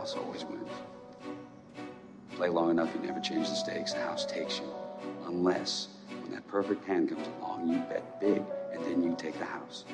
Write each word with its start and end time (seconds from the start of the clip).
house 0.00 0.16
always 0.16 0.46
wins. 0.46 0.70
Play 2.34 2.48
long 2.48 2.70
enough, 2.70 2.88
you 2.94 3.06
never 3.06 3.20
change 3.20 3.50
the 3.50 3.54
stakes. 3.54 3.92
The 3.92 4.00
house 4.00 4.24
takes 4.24 4.58
you. 4.58 4.64
Unless, 5.26 5.88
when 6.22 6.32
that 6.32 6.48
perfect 6.48 6.86
hand 6.86 7.10
comes 7.10 7.28
along, 7.38 7.68
you 7.68 7.78
bet 7.80 8.18
big, 8.18 8.42
and 8.72 8.82
then 8.86 9.02
you 9.02 9.14
take 9.18 9.38
the 9.38 9.44
house. 9.44 9.84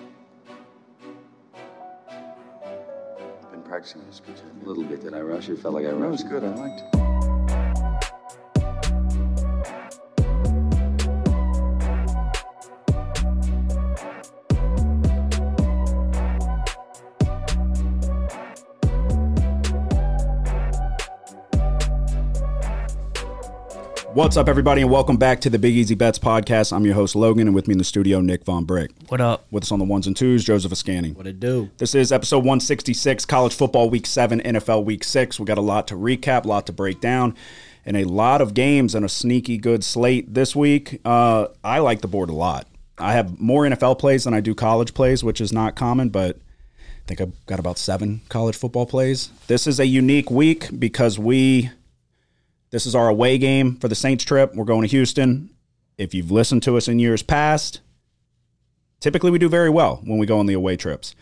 I've 2.08 3.50
been 3.50 3.62
practicing 3.62 4.02
this 4.06 4.22
a 4.64 4.68
little 4.68 4.84
bit. 4.84 5.00
Did 5.02 5.14
I 5.14 5.22
rush 5.22 5.48
it? 5.48 5.58
Felt 5.58 5.74
like 5.74 5.86
I 5.86 5.90
rushed. 5.90 6.28
That 6.28 6.40
was 6.40 6.40
good. 6.40 6.44
I 6.44 6.54
liked 6.54 6.82
it. 6.94 7.35
What's 24.16 24.38
up, 24.38 24.48
everybody, 24.48 24.80
and 24.80 24.90
welcome 24.90 25.18
back 25.18 25.42
to 25.42 25.50
the 25.50 25.58
Big 25.58 25.74
Easy 25.74 25.94
Bets 25.94 26.18
podcast. 26.18 26.72
I'm 26.72 26.86
your 26.86 26.94
host, 26.94 27.14
Logan, 27.14 27.48
and 27.48 27.54
with 27.54 27.68
me 27.68 27.72
in 27.72 27.78
the 27.78 27.84
studio, 27.84 28.22
Nick 28.22 28.46
Von 28.46 28.64
Brick. 28.64 28.90
What 29.08 29.20
up? 29.20 29.44
With 29.50 29.64
us 29.64 29.72
on 29.72 29.78
the 29.78 29.84
ones 29.84 30.06
and 30.06 30.16
twos, 30.16 30.42
Joseph 30.42 30.72
Ascanning. 30.72 31.12
What 31.12 31.26
it 31.26 31.38
do? 31.38 31.70
This 31.76 31.94
is 31.94 32.10
episode 32.10 32.38
166, 32.38 33.26
college 33.26 33.52
football 33.52 33.90
week 33.90 34.06
seven, 34.06 34.40
NFL 34.40 34.86
week 34.86 35.04
six. 35.04 35.38
We 35.38 35.44
got 35.44 35.58
a 35.58 35.60
lot 35.60 35.86
to 35.88 35.96
recap, 35.96 36.46
a 36.46 36.48
lot 36.48 36.64
to 36.68 36.72
break 36.72 37.02
down, 37.02 37.36
and 37.84 37.94
a 37.94 38.04
lot 38.04 38.40
of 38.40 38.54
games 38.54 38.94
and 38.94 39.04
a 39.04 39.08
sneaky 39.10 39.58
good 39.58 39.84
slate 39.84 40.32
this 40.32 40.56
week. 40.56 40.98
Uh, 41.04 41.48
I 41.62 41.80
like 41.80 42.00
the 42.00 42.08
board 42.08 42.30
a 42.30 42.34
lot. 42.34 42.66
I 42.96 43.12
have 43.12 43.38
more 43.38 43.64
NFL 43.64 43.98
plays 43.98 44.24
than 44.24 44.32
I 44.32 44.40
do 44.40 44.54
college 44.54 44.94
plays, 44.94 45.22
which 45.22 45.42
is 45.42 45.52
not 45.52 45.76
common, 45.76 46.08
but 46.08 46.38
I 46.78 47.06
think 47.06 47.20
I've 47.20 47.44
got 47.44 47.58
about 47.58 47.76
seven 47.76 48.22
college 48.30 48.56
football 48.56 48.86
plays. 48.86 49.28
This 49.46 49.66
is 49.66 49.78
a 49.78 49.86
unique 49.86 50.30
week 50.30 50.70
because 50.80 51.18
we 51.18 51.70
this 52.70 52.86
is 52.86 52.94
our 52.94 53.08
away 53.08 53.38
game 53.38 53.76
for 53.76 53.88
the 53.88 53.94
Saints 53.94 54.24
trip. 54.24 54.54
We're 54.54 54.64
going 54.64 54.82
to 54.82 54.88
Houston. 54.88 55.50
If 55.98 56.14
you've 56.14 56.30
listened 56.30 56.62
to 56.64 56.76
us 56.76 56.88
in 56.88 56.98
years 56.98 57.22
past, 57.22 57.80
typically 59.00 59.30
we 59.30 59.38
do 59.38 59.48
very 59.48 59.70
well 59.70 60.00
when 60.04 60.18
we 60.18 60.26
go 60.26 60.38
on 60.38 60.46
the 60.46 60.54
away 60.54 60.76
trips. 60.76 61.14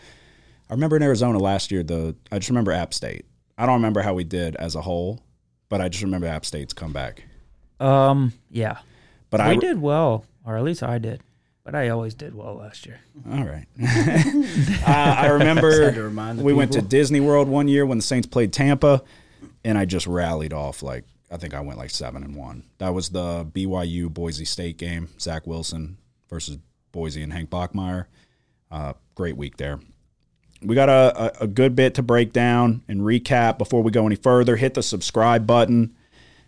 I 0.69 0.73
remember 0.73 0.95
in 0.95 1.03
Arizona 1.03 1.37
last 1.37 1.71
year, 1.71 1.83
the 1.83 2.15
I 2.31 2.39
just 2.39 2.49
remember 2.49 2.71
App 2.71 2.93
State. 2.93 3.25
I 3.57 3.65
don't 3.65 3.75
remember 3.75 4.01
how 4.01 4.13
we 4.13 4.23
did 4.23 4.55
as 4.57 4.75
a 4.75 4.81
whole, 4.81 5.21
but 5.69 5.79
I 5.79 5.89
just 5.89 6.03
remember 6.03 6.27
App 6.27 6.45
State's 6.45 6.73
comeback. 6.73 7.23
Um, 7.79 8.33
yeah, 8.49 8.79
But 9.29 9.41
we 9.41 9.45
I 9.47 9.55
did 9.55 9.81
well, 9.81 10.25
or 10.45 10.57
at 10.57 10.63
least 10.63 10.81
I 10.83 10.97
did. 10.97 11.21
But 11.63 11.73
I 11.73 11.89
always 11.89 12.13
did 12.13 12.35
well 12.35 12.55
last 12.55 12.85
year. 12.85 12.99
All 13.31 13.43
right. 13.43 13.65
uh, 13.81 15.15
I 15.17 15.27
remember 15.27 15.85
Had 15.85 15.95
to 15.95 16.03
remind 16.03 16.41
we 16.41 16.53
went 16.53 16.73
to. 16.73 16.81
Disney 16.81 17.19
World 17.19 17.47
one 17.47 17.67
year 17.67 17.85
when 17.87 17.97
the 17.97 18.03
Saints 18.03 18.27
played 18.27 18.53
Tampa, 18.53 19.01
and 19.63 19.75
I 19.77 19.85
just 19.85 20.05
rallied 20.05 20.53
off 20.53 20.83
like 20.83 21.05
I 21.31 21.37
think 21.37 21.53
I 21.53 21.59
went 21.59 21.79
like 21.79 21.89
seven 21.89 22.23
and 22.23 22.35
one. 22.35 22.63
That 22.77 22.93
was 22.93 23.09
the 23.09 23.45
BYU 23.45 24.13
Boise 24.13 24.45
State 24.45 24.77
game. 24.77 25.09
Zach 25.19 25.47
Wilson 25.47 25.97
versus 26.29 26.57
Boise 26.91 27.23
and 27.23 27.33
Hank 27.33 27.49
Bachmeier. 27.49 28.05
Uh, 28.71 28.93
great 29.15 29.37
week 29.37 29.57
there. 29.57 29.79
We 30.61 30.75
got 30.75 30.89
a, 30.89 31.41
a, 31.41 31.43
a 31.43 31.47
good 31.47 31.75
bit 31.75 31.95
to 31.95 32.03
break 32.03 32.33
down 32.33 32.83
and 32.87 33.01
recap 33.01 33.57
before 33.57 33.83
we 33.83 33.91
go 33.91 34.05
any 34.05 34.15
further. 34.15 34.55
Hit 34.55 34.73
the 34.73 34.83
subscribe 34.83 35.45
button. 35.45 35.95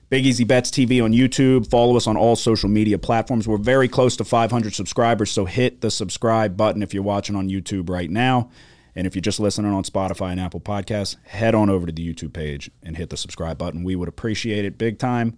Big 0.09 0.25
Easy 0.25 0.45
Bets 0.45 0.71
TV 0.71 1.03
on 1.03 1.11
YouTube. 1.11 1.69
Follow 1.69 1.97
us 1.97 2.07
on 2.07 2.15
all 2.15 2.37
social 2.37 2.69
media 2.69 2.97
platforms. 2.97 3.47
We're 3.47 3.57
very 3.57 3.89
close 3.89 4.15
to 4.17 4.23
500 4.23 4.73
subscribers, 4.73 5.31
so 5.31 5.43
hit 5.43 5.81
the 5.81 5.91
subscribe 5.91 6.55
button 6.55 6.81
if 6.81 6.93
you're 6.93 7.03
watching 7.03 7.35
on 7.35 7.49
YouTube 7.49 7.89
right 7.89 8.09
now. 8.09 8.49
And 8.97 9.05
if 9.05 9.13
you're 9.13 9.21
just 9.21 9.39
listening 9.39 9.71
on 9.71 9.83
Spotify 9.83 10.31
and 10.31 10.39
Apple 10.39 10.59
Podcasts, 10.59 11.17
head 11.27 11.53
on 11.53 11.69
over 11.69 11.85
to 11.85 11.91
the 11.91 12.13
YouTube 12.13 12.33
page 12.33 12.71
and 12.81 12.97
hit 12.97 13.11
the 13.11 13.15
subscribe 13.15 13.55
button. 13.55 13.83
We 13.83 13.95
would 13.95 14.09
appreciate 14.09 14.65
it 14.65 14.79
big 14.79 14.97
time. 14.97 15.37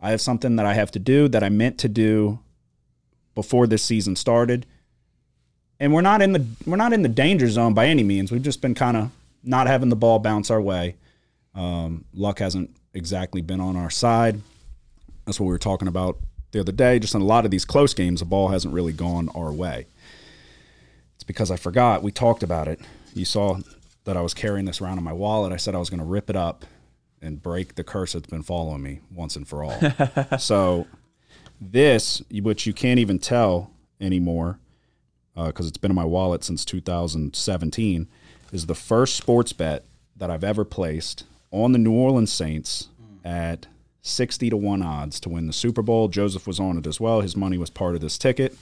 I 0.00 0.10
have 0.10 0.20
something 0.20 0.54
that 0.54 0.66
I 0.66 0.74
have 0.74 0.92
to 0.92 1.00
do 1.00 1.26
that 1.26 1.42
I 1.42 1.48
meant 1.48 1.78
to 1.78 1.88
do 1.88 2.38
before 3.34 3.66
this 3.66 3.82
season 3.82 4.14
started. 4.14 4.66
And 5.80 5.92
we're 5.92 6.00
not 6.00 6.22
in 6.22 6.32
the 6.32 6.46
we're 6.64 6.76
not 6.76 6.92
in 6.92 7.02
the 7.02 7.08
danger 7.08 7.50
zone 7.50 7.74
by 7.74 7.86
any 7.86 8.04
means. 8.04 8.30
We've 8.30 8.40
just 8.40 8.62
been 8.62 8.76
kind 8.76 8.96
of 8.96 9.10
not 9.42 9.66
having 9.66 9.88
the 9.88 9.96
ball 9.96 10.20
bounce 10.20 10.48
our 10.48 10.62
way. 10.62 10.94
Um, 11.56 12.04
luck 12.14 12.38
hasn't 12.38 12.70
exactly 12.94 13.42
been 13.42 13.60
on 13.60 13.74
our 13.74 13.90
side. 13.90 14.40
That's 15.26 15.40
what 15.40 15.46
we 15.46 15.52
were 15.52 15.58
talking 15.58 15.88
about 15.88 16.18
the 16.52 16.60
other 16.60 16.70
day. 16.70 17.00
Just 17.00 17.16
in 17.16 17.20
a 17.20 17.24
lot 17.24 17.44
of 17.44 17.50
these 17.50 17.64
close 17.64 17.94
games, 17.94 18.20
the 18.20 18.26
ball 18.26 18.50
hasn't 18.50 18.72
really 18.72 18.92
gone 18.92 19.28
our 19.34 19.52
way. 19.52 19.86
It's 21.22 21.26
because 21.28 21.52
I 21.52 21.56
forgot. 21.56 22.02
We 22.02 22.10
talked 22.10 22.42
about 22.42 22.66
it. 22.66 22.80
You 23.14 23.24
saw 23.24 23.58
that 24.02 24.16
I 24.16 24.22
was 24.22 24.34
carrying 24.34 24.64
this 24.64 24.80
around 24.80 24.98
in 24.98 25.04
my 25.04 25.12
wallet. 25.12 25.52
I 25.52 25.56
said 25.56 25.72
I 25.72 25.78
was 25.78 25.88
going 25.88 26.00
to 26.00 26.04
rip 26.04 26.28
it 26.28 26.34
up 26.34 26.64
and 27.20 27.40
break 27.40 27.76
the 27.76 27.84
curse 27.84 28.14
that's 28.14 28.26
been 28.26 28.42
following 28.42 28.82
me 28.82 29.02
once 29.08 29.36
and 29.36 29.46
for 29.46 29.62
all. 29.62 29.78
so, 30.40 30.88
this, 31.60 32.22
which 32.28 32.66
you 32.66 32.72
can't 32.72 32.98
even 32.98 33.20
tell 33.20 33.70
anymore 34.00 34.58
uh, 35.36 35.46
because 35.46 35.68
it's 35.68 35.76
been 35.76 35.92
in 35.92 35.94
my 35.94 36.04
wallet 36.04 36.42
since 36.42 36.64
2017, 36.64 38.08
is 38.50 38.66
the 38.66 38.74
first 38.74 39.14
sports 39.14 39.52
bet 39.52 39.84
that 40.16 40.28
I've 40.28 40.42
ever 40.42 40.64
placed 40.64 41.22
on 41.52 41.70
the 41.70 41.78
New 41.78 41.92
Orleans 41.92 42.32
Saints 42.32 42.88
at 43.24 43.68
60 44.00 44.50
to 44.50 44.56
1 44.56 44.82
odds 44.82 45.20
to 45.20 45.28
win 45.28 45.46
the 45.46 45.52
Super 45.52 45.82
Bowl. 45.82 46.08
Joseph 46.08 46.48
was 46.48 46.58
on 46.58 46.78
it 46.78 46.86
as 46.88 46.98
well. 46.98 47.20
His 47.20 47.36
money 47.36 47.58
was 47.58 47.70
part 47.70 47.94
of 47.94 48.00
this 48.00 48.18
ticket, 48.18 48.56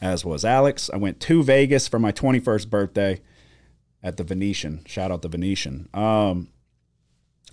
as 0.00 0.24
was 0.24 0.44
Alex. 0.44 0.90
I 0.92 0.96
went 0.96 1.20
to 1.20 1.42
Vegas 1.42 1.88
for 1.88 1.98
my 1.98 2.12
21st 2.12 2.68
birthday 2.70 3.20
at 4.02 4.16
the 4.16 4.24
Venetian. 4.24 4.82
Shout 4.86 5.10
out 5.10 5.22
the 5.22 5.28
Venetian. 5.28 5.88
Um, 5.94 6.48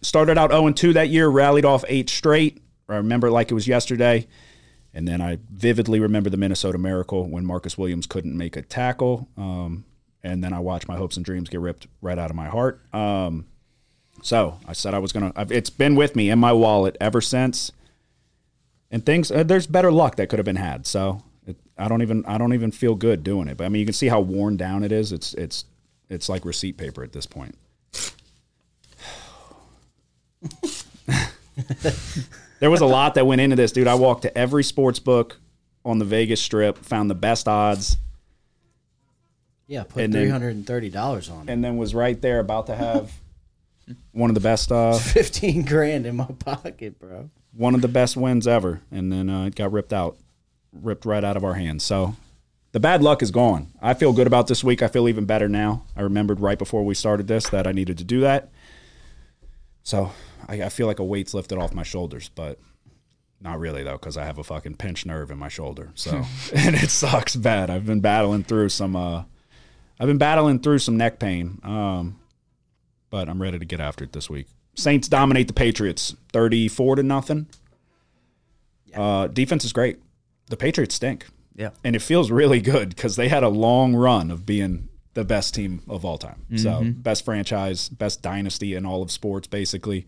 started 0.01 0.37
out 0.37 0.51
0 0.51 0.71
2 0.71 0.93
that 0.93 1.09
year, 1.09 1.27
rallied 1.27 1.65
off 1.65 1.83
eight 1.87 2.09
straight. 2.09 2.61
I 2.89 2.97
remember 2.97 3.29
like 3.29 3.51
it 3.51 3.53
was 3.53 3.67
yesterday. 3.67 4.27
And 4.93 5.07
then 5.07 5.21
I 5.21 5.39
vividly 5.51 5.99
remember 5.99 6.29
the 6.29 6.37
Minnesota 6.37 6.77
Miracle 6.77 7.27
when 7.27 7.45
Marcus 7.45 7.77
Williams 7.77 8.05
couldn't 8.05 8.37
make 8.37 8.55
a 8.55 8.61
tackle. 8.61 9.27
Um, 9.35 9.85
and 10.21 10.43
then 10.43 10.53
I 10.53 10.59
watched 10.59 10.87
my 10.87 10.95
hopes 10.95 11.17
and 11.17 11.25
dreams 11.25 11.49
get 11.49 11.59
ripped 11.59 11.87
right 12.01 12.19
out 12.19 12.29
of 12.29 12.35
my 12.35 12.47
heart. 12.47 12.81
Um, 12.93 13.47
so 14.21 14.59
I 14.67 14.73
said 14.73 14.93
I 14.93 14.99
was 14.99 15.11
gonna. 15.11 15.33
It's 15.49 15.71
been 15.71 15.95
with 15.95 16.15
me 16.15 16.29
in 16.29 16.37
my 16.37 16.53
wallet 16.53 16.95
ever 17.01 17.19
since. 17.19 17.71
And 18.91 19.03
things, 19.03 19.31
uh, 19.31 19.41
there's 19.41 19.65
better 19.65 19.91
luck 19.91 20.17
that 20.17 20.29
could 20.29 20.37
have 20.37 20.45
been 20.45 20.55
had. 20.55 20.85
So 20.85 21.23
I 21.77 21.87
don't 21.87 22.01
even, 22.01 22.23
I 22.25 22.37
don't 22.37 22.53
even 22.53 22.71
feel 22.71 22.95
good 22.95 23.23
doing 23.23 23.47
it. 23.47 23.57
But 23.57 23.65
I 23.65 23.69
mean, 23.69 23.79
you 23.79 23.85
can 23.85 23.93
see 23.93 24.07
how 24.07 24.21
worn 24.21 24.57
down 24.57 24.83
it 24.83 24.91
is. 24.91 25.11
It's, 25.11 25.33
it's, 25.33 25.65
it's 26.09 26.29
like 26.29 26.45
receipt 26.45 26.77
paper 26.77 27.03
at 27.03 27.11
this 27.13 27.25
point. 27.25 27.55
there 32.59 32.69
was 32.69 32.81
a 32.81 32.85
lot 32.85 33.15
that 33.15 33.25
went 33.25 33.41
into 33.41 33.55
this, 33.55 33.71
dude. 33.71 33.87
I 33.87 33.95
walked 33.95 34.23
to 34.23 34.37
every 34.37 34.63
sports 34.63 34.99
book 34.99 35.37
on 35.85 35.99
the 35.99 36.05
Vegas 36.05 36.41
Strip, 36.41 36.77
found 36.79 37.09
the 37.09 37.15
best 37.15 37.47
odds, 37.47 37.97
Yeah, 39.67 39.83
put 39.83 40.11
three 40.11 40.29
hundred 40.29 40.55
and 40.55 40.65
thirty 40.65 40.89
dollars 40.89 41.29
on 41.29 41.47
it. 41.47 41.51
and 41.51 41.63
then 41.63 41.77
was 41.77 41.93
right 41.93 42.19
there 42.21 42.39
about 42.39 42.67
to 42.67 42.75
have 42.75 43.11
one 44.11 44.29
of 44.29 44.33
the 44.33 44.39
best, 44.41 44.71
uh, 44.71 44.93
Fifteen 44.97 45.63
grand 45.63 46.05
in 46.05 46.15
my 46.15 46.25
pocket, 46.39 46.99
bro. 46.99 47.29
one 47.55 47.75
of 47.75 47.81
the 47.81 47.87
best 47.87 48.15
wins 48.15 48.47
ever, 48.47 48.81
and 48.91 49.11
then 49.11 49.29
uh, 49.29 49.45
it 49.45 49.55
got 49.55 49.71
ripped 49.71 49.93
out, 49.93 50.17
ripped 50.73 51.05
right 51.05 51.23
out 51.23 51.37
of 51.37 51.43
our 51.43 51.53
hands. 51.53 51.83
So 51.83 52.15
the 52.71 52.79
bad 52.79 53.01
luck 53.01 53.21
is 53.21 53.31
gone. 53.31 53.71
I 53.81 53.93
feel 53.93 54.13
good 54.13 54.27
about 54.27 54.47
this 54.47 54.63
week. 54.63 54.81
I 54.81 54.87
feel 54.87 55.07
even 55.07 55.25
better 55.25 55.47
now. 55.47 55.85
I 55.95 56.01
remembered 56.01 56.39
right 56.39 56.57
before 56.57 56.83
we 56.83 56.95
started 56.95 57.27
this 57.27 57.49
that 57.49 57.67
I 57.67 57.71
needed 57.71 57.97
to 57.99 58.03
do 58.03 58.21
that. 58.21 58.49
So 59.83 60.11
I, 60.47 60.63
I 60.63 60.69
feel 60.69 60.87
like 60.87 60.99
a 60.99 61.03
weight's 61.03 61.33
lifted 61.33 61.57
off 61.57 61.73
my 61.73 61.83
shoulders, 61.83 62.29
but 62.29 62.59
not 63.39 63.59
really 63.59 63.83
though, 63.83 63.93
because 63.93 64.17
I 64.17 64.25
have 64.25 64.37
a 64.37 64.43
fucking 64.43 64.75
pinched 64.75 65.05
nerve 65.05 65.29
in 65.29 65.37
my 65.37 65.49
shoulder. 65.49 65.91
So 65.95 66.23
and 66.55 66.75
it 66.75 66.89
sucks 66.89 67.35
bad. 67.35 67.69
I've 67.69 67.85
been 67.85 68.01
battling 68.01 68.43
through 68.43 68.69
some. 68.69 68.95
Uh, 68.95 69.23
I've 69.99 70.07
been 70.07 70.17
battling 70.17 70.59
through 70.59 70.79
some 70.79 70.97
neck 70.97 71.19
pain. 71.19 71.59
Um, 71.63 72.19
but 73.13 73.29
I'm 73.29 73.39
ready 73.39 73.59
to 73.59 73.65
get 73.65 73.79
after 73.79 74.05
it 74.05 74.11
this 74.11 74.27
week. 74.27 74.47
Saints 74.73 75.07
dominate 75.07 75.47
the 75.47 75.53
Patriots 75.53 76.15
34 76.31 76.95
to 76.95 77.03
nothing. 77.03 77.47
Uh, 78.91 79.27
defense 79.27 79.63
is 79.63 79.71
great. 79.71 79.99
The 80.47 80.57
Patriots 80.57 80.95
stink. 80.95 81.27
Yeah. 81.55 81.69
And 81.83 81.95
it 81.95 82.01
feels 82.01 82.31
really 82.31 82.61
good 82.61 82.89
because 82.89 83.15
they 83.15 83.27
had 83.27 83.43
a 83.43 83.49
long 83.49 83.95
run 83.95 84.31
of 84.31 84.45
being 84.45 84.89
the 85.13 85.23
best 85.23 85.53
team 85.53 85.83
of 85.87 86.03
all 86.03 86.17
time. 86.17 86.45
So, 86.57 86.83
best 86.83 87.23
franchise, 87.23 87.89
best 87.89 88.21
dynasty 88.23 88.73
in 88.73 88.85
all 88.85 89.03
of 89.03 89.11
sports, 89.11 89.47
basically. 89.47 90.07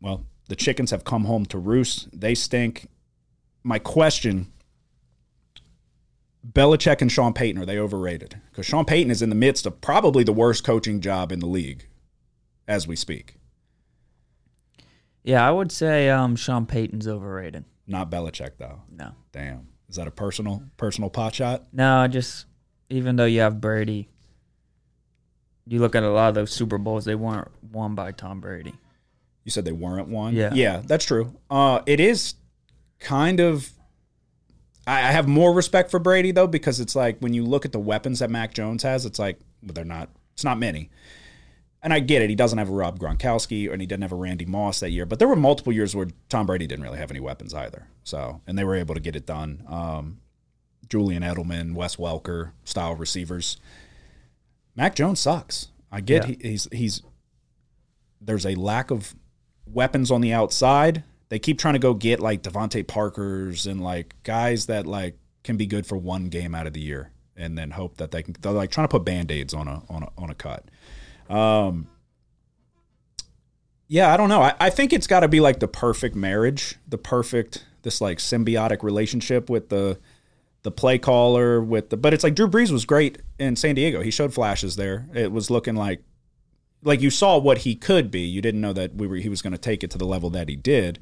Well, 0.00 0.26
the 0.48 0.54
chickens 0.56 0.92
have 0.92 1.04
come 1.04 1.24
home 1.24 1.46
to 1.46 1.58
roost. 1.58 2.08
They 2.18 2.34
stink. 2.34 2.88
My 3.64 3.78
question 3.78 4.52
Belichick 6.50 7.00
and 7.00 7.10
Sean 7.10 7.32
Payton, 7.32 7.62
are 7.62 7.66
they 7.66 7.78
overrated? 7.78 8.40
Because 8.50 8.66
Sean 8.66 8.84
Payton 8.84 9.10
is 9.10 9.22
in 9.22 9.28
the 9.28 9.36
midst 9.36 9.64
of 9.64 9.80
probably 9.80 10.24
the 10.24 10.32
worst 10.32 10.64
coaching 10.64 11.00
job 11.00 11.30
in 11.30 11.38
the 11.38 11.46
league 11.46 11.86
as 12.66 12.88
we 12.88 12.96
speak. 12.96 13.36
Yeah, 15.22 15.46
I 15.46 15.52
would 15.52 15.70
say 15.70 16.10
um, 16.10 16.34
Sean 16.34 16.66
Payton's 16.66 17.06
overrated. 17.06 17.64
Not 17.86 18.10
Belichick, 18.10 18.52
though. 18.58 18.82
No. 18.90 19.12
Damn. 19.32 19.68
Is 19.92 19.96
that 19.96 20.06
a 20.06 20.10
personal 20.10 20.62
personal 20.78 21.10
pot 21.10 21.34
shot? 21.34 21.64
No, 21.70 22.08
just 22.08 22.46
even 22.88 23.16
though 23.16 23.26
you 23.26 23.40
have 23.40 23.60
Brady, 23.60 24.08
you 25.66 25.80
look 25.80 25.94
at 25.94 26.02
a 26.02 26.08
lot 26.08 26.30
of 26.30 26.34
those 26.34 26.50
Super 26.50 26.78
Bowls, 26.78 27.04
they 27.04 27.14
weren't 27.14 27.48
won 27.70 27.94
by 27.94 28.12
Tom 28.12 28.40
Brady. 28.40 28.72
You 29.44 29.50
said 29.50 29.66
they 29.66 29.72
weren't 29.72 30.08
won? 30.08 30.34
Yeah. 30.34 30.54
yeah, 30.54 30.82
that's 30.82 31.04
true. 31.04 31.36
Uh, 31.50 31.80
it 31.84 32.00
is 32.00 32.36
kind 33.00 33.38
of. 33.38 33.70
I, 34.86 35.08
I 35.08 35.12
have 35.12 35.28
more 35.28 35.52
respect 35.52 35.90
for 35.90 35.98
Brady 35.98 36.32
though 36.32 36.46
because 36.46 36.80
it's 36.80 36.96
like 36.96 37.18
when 37.18 37.34
you 37.34 37.44
look 37.44 37.66
at 37.66 37.72
the 37.72 37.78
weapons 37.78 38.20
that 38.20 38.30
Mac 38.30 38.54
Jones 38.54 38.82
has, 38.84 39.04
it's 39.04 39.18
like 39.18 39.38
well, 39.62 39.72
they're 39.74 39.84
not. 39.84 40.08
It's 40.32 40.44
not 40.44 40.58
many. 40.58 40.88
And 41.82 41.92
I 41.92 41.98
get 41.98 42.22
it. 42.22 42.30
He 42.30 42.36
doesn't 42.36 42.58
have 42.58 42.68
a 42.68 42.72
Rob 42.72 42.98
Gronkowski, 43.00 43.70
and 43.70 43.80
he 43.80 43.86
didn't 43.86 44.02
have 44.02 44.12
a 44.12 44.16
Randy 44.16 44.44
Moss 44.44 44.78
that 44.80 44.90
year. 44.90 45.04
But 45.04 45.18
there 45.18 45.26
were 45.26 45.34
multiple 45.34 45.72
years 45.72 45.96
where 45.96 46.06
Tom 46.28 46.46
Brady 46.46 46.66
didn't 46.66 46.84
really 46.84 46.98
have 46.98 47.10
any 47.10 47.18
weapons 47.18 47.52
either. 47.54 47.88
So, 48.04 48.40
and 48.46 48.56
they 48.56 48.62
were 48.62 48.76
able 48.76 48.94
to 48.94 49.00
get 49.00 49.16
it 49.16 49.26
done. 49.26 49.64
Um, 49.68 50.20
Julian 50.88 51.22
Edelman, 51.22 51.74
Wes 51.74 51.96
Welker 51.96 52.52
style 52.64 52.94
receivers. 52.94 53.56
Mac 54.76 54.94
Jones 54.94 55.18
sucks. 55.20 55.68
I 55.90 56.00
get 56.00 56.28
Yeah. 56.28 56.36
he, 56.40 56.48
he's 56.50 56.68
he's 56.72 57.02
there's 58.20 58.46
a 58.46 58.54
lack 58.54 58.90
of 58.90 59.14
weapons 59.66 60.10
on 60.10 60.20
the 60.20 60.32
outside. 60.32 61.02
They 61.28 61.38
keep 61.38 61.58
trying 61.58 61.74
to 61.74 61.80
go 61.80 61.94
get 61.94 62.20
like 62.20 62.42
DeVante 62.42 62.86
Parkers 62.86 63.66
and 63.66 63.82
like 63.82 64.14
guys 64.22 64.66
that 64.66 64.86
like 64.86 65.16
can 65.44 65.56
be 65.56 65.66
good 65.66 65.86
for 65.86 65.96
one 65.96 66.28
game 66.28 66.54
out 66.54 66.66
of 66.66 66.72
the 66.72 66.80
year 66.80 67.10
and 67.36 67.56
then 67.58 67.70
hope 67.72 67.96
that 67.96 68.10
they 68.10 68.22
can 68.22 68.34
they're 68.40 68.52
like 68.52 68.70
trying 68.70 68.86
to 68.86 68.90
put 68.90 69.04
band-aids 69.04 69.54
on 69.54 69.66
a 69.66 69.82
on 69.88 70.02
a 70.02 70.08
on 70.18 70.30
a 70.30 70.34
cut. 70.34 70.64
Um 71.28 71.88
yeah, 73.88 74.12
I 74.12 74.16
don't 74.16 74.30
know. 74.30 74.40
I, 74.40 74.54
I 74.58 74.70
think 74.70 74.92
it's 74.92 75.06
gotta 75.06 75.28
be 75.28 75.40
like 75.40 75.60
the 75.60 75.68
perfect 75.68 76.16
marriage, 76.16 76.76
the 76.88 76.98
perfect 76.98 77.66
this 77.82 78.00
like 78.00 78.18
symbiotic 78.18 78.82
relationship 78.82 79.50
with 79.50 79.68
the 79.68 79.98
the 80.62 80.70
play 80.70 80.96
caller 80.96 81.60
with 81.60 81.90
the 81.90 81.96
but 81.96 82.14
it's 82.14 82.22
like 82.22 82.34
Drew 82.34 82.48
Brees 82.48 82.70
was 82.70 82.84
great 82.84 83.18
in 83.38 83.56
San 83.56 83.74
Diego. 83.74 84.02
He 84.02 84.10
showed 84.10 84.32
flashes 84.32 84.76
there. 84.76 85.08
It 85.14 85.32
was 85.32 85.50
looking 85.50 85.74
like 85.74 86.02
like 86.84 87.00
you 87.00 87.10
saw 87.10 87.38
what 87.38 87.58
he 87.58 87.74
could 87.74 88.10
be. 88.10 88.20
You 88.20 88.40
didn't 88.42 88.60
know 88.60 88.72
that 88.72 88.94
we 88.94 89.06
were 89.06 89.16
he 89.16 89.28
was 89.28 89.42
going 89.42 89.52
to 89.52 89.58
take 89.58 89.82
it 89.84 89.90
to 89.92 89.98
the 89.98 90.06
level 90.06 90.30
that 90.30 90.48
he 90.48 90.56
did. 90.56 90.98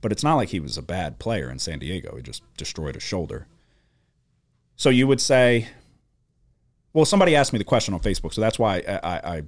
But 0.00 0.10
it's 0.10 0.24
not 0.24 0.34
like 0.34 0.48
he 0.48 0.60
was 0.60 0.76
a 0.76 0.82
bad 0.82 1.20
player 1.20 1.48
in 1.48 1.60
San 1.60 1.78
Diego. 1.78 2.16
He 2.16 2.22
just 2.22 2.42
destroyed 2.56 2.96
his 2.96 3.04
shoulder. 3.04 3.46
So 4.74 4.90
you 4.90 5.06
would 5.06 5.20
say, 5.20 5.68
well, 6.92 7.04
somebody 7.04 7.34
asked 7.36 7.52
me 7.52 7.58
the 7.58 7.64
question 7.64 7.94
on 7.94 8.00
Facebook, 8.00 8.32
so 8.34 8.40
that's 8.40 8.58
why 8.58 8.78
I, 8.86 9.00
I, 9.02 9.36
I 9.36 9.42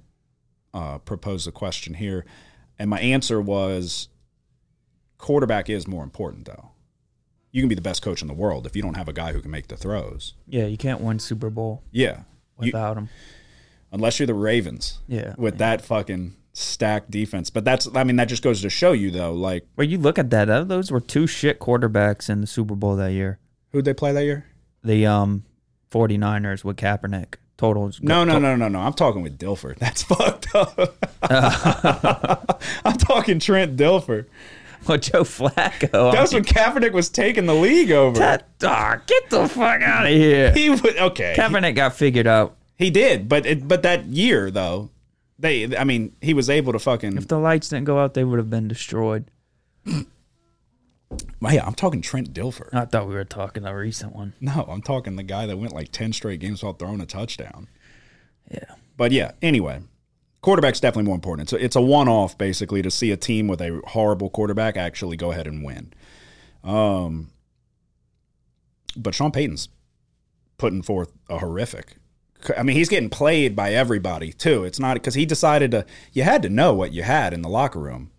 uh, 0.79 0.99
proposed 0.99 1.47
the 1.47 1.53
question 1.53 1.95
here, 1.95 2.25
and 2.79 2.89
my 2.91 3.01
answer 3.01 3.41
was, 3.41 4.09
quarterback 5.19 5.69
is 5.71 5.87
more 5.87 6.03
important 6.05 6.47
though. 6.47 6.71
You 7.53 7.63
can 7.63 7.69
be 7.69 7.75
the 7.77 7.81
best 7.83 8.03
coach 8.03 8.21
in 8.21 8.29
the 8.29 8.35
world 8.35 8.67
if 8.67 8.75
you 8.75 8.83
don't 8.83 8.95
have 8.97 9.09
a 9.09 9.13
guy 9.13 9.33
who 9.33 9.41
can 9.41 9.51
make 9.51 9.69
the 9.69 9.77
throws. 9.77 10.35
Yeah, 10.47 10.67
you 10.67 10.77
can't 10.77 11.01
win 11.01 11.19
Super 11.21 11.51
Bowl 11.51 11.83
Yeah, 11.93 12.23
You- 12.61 12.67
without 12.73 12.97
him. 12.97 13.09
unless 13.93 14.19
you're 14.19 14.27
the 14.27 14.35
Ravens. 14.35 14.99
Yeah. 15.07 15.35
with 15.39 15.59
that 15.59 15.81
fucking 15.83 16.35
stacked 16.53 17.11
defense. 17.13 17.51
But 17.51 17.65
that's, 17.65 17.89
I 17.95 18.03
mean, 18.05 18.17
that 18.17 18.25
just 18.29 18.43
goes 18.43 18.61
to 18.63 18.71
show 18.71 18.91
you 18.93 19.11
though, 19.13 19.33
like 19.33 19.65
Where 19.77 19.87
you 19.87 19.99
look 19.99 20.19
at 20.19 20.31
that, 20.31 20.47
those 20.69 20.91
were 20.91 21.01
two 21.01 21.27
shit 21.29 21.61
quarterbacks 21.61 22.29
in 22.29 22.41
the 22.41 22.47
Super 22.49 22.75
Bowl 22.75 22.97
that 22.97 23.13
year. 23.13 23.39
who'd 23.71 23.85
they 23.85 23.95
play 23.95 24.13
that 24.13 24.25
year? 24.25 24.47
The 24.83 25.07
um 25.07 25.45
49ers 25.95 26.65
with 26.65 26.77
Kaepernick. 26.77 27.35
Totals. 27.57 28.01
No, 28.03 28.25
no, 28.25 28.41
no, 28.41 28.57
no, 28.57 28.67
no. 28.67 28.81
I'm 28.81 28.95
talking 28.95 29.23
with 29.23 29.39
Dilfer. 29.39 29.77
That's 29.79 30.03
fucked 30.03 30.53
up. 30.55 30.97
I'm 32.85 32.99
talking 32.99 33.39
Trent 33.39 33.77
Dilfer. 33.77 34.27
Well, 34.89 34.99
Joe 34.99 35.23
Flacco. 35.23 36.13
That's 36.13 36.35
when 36.35 36.45
Kaepernick 36.45 36.93
was 36.93 37.09
taking 37.09 37.47
the 37.47 37.55
league 37.55 37.93
over. 37.93 38.19
that. 38.19 38.49
ah, 38.65 39.01
get 39.07 39.31
the 39.31 39.49
fuck 39.49 39.81
out 39.81 40.05
of 40.05 40.11
here. 40.11 40.53
he 40.53 40.69
would 40.69 40.99
okay. 40.99 41.35
Kaepernick 41.39 41.77
got 41.77 41.95
figured 41.95 42.27
out. 42.27 42.57
He 42.77 42.91
did, 42.91 43.29
but 43.29 43.47
it, 43.47 43.67
but 43.69 43.83
that 43.83 44.07
year 44.07 44.51
though, 44.51 44.91
they 45.39 45.75
I 45.77 45.85
mean, 45.85 46.15
he 46.21 46.35
was 46.35 46.51
able 46.51 46.73
to 46.73 46.79
fucking. 46.79 47.17
If 47.17 47.29
the 47.29 47.39
lights 47.39 47.69
didn't 47.69 47.85
go 47.85 47.99
out, 48.01 48.15
they 48.15 48.25
would 48.25 48.39
have 48.39 48.51
been 48.51 48.69
destroyed. 48.69 49.31
yeah, 51.43 51.65
I'm 51.67 51.75
talking 51.75 52.01
Trent 52.01 52.33
Dilfer. 52.33 52.73
I 52.73 52.85
thought 52.85 53.09
we 53.09 53.15
were 53.15 53.25
talking 53.25 53.63
the 53.63 53.75
recent 53.75 54.15
one. 54.15 54.35
No, 54.41 54.67
I'm 54.69 54.83
talking 54.83 55.17
the 55.17 55.23
guy 55.23 55.47
that 55.47 55.57
went 55.57 55.73
like 55.73 55.93
ten 55.93 56.13
straight 56.13 56.41
games 56.41 56.63
without 56.63 56.79
throwing 56.79 57.01
a 57.01 57.07
touchdown. 57.07 57.69
Yeah. 58.51 58.75
But 58.97 59.13
yeah, 59.13 59.33
anyway, 59.43 59.83
quarterback's 60.43 60.81
definitely 60.81 61.07
more 61.07 61.15
important. 61.15 61.49
So 61.49 61.57
it's 61.57 61.77
a 61.77 61.81
one 61.81 62.09
off 62.09 62.39
basically 62.39 62.83
to 62.83 62.91
see 62.91 63.11
a 63.11 63.17
team 63.17 63.49
with 63.49 63.61
a 63.61 63.81
horrible 63.87 64.31
quarterback 64.31 64.77
actually 64.77 65.17
go 65.17 65.33
ahead 65.33 65.47
and 65.47 65.65
win. 65.65 65.93
Um, 66.63 67.31
but 68.97 69.15
Sean 69.15 69.33
Payton's 69.33 69.69
putting 70.59 70.83
forth 70.83 71.13
a 71.29 71.39
horrific. 71.39 71.97
I 72.57 72.63
mean, 72.63 72.77
he's 72.77 72.89
getting 72.89 73.11
played 73.11 73.57
by 73.57 73.73
everybody 73.73 74.33
too. 74.33 74.65
It's 74.65 74.79
not 74.79 74.95
because 74.95 75.15
he 75.15 75.25
decided 75.25 75.71
to. 75.71 75.87
You 76.13 76.25
had 76.25 76.43
to 76.43 76.49
know 76.49 76.75
what 76.75 76.93
you 76.93 77.03
had 77.03 77.33
in 77.33 77.43
the 77.43 77.49
locker 77.49 77.81
room 77.81 78.11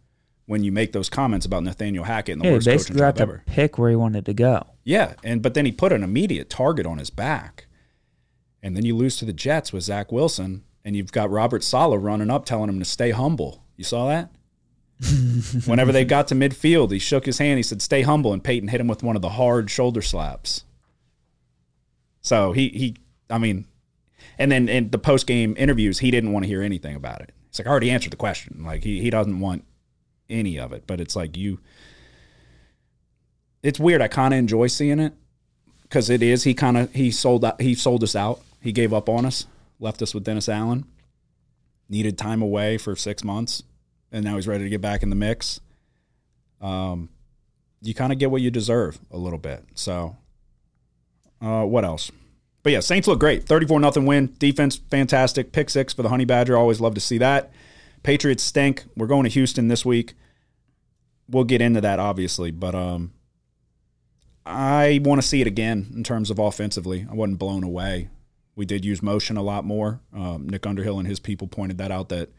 when 0.47 0.63
you 0.63 0.71
make 0.71 0.92
those 0.92 1.09
comments 1.09 1.45
about 1.45 1.63
Nathaniel 1.63 2.03
Hackett 2.03 2.33
and 2.33 2.42
the 2.42 2.45
Yeah, 2.47 2.53
worst 2.53 2.65
coaching 2.68 2.77
basically 2.77 3.00
got 3.00 3.07
job 3.07 3.15
to 3.15 3.21
ever. 3.24 3.44
pick 3.45 3.77
where 3.77 3.89
he 3.89 3.95
wanted 3.95 4.25
to 4.27 4.33
go. 4.33 4.68
Yeah, 4.83 5.13
and 5.24 5.42
but 5.42 5.53
then 5.56 5.65
he 5.65 5.71
put 5.71 5.92
an 5.92 6.03
immediate 6.03 6.50
target 6.50 6.86
on 6.86 7.00
his 7.00 7.09
back, 7.09 7.65
and 8.62 8.75
then 8.77 8.86
you 8.86 8.95
lose 8.95 9.18
to 9.18 9.25
the 9.25 9.33
Jets 9.33 9.74
with 9.74 9.83
Zach 9.83 10.12
Wilson, 10.12 10.63
and 10.83 10.95
you've 10.95 11.12
got 11.12 11.31
Robert 11.31 11.63
Saleh 11.63 12.00
running 12.01 12.30
up 12.30 12.45
telling 12.45 12.69
him 12.69 12.80
to 12.80 12.86
stay 12.86 13.12
humble. 13.12 13.63
You 13.75 13.83
saw 13.83 14.07
that? 14.07 14.30
Whenever 15.65 15.92
they 15.92 16.06
got 16.06 16.27
to 16.30 16.36
midfield, 16.36 16.91
he 16.91 17.00
shook 17.00 17.25
his 17.25 17.39
hand. 17.39 17.57
He 17.57 17.63
said, 17.63 17.81
"Stay 17.81 18.03
humble," 18.03 18.31
and 18.31 18.44
Payton 18.44 18.69
hit 18.69 18.80
him 18.80 18.88
with 18.88 19.03
one 19.03 19.15
of 19.15 19.21
the 19.21 19.30
hard 19.30 19.69
shoulder 19.69 20.01
slaps. 20.01 20.63
So 22.21 22.53
he 22.53 22.69
he, 22.69 22.95
I 23.30 23.38
mean, 23.38 23.65
and 24.38 24.51
then 24.51 24.69
in 24.69 24.91
the 24.91 24.98
post 24.98 25.27
game 25.27 25.53
interviews, 25.57 26.00
he 26.00 26.12
didn't 26.12 26.31
want 26.31 26.44
to 26.44 26.48
hear 26.48 26.62
anything 26.62 26.95
about 26.95 27.21
it. 27.21 27.31
It's 27.50 27.59
like 27.59 27.68
I 27.68 27.71
already 27.71 27.91
answered 27.91 28.12
the 28.13 28.18
question. 28.18 28.63
Like 28.65 28.83
he 28.83 29.01
he 29.01 29.09
doesn't 29.09 29.39
want 29.39 29.65
any 30.30 30.60
of 30.60 30.74
it. 30.74 30.83
But 30.88 31.00
it's 31.00 31.16
like 31.16 31.38
you 31.38 31.60
it's 33.66 33.80
weird. 33.80 34.00
I 34.00 34.07
kind 34.07 34.31
of 34.31 34.38
enjoy 34.38 34.68
seeing 34.68 35.00
it 35.00 35.13
because 35.81 36.12
it 36.12 36.22
is. 36.22 36.44
He 36.44 36.54
kind 36.54 36.77
of 36.77 36.94
he 36.94 37.10
sold 37.10 37.44
out. 37.44 37.60
He 37.60 37.74
sold 37.74 38.04
us 38.04 38.16
out. 38.16 38.42
He 38.62 38.72
gave 38.72 38.94
up 38.94 39.10
on 39.10 39.25
us, 39.25 39.48
left 39.80 40.04
us 40.04 40.13
with 40.13 40.24
Dennis 40.24 40.48
Allen. 40.48 40.86
Needed 41.89 42.16
time 42.16 42.44
away 42.44 42.77
for 42.77 42.95
six 42.95 43.24
months, 43.24 43.63
and 44.12 44.24
now 44.24 44.36
he's 44.36 44.48
ready 44.48 44.63
to 44.63 44.69
get 44.69 44.81
back 44.81 45.01
in 45.01 45.10
the 45.10 45.16
mix. 45.16 45.60
Um, 46.62 47.10
you 47.81 47.95
kind 47.95 48.13
of 48.13 48.19
get 48.19 48.30
what 48.30 48.42
you 48.42 48.51
deserve 48.51 49.00
a 49.10 49.18
little 49.18 49.39
bit. 49.39 49.63
So, 49.74 50.16
uh, 51.42 51.63
what 51.63 51.83
else? 51.86 52.12
But 52.62 52.72
yeah, 52.72 52.80
Saints 52.81 53.07
look 53.07 53.19
great. 53.19 53.45
Thirty-four 53.45 53.80
nothing 53.80 54.06
win. 54.06 54.36
Defense 54.38 54.75
fantastic. 54.75 55.51
Pick 55.51 55.72
six 55.72 55.92
for 55.92 56.04
the 56.04 56.10
Honey 56.10 56.25
Badger. 56.25 56.56
Always 56.56 56.80
love 56.80 56.94
to 56.94 57.01
see 57.01 57.18
that. 57.18 57.51
Patriots 58.06 58.44
stink. 58.44 58.84
We're 58.96 59.07
going 59.07 59.24
to 59.24 59.31
Houston 59.31 59.68
this 59.68 59.84
week. 59.84 60.13
We'll 61.27 61.44
get 61.44 61.60
into 61.60 61.82
that 61.82 61.98
obviously, 61.98 62.51
but 62.51 62.75
um, 62.75 63.13
I 64.46 65.01
want 65.03 65.20
to 65.20 65.27
see 65.27 65.41
it 65.41 65.48
again 65.48 65.91
in 65.96 66.03
terms 66.03 66.29
of 66.29 66.38
offensively. 66.38 67.08
I 67.10 67.15
wasn't 67.15 67.39
blown 67.39 67.63
away. 67.63 68.10
We 68.56 68.68
did 68.68 68.86
use 68.86 69.01
motion 69.01 69.38
a 69.38 69.41
lot 69.41 69.65
more. 69.65 70.01
Um, 70.13 70.48
Nick 70.48 70.68
Underhill 70.68 71.00
and 71.00 71.08
his 71.08 71.20
people 71.20 71.48
pointed 71.48 71.79
that 71.79 71.91
out 71.91 72.10
that 72.10 72.29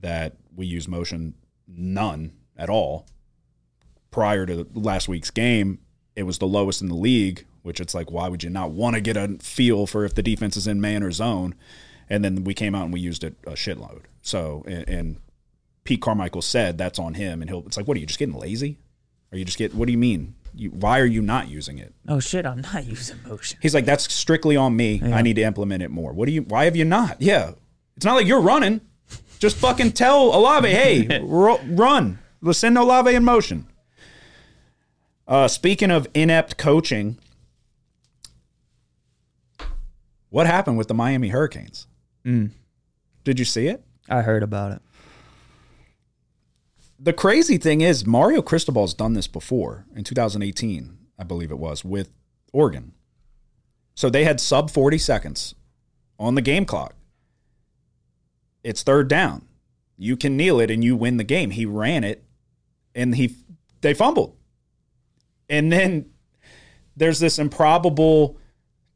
that 0.00 0.36
we 0.54 0.66
use 0.66 0.86
motion 0.86 1.34
none 1.66 2.32
at 2.54 2.68
all. 2.68 3.06
Prior 4.10 4.44
to 4.44 4.66
last 4.74 5.08
week's 5.08 5.30
game, 5.30 5.78
it 6.14 6.24
was 6.24 6.36
the 6.36 6.46
lowest 6.46 6.82
in 6.82 6.88
the 6.88 6.94
league. 6.94 7.46
Which 7.62 7.80
it's 7.80 7.94
like, 7.94 8.10
why 8.10 8.28
would 8.28 8.42
you 8.42 8.50
not 8.50 8.72
want 8.72 8.96
to 8.96 9.00
get 9.00 9.16
a 9.16 9.38
feel 9.40 9.86
for 9.86 10.04
if 10.04 10.14
the 10.14 10.22
defense 10.22 10.58
is 10.58 10.66
in 10.66 10.78
man 10.78 11.02
or 11.02 11.10
zone? 11.10 11.54
And 12.10 12.22
then 12.22 12.44
we 12.44 12.52
came 12.52 12.74
out 12.74 12.84
and 12.84 12.92
we 12.92 13.00
used 13.00 13.24
it 13.24 13.36
a 13.46 13.52
shitload. 13.52 14.02
So 14.22 14.64
and, 14.66 14.88
and 14.88 15.16
Pete 15.84 16.00
Carmichael 16.00 16.42
said 16.42 16.78
that's 16.78 16.98
on 16.98 17.14
him, 17.14 17.42
and 17.42 17.50
he'll. 17.50 17.64
It's 17.66 17.76
like, 17.76 17.86
what 17.86 17.96
are 17.96 18.00
you 18.00 18.06
just 18.06 18.18
getting 18.18 18.34
lazy? 18.36 18.78
Are 19.32 19.38
you 19.38 19.44
just 19.44 19.58
get? 19.58 19.74
What 19.74 19.86
do 19.86 19.92
you 19.92 19.98
mean? 19.98 20.34
You, 20.54 20.70
why 20.70 21.00
are 21.00 21.06
you 21.06 21.22
not 21.22 21.48
using 21.48 21.78
it? 21.78 21.94
Oh 22.08 22.20
shit, 22.20 22.44
I'm 22.46 22.60
not 22.60 22.84
using 22.86 23.18
motion. 23.26 23.58
He's 23.62 23.74
like, 23.74 23.84
that's 23.84 24.12
strictly 24.12 24.56
on 24.56 24.76
me. 24.76 25.00
I 25.02 25.22
need 25.22 25.36
to 25.36 25.42
implement 25.42 25.82
it 25.82 25.90
more. 25.90 26.12
What 26.12 26.26
do 26.26 26.32
you? 26.32 26.42
Why 26.42 26.64
have 26.64 26.76
you 26.76 26.84
not? 26.84 27.20
Yeah, 27.20 27.52
it's 27.96 28.04
not 28.04 28.14
like 28.14 28.26
you're 28.26 28.40
running. 28.40 28.80
Just 29.38 29.56
fucking 29.56 29.92
tell 29.92 30.34
Olave, 30.36 30.68
hey, 30.70 31.20
ro- 31.22 31.60
run. 31.66 32.18
Let's 32.40 32.58
send 32.60 32.78
Olave 32.78 33.12
in 33.12 33.24
motion. 33.24 33.66
Uh, 35.26 35.48
speaking 35.48 35.90
of 35.90 36.06
inept 36.14 36.58
coaching, 36.58 37.18
what 40.28 40.46
happened 40.46 40.78
with 40.78 40.88
the 40.88 40.94
Miami 40.94 41.28
Hurricanes? 41.28 41.86
Did 42.24 43.38
you 43.38 43.44
see 43.44 43.66
it? 43.68 43.84
I 44.08 44.22
heard 44.22 44.42
about 44.42 44.72
it. 44.72 44.82
the 46.98 47.12
crazy 47.12 47.58
thing 47.58 47.80
is 47.80 48.06
Mario 48.06 48.42
Cristobal's 48.42 48.94
done 48.94 49.14
this 49.14 49.26
before 49.26 49.86
in 49.94 50.04
2018, 50.04 50.98
I 51.18 51.24
believe 51.24 51.50
it 51.50 51.58
was, 51.58 51.84
with 51.84 52.10
Oregon. 52.52 52.92
So 53.94 54.08
they 54.08 54.24
had 54.24 54.40
sub 54.40 54.70
40 54.70 54.98
seconds 54.98 55.54
on 56.18 56.34
the 56.34 56.42
game 56.42 56.64
clock. 56.64 56.94
It's 58.62 58.82
third 58.82 59.08
down. 59.08 59.46
You 59.98 60.16
can 60.16 60.36
kneel 60.36 60.60
it 60.60 60.70
and 60.70 60.82
you 60.82 60.96
win 60.96 61.16
the 61.16 61.24
game. 61.24 61.50
He 61.50 61.66
ran 61.66 62.04
it 62.04 62.24
and 62.94 63.14
he 63.14 63.36
they 63.80 63.94
fumbled. 63.94 64.36
And 65.48 65.72
then 65.72 66.10
there's 66.96 67.18
this 67.18 67.38
improbable 67.38 68.38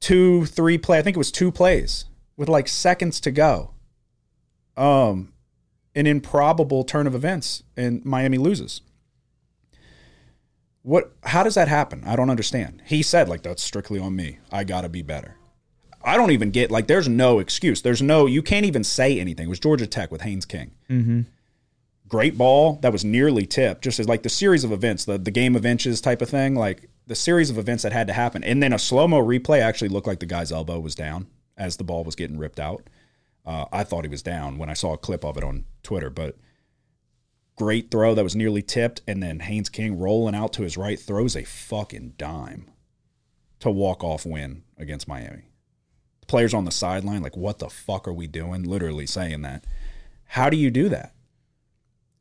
two, 0.00 0.46
three 0.46 0.78
play. 0.78 0.98
I 0.98 1.02
think 1.02 1.16
it 1.16 1.18
was 1.18 1.32
two 1.32 1.50
plays 1.50 2.06
with 2.36 2.48
like 2.48 2.68
seconds 2.68 3.20
to 3.20 3.30
go. 3.30 3.72
Um 4.76 5.32
an 5.96 6.06
improbable 6.06 6.84
turn 6.84 7.06
of 7.06 7.14
events 7.14 7.62
and 7.76 8.04
Miami 8.04 8.38
loses. 8.38 8.82
What 10.82 11.16
how 11.24 11.42
does 11.42 11.54
that 11.54 11.66
happen? 11.66 12.04
I 12.06 12.14
don't 12.14 12.30
understand. 12.30 12.82
He 12.84 13.02
said 13.02 13.28
like 13.28 13.42
that's 13.42 13.62
strictly 13.62 13.98
on 13.98 14.14
me. 14.14 14.38
I 14.52 14.62
got 14.62 14.82
to 14.82 14.88
be 14.88 15.02
better. 15.02 15.36
I 16.04 16.16
don't 16.16 16.30
even 16.30 16.52
get 16.52 16.70
like 16.70 16.86
there's 16.86 17.08
no 17.08 17.40
excuse. 17.40 17.82
There's 17.82 18.02
no 18.02 18.26
you 18.26 18.42
can't 18.42 18.66
even 18.66 18.84
say 18.84 19.18
anything. 19.18 19.46
It 19.46 19.50
was 19.50 19.58
Georgia 19.58 19.86
Tech 19.86 20.12
with 20.12 20.20
Haynes 20.20 20.44
King. 20.44 20.70
Mm-hmm. 20.88 21.22
Great 22.08 22.38
ball 22.38 22.78
that 22.82 22.92
was 22.92 23.04
nearly 23.04 23.46
tipped. 23.46 23.82
Just 23.82 23.98
as 23.98 24.06
like 24.06 24.22
the 24.22 24.28
series 24.28 24.62
of 24.62 24.70
events, 24.70 25.06
the 25.06 25.18
the 25.18 25.32
game 25.32 25.56
of 25.56 25.66
inches 25.66 26.00
type 26.00 26.22
of 26.22 26.28
thing. 26.28 26.54
Like 26.54 26.88
the 27.06 27.16
series 27.16 27.50
of 27.50 27.58
events 27.58 27.82
that 27.82 27.92
had 27.92 28.06
to 28.06 28.12
happen, 28.12 28.44
and 28.44 28.62
then 28.62 28.72
a 28.72 28.78
slow 28.78 29.08
mo 29.08 29.20
replay 29.20 29.60
actually 29.60 29.88
looked 29.88 30.06
like 30.06 30.20
the 30.20 30.26
guy's 30.26 30.52
elbow 30.52 30.78
was 30.78 30.94
down 30.94 31.26
as 31.56 31.78
the 31.78 31.84
ball 31.84 32.04
was 32.04 32.14
getting 32.14 32.38
ripped 32.38 32.60
out. 32.60 32.88
Uh, 33.46 33.66
I 33.72 33.84
thought 33.84 34.04
he 34.04 34.10
was 34.10 34.22
down 34.22 34.58
when 34.58 34.68
I 34.68 34.74
saw 34.74 34.92
a 34.92 34.98
clip 34.98 35.24
of 35.24 35.36
it 35.36 35.44
on 35.44 35.64
Twitter, 35.82 36.10
but 36.10 36.36
great 37.54 37.90
throw 37.90 38.14
that 38.14 38.24
was 38.24 38.34
nearly 38.34 38.62
tipped, 38.62 39.02
and 39.06 39.22
then 39.22 39.40
Haynes 39.40 39.68
King 39.68 39.98
rolling 39.98 40.34
out 40.34 40.52
to 40.54 40.62
his 40.62 40.76
right 40.76 40.98
throws 40.98 41.36
a 41.36 41.44
fucking 41.44 42.14
dime 42.18 42.70
to 43.60 43.70
walk 43.70 44.02
off 44.02 44.26
win 44.26 44.64
against 44.76 45.08
Miami. 45.08 45.50
The 46.20 46.26
players 46.26 46.54
on 46.54 46.64
the 46.64 46.70
sideline, 46.70 47.22
like, 47.22 47.36
what 47.36 47.60
the 47.60 47.70
fuck 47.70 48.08
are 48.08 48.12
we 48.12 48.26
doing? 48.26 48.64
Literally 48.64 49.06
saying 49.06 49.42
that. 49.42 49.64
How 50.30 50.50
do 50.50 50.56
you 50.56 50.70
do 50.70 50.88
that? 50.88 51.14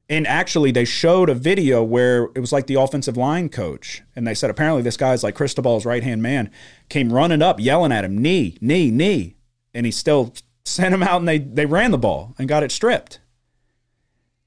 And 0.08 0.27
actually, 0.27 0.72
they 0.72 0.86
showed 0.86 1.29
a 1.29 1.34
video 1.34 1.84
where 1.84 2.25
it 2.36 2.39
was 2.39 2.51
like 2.51 2.67
the 2.67 2.79
offensive 2.79 3.17
line 3.17 3.50
coach, 3.50 4.03
and 4.15 4.27
they 4.27 4.36
said 4.36 4.51
apparently 4.51 4.84
this 4.84 4.98
guy's 4.98 5.24
like 5.24 5.34
Cristobal's 5.34 5.86
right 5.86 6.03
hand 6.03 6.22
man 6.22 6.51
came 6.89 7.12
running 7.12 7.41
up, 7.41 7.60
yelling 7.60 7.91
at 7.91 8.05
him, 8.05 8.20
knee, 8.20 8.55
knee, 8.62 8.91
knee, 8.91 9.36
and 9.74 9.88
he 9.88 9.91
still 9.91 10.36
sent 10.65 10.91
them 10.91 11.03
out, 11.03 11.19
and 11.19 11.27
they 11.27 11.38
they 11.39 11.65
ran 11.65 11.91
the 11.91 11.98
ball 11.98 12.34
and 12.38 12.48
got 12.50 12.63
it 12.63 12.72
stripped. 12.72 13.19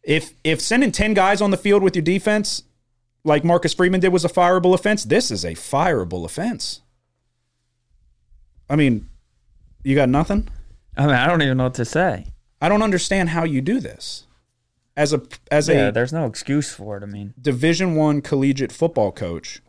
If 0.03 0.33
if 0.45 0.61
sending 0.61 0.93
ten 0.93 1.15
guys 1.15 1.41
on 1.41 1.51
the 1.51 1.57
field 1.57 1.83
with 1.83 1.95
your 1.97 2.03
defense, 2.03 2.63
like 3.25 3.45
Marcus 3.45 3.75
Freeman 3.75 4.01
did, 4.01 4.13
was 4.13 4.25
a 4.25 4.29
fireable 4.29 4.75
offense, 4.75 5.05
this 5.05 5.31
is 5.31 5.45
a 5.45 5.53
fireable 5.55 6.25
offense. 6.25 6.81
I 8.71 8.77
mean, 8.77 9.09
you 9.83 9.95
got 9.95 10.09
nothing. 10.09 10.49
I 10.97 11.07
mean, 11.07 11.15
I 11.15 11.27
don't 11.27 11.43
even 11.43 11.57
know 11.57 11.65
what 11.65 11.75
to 11.75 11.85
say. 11.85 12.27
I 12.61 12.69
don't 12.69 12.83
understand 12.83 13.31
how 13.31 13.45
you 13.45 13.61
do 13.61 13.81
this 13.81 14.27
as 14.97 15.13
a 15.13 15.23
as 15.51 15.69
Yeah, 15.69 15.89
a 15.89 15.93
there's 15.93 16.13
no 16.13 16.27
excuse 16.27 16.73
for 16.75 16.97
it. 16.97 17.03
I 17.03 17.07
mean, 17.07 17.35
Division 17.41 17.95
One 17.95 18.21
collegiate 18.21 18.73
football 18.73 19.13
coach. 19.13 19.61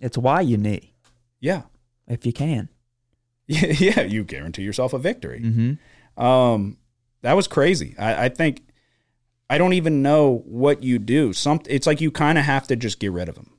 it's 0.00 0.18
why 0.18 0.42
you 0.42 0.56
need 0.58 0.90
Yeah, 1.40 1.62
if 2.06 2.26
you 2.26 2.32
can. 2.32 2.68
yeah. 3.46 4.02
You 4.02 4.24
guarantee 4.24 4.62
yourself 4.62 4.92
a 4.92 4.98
victory. 4.98 5.40
Mm-hmm. 5.40 6.22
Um, 6.22 6.78
that 7.22 7.34
was 7.34 7.48
crazy. 7.48 7.94
I, 7.98 8.26
I 8.26 8.28
think 8.28 8.62
I 9.48 9.58
don't 9.58 9.72
even 9.72 10.02
know 10.02 10.42
what 10.46 10.82
you 10.82 10.98
do. 10.98 11.32
Some 11.32 11.60
it's 11.66 11.86
like 11.86 12.00
you 12.00 12.10
kind 12.10 12.38
of 12.38 12.44
have 12.44 12.66
to 12.68 12.76
just 12.76 13.00
get 13.00 13.12
rid 13.12 13.28
of 13.28 13.36
him. 13.36 13.50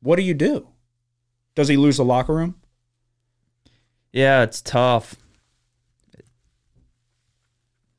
What 0.00 0.16
do 0.16 0.22
you 0.22 0.34
do? 0.34 0.68
Does 1.54 1.68
he 1.68 1.76
lose 1.76 1.96
the 1.96 2.04
locker 2.04 2.34
room? 2.34 2.56
Yeah, 4.12 4.42
it's 4.42 4.60
tough. 4.60 5.16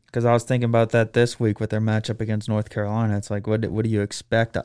Because 0.05 0.23
I 0.23 0.31
was 0.31 0.43
thinking 0.43 0.69
about 0.69 0.91
that 0.91 1.11
this 1.11 1.39
week 1.39 1.59
with 1.59 1.71
their 1.71 1.81
matchup 1.81 2.21
against 2.21 2.47
North 2.47 2.69
Carolina. 2.69 3.17
It's 3.17 3.29
like, 3.29 3.47
what 3.47 3.65
what 3.65 3.83
do 3.83 3.89
you 3.89 4.01
expect 4.01 4.57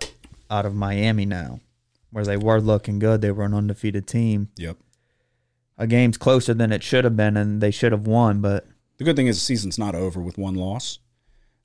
out 0.49 0.65
of 0.67 0.75
Miami 0.75 1.27
now, 1.27 1.61
where 2.11 2.25
they 2.25 2.37
were 2.37 2.61
looking 2.61 3.00
good? 3.00 3.21
They 3.21 3.33
were 3.33 3.45
an 3.45 3.55
undefeated 3.55 4.07
team. 4.07 4.50
Yep. 4.57 4.77
A 5.80 5.87
game's 5.87 6.18
closer 6.18 6.54
than 6.54 6.70
it 6.72 6.82
should 6.82 7.04
have 7.04 7.16
been, 7.16 7.37
and 7.37 7.60
they 7.60 7.70
should 7.70 7.90
have 7.90 8.06
won. 8.06 8.40
But 8.40 8.66
The 8.99 9.04
good 9.04 9.16
thing 9.16 9.26
is 9.26 9.37
the 9.37 9.40
season's 9.40 9.78
not 9.78 9.94
over 9.94 10.20
with 10.20 10.38
one 10.38 10.54
loss. 10.54 10.99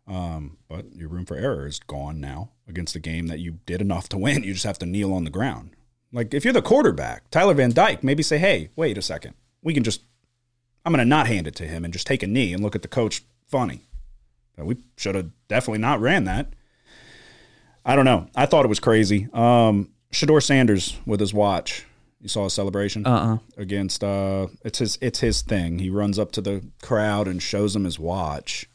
Um, 0.08 0.58
but 0.70 0.96
your 0.96 1.10
room 1.10 1.26
for 1.26 1.36
error 1.36 1.68
is 1.68 1.80
gone 1.80 2.22
now 2.22 2.52
against 2.68 2.96
a 2.96 3.00
game 3.00 3.28
that 3.28 3.40
you 3.40 3.60
did 3.66 3.82
enough 3.82 4.08
to 4.10 4.18
win. 4.18 4.44
You 4.44 4.54
just 4.54 4.66
have 4.66 4.80
to 4.80 4.86
kneel 4.86 5.14
on 5.14 5.26
the 5.26 5.30
ground. 5.30 5.72
Like 6.14 6.34
if 6.34 6.46
you're 6.46 6.54
the 6.54 6.62
quarterback, 6.62 7.30
Tyler 7.30 7.56
Van 7.56 7.74
Dyke, 7.74 8.04
maybe 8.04 8.24
say, 8.24 8.38
"Hey, 8.38 8.70
wait 8.76 8.98
a 8.98 9.02
second. 9.02 9.34
We 9.62 9.74
can 9.74 9.84
just 9.84 10.02
I'm 10.86 10.94
going 10.94 11.04
to 11.04 11.10
not 11.10 11.28
hand 11.28 11.46
it 11.48 11.56
to 11.56 11.68
him 11.68 11.84
and 11.84 11.92
just 11.92 12.08
take 12.08 12.24
a 12.24 12.28
knee 12.28 12.54
and 12.54 12.64
look 12.64 12.76
at 12.76 12.84
the 12.84 12.88
coach 12.88 13.24
funny." 13.48 13.82
We 14.58 14.78
should 14.96 15.16
have 15.16 15.32
definitely 15.50 15.80
not 15.80 16.00
ran 16.00 16.24
that. 16.24 16.54
I 17.86 17.96
don't 17.96 18.06
know. 18.06 18.28
I 18.36 18.46
thought 18.46 18.64
it 18.64 18.70
was 18.70 18.80
crazy. 18.80 19.28
Um, 19.34 19.90
Shedeur 20.14 20.42
Sanders 20.42 20.98
with 21.06 21.20
his 21.20 21.34
watch. 21.34 21.86
You 22.26 22.30
saw 22.30 22.48
a 22.48 22.50
celebration 22.50 23.06
uh 23.06 23.10
uh 23.10 23.38
against 23.56 24.04
uh 24.04 24.48
it's 24.64 24.80
his 24.80 24.98
it's 25.00 25.20
his 25.20 25.44
thing. 25.44 25.78
He 25.78 25.92
runs 25.92 26.18
up 26.18 26.32
to 26.32 26.42
the 26.42 26.66
crowd 26.82 27.28
and 27.28 27.40
shows 27.40 27.74
them 27.74 27.84
his 27.84 28.00
watch, 28.00 28.68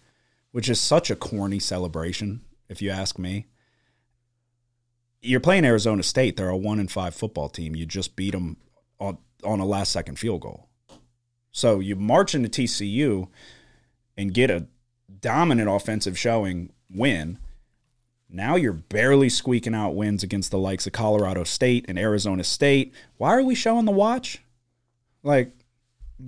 which 0.52 0.68
is 0.68 0.80
such 0.80 1.10
a 1.10 1.16
corny 1.16 1.58
celebration 1.58 2.42
if 2.68 2.80
you 2.80 2.90
ask 2.90 3.18
me. 3.18 3.48
You're 5.20 5.40
playing 5.40 5.64
Arizona 5.64 6.04
State. 6.04 6.36
They're 6.36 6.48
a 6.48 6.56
1 6.56 6.78
and 6.78 6.88
5 6.92 7.12
football 7.12 7.48
team. 7.48 7.74
You 7.74 7.86
just 7.86 8.14
beat 8.14 8.30
them 8.30 8.56
on 9.00 9.18
on 9.42 9.58
a 9.58 9.66
last 9.66 9.90
second 9.90 10.20
field 10.20 10.42
goal. 10.42 10.68
So 11.50 11.80
you 11.80 11.96
march 11.96 12.36
into 12.36 12.48
TCU 12.48 13.26
and 14.16 14.32
get 14.32 14.52
a 14.52 14.68
dominant 15.20 15.68
offensive 15.68 16.16
showing, 16.16 16.72
win. 16.88 17.38
Now 18.32 18.56
you're 18.56 18.72
barely 18.72 19.28
squeaking 19.28 19.74
out 19.74 19.94
wins 19.94 20.22
against 20.22 20.50
the 20.50 20.58
likes 20.58 20.86
of 20.86 20.92
Colorado 20.92 21.44
State 21.44 21.84
and 21.88 21.98
Arizona 21.98 22.44
State. 22.44 22.94
Why 23.16 23.30
are 23.30 23.42
we 23.42 23.54
showing 23.54 23.84
the 23.84 23.92
watch? 23.92 24.42
Like, 25.22 25.52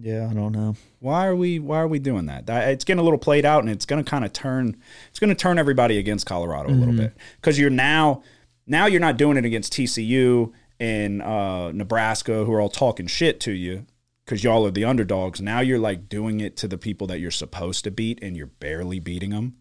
yeah, 0.00 0.28
I 0.30 0.34
don't 0.34 0.52
know. 0.52 0.74
why 1.00 1.26
are 1.26 1.36
we 1.36 1.58
why 1.58 1.78
are 1.78 1.88
we 1.88 1.98
doing 1.98 2.26
that? 2.26 2.48
It's 2.48 2.84
getting 2.84 3.00
a 3.00 3.02
little 3.02 3.18
played 3.18 3.44
out, 3.44 3.62
and 3.62 3.70
it's 3.70 3.84
going 3.86 4.02
to 4.02 4.10
kind 4.10 4.24
of 4.24 4.32
turn 4.32 4.76
it's 5.10 5.18
going 5.18 5.28
to 5.28 5.34
turn 5.34 5.58
everybody 5.58 5.98
against 5.98 6.26
Colorado 6.26 6.70
a 6.70 6.72
little 6.72 6.94
bit 6.94 7.12
because 7.36 7.58
you're 7.58 7.70
now 7.70 8.22
now 8.66 8.86
you're 8.86 9.00
not 9.00 9.16
doing 9.16 9.36
it 9.36 9.44
against 9.44 9.72
TCU 9.72 10.52
and 10.80 11.22
uh, 11.22 11.70
Nebraska 11.72 12.44
who 12.44 12.52
are 12.52 12.60
all 12.60 12.68
talking 12.68 13.06
shit 13.06 13.38
to 13.40 13.52
you 13.52 13.86
because 14.24 14.42
y'all 14.42 14.66
are 14.66 14.70
the 14.70 14.84
underdogs. 14.84 15.40
Now 15.40 15.60
you're 15.60 15.78
like 15.78 16.08
doing 16.08 16.40
it 16.40 16.56
to 16.58 16.68
the 16.68 16.78
people 16.78 17.06
that 17.08 17.20
you're 17.20 17.30
supposed 17.30 17.84
to 17.84 17.90
beat, 17.90 18.18
and 18.22 18.36
you're 18.36 18.46
barely 18.46 18.98
beating 18.98 19.30
them. 19.30 19.56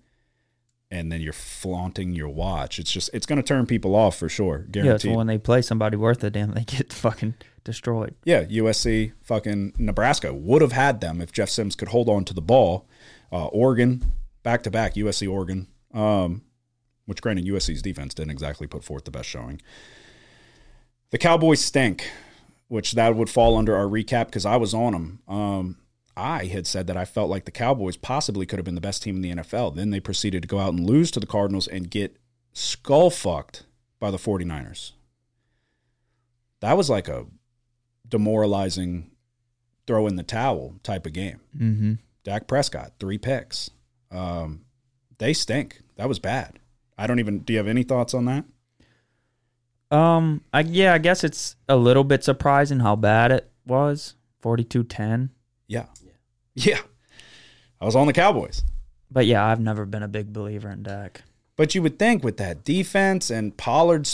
And 0.94 1.10
then 1.10 1.22
you're 1.22 1.32
flaunting 1.32 2.14
your 2.14 2.28
watch. 2.28 2.78
It's 2.78 2.92
just 2.92 3.10
it's 3.14 3.26
going 3.26 3.38
to 3.38 3.48
turn 3.48 3.66
people 3.66 3.96
off 3.96 4.18
for 4.18 4.28
sure, 4.28 4.66
Yeah, 4.74 4.98
so 4.98 5.14
when 5.14 5.28
they 5.28 5.38
play 5.38 5.62
somebody 5.62 5.96
worth 5.96 6.22
it, 6.24 6.34
damn, 6.34 6.52
they 6.52 6.66
get 6.66 6.92
fucking 6.94 7.36
destroyed. 7.64 8.14
Yeah, 8.26 8.44
USC, 8.44 9.14
fucking 9.22 9.76
Nebraska 9.78 10.34
would 10.34 10.62
have 10.62 10.74
had 10.74 11.00
them 11.00 11.22
if 11.22 11.32
Jeff 11.32 11.50
Sims 11.50 11.76
could 11.76 11.88
hold 11.90 12.10
on 12.10 12.26
to 12.26 12.34
the 12.34 12.42
ball. 12.42 12.90
Uh, 13.32 13.46
Oregon, 13.48 14.04
back 14.44 14.64
to 14.64 14.72
back, 14.72 14.96
USC, 14.96 15.32
Oregon. 15.32 15.68
Um, 15.94 16.42
which, 17.06 17.22
granted, 17.22 17.46
USC's 17.46 17.82
defense 17.82 18.14
didn't 18.14 18.32
exactly 18.32 18.68
put 18.68 18.84
forth 18.84 19.06
the 19.06 19.12
best 19.12 19.28
showing. 19.28 19.62
The 21.10 21.18
Cowboys 21.18 21.60
stink, 21.60 22.10
which 22.68 22.94
that 22.94 23.16
would 23.16 23.30
fall 23.30 23.58
under 23.58 23.76
our 23.76 23.86
recap 23.86 24.28
because 24.28 24.46
I 24.46 24.56
was 24.56 24.74
on 24.74 24.94
them. 24.94 25.20
Um, 25.28 25.78
I 26.16 26.46
had 26.46 26.68
said 26.68 26.88
that 26.88 26.98
I 26.98 27.06
felt 27.06 27.30
like 27.30 27.46
the 27.46 27.52
Cowboys 27.52 27.98
possibly 27.98 28.46
could 28.46 28.60
have 28.60 28.66
been 28.66 28.76
the 28.76 28.82
best 28.82 29.04
team 29.04 29.18
in 29.18 29.22
the 29.22 29.36
NFL. 29.36 29.76
Then 29.76 29.90
they 29.90 30.00
proceeded 30.00 30.42
to 30.42 30.48
go 30.48 30.60
out 30.60 30.74
and 30.74 30.86
lose 30.86 31.12
to 31.12 31.20
the 31.20 31.26
Cardinals 31.26 31.68
and 31.68 31.90
get 31.90 32.18
skull 32.54 33.10
fucked 33.10 33.64
by 34.00 34.12
the 34.12 34.18
49ers. 34.18 34.92
That 36.60 36.78
was 36.78 36.90
like 36.90 37.08
a 37.08 37.26
demoralizing 38.08 39.12
throw 39.88 40.08
in 40.08 40.16
the 40.16 40.24
towel 40.24 40.76
type 40.84 41.06
of 41.06 41.14
game. 41.14 41.40
Mm-hmm. 41.58 41.94
Dak 42.24 42.48
Prescott, 42.48 42.94
three 43.00 43.18
picks. 43.18 43.72
Um, 44.12 44.62
they 45.18 45.34
stink. 45.34 45.82
That 45.96 46.08
was 46.08 46.20
bad. 46.20 46.60
I 46.98 47.08
don't 47.08 47.20
even. 47.20 47.40
Do 47.40 47.54
you 47.54 47.58
have 47.58 47.68
any 47.68 47.84
thoughts 47.84 48.14
on 48.14 48.26
that? 48.26 48.46
Um, 49.96 50.42
I 50.54 50.62
yeah, 50.62 50.94
I 50.94 51.00
guess 51.00 51.24
it's 51.24 51.56
a 51.68 51.76
little 51.76 52.04
bit 52.04 52.24
surprising 52.24 52.80
how 52.80 52.96
bad 52.96 53.32
it 53.32 53.52
was. 53.66 54.16
42-10. 54.44 55.30
Yeah, 55.68 55.86
yeah. 56.56 56.80
I 57.80 57.86
was 57.86 57.96
on 57.96 58.08
the 58.08 58.14
Cowboys, 58.14 58.64
But 59.10 59.26
yeah, 59.26 59.44
I've 59.46 59.60
never 59.60 59.86
been 59.86 60.04
a 60.04 60.08
big 60.08 60.32
believer 60.32 60.70
in 60.70 60.84
Dak. 60.84 61.24
but 61.58 61.74
you 61.76 61.82
would 61.82 61.98
think 62.00 62.24
with 62.24 62.38
that 62.38 62.64
defense 62.64 63.30
and 63.32 63.56
Pollard, 63.58 64.08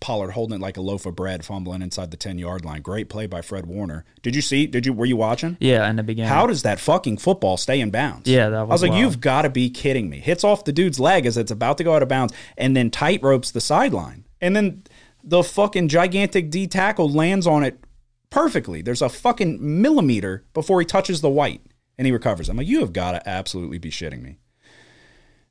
Pollard 0.00 0.30
holding 0.32 0.56
it 0.56 0.60
like 0.62 0.76
a 0.76 0.80
loaf 0.82 1.06
of 1.06 1.16
bread, 1.16 1.44
fumbling 1.44 1.80
inside 1.82 2.10
the 2.10 2.16
ten 2.18 2.38
yard 2.38 2.64
line. 2.64 2.82
Great 2.82 3.08
play 3.08 3.26
by 3.26 3.40
Fred 3.40 3.66
Warner. 3.66 4.04
Did 4.22 4.34
you 4.36 4.42
see? 4.42 4.66
Did 4.66 4.84
you? 4.86 4.92
Were 4.92 5.06
you 5.06 5.16
watching? 5.16 5.56
Yeah, 5.60 5.88
in 5.88 5.96
the 5.96 6.02
beginning. 6.02 6.28
How 6.28 6.46
does 6.46 6.62
that 6.64 6.78
fucking 6.80 7.16
football 7.18 7.56
stay 7.56 7.80
in 7.80 7.90
bounds? 7.90 8.28
Yeah, 8.28 8.48
that 8.50 8.60
was 8.60 8.60
I 8.60 8.62
was 8.62 8.70
was 8.70 8.82
like, 8.82 8.90
wild. 8.92 9.00
you've 9.02 9.20
got 9.20 9.42
to 9.42 9.50
be 9.50 9.70
kidding 9.70 10.08
me. 10.10 10.18
Hits 10.20 10.44
off 10.44 10.64
the 10.64 10.72
dude's 10.72 11.00
leg 11.00 11.24
as 11.26 11.36
it's 11.38 11.50
about 11.50 11.78
to 11.78 11.84
go 11.84 11.94
out 11.94 12.02
of 12.02 12.08
bounds, 12.08 12.32
and 12.58 12.76
then 12.76 12.90
tight 12.90 13.22
ropes 13.22 13.50
the 13.50 13.60
sideline, 13.60 14.24
and 14.40 14.54
then 14.54 14.82
the 15.22 15.42
fucking 15.42 15.88
gigantic 15.88 16.50
D 16.50 16.66
tackle 16.66 17.08
lands 17.10 17.46
on 17.46 17.64
it 17.64 17.80
perfectly. 18.28 18.82
There's 18.82 19.00
a 19.02 19.08
fucking 19.08 19.58
millimeter 19.80 20.44
before 20.52 20.80
he 20.80 20.84
touches 20.86 21.20
the 21.22 21.30
white, 21.30 21.62
and 21.98 22.06
he 22.06 22.12
recovers. 22.12 22.48
I'm 22.48 22.56
like, 22.56 22.66
you 22.66 22.80
have 22.80 22.92
got 22.92 23.12
to 23.12 23.28
absolutely 23.28 23.78
be 23.78 23.90
shitting 23.90 24.22
me. 24.22 24.38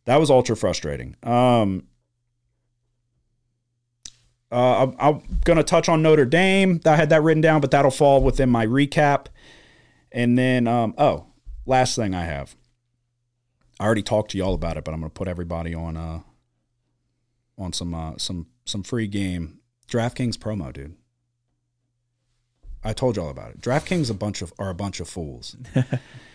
That 0.06 0.20
was 0.20 0.30
ultra 0.30 0.56
frustrating. 0.56 1.16
Um, 1.24 1.88
uh, 4.52 4.84
I'm, 4.84 4.96
I'm 5.00 5.22
going 5.46 5.58
to 5.58 5.64
touch 5.64 5.90
on 5.90 6.02
Notre 6.02 6.26
Dame. 6.26 6.82
I 6.86 6.96
had 6.96 7.10
that 7.10 7.24
written 7.24 7.42
down, 7.42 7.62
but 7.62 7.72
that'll 7.72 7.92
fall 7.92 8.22
within 8.22 8.50
my 8.50 8.66
recap. 8.68 9.28
And 10.12 10.38
then, 10.38 10.68
um, 10.68 10.94
oh, 10.98 11.28
last 11.66 11.96
thing 11.96 12.14
I 12.14 12.26
have. 12.26 12.56
I 13.80 13.86
already 13.86 14.04
talked 14.04 14.32
to 14.32 14.38
y'all 14.38 14.54
about 14.54 14.78
it, 14.78 14.84
but 14.84 14.94
I'm 14.94 15.00
gonna 15.00 15.10
put 15.10 15.28
everybody 15.28 15.74
on 15.74 15.98
uh 15.98 16.20
on 17.58 17.74
some 17.74 17.94
uh 17.94 18.14
some 18.18 18.48
some 18.66 18.84
free 18.84 19.08
game 19.08 19.60
DraftKings 19.88 20.38
promo, 20.38 20.72
dude. 20.72 20.96
I 22.84 22.94
told 22.94 23.16
y'all 23.16 23.30
about 23.30 23.52
it. 23.52 23.62
DraftKings 23.62 24.10
a 24.10 24.14
bunch 24.14 24.42
of 24.42 24.54
are 24.60 24.70
a 24.70 24.76
bunch 24.76 25.00
of 25.00 25.10
fools. 25.10 25.56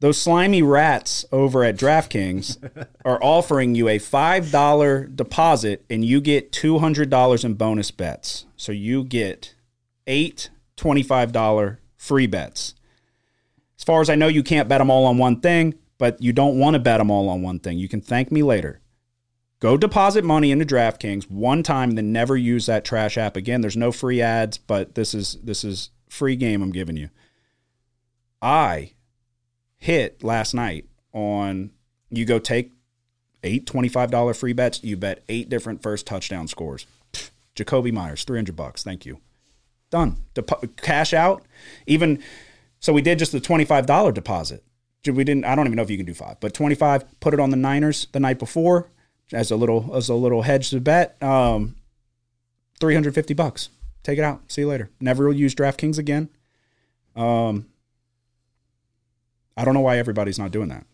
Those 0.00 0.20
slimy 0.20 0.62
rats 0.62 1.24
over 1.32 1.64
at 1.64 1.76
DraftKings 1.76 2.86
are 3.04 3.22
offering 3.22 3.74
you 3.74 3.88
a 3.88 3.98
$5 3.98 5.16
deposit 5.16 5.84
and 5.90 6.04
you 6.04 6.20
get 6.20 6.52
$200 6.52 7.44
in 7.44 7.54
bonus 7.54 7.90
bets. 7.90 8.46
So 8.56 8.70
you 8.70 9.02
get 9.02 9.54
eight 10.06 10.50
$25 10.76 11.78
free 11.96 12.26
bets. 12.26 12.74
As 13.76 13.84
far 13.84 14.00
as 14.00 14.08
I 14.08 14.14
know, 14.14 14.28
you 14.28 14.42
can't 14.42 14.68
bet 14.68 14.78
them 14.78 14.90
all 14.90 15.06
on 15.06 15.18
one 15.18 15.40
thing, 15.40 15.74
but 15.98 16.22
you 16.22 16.32
don't 16.32 16.58
want 16.58 16.74
to 16.74 16.80
bet 16.80 16.98
them 16.98 17.10
all 17.10 17.28
on 17.28 17.42
one 17.42 17.58
thing. 17.58 17.78
You 17.78 17.88
can 17.88 18.00
thank 18.00 18.30
me 18.30 18.42
later. 18.42 18.80
Go 19.60 19.76
deposit 19.76 20.24
money 20.24 20.52
into 20.52 20.64
DraftKings 20.64 21.28
one 21.28 21.64
time, 21.64 21.92
then 21.92 22.12
never 22.12 22.36
use 22.36 22.66
that 22.66 22.84
trash 22.84 23.18
app 23.18 23.36
again. 23.36 23.60
There's 23.60 23.76
no 23.76 23.90
free 23.90 24.22
ads, 24.22 24.56
but 24.56 24.94
this 24.94 25.14
is 25.14 25.36
this 25.42 25.64
is 25.64 25.90
free 26.08 26.36
game 26.36 26.62
I'm 26.62 26.70
giving 26.70 26.96
you. 26.96 27.10
I 28.40 28.92
hit 29.78 30.22
last 30.22 30.54
night 30.54 30.86
on 31.12 31.70
you 32.10 32.24
go 32.24 32.38
take 32.38 32.72
eight 33.42 33.66
$25 33.66 34.36
free 34.36 34.52
bets, 34.52 34.82
you 34.82 34.96
bet 34.96 35.22
eight 35.28 35.48
different 35.48 35.82
first 35.82 36.06
touchdown 36.06 36.48
scores. 36.48 36.86
Jacoby 37.54 37.90
Myers, 37.90 38.24
300 38.24 38.54
bucks. 38.54 38.82
Thank 38.82 39.04
you. 39.04 39.18
Done. 39.90 40.18
Dep- 40.34 40.76
cash 40.76 41.12
out. 41.12 41.44
Even 41.86 42.22
so 42.78 42.92
we 42.92 43.02
did 43.02 43.18
just 43.18 43.32
the 43.32 43.40
$25 43.40 44.14
deposit. 44.14 44.62
We 45.06 45.24
didn't 45.24 45.44
I 45.44 45.54
don't 45.54 45.66
even 45.66 45.76
know 45.76 45.82
if 45.82 45.90
you 45.90 45.96
can 45.96 46.06
do 46.06 46.14
5, 46.14 46.38
but 46.40 46.52
25 46.52 47.20
put 47.20 47.32
it 47.32 47.40
on 47.40 47.50
the 47.50 47.56
Niners 47.56 48.08
the 48.12 48.20
night 48.20 48.38
before 48.38 48.90
as 49.32 49.50
a 49.50 49.56
little 49.56 49.94
as 49.94 50.08
a 50.08 50.14
little 50.14 50.42
hedge 50.42 50.70
to 50.70 50.80
bet. 50.80 51.20
Um 51.22 51.76
350 52.80 53.34
bucks. 53.34 53.70
Take 54.02 54.18
it 54.18 54.24
out. 54.24 54.42
See 54.48 54.62
you 54.62 54.68
later. 54.68 54.90
Never 55.00 55.32
use 55.32 55.54
DraftKings 55.54 55.98
again. 55.98 56.28
Um 57.16 57.66
I 59.60 59.64
don't 59.64 59.74
know 59.74 59.80
why 59.80 59.98
everybody's 59.98 60.38
not 60.38 60.50
doing 60.52 60.68
that. 60.68 60.86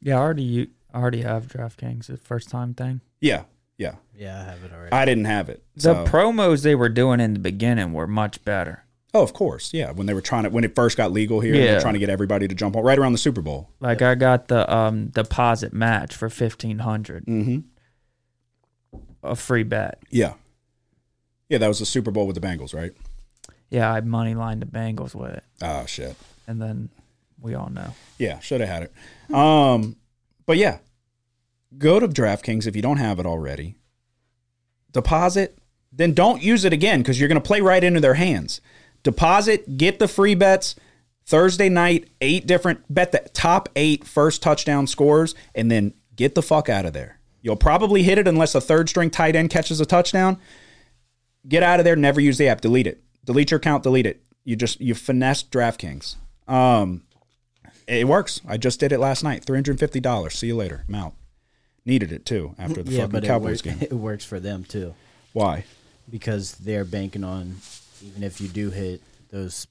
Yeah, 0.00 0.16
I 0.16 0.20
already 0.20 0.42
u- 0.42 0.70
I 0.92 1.00
already 1.00 1.22
have 1.22 1.48
DraftKings. 1.48 2.06
The 2.06 2.16
first 2.16 2.48
time 2.50 2.74
thing. 2.74 3.00
Yeah, 3.20 3.44
yeah. 3.78 3.96
Yeah, 4.14 4.40
I 4.40 4.44
have 4.44 4.62
it 4.64 4.72
already. 4.72 4.92
I 4.92 5.04
didn't 5.04 5.24
have 5.24 5.48
it. 5.48 5.62
The 5.74 5.80
So, 5.80 6.04
promos 6.06 6.62
they 6.62 6.74
were 6.74 6.88
doing 6.88 7.20
in 7.20 7.32
the 7.34 7.40
beginning 7.40 7.92
were 7.92 8.06
much 8.06 8.42
better. 8.44 8.84
oh, 9.14 9.22
of 9.22 9.32
course, 9.32 9.72
yeah. 9.72 9.92
When 9.92 10.06
they 10.06 10.12
were 10.14 10.20
trying 10.20 10.44
to, 10.44 10.50
when 10.50 10.62
it 10.64 10.74
first 10.74 10.96
got 10.98 11.10
legal 11.10 11.40
here, 11.40 11.52
they 11.54 11.64
Yeah. 11.64 11.74
were 11.74 11.80
trying 11.80 11.94
to 11.94 12.00
get 12.00 12.10
everybody 12.10 12.46
to 12.48 12.54
jump 12.54 12.76
on 12.76 12.82
right 12.84 12.98
around 12.98 13.12
the 13.12 13.18
Super 13.18 13.40
Bowl. 13.40 13.70
Like 13.80 14.02
I 14.02 14.14
got 14.14 14.48
the 14.48 14.70
um 14.72 15.06
deposit 15.08 15.72
match 15.72 16.14
for 16.14 16.28
fifteen 16.28 16.80
hundred, 16.80 17.24
Mm-hmm. 17.26 17.60
a 19.22 19.34
free 19.36 19.62
bet. 19.62 20.02
Yeah, 20.10 20.34
yeah. 21.48 21.58
That 21.58 21.68
was 21.68 21.78
the 21.78 21.86
Super 21.86 22.10
Bowl 22.10 22.26
with 22.26 22.34
the 22.40 22.46
Bengals, 22.46 22.74
right? 22.74 22.92
Yeah, 23.70 23.90
I 23.92 24.00
money 24.02 24.34
lined 24.34 24.60
the 24.62 24.66
Bengals 24.66 25.14
with 25.14 25.32
it, 25.32 25.44
Oh 25.62 25.86
shit. 25.86 26.14
and 26.46 26.60
then 26.60 26.90
we 27.40 27.54
all 27.54 27.70
know. 27.70 27.94
Yeah, 28.18 28.38
should 28.40 28.60
have 28.60 28.68
had 28.68 28.82
it. 28.84 29.34
Um, 29.34 29.96
but 30.46 30.56
yeah, 30.56 30.78
go 31.76 32.00
to 32.00 32.08
DraftKings 32.08 32.66
if 32.66 32.76
you 32.76 32.82
don't 32.82 32.96
have 32.98 33.18
it 33.18 33.26
already. 33.26 33.76
Deposit, 34.92 35.58
then 35.92 36.14
don't 36.14 36.42
use 36.42 36.64
it 36.64 36.72
again 36.72 37.00
because 37.00 37.18
you're 37.20 37.28
going 37.28 37.40
to 37.40 37.46
play 37.46 37.60
right 37.60 37.82
into 37.84 38.00
their 38.00 38.14
hands. 38.14 38.60
Deposit, 39.02 39.76
get 39.76 39.98
the 39.98 40.08
free 40.08 40.34
bets. 40.34 40.74
Thursday 41.24 41.68
night, 41.68 42.08
eight 42.20 42.46
different 42.46 42.84
bet 42.88 43.10
the 43.10 43.18
top 43.32 43.68
eight 43.74 44.04
first 44.04 44.42
touchdown 44.42 44.86
scores, 44.86 45.34
and 45.56 45.68
then 45.70 45.92
get 46.14 46.36
the 46.36 46.42
fuck 46.42 46.68
out 46.68 46.86
of 46.86 46.92
there. 46.92 47.18
You'll 47.42 47.56
probably 47.56 48.04
hit 48.04 48.18
it 48.18 48.28
unless 48.28 48.54
a 48.54 48.60
third 48.60 48.88
string 48.88 49.10
tight 49.10 49.34
end 49.34 49.50
catches 49.50 49.80
a 49.80 49.86
touchdown. 49.86 50.38
Get 51.48 51.62
out 51.62 51.80
of 51.80 51.84
there. 51.84 51.96
Never 51.96 52.20
use 52.20 52.38
the 52.38 52.48
app. 52.48 52.60
Delete 52.60 52.86
it. 52.86 53.02
Delete 53.24 53.50
your 53.50 53.58
account. 53.58 53.82
Delete 53.82 54.06
it. 54.06 54.22
You 54.44 54.54
just 54.54 54.80
you 54.80 54.94
finessed 54.94 55.50
DraftKings. 55.50 56.14
Um, 56.46 57.02
it 57.86 58.06
works. 58.08 58.40
I 58.46 58.56
just 58.56 58.80
did 58.80 58.92
it 58.92 58.98
last 58.98 59.22
night. 59.22 59.44
Three 59.44 59.56
hundred 59.56 59.78
fifty 59.78 60.00
dollars. 60.00 60.34
See 60.34 60.48
you 60.48 60.56
later. 60.56 60.84
I'm 60.88 60.94
out. 60.94 61.14
Needed 61.84 62.12
it 62.12 62.26
too 62.26 62.54
after 62.58 62.82
the 62.82 62.90
yeah, 62.90 63.00
fucking 63.02 63.12
but 63.12 63.24
it, 63.24 63.26
Cowboys 63.28 63.62
game. 63.62 63.78
it 63.80 63.92
works 63.92 64.24
for 64.24 64.40
them 64.40 64.64
too 64.64 64.94
Why? 65.32 65.64
because 66.10 66.52
they're 66.52 66.84
banking 66.84 67.24
on 67.24 67.56
even 68.04 68.22
if 68.22 68.40
you 68.40 68.48
do 68.48 68.70
hit 68.70 69.00
those 69.30 69.66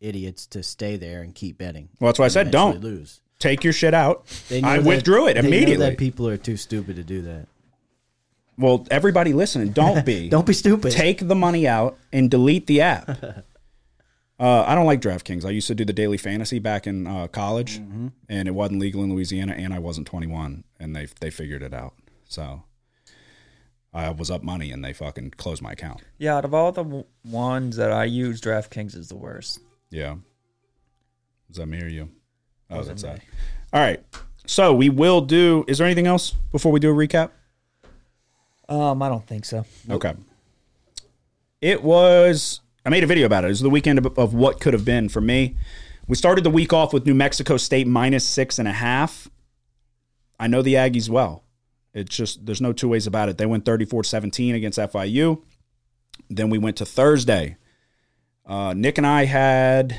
idiots 0.00 0.46
to 0.46 0.62
stay 0.62 0.96
there 0.96 1.22
and 1.22 1.34
keep 1.34 1.58
betting. 1.58 1.88
Well, 2.00 2.08
that's 2.08 2.18
why 2.18 2.26
I 2.26 2.28
said 2.28 2.50
don't. 2.50 2.80
lose. 2.80 3.20
Take 3.38 3.62
your 3.62 3.72
shit 3.72 3.94
out. 3.94 4.24
I 4.50 4.78
that- 4.78 4.84
withdrew 4.84 5.28
it 5.28 5.36
immediately. 5.36 5.76
that 5.76 5.98
people 5.98 6.28
are 6.28 6.36
too 6.36 6.56
stupid 6.56 6.96
to 6.96 7.04
do 7.04 7.22
that. 7.22 7.46
Well, 8.56 8.86
everybody 8.90 9.32
listening, 9.32 9.70
don't 9.70 10.04
be. 10.04 10.28
Don't 10.30 10.44
be 10.44 10.52
stupid. 10.52 10.90
Take 10.90 11.28
the 11.28 11.36
money 11.36 11.68
out 11.68 11.96
and 12.12 12.28
delete 12.28 12.66
the 12.66 12.80
app. 12.80 13.08
Uh, 14.40 14.62
I 14.66 14.74
don't 14.76 14.86
like 14.86 15.00
DraftKings. 15.00 15.44
I 15.44 15.50
used 15.50 15.66
to 15.66 15.74
do 15.74 15.84
the 15.84 15.92
daily 15.92 16.16
fantasy 16.16 16.58
back 16.60 16.86
in 16.86 17.06
uh, 17.06 17.26
college, 17.28 17.80
Mm-hmm. 17.80 18.08
and 18.28 18.46
it 18.46 18.52
wasn't 18.52 18.80
legal 18.80 19.02
in 19.02 19.12
Louisiana, 19.12 19.54
and 19.56 19.74
I 19.74 19.78
wasn't 19.80 20.06
21, 20.06 20.62
and 20.78 20.94
they 20.94 21.06
they 21.20 21.30
figured 21.30 21.62
it 21.62 21.74
out. 21.74 21.94
So 22.28 22.62
I 23.92 24.10
was 24.10 24.30
up 24.30 24.42
money, 24.44 24.70
and 24.70 24.84
they 24.84 24.92
fucking 24.92 25.32
closed 25.32 25.60
my 25.62 25.72
account. 25.72 26.02
Yeah, 26.18 26.36
out 26.36 26.44
of 26.44 26.54
all 26.54 26.70
the 26.70 26.84
w- 26.84 27.04
ones 27.24 27.76
that 27.76 27.90
I 27.90 28.04
use, 28.04 28.40
DraftKings 28.40 28.94
is 28.96 29.08
the 29.08 29.16
worst. 29.16 29.58
Yeah. 29.90 30.16
Is 31.50 31.56
that 31.56 31.66
me 31.66 31.82
or 31.82 31.88
you? 31.88 32.10
Oh, 32.70 32.82
that's 32.82 33.02
that. 33.02 33.20
All 33.72 33.80
right. 33.80 34.04
So 34.46 34.72
we 34.74 34.88
will 34.88 35.20
do. 35.22 35.64
Is 35.66 35.78
there 35.78 35.86
anything 35.86 36.06
else 36.06 36.30
before 36.52 36.70
we 36.70 36.78
do 36.78 36.90
a 36.90 36.94
recap? 36.94 37.30
Um, 38.68 39.02
I 39.02 39.08
don't 39.08 39.26
think 39.26 39.44
so. 39.46 39.64
Okay. 39.90 40.14
It 41.60 41.82
was. 41.82 42.60
I 42.84 42.90
made 42.90 43.04
a 43.04 43.06
video 43.06 43.26
about 43.26 43.44
it. 43.44 43.48
It 43.48 43.50
was 43.50 43.60
the 43.60 43.70
weekend 43.70 43.98
of, 43.98 44.18
of 44.18 44.34
what 44.34 44.60
could 44.60 44.72
have 44.72 44.84
been 44.84 45.08
for 45.08 45.20
me. 45.20 45.56
We 46.06 46.16
started 46.16 46.44
the 46.44 46.50
week 46.50 46.72
off 46.72 46.92
with 46.92 47.04
New 47.06 47.14
Mexico 47.14 47.56
State 47.56 47.86
minus 47.86 48.26
six 48.26 48.58
and 48.58 48.66
a 48.66 48.72
half. 48.72 49.28
I 50.40 50.46
know 50.46 50.62
the 50.62 50.74
Aggies 50.74 51.08
well. 51.08 51.44
It's 51.92 52.14
just, 52.16 52.46
there's 52.46 52.60
no 52.60 52.72
two 52.72 52.88
ways 52.88 53.06
about 53.06 53.28
it. 53.28 53.38
They 53.38 53.46
went 53.46 53.64
34 53.64 54.04
17 54.04 54.54
against 54.54 54.78
FIU. 54.78 55.42
Then 56.30 56.50
we 56.50 56.58
went 56.58 56.76
to 56.78 56.86
Thursday. 56.86 57.56
Uh, 58.46 58.72
Nick 58.74 58.96
and 58.96 59.06
I 59.06 59.26
had, 59.26 59.98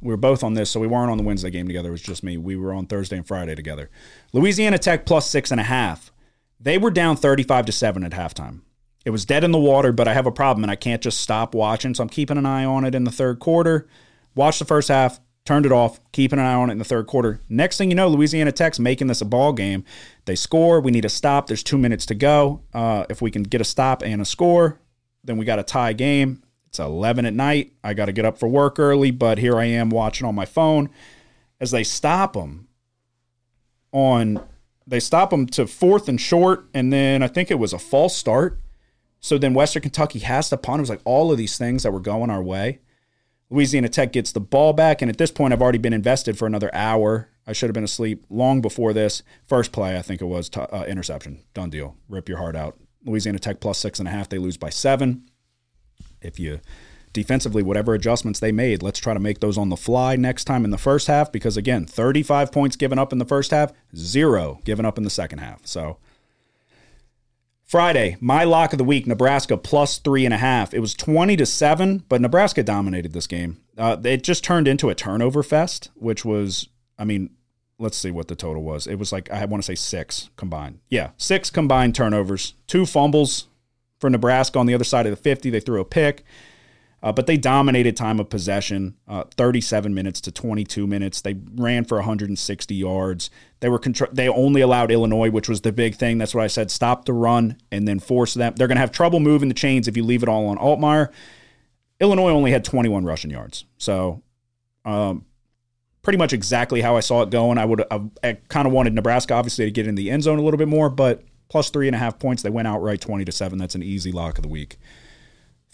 we 0.00 0.10
were 0.10 0.16
both 0.16 0.44
on 0.44 0.54
this, 0.54 0.70
so 0.70 0.78
we 0.78 0.86
weren't 0.86 1.10
on 1.10 1.18
the 1.18 1.24
Wednesday 1.24 1.50
game 1.50 1.66
together. 1.66 1.88
It 1.88 1.92
was 1.92 2.02
just 2.02 2.22
me. 2.22 2.36
We 2.36 2.54
were 2.54 2.72
on 2.72 2.86
Thursday 2.86 3.16
and 3.16 3.26
Friday 3.26 3.54
together. 3.54 3.90
Louisiana 4.32 4.78
Tech 4.78 5.04
plus 5.06 5.28
six 5.28 5.50
and 5.50 5.60
a 5.60 5.64
half. 5.64 6.12
They 6.60 6.78
were 6.78 6.90
down 6.90 7.16
35 7.16 7.66
to 7.66 7.72
7 7.72 8.04
at 8.04 8.12
halftime. 8.12 8.60
It 9.08 9.10
was 9.10 9.24
dead 9.24 9.42
in 9.42 9.52
the 9.52 9.58
water, 9.58 9.90
but 9.90 10.06
I 10.06 10.12
have 10.12 10.26
a 10.26 10.30
problem 10.30 10.62
and 10.62 10.70
I 10.70 10.76
can't 10.76 11.00
just 11.00 11.22
stop 11.22 11.54
watching. 11.54 11.94
So 11.94 12.02
I'm 12.02 12.10
keeping 12.10 12.36
an 12.36 12.44
eye 12.44 12.66
on 12.66 12.84
it 12.84 12.94
in 12.94 13.04
the 13.04 13.10
third 13.10 13.38
quarter. 13.38 13.88
Watched 14.34 14.58
the 14.58 14.66
first 14.66 14.88
half, 14.88 15.18
turned 15.46 15.64
it 15.64 15.72
off, 15.72 15.98
keeping 16.12 16.38
an 16.38 16.44
eye 16.44 16.52
on 16.52 16.68
it 16.68 16.72
in 16.72 16.78
the 16.78 16.84
third 16.84 17.06
quarter. 17.06 17.40
Next 17.48 17.78
thing 17.78 17.88
you 17.90 17.94
know, 17.94 18.08
Louisiana 18.08 18.52
Tech's 18.52 18.78
making 18.78 19.06
this 19.06 19.22
a 19.22 19.24
ball 19.24 19.54
game. 19.54 19.82
They 20.26 20.34
score. 20.34 20.82
We 20.82 20.90
need 20.90 21.06
a 21.06 21.08
stop. 21.08 21.46
There's 21.46 21.62
two 21.62 21.78
minutes 21.78 22.04
to 22.04 22.14
go. 22.14 22.60
Uh, 22.74 23.06
if 23.08 23.22
we 23.22 23.30
can 23.30 23.44
get 23.44 23.62
a 23.62 23.64
stop 23.64 24.02
and 24.02 24.20
a 24.20 24.26
score, 24.26 24.78
then 25.24 25.38
we 25.38 25.46
got 25.46 25.58
a 25.58 25.62
tie 25.62 25.94
game. 25.94 26.42
It's 26.66 26.78
11 26.78 27.24
at 27.24 27.32
night. 27.32 27.72
I 27.82 27.94
got 27.94 28.06
to 28.06 28.12
get 28.12 28.26
up 28.26 28.36
for 28.36 28.46
work 28.46 28.78
early, 28.78 29.10
but 29.10 29.38
here 29.38 29.56
I 29.58 29.64
am 29.64 29.88
watching 29.88 30.26
on 30.26 30.34
my 30.34 30.44
phone 30.44 30.90
as 31.58 31.70
they 31.70 31.82
stop 31.82 32.34
them 32.34 32.68
on 33.90 34.44
they 34.86 35.00
stop 35.00 35.30
them 35.30 35.46
to 35.46 35.66
fourth 35.66 36.10
and 36.10 36.20
short, 36.20 36.68
and 36.74 36.92
then 36.92 37.22
I 37.22 37.28
think 37.28 37.50
it 37.50 37.58
was 37.58 37.72
a 37.72 37.78
false 37.78 38.14
start. 38.14 38.60
So 39.20 39.38
then 39.38 39.54
Western 39.54 39.82
Kentucky 39.82 40.20
has 40.20 40.48
to 40.50 40.56
punt. 40.56 40.80
It 40.80 40.82
was 40.82 40.90
like 40.90 41.00
all 41.04 41.32
of 41.32 41.38
these 41.38 41.58
things 41.58 41.82
that 41.82 41.92
were 41.92 42.00
going 42.00 42.30
our 42.30 42.42
way. 42.42 42.80
Louisiana 43.50 43.88
Tech 43.88 44.12
gets 44.12 44.32
the 44.32 44.40
ball 44.40 44.72
back, 44.72 45.00
and 45.00 45.10
at 45.10 45.16
this 45.16 45.30
point, 45.30 45.52
I've 45.52 45.62
already 45.62 45.78
been 45.78 45.94
invested 45.94 46.36
for 46.36 46.46
another 46.46 46.72
hour. 46.74 47.30
I 47.46 47.52
should 47.52 47.68
have 47.68 47.74
been 47.74 47.84
asleep 47.84 48.26
long 48.28 48.60
before 48.60 48.92
this. 48.92 49.22
First 49.46 49.72
play, 49.72 49.96
I 49.96 50.02
think 50.02 50.20
it 50.20 50.26
was 50.26 50.50
t- 50.50 50.60
uh, 50.60 50.84
interception. 50.84 51.42
Done 51.54 51.70
deal. 51.70 51.96
Rip 52.08 52.28
your 52.28 52.38
heart 52.38 52.54
out. 52.54 52.78
Louisiana 53.04 53.38
Tech 53.38 53.60
plus 53.60 53.78
six 53.78 53.98
and 53.98 54.06
a 54.06 54.10
half. 54.10 54.28
They 54.28 54.38
lose 54.38 54.58
by 54.58 54.68
seven. 54.68 55.30
If 56.20 56.38
you 56.38 56.60
defensively, 57.14 57.62
whatever 57.62 57.94
adjustments 57.94 58.38
they 58.38 58.52
made, 58.52 58.82
let's 58.82 58.98
try 58.98 59.14
to 59.14 59.20
make 59.20 59.40
those 59.40 59.56
on 59.56 59.70
the 59.70 59.76
fly 59.76 60.14
next 60.14 60.44
time 60.44 60.64
in 60.64 60.70
the 60.70 60.78
first 60.78 61.06
half. 61.06 61.32
Because 61.32 61.56
again, 61.56 61.86
35 61.86 62.52
points 62.52 62.76
given 62.76 62.98
up 62.98 63.12
in 63.12 63.18
the 63.18 63.24
first 63.24 63.50
half, 63.50 63.72
zero 63.96 64.60
given 64.64 64.84
up 64.84 64.98
in 64.98 65.04
the 65.04 65.10
second 65.10 65.38
half. 65.38 65.66
So 65.66 65.98
Friday, 67.68 68.16
my 68.18 68.44
lock 68.44 68.72
of 68.72 68.78
the 68.78 68.84
week, 68.84 69.06
Nebraska 69.06 69.58
plus 69.58 69.98
three 69.98 70.24
and 70.24 70.32
a 70.32 70.38
half. 70.38 70.72
It 70.72 70.78
was 70.80 70.94
20 70.94 71.36
to 71.36 71.44
seven, 71.44 72.02
but 72.08 72.22
Nebraska 72.22 72.62
dominated 72.62 73.12
this 73.12 73.26
game. 73.26 73.60
Uh, 73.76 73.98
it 74.04 74.24
just 74.24 74.42
turned 74.42 74.66
into 74.66 74.88
a 74.88 74.94
turnover 74.94 75.42
fest, 75.42 75.90
which 75.94 76.24
was, 76.24 76.70
I 76.98 77.04
mean, 77.04 77.28
let's 77.78 77.98
see 77.98 78.10
what 78.10 78.28
the 78.28 78.34
total 78.34 78.62
was. 78.62 78.86
It 78.86 78.94
was 78.94 79.12
like, 79.12 79.30
I 79.30 79.44
want 79.44 79.62
to 79.62 79.66
say 79.66 79.74
six 79.74 80.30
combined. 80.36 80.78
Yeah, 80.88 81.10
six 81.18 81.50
combined 81.50 81.94
turnovers, 81.94 82.54
two 82.66 82.86
fumbles 82.86 83.48
for 84.00 84.08
Nebraska 84.08 84.58
on 84.58 84.64
the 84.64 84.72
other 84.72 84.82
side 84.82 85.04
of 85.04 85.10
the 85.10 85.16
50. 85.16 85.50
They 85.50 85.60
threw 85.60 85.82
a 85.82 85.84
pick. 85.84 86.24
Uh, 87.00 87.12
but 87.12 87.26
they 87.26 87.36
dominated 87.36 87.96
time 87.96 88.18
of 88.18 88.28
possession, 88.28 88.96
uh, 89.06 89.22
37 89.36 89.94
minutes 89.94 90.20
to 90.20 90.32
22 90.32 90.86
minutes. 90.86 91.20
They 91.20 91.36
ran 91.54 91.84
for 91.84 91.98
160 91.98 92.74
yards. 92.74 93.30
They 93.60 93.68
were 93.68 93.78
contr- 93.78 94.12
they 94.12 94.28
only 94.28 94.60
allowed 94.60 94.90
Illinois, 94.90 95.30
which 95.30 95.48
was 95.48 95.60
the 95.60 95.70
big 95.70 95.94
thing. 95.94 96.18
That's 96.18 96.34
what 96.34 96.42
I 96.42 96.48
said: 96.48 96.70
stop 96.70 97.04
the 97.04 97.12
run 97.12 97.56
and 97.70 97.86
then 97.86 98.00
force 98.00 98.34
them. 98.34 98.54
They're 98.56 98.66
going 98.66 98.76
to 98.76 98.80
have 98.80 98.90
trouble 98.90 99.20
moving 99.20 99.48
the 99.48 99.54
chains 99.54 99.86
if 99.86 99.96
you 99.96 100.04
leave 100.04 100.24
it 100.24 100.28
all 100.28 100.48
on 100.48 100.58
Altmyer. 100.58 101.10
Illinois 102.00 102.30
only 102.30 102.50
had 102.50 102.64
21 102.64 103.04
rushing 103.04 103.30
yards, 103.30 103.64
so 103.76 104.22
um, 104.84 105.24
pretty 106.02 106.16
much 106.16 106.32
exactly 106.32 106.80
how 106.80 106.96
I 106.96 107.00
saw 107.00 107.22
it 107.22 107.30
going. 107.30 107.58
I 107.58 107.64
would 107.64 107.84
I, 107.92 108.00
I 108.24 108.32
kind 108.48 108.66
of 108.66 108.72
wanted 108.72 108.94
Nebraska 108.94 109.34
obviously 109.34 109.66
to 109.66 109.70
get 109.70 109.86
in 109.86 109.94
the 109.94 110.10
end 110.10 110.24
zone 110.24 110.38
a 110.38 110.42
little 110.42 110.58
bit 110.58 110.68
more, 110.68 110.90
but 110.90 111.22
plus 111.48 111.70
three 111.70 111.86
and 111.86 111.94
a 111.94 111.98
half 111.98 112.18
points. 112.18 112.42
They 112.42 112.50
went 112.50 112.68
outright 112.68 113.00
20 113.00 113.24
to 113.24 113.32
seven. 113.32 113.58
That's 113.58 113.74
an 113.74 113.82
easy 113.82 114.12
lock 114.12 114.38
of 114.38 114.42
the 114.42 114.48
week. 114.48 114.78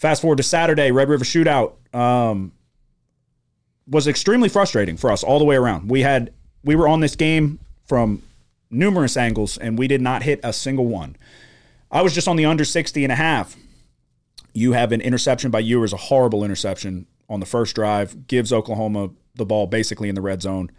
Fast 0.05 0.21
forward 0.21 0.37
to 0.37 0.43
Saturday, 0.43 0.91
Red 0.91 1.09
River 1.09 1.25
Shootout 1.25 1.77
um, 1.91 2.51
was 3.87 4.07
extremely 4.07 4.49
frustrating 4.49 4.97
for 4.97 5.09
us 5.09 5.23
all 5.23 5.39
the 5.39 5.45
way 5.45 5.55
around. 5.55 5.89
We 5.89 6.01
had 6.01 6.31
we 6.63 6.75
were 6.75 6.87
on 6.87 6.99
this 6.99 7.15
game 7.15 7.57
from 7.87 8.21
numerous 8.69 9.17
angles 9.17 9.57
and 9.57 9.79
we 9.79 9.87
did 9.87 10.01
not 10.01 10.21
hit 10.21 10.39
a 10.43 10.53
single 10.53 10.85
one. 10.85 11.15
I 11.89 12.03
was 12.03 12.13
just 12.13 12.27
on 12.27 12.35
the 12.35 12.45
under 12.45 12.63
60 12.63 13.03
and 13.03 13.11
a 13.11 13.15
half. 13.15 13.55
You 14.53 14.73
have 14.73 14.91
an 14.91 15.01
interception 15.01 15.49
by 15.49 15.61
Ewers, 15.61 15.91
a 15.91 15.97
horrible 15.97 16.43
interception 16.43 17.07
on 17.27 17.39
the 17.39 17.47
first 17.47 17.73
drive, 17.73 18.27
gives 18.27 18.53
Oklahoma 18.53 19.09
the 19.33 19.45
ball 19.47 19.65
basically 19.65 20.07
in 20.07 20.13
the 20.13 20.21
red 20.21 20.39
zone 20.39 20.69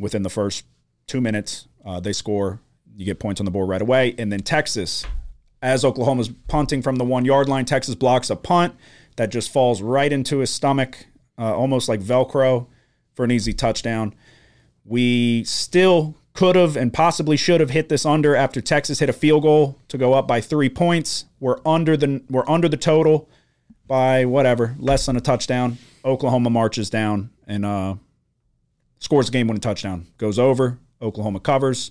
within 0.00 0.24
the 0.24 0.28
first 0.28 0.64
two 1.06 1.20
minutes. 1.20 1.68
Uh, 1.86 2.00
they 2.00 2.12
score, 2.12 2.58
you 2.96 3.04
get 3.04 3.20
points 3.20 3.40
on 3.40 3.44
the 3.44 3.52
board 3.52 3.68
right 3.68 3.80
away. 3.80 4.16
And 4.18 4.32
then 4.32 4.40
Texas, 4.40 5.06
as 5.62 5.84
Oklahoma's 5.84 6.28
punting 6.48 6.82
from 6.82 6.96
the 6.96 7.04
one 7.04 7.24
yard 7.24 7.48
line, 7.48 7.64
Texas 7.64 7.94
blocks 7.94 8.28
a 8.28 8.36
punt 8.36 8.74
that 9.16 9.30
just 9.30 9.52
falls 9.52 9.80
right 9.80 10.12
into 10.12 10.38
his 10.38 10.50
stomach, 10.50 11.06
uh, 11.38 11.56
almost 11.56 11.88
like 11.88 12.00
Velcro 12.00 12.66
for 13.14 13.24
an 13.24 13.30
easy 13.30 13.52
touchdown. 13.52 14.14
We 14.84 15.44
still 15.44 16.16
could 16.34 16.56
have 16.56 16.76
and 16.76 16.92
possibly 16.92 17.36
should 17.36 17.60
have 17.60 17.70
hit 17.70 17.88
this 17.88 18.04
under 18.04 18.34
after 18.34 18.60
Texas 18.60 18.98
hit 18.98 19.08
a 19.08 19.12
field 19.12 19.42
goal 19.42 19.78
to 19.88 19.98
go 19.98 20.14
up 20.14 20.26
by 20.26 20.40
three 20.40 20.68
points. 20.68 21.26
We're 21.38 21.60
under 21.64 21.96
the 21.96 22.22
we're 22.28 22.48
under 22.48 22.68
the 22.68 22.76
total 22.76 23.28
by 23.86 24.24
whatever 24.24 24.74
less 24.78 25.06
than 25.06 25.16
a 25.16 25.20
touchdown. 25.20 25.78
Oklahoma 26.04 26.50
marches 26.50 26.90
down 26.90 27.30
and 27.46 27.64
uh, 27.64 27.94
scores 28.98 29.28
a 29.28 29.32
game 29.32 29.46
winning 29.46 29.60
touchdown. 29.60 30.06
Goes 30.18 30.38
over. 30.38 30.78
Oklahoma 31.00 31.40
covers, 31.40 31.90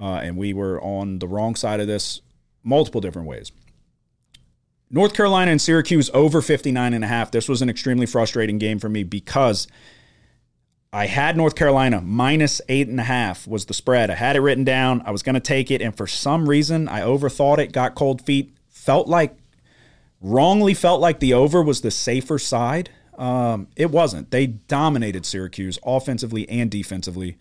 uh, 0.00 0.20
and 0.22 0.36
we 0.36 0.52
were 0.52 0.82
on 0.82 1.20
the 1.20 1.28
wrong 1.28 1.54
side 1.54 1.78
of 1.78 1.86
this 1.86 2.20
multiple 2.68 3.00
different 3.00 3.26
ways. 3.26 3.50
North 4.90 5.14
Carolina 5.14 5.50
and 5.50 5.60
Syracuse 5.60 6.10
over 6.14 6.40
59 6.40 6.94
and 6.94 7.04
a 7.04 7.08
half. 7.08 7.30
This 7.30 7.48
was 7.48 7.60
an 7.60 7.68
extremely 7.68 8.06
frustrating 8.06 8.58
game 8.58 8.78
for 8.78 8.88
me 8.88 9.02
because 9.02 9.66
I 10.92 11.06
had 11.06 11.36
North 11.36 11.54
Carolina 11.54 12.00
minus 12.00 12.62
eight 12.68 12.88
and 12.88 12.98
a 12.98 13.04
half 13.04 13.46
was 13.46 13.66
the 13.66 13.74
spread. 13.74 14.10
I 14.10 14.14
had 14.14 14.36
it 14.36 14.40
written 14.40 14.64
down. 14.64 15.02
I 15.04 15.10
was 15.10 15.22
going 15.22 15.34
to 15.34 15.40
take 15.40 15.70
it, 15.70 15.82
and 15.82 15.94
for 15.94 16.06
some 16.06 16.48
reason, 16.48 16.88
I 16.88 17.00
overthought 17.00 17.58
it. 17.58 17.72
Got 17.72 17.94
cold 17.94 18.22
feet. 18.22 18.54
Felt 18.68 19.08
like 19.08 19.36
wrongly 20.22 20.72
felt 20.72 21.00
like 21.00 21.20
the 21.20 21.34
over 21.34 21.62
was 21.62 21.82
the 21.82 21.90
safer 21.90 22.38
side. 22.38 22.88
Um, 23.18 23.68
it 23.76 23.90
wasn't. 23.90 24.30
They 24.30 24.46
dominated 24.46 25.26
Syracuse 25.26 25.78
offensively 25.84 26.48
and 26.48 26.70
defensively. 26.70 27.36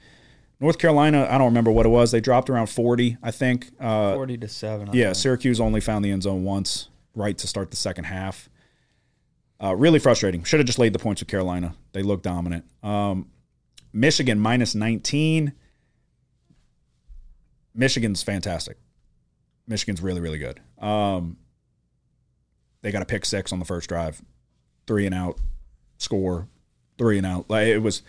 North 0.59 0.79
Carolina, 0.79 1.27
I 1.29 1.37
don't 1.37 1.47
remember 1.47 1.71
what 1.71 1.85
it 1.85 1.89
was. 1.89 2.11
They 2.11 2.19
dropped 2.19 2.49
around 2.49 2.67
40, 2.67 3.17
I 3.21 3.31
think. 3.31 3.69
Uh, 3.79 4.15
40 4.15 4.37
to 4.39 4.47
7. 4.47 4.89
I 4.89 4.91
yeah, 4.93 5.05
think. 5.05 5.15
Syracuse 5.15 5.59
only 5.59 5.81
found 5.81 6.03
the 6.03 6.11
end 6.11 6.23
zone 6.23 6.43
once, 6.43 6.89
right 7.13 7.37
to 7.37 7.47
start 7.47 7.69
the 7.69 7.77
second 7.77 8.05
half. 8.05 8.49
Uh, 9.63 9.75
really 9.75 9.99
frustrating. 9.99 10.43
Should 10.43 10.59
have 10.59 10.67
just 10.67 10.79
laid 10.79 10.93
the 10.93 10.99
points 10.99 11.21
with 11.21 11.29
Carolina. 11.29 11.75
They 11.93 12.01
look 12.01 12.21
dominant. 12.21 12.65
Um, 12.83 13.27
Michigan 13.93 14.39
minus 14.39 14.75
19. 14.75 15.53
Michigan's 17.73 18.23
fantastic. 18.23 18.77
Michigan's 19.67 20.01
really, 20.01 20.21
really 20.21 20.37
good. 20.39 20.59
Um, 20.79 21.37
they 22.81 22.91
got 22.91 23.01
a 23.01 23.05
pick 23.05 23.25
six 23.25 23.51
on 23.51 23.59
the 23.59 23.65
first 23.65 23.89
drive, 23.89 24.21
three 24.87 25.05
and 25.05 25.13
out, 25.13 25.39
score, 25.97 26.47
three 26.97 27.17
and 27.17 27.25
out. 27.25 27.49
Like 27.49 27.67
it 27.67 27.79
was, 27.79 28.01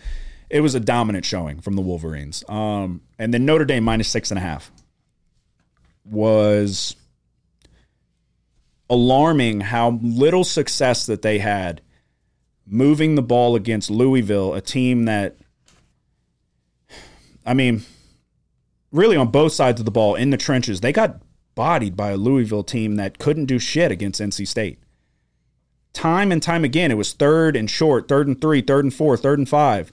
it 0.49 0.61
was 0.61 0.75
a 0.75 0.79
dominant 0.79 1.25
showing 1.25 1.61
from 1.61 1.75
the 1.75 1.81
Wolverines. 1.81 2.43
Um, 2.49 3.01
and 3.17 3.33
then 3.33 3.45
Notre 3.45 3.65
Dame 3.65 3.83
minus 3.83 4.07
six 4.07 4.31
and 4.31 4.37
a 4.37 4.41
half 4.41 4.71
was 6.03 6.95
alarming 8.89 9.61
how 9.61 9.99
little 10.01 10.43
success 10.43 11.05
that 11.05 11.21
they 11.21 11.37
had 11.37 11.81
moving 12.65 13.15
the 13.15 13.21
ball 13.21 13.55
against 13.55 13.89
Louisville, 13.89 14.53
a 14.53 14.61
team 14.61 15.05
that, 15.05 15.35
I 17.45 17.53
mean, 17.53 17.83
really 18.91 19.15
on 19.15 19.29
both 19.29 19.53
sides 19.53 19.79
of 19.79 19.85
the 19.85 19.91
ball 19.91 20.15
in 20.15 20.29
the 20.29 20.37
trenches, 20.37 20.81
they 20.81 20.91
got 20.91 21.21
bodied 21.55 21.95
by 21.95 22.11
a 22.11 22.17
Louisville 22.17 22.63
team 22.63 22.95
that 22.95 23.17
couldn't 23.17 23.45
do 23.45 23.59
shit 23.59 23.91
against 23.91 24.21
NC 24.21 24.47
State. 24.47 24.79
Time 25.93 26.31
and 26.31 26.41
time 26.41 26.63
again, 26.63 26.91
it 26.91 26.97
was 26.97 27.13
third 27.13 27.55
and 27.55 27.69
short, 27.69 28.07
third 28.07 28.27
and 28.27 28.39
three, 28.39 28.61
third 28.61 28.85
and 28.85 28.93
four, 28.93 29.17
third 29.17 29.39
and 29.39 29.49
five. 29.49 29.91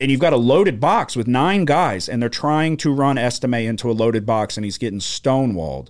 And 0.00 0.10
you've 0.10 0.20
got 0.20 0.32
a 0.32 0.38
loaded 0.38 0.80
box 0.80 1.14
with 1.14 1.28
nine 1.28 1.66
guys, 1.66 2.08
and 2.08 2.22
they're 2.22 2.30
trying 2.30 2.78
to 2.78 2.92
run 2.92 3.18
Estime 3.18 3.54
into 3.54 3.90
a 3.90 3.92
loaded 3.92 4.24
box, 4.24 4.56
and 4.56 4.64
he's 4.64 4.78
getting 4.78 4.98
stonewalled. 4.98 5.88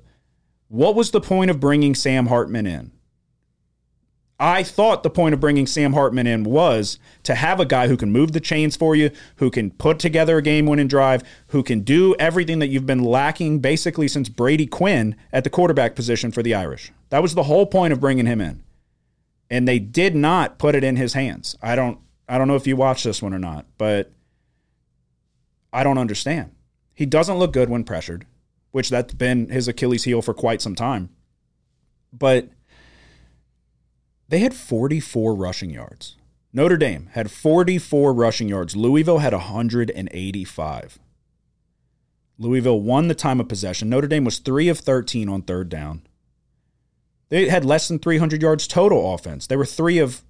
What 0.67 0.97
was 0.97 1.13
the 1.13 1.21
point 1.21 1.51
of 1.51 1.61
bringing 1.61 1.95
Sam 1.95 2.27
Hartman 2.27 2.67
in? 2.67 2.93
I 4.43 4.63
thought 4.63 5.03
the 5.03 5.11
point 5.11 5.35
of 5.35 5.41
bringing 5.41 5.67
Sam 5.67 5.93
Hartman 5.93 6.27
in 6.27 6.45
was 6.45 6.99
to 7.25 7.35
have 7.35 7.61
a 7.61 7.67
guy 7.67 7.89
who 7.89 7.97
can 7.99 8.11
move 8.11 8.33
the 8.33 8.41
chains 8.41 8.75
for 8.75 8.97
you, 8.97 9.11
who 9.37 9.51
can 9.51 9.71
put 9.71 9.99
together 9.99 10.39
a 10.39 10.43
game 10.43 10.65
winning 10.65 10.89
drive, 10.89 11.23
who 11.49 11.63
can 11.63 11.81
do 11.81 12.17
everything 12.19 12.59
that 12.61 12.69
you've 12.69 12.87
been 12.87 13.05
lacking 13.05 13.59
basically 13.59 14.09
since 14.09 14.31
Brady 14.31 14.67
Quinn 14.67 15.15
at 15.31 15.45
the 15.45 15.51
quarterback 15.51 15.95
position 15.95 16.33
for 16.33 16.43
the 16.43 16.55
Irish. 16.55 16.91
That 17.11 17.21
was 17.21 17.35
the 17.35 17.43
whole 17.43 17.67
point 17.67 17.93
of 17.93 18.01
bringing 18.01 18.25
him 18.25 18.41
in. 18.41 18.65
And 19.51 19.69
they 19.69 19.79
did 19.79 20.17
not 20.17 20.59
put 20.59 20.75
it 20.75 20.85
in 20.85 20.97
his 20.97 21.13
hands. 21.13 21.59
I 21.61 21.77
don't 21.77 21.99
I 22.31 22.39
don't 22.39 22.47
know 22.47 22.55
if 22.55 22.67
you 22.69 22.77
watched 22.77 23.03
this 23.03 23.21
one 23.21 23.35
or 23.35 23.41
not, 23.41 23.67
but 23.77 24.13
I 25.73 25.83
don't 25.83 25.99
understand. 25.99 26.53
He 26.95 27.05
doesn't 27.05 27.39
look 27.39 27.53
good 27.53 27.69
when 27.69 27.83
pressured, 27.83 28.25
which 28.71 28.89
that's 28.89 29.15
been 29.15 29.49
his 29.49 29.67
Achilles 29.67 30.05
heel 30.05 30.23
for 30.23 30.33
quite 30.33 30.63
some 30.63 30.77
time. 30.77 31.11
But 32.13 32.51
they 34.29 34.39
had 34.39 34.55
44 34.55 35.35
rushing 35.35 35.71
yards. 35.71 36.17
Notre 36.53 36.77
Dame 36.77 37.09
had 37.15 37.33
44 37.33 38.15
rushing 38.15 38.49
yards. 38.49 38.77
Louisville 38.77 39.19
had 39.19 39.33
185. 39.33 40.99
Louisville 42.39 42.81
won 42.81 43.09
the 43.09 43.15
time 43.17 43.41
of 43.41 43.49
possession. 43.49 43.89
Notre 43.91 44.07
Dame 44.07 44.25
was 44.25 44.39
3 44.39 44.69
of 44.69 44.79
13 44.79 45.29
on 45.29 45.43
third 45.43 45.69
down. 45.69 46.03
They 47.29 47.49
had 47.49 47.65
less 47.65 47.89
than 47.89 47.99
300 47.99 48.41
yards 48.41 48.69
total 48.69 49.15
offense. 49.15 49.49
They 49.49 49.57
were 49.57 49.67
3 49.67 49.99
of 49.99 50.23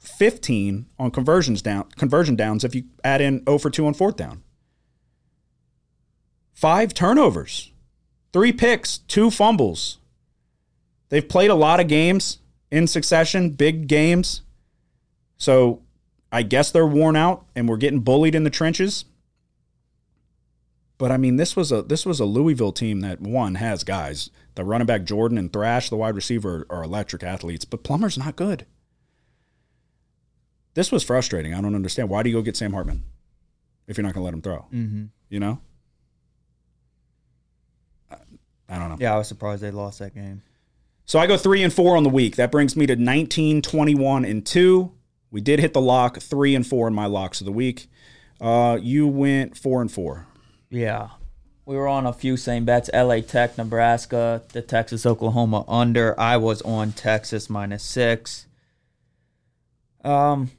15 0.00 0.86
on 0.98 1.10
conversions 1.10 1.62
down 1.62 1.84
conversion 1.96 2.34
downs 2.34 2.64
if 2.64 2.74
you 2.74 2.84
add 3.04 3.20
in 3.20 3.44
0 3.44 3.58
for 3.58 3.70
2 3.70 3.86
on 3.86 3.94
fourth 3.94 4.16
down. 4.16 4.42
5 6.54 6.92
turnovers. 6.92 7.72
3 8.32 8.52
picks, 8.52 8.98
2 8.98 9.30
fumbles. 9.30 9.98
They've 11.08 11.28
played 11.28 11.50
a 11.50 11.54
lot 11.54 11.80
of 11.80 11.88
games 11.88 12.38
in 12.70 12.86
succession, 12.86 13.50
big 13.50 13.88
games. 13.88 14.42
So 15.36 15.82
I 16.32 16.42
guess 16.42 16.70
they're 16.70 16.86
worn 16.86 17.16
out 17.16 17.44
and 17.54 17.68
we're 17.68 17.76
getting 17.76 18.00
bullied 18.00 18.34
in 18.34 18.44
the 18.44 18.50
trenches. 18.50 19.04
But 20.96 21.10
I 21.10 21.16
mean, 21.16 21.36
this 21.36 21.56
was 21.56 21.72
a 21.72 21.82
this 21.82 22.04
was 22.04 22.20
a 22.20 22.26
Louisville 22.26 22.72
team 22.72 23.00
that 23.00 23.20
one 23.20 23.54
has 23.54 23.84
guys. 23.84 24.28
The 24.54 24.64
running 24.64 24.86
back 24.86 25.04
Jordan 25.04 25.38
and 25.38 25.50
Thrash, 25.50 25.88
the 25.88 25.96
wide 25.96 26.14
receiver, 26.14 26.66
are 26.68 26.84
electric 26.84 27.22
athletes, 27.22 27.64
but 27.64 27.82
Plummer's 27.82 28.18
not 28.18 28.36
good. 28.36 28.66
This 30.74 30.92
was 30.92 31.02
frustrating. 31.02 31.54
I 31.54 31.60
don't 31.60 31.74
understand. 31.74 32.08
Why 32.08 32.22
do 32.22 32.30
you 32.30 32.36
go 32.36 32.42
get 32.42 32.56
Sam 32.56 32.72
Hartman 32.72 33.02
if 33.86 33.96
you're 33.96 34.04
not 34.04 34.14
going 34.14 34.22
to 34.22 34.24
let 34.24 34.34
him 34.34 34.42
throw? 34.42 34.66
Mm-hmm. 34.72 35.04
You 35.28 35.40
know, 35.40 35.60
I, 38.10 38.16
I 38.68 38.78
don't 38.78 38.88
know. 38.88 38.96
Yeah, 38.98 39.14
I 39.14 39.18
was 39.18 39.28
surprised 39.28 39.62
they 39.62 39.70
lost 39.70 39.98
that 39.98 40.14
game. 40.14 40.42
So 41.06 41.18
I 41.18 41.26
go 41.26 41.36
three 41.36 41.62
and 41.62 41.72
four 41.72 41.96
on 41.96 42.04
the 42.04 42.10
week. 42.10 42.36
That 42.36 42.52
brings 42.52 42.76
me 42.76 42.86
to 42.86 42.94
19, 42.94 43.62
21, 43.62 44.24
and 44.24 44.46
two. 44.46 44.92
We 45.30 45.40
did 45.40 45.58
hit 45.58 45.72
the 45.72 45.80
lock, 45.80 46.18
three 46.18 46.54
and 46.54 46.66
four 46.66 46.86
in 46.86 46.94
my 46.94 47.06
locks 47.06 47.40
of 47.40 47.46
the 47.46 47.52
week. 47.52 47.88
Uh, 48.40 48.78
you 48.80 49.08
went 49.08 49.56
four 49.56 49.80
and 49.80 49.90
four. 49.90 50.26
Yeah. 50.70 51.08
We 51.64 51.76
were 51.76 51.88
on 51.88 52.06
a 52.06 52.12
few 52.12 52.36
same 52.36 52.64
bets. 52.64 52.90
LA 52.94 53.20
Tech, 53.20 53.58
Nebraska, 53.58 54.42
the 54.52 54.62
Texas 54.62 55.04
Oklahoma 55.04 55.64
under. 55.68 56.18
I 56.18 56.36
was 56.36 56.62
on 56.62 56.92
Texas 56.92 57.50
minus 57.50 57.82
six. 57.82 58.46
Um 60.02 60.50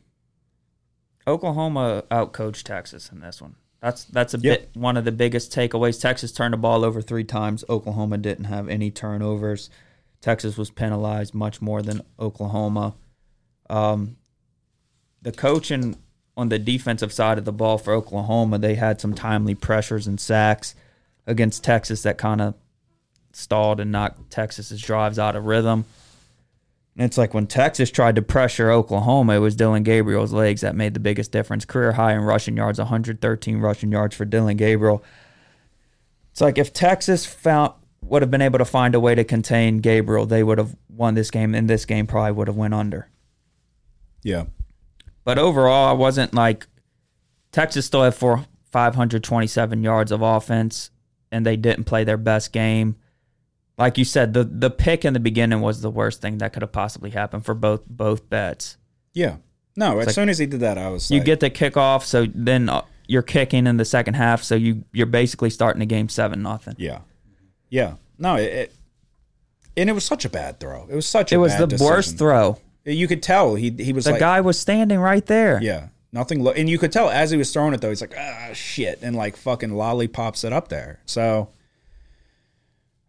Oklahoma 1.28 2.04
outcoached 2.12 2.64
Texas 2.64 3.12
in 3.12 3.20
this 3.20 3.42
one. 3.42 3.56
That's 3.82 4.04
that's 4.06 4.34
a 4.34 4.38
Yep. 4.40 4.60
bit 4.60 4.70
one 4.74 4.98
of 4.98 5.06
the 5.06 5.12
biggest 5.12 5.52
takeaways. 5.52 6.00
Texas 6.00 6.32
turned 6.32 6.54
the 6.54 6.58
ball 6.58 6.84
over 6.86 7.02
three 7.02 7.24
times. 7.24 7.64
Oklahoma 7.70 8.18
didn't 8.18 8.46
have 8.46 8.70
any 8.70 8.92
turnovers. 8.92 9.70
Texas 10.22 10.56
was 10.58 10.70
penalized 10.70 11.34
much 11.34 11.62
more 11.62 11.82
than 11.82 12.02
Oklahoma. 12.20 12.94
Um, 13.70 14.18
the 15.22 15.32
coaching 15.32 15.98
on 16.38 16.50
the 16.50 16.60
defensive 16.60 17.12
side 17.12 17.38
of 17.40 17.46
the 17.46 17.52
ball 17.52 17.78
for 17.80 17.94
Oklahoma, 17.94 18.58
they 18.60 18.76
had 18.76 19.02
some 19.02 19.14
timely 19.16 19.56
pressures 19.56 20.06
and 20.08 20.20
sacks 20.20 20.76
against 21.26 21.64
Texas 21.64 22.04
that 22.04 22.18
kind 22.20 22.42
of 22.42 22.54
stalled 23.34 23.80
and 23.80 23.92
knocked 23.92 24.30
Texas's 24.30 24.82
drives 24.82 25.18
out 25.18 25.36
of 25.36 25.46
rhythm. 25.46 25.86
And 26.96 27.06
it's 27.06 27.18
like 27.18 27.34
when 27.34 27.48
Texas 27.48 27.90
tried 27.90 28.16
to 28.16 28.22
pressure 28.22 28.70
Oklahoma, 28.70 29.36
it 29.36 29.40
was 29.40 29.56
Dillon 29.56 29.84
Gabriel's 29.84 30.34
legs 30.34 30.62
that 30.62 30.76
made 30.76 30.94
the 30.94 31.00
biggest 31.00 31.32
difference. 31.32 31.64
Career 31.64 31.94
high 31.94 32.14
in 32.14 32.22
rushing 32.22 32.58
yards, 32.58 32.80
113 32.80 33.58
rushing 33.58 33.92
yards 33.92 34.16
for 34.16 34.26
Dillon 34.26 34.58
Gabriel. 34.58 35.04
It's 36.32 36.42
like 36.42 36.58
if 36.58 36.74
Texas 36.74 37.26
found 37.26 37.74
would 38.02 38.22
have 38.22 38.32
been 38.32 38.42
able 38.42 38.60
to 38.60 38.66
find 38.66 38.94
a 38.94 39.00
way 39.00 39.16
to 39.16 39.24
contain 39.24 39.78
Gabriel, 39.78 40.26
they 40.26 40.44
would 40.44 40.58
have 40.58 40.76
won 40.90 41.14
this 41.14 41.32
game, 41.32 41.56
and 41.56 41.70
this 41.70 41.86
game 41.86 42.08
probably 42.08 42.32
would 42.34 42.48
have 42.48 42.58
went 42.58 42.74
under. 42.74 43.08
Yeah. 44.24 44.46
But 45.24 45.38
overall, 45.38 45.90
I 45.90 45.94
wasn't 45.94 46.34
like 46.34 46.68
Texas 47.52 47.86
still 47.86 48.04
had 48.04 48.16
four 48.16 48.46
527 48.72 49.84
yards 49.84 50.12
of 50.12 50.22
offense, 50.22 50.90
and 51.32 51.46
they 51.46 51.58
didn't 51.58 51.86
play 51.86 52.04
their 52.04 52.18
best 52.18 52.52
game. 52.52 52.96
Like 53.82 53.98
you 53.98 54.06
said, 54.06 54.34
the 54.34 54.44
the 54.44 54.70
pick 54.70 55.04
in 55.06 55.14
the 55.14 55.20
beginning 55.20 55.62
was 55.62 55.82
the 55.82 55.90
worst 55.90 56.22
thing 56.22 56.38
that 56.38 56.54
could 56.54 56.62
have 56.62 56.72
possibly 56.72 57.10
happened 57.10 57.46
for 57.46 57.54
both 57.54 57.86
both 57.88 58.30
bets. 58.30 58.78
Yeah. 59.14 59.38
No, 59.76 60.00
as 60.00 60.08
like- 60.08 60.16
soon 60.16 60.30
as 60.30 60.38
he 60.38 60.46
did 60.46 60.60
that, 60.62 60.78
I 60.78 60.90
was 60.90 61.10
You 61.12 61.18
like, 61.20 61.26
get 61.26 61.40
the 61.40 61.50
kickoff, 61.50 62.04
so 62.04 62.26
then 62.34 62.70
uh, 62.70 62.82
you're 63.08 63.22
kicking 63.22 63.68
in 63.68 63.78
the 63.78 63.86
second 63.86 64.14
half, 64.16 64.44
so 64.44 64.56
you 64.56 64.84
you're 64.94 65.06
basically 65.06 65.50
starting 65.50 65.80
the 65.80 65.86
game 65.86 66.10
seven 66.10 66.42
nothing. 66.42 66.76
yeah. 66.78 67.00
Yeah. 67.70 67.94
No, 68.18 68.36
it, 68.36 68.44
it 68.54 68.76
and 69.78 69.90
it 69.90 69.94
was 69.94 70.04
such 70.06 70.26
a 70.26 70.30
bad 70.30 70.60
throw. 70.60 70.86
It 70.90 70.96
was 70.96 71.06
such 71.08 71.32
a 71.32 71.36
It 71.36 71.38
was 71.40 71.56
the 71.58 71.78
worst 71.84 72.18
throw. 72.18 72.60
You 72.86 73.08
could 73.08 73.24
tell 73.24 73.56
he 73.56 73.70
he 73.72 73.94
was 73.94 74.06
The 74.06 74.12
like 74.12 74.20
guy 74.20 74.42
was 74.42 74.60
standing 74.60 75.00
right 75.00 75.26
there. 75.26 75.60
Yeah. 75.62 75.88
Nothing 76.12 76.44
lo- 76.44 76.52
and 76.52 76.70
you 76.70 76.78
could 76.78 76.92
tell 76.92 77.10
as 77.10 77.32
he 77.32 77.38
was 77.38 77.52
throwing 77.54 77.74
it 77.74 77.80
though, 77.82 77.90
he's 77.90 78.02
like, 78.02 78.14
ah 78.20 78.50
shit 78.54 79.00
and 79.02 79.16
like 79.16 79.38
fucking 79.38 79.72
lollipops 79.74 80.44
it 80.44 80.52
up 80.52 80.68
there. 80.68 81.00
So 81.06 81.50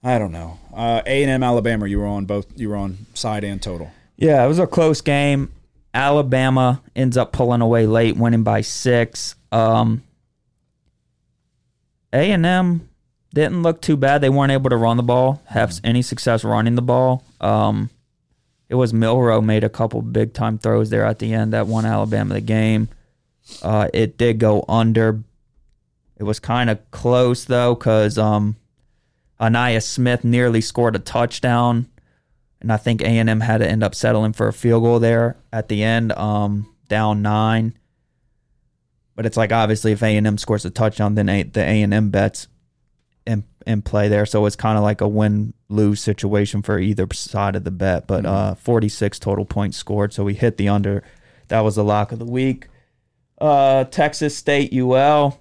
I 0.03 0.19
don't 0.19 0.33
know. 0.33 0.59
Uh 0.75 1.03
A 1.07 1.23
and 1.23 1.31
M 1.31 1.43
Alabama, 1.43 1.87
you 1.87 1.99
were 1.99 2.07
on 2.07 2.25
both 2.25 2.47
you 2.57 2.69
were 2.69 2.77
on 2.77 3.07
side 3.15 3.45
and 3.45 3.63
total. 3.63 3.91
Yeah, 4.17 4.45
it 4.45 4.49
was 4.49 4.59
a 4.59 4.67
close 4.67 5.01
game. 5.01 5.53
Alabama 5.95 6.81
ends 6.97 7.17
up 7.17 7.33
pulling 7.33 7.61
away 7.61 7.87
late, 7.87 8.17
winning 8.17 8.43
by 8.43 8.63
six. 8.63 9.35
Um, 9.51 10.03
A 12.13 12.31
and 12.31 12.47
M 12.47 12.89
didn't 13.35 13.63
look 13.63 13.83
too 13.83 13.97
bad. 13.97 14.21
They 14.21 14.31
weren't 14.31 14.53
able 14.53 14.71
to 14.71 14.77
run 14.77 14.97
the 14.97 15.03
ball, 15.03 15.43
have 15.47 15.79
any 15.85 16.03
success 16.03 16.45
running 16.45 16.77
the 16.77 16.83
ball. 16.83 17.25
Um, 17.41 17.91
it 18.69 18.77
was 18.77 18.95
Milroe 18.95 19.43
made 19.43 19.65
a 19.65 19.69
couple 19.69 20.01
big 20.01 20.33
time 20.33 20.59
throws 20.59 20.89
there 20.89 21.05
at 21.05 21.19
the 21.19 21.35
end 21.35 21.53
that 21.53 21.67
won 21.67 21.85
Alabama 21.85 22.35
the 22.35 22.41
game. 22.41 22.89
Uh, 23.63 23.89
it 23.93 24.17
did 24.17 24.39
go 24.39 24.65
under. 24.69 25.23
It 26.17 26.23
was 26.23 26.41
kind 26.41 26.71
of 26.71 26.91
close 26.91 27.45
though, 27.45 27.75
because 27.75 28.17
um, 28.17 28.57
Ainias 29.43 29.83
Smith 29.83 30.25
nearly 30.25 30.61
scored 30.61 30.97
a 30.97 31.01
touchdown 31.01 31.89
and 32.63 32.73
I 32.73 32.77
think 32.77 33.03
A 33.03 33.07
and 33.07 33.29
M 33.29 33.41
had 33.41 33.59
to 33.59 33.69
end 33.69 33.83
up 33.83 33.95
settling 33.95 34.33
for 34.33 34.47
a 34.47 34.53
field 34.53 34.85
goal 34.85 35.01
there 35.01 35.37
at 35.53 35.69
the 35.69 35.83
end, 35.83 36.13
um, 36.13 36.73
down 36.89 37.21
nine. 37.21 37.77
But 39.17 39.27
it's 39.27 39.37
like 39.37 39.53
obviously 39.53 39.93
if 39.93 40.03
A 40.03 40.17
and 40.17 40.27
M 40.27 40.39
scores 40.39 40.65
a 40.65 40.71
touchdown, 40.71 41.17
then 41.17 41.29
a, 41.29 41.43
the 41.43 41.61
A 41.61 41.83
and 41.83 41.93
M 41.93 42.11
bets 42.11 42.47
in 43.27 43.45
in 43.67 43.83
play 43.83 44.09
there, 44.09 44.27
so 44.27 44.47
it's 44.47 44.57
kind 44.57 44.79
of 44.79 44.83
like 44.83 45.01
a 45.01 45.09
win 45.09 45.55
lose 45.69 46.01
situation 46.01 46.63
for 46.63 46.79
either 46.79 47.07
side 47.13 47.57
of 47.57 47.65
the 47.65 47.71
bet. 47.71 48.07
But 48.07 48.25
uh, 48.25 48.55
forty 48.55 48.89
six 48.89 49.19
total 49.19 49.45
points 49.45 49.77
scored, 49.77 50.13
so 50.13 50.25
we 50.25 50.35
hit 50.35 50.57
the 50.57 50.69
under. 50.69 51.03
That 51.49 51.61
was 51.61 51.75
the 51.77 51.85
lock 51.85 52.13
of 52.13 52.19
the 52.19 52.25
week. 52.25 52.69
Uh, 53.39 53.85
Texas 53.85 54.37
State 54.37 54.73
UL. 54.73 55.39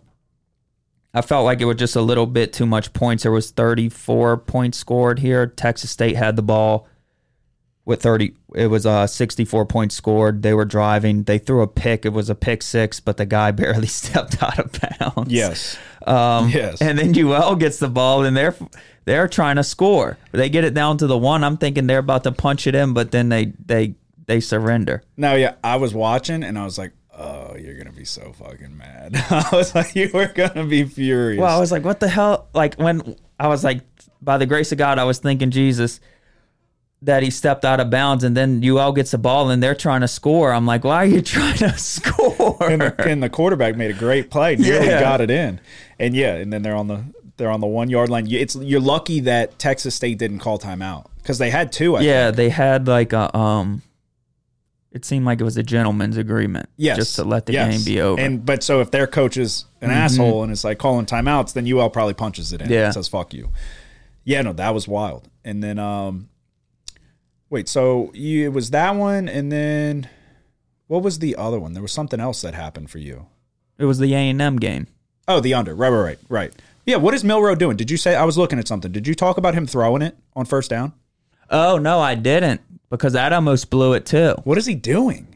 I 1.14 1.22
felt 1.22 1.44
like 1.46 1.60
it 1.62 1.66
was 1.66 1.78
just 1.78 1.96
a 1.96 2.02
little 2.02 2.26
bit 2.26 2.54
too 2.54 2.66
much 2.66 2.94
points. 2.94 3.24
There 3.24 3.32
was 3.32 3.52
34 3.52 4.38
points 4.38 4.78
scored 4.78 5.20
here. 5.20 5.46
Texas 5.48 5.92
State 5.92 6.16
had 6.16 6.36
the 6.38 6.42
ball 6.42 6.88
with 7.84 8.04
30 8.04 8.36
it 8.54 8.68
was 8.68 8.86
uh 8.86 9.08
64 9.08 9.66
points 9.66 9.96
scored 9.96 10.44
they 10.44 10.54
were 10.54 10.66
driving 10.66 11.24
they 11.24 11.40
threw 11.40 11.64
a 11.64 11.68
pick 11.68 12.06
it 12.06 12.14
was 12.14 12.30
a 12.30 12.36
pick 12.36 12.62
six 12.62 13.00
but 13.00 13.18
the 13.18 13.26
guy 13.26 13.50
barely 13.62 13.88
stepped 13.88 14.42
out 14.44 14.60
of 14.60 14.72
bounds 15.00 15.32
Yes. 15.34 15.78
um 16.06 16.50
Yes. 16.50 16.80
and 16.80 17.00
then 17.00 17.18
ul 17.26 17.56
gets 17.56 17.80
the 17.80 17.90
ball 17.90 18.24
and 18.24 18.38
they're 18.38 18.56
they're 19.06 19.28
trying 19.28 19.56
to 19.56 19.64
score 19.64 20.20
they 20.32 20.48
get 20.48 20.64
it 20.64 20.76
down 20.76 20.98
to 21.00 21.08
the 21.08 21.18
one 21.18 21.44
i'm 21.44 21.58
thinking 21.58 21.88
they're 21.88 21.98
about 21.98 22.24
to 22.26 22.32
punch 22.32 22.68
it 22.68 22.76
in 22.76 22.94
but 22.94 23.10
then 23.10 23.30
they 23.30 23.46
they 23.66 23.96
they 24.28 24.40
surrender 24.40 25.02
No, 25.18 25.34
yeah, 25.36 25.56
I 25.64 25.78
was 25.78 25.92
watching 25.94 26.44
and 26.44 26.60
I 26.60 26.64
was 26.66 26.78
like, 26.78 26.94
"Oh, 27.22 27.56
you're 27.58 27.78
gonna 27.78 27.92
be 27.92 28.06
so 28.06 28.34
fucking 28.34 28.76
mad." 28.78 29.16
I 29.30 29.50
was 29.52 29.74
like, 29.76 29.96
"You 29.96 30.10
were 30.14 30.28
gonna 30.28 30.66
be 30.66 30.84
furious." 30.84 31.40
well 31.42 31.56
i 31.56 31.60
was 31.60 31.72
like 31.72 31.84
what 31.84 32.00
the 32.00 32.08
hell 32.08 32.48
like 32.54 32.76
when 32.76 33.16
i 33.40 33.48
was 33.48 33.64
like 33.64 33.82
by 34.22 34.38
the 34.38 34.46
grace 34.46 34.72
of 34.72 34.78
god 34.78 34.98
i 35.00 35.04
was 35.04 35.20
thinking 35.20 35.50
jesus 35.52 36.00
that 37.04 37.24
he 37.24 37.30
stepped 37.32 37.66
out 37.66 37.80
of 37.80 37.90
bounds 37.90 38.24
and 38.24 38.38
then 38.38 38.62
ul 38.64 38.92
gets 38.94 39.12
the 39.12 39.18
ball 39.18 39.50
and 39.50 39.62
they're 39.64 39.74
trying 39.76 40.02
to 40.02 40.08
score 40.08 40.52
i'm 40.54 40.66
like 40.66 40.84
why 40.84 40.98
are 40.98 41.06
you 41.06 41.22
trying 41.36 41.58
to 41.58 41.76
score 41.78 42.58
and 42.70 42.82
the, 42.82 42.96
and 43.08 43.22
the 43.24 43.30
quarterback 43.30 43.76
made 43.76 43.90
a 43.92 43.98
great 43.98 44.30
play, 44.30 44.56
nearly 44.56 44.88
Yeah. 44.88 45.00
got 45.00 45.22
it 45.22 45.32
in, 45.32 45.60
and 46.00 46.16
yeah, 46.16 46.36
and 46.36 46.52
then 46.54 46.62
they're 46.62 46.76
on 46.76 46.88
the 46.88 47.04
they're 47.38 47.50
on 47.50 47.60
the 47.62 47.68
one 47.68 47.90
yard 47.90 48.10
line. 48.10 48.28
It's 48.30 48.56
you're 48.56 48.80
lucky 48.82 49.22
that 49.22 49.58
Texas 49.58 49.96
State 49.96 50.20
didn't 50.20 50.40
call 50.40 50.60
timeout 50.60 51.08
because 51.18 51.40
they 51.40 51.50
had 51.50 51.72
two. 51.72 51.96
I 51.96 52.02
Yeah, 52.02 52.26
think. 52.26 52.36
they 52.38 52.50
had 52.50 52.88
like 52.88 53.14
a 53.14 53.36
um. 53.36 53.82
It 54.92 55.06
seemed 55.06 55.26
like 55.26 55.40
it 55.40 55.46
was 55.46 55.56
a 55.56 55.64
gentleman's 55.64 56.18
agreement. 56.18 56.68
Yes, 56.76 56.98
just 56.98 57.16
to 57.16 57.24
let 57.24 57.46
the 57.46 57.54
yes. 57.54 57.74
game 57.74 57.86
be 57.86 58.02
over. 58.02 58.22
And 58.22 58.46
but 58.46 58.62
so 58.62 58.82
if 58.82 58.92
their 58.92 59.08
coach 59.08 59.38
is 59.38 59.66
an 59.80 59.90
asshole 59.90 60.44
and 60.44 60.52
it's 60.52 60.66
like 60.66 60.80
calling 60.80 61.06
timeouts, 61.06 61.54
then 61.54 61.66
UL 61.72 61.90
probably 61.90 62.14
punches 62.14 62.52
it 62.52 62.62
in. 62.62 62.70
Yeah. 62.70 62.86
and 62.86 62.94
says 62.94 63.08
fuck 63.08 63.34
you. 63.34 63.52
Yeah, 64.26 64.42
no, 64.42 64.54
that 64.54 64.74
was 64.74 64.88
wild. 64.88 65.30
And 65.46 65.64
then 65.64 65.80
um, 65.80 66.30
wait, 67.50 67.70
so 67.70 68.12
you, 68.14 68.46
it 68.46 68.54
was 68.54 68.72
that 68.72 68.96
one, 68.96 69.30
and 69.30 69.50
then 69.50 70.10
what 70.88 71.04
was 71.04 71.20
the 71.20 71.38
other 71.38 71.60
one? 71.60 71.74
There 71.74 71.82
was 71.82 71.94
something 71.94 72.20
else 72.20 72.42
that 72.42 72.54
happened 72.54 72.90
for 72.90 73.00
you. 73.00 73.28
it 73.78 73.86
was 73.86 74.00
the 74.00 74.14
A 74.14 74.30
and 74.30 74.42
M 74.42 74.58
game. 74.58 74.88
Oh, 75.26 75.40
the 75.40 75.54
under. 75.54 75.74
Right, 75.74 75.90
right, 75.90 76.04
right, 76.04 76.20
right. 76.28 76.54
Yeah, 76.86 76.98
what 76.98 77.14
is 77.14 77.24
Milroe 77.24 77.56
doing? 77.56 77.78
Did 77.78 77.90
you 77.90 77.98
say 77.98 78.16
I 78.16 78.26
was 78.26 78.38
looking 78.38 78.60
at 78.60 78.68
something? 78.68 78.92
Did 78.92 79.08
you 79.08 79.16
talk 79.16 79.38
about 79.38 79.54
him 79.54 79.66
throwing 79.66 80.02
it 80.02 80.18
on 80.36 80.46
first 80.46 80.70
down? 80.70 80.92
Oh 81.50 81.78
no, 81.78 82.00
I 82.00 82.16
didn't 82.16 82.62
because 82.92 83.14
that 83.14 83.34
almost 83.34 83.72
blew 83.72 83.94
it 83.94 84.06
too. 84.06 84.36
What 84.44 84.60
is 84.60 84.68
he 84.68 84.76
doing? 84.76 85.36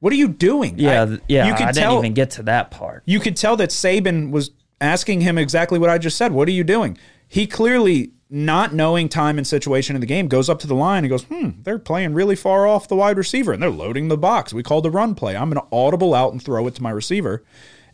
What 0.00 0.12
are 0.12 0.16
you 0.16 0.28
doing? 0.28 0.78
Yeah, 0.78 1.04
I- 1.04 1.18
yeah. 1.28 1.46
You 1.46 1.54
could 1.54 1.66
I 1.68 1.72
tell. 1.72 1.92
didn't 1.92 2.04
even 2.06 2.14
get 2.14 2.30
to 2.32 2.42
that 2.44 2.70
part. 2.72 3.04
you 3.06 3.20
could 3.20 3.36
tell 3.36 3.56
that 3.58 3.70
Saban 3.70 4.30
was 4.32 4.50
asking 4.80 5.20
him 5.20 5.38
exactly 5.38 5.78
what 5.78 5.88
I 5.90 5.98
just 5.98 6.16
said. 6.16 6.32
What 6.32 6.48
are 6.48 6.52
you 6.52 6.64
doing? 6.64 6.98
He 7.28 7.46
clearly, 7.46 8.10
not 8.28 8.74
knowing 8.74 9.08
time 9.08 9.38
and 9.38 9.46
situation 9.46 9.94
in 9.96 10.00
the 10.00 10.06
game, 10.06 10.28
goes 10.28 10.50
up 10.50 10.58
to 10.60 10.66
the 10.66 10.74
line 10.74 11.04
and 11.04 11.10
goes, 11.10 11.22
"Hmm, 11.24 11.50
they're 11.62 11.78
playing 11.78 12.12
really 12.12 12.36
far 12.36 12.66
off 12.66 12.86
the 12.88 12.96
wide 12.96 13.16
receiver, 13.16 13.52
and 13.52 13.62
they're 13.62 13.70
loading 13.70 14.08
the 14.08 14.18
box. 14.18 14.52
We 14.52 14.62
called 14.62 14.84
the 14.84 14.90
run 14.90 15.14
play. 15.14 15.36
I'm 15.36 15.48
going 15.50 15.64
to 15.64 15.74
audible 15.74 16.12
out 16.14 16.32
and 16.32 16.42
throw 16.42 16.66
it 16.66 16.74
to 16.74 16.82
my 16.82 16.90
receiver." 16.90 17.42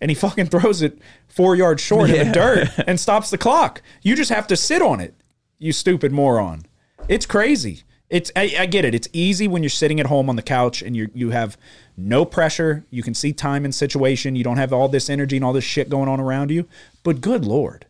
And 0.00 0.10
he 0.10 0.14
fucking 0.26 0.46
throws 0.46 0.82
it 0.82 0.98
four 1.28 1.54
yards 1.54 1.82
short 1.82 2.10
in 2.10 2.26
the 2.28 2.32
dirt 2.32 2.68
and 2.88 2.98
stops 2.98 3.30
the 3.30 3.38
clock. 3.38 3.82
You 4.02 4.16
just 4.16 4.30
have 4.32 4.46
to 4.48 4.56
sit 4.56 4.82
on 4.82 4.98
it, 5.00 5.14
you 5.58 5.72
stupid 5.72 6.10
moron. 6.10 6.62
It's 7.08 7.26
crazy. 7.26 7.82
It's 8.10 8.32
I, 8.34 8.54
I 8.58 8.66
get 8.66 8.84
it. 8.84 8.94
It's 8.94 9.08
easy 9.12 9.46
when 9.46 9.62
you're 9.62 9.70
sitting 9.70 10.00
at 10.00 10.06
home 10.06 10.28
on 10.28 10.34
the 10.36 10.42
couch 10.42 10.82
and 10.82 10.96
you 10.96 11.10
you 11.14 11.30
have 11.30 11.56
no 11.96 12.24
pressure. 12.24 12.84
You 12.90 13.02
can 13.04 13.14
see 13.14 13.32
time 13.32 13.64
and 13.64 13.74
situation. 13.74 14.34
You 14.34 14.42
don't 14.44 14.56
have 14.56 14.72
all 14.72 14.88
this 14.88 15.08
energy 15.08 15.36
and 15.36 15.44
all 15.44 15.52
this 15.52 15.64
shit 15.64 15.88
going 15.88 16.08
on 16.08 16.18
around 16.20 16.50
you. 16.50 16.66
But 17.04 17.20
good 17.20 17.44
lord, 17.44 17.86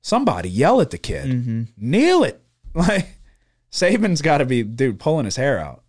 somebody 0.00 0.48
yell 0.48 0.80
at 0.80 0.90
the 0.90 0.98
kid, 0.98 1.68
kneel 1.76 2.24
it. 2.24 2.40
Like 2.74 3.18
Saban's 3.70 4.22
got 4.22 4.38
to 4.38 4.46
be 4.46 4.62
dude 4.62 4.98
pulling 4.98 5.26
his 5.26 5.36
hair 5.36 5.58
out. 5.58 5.84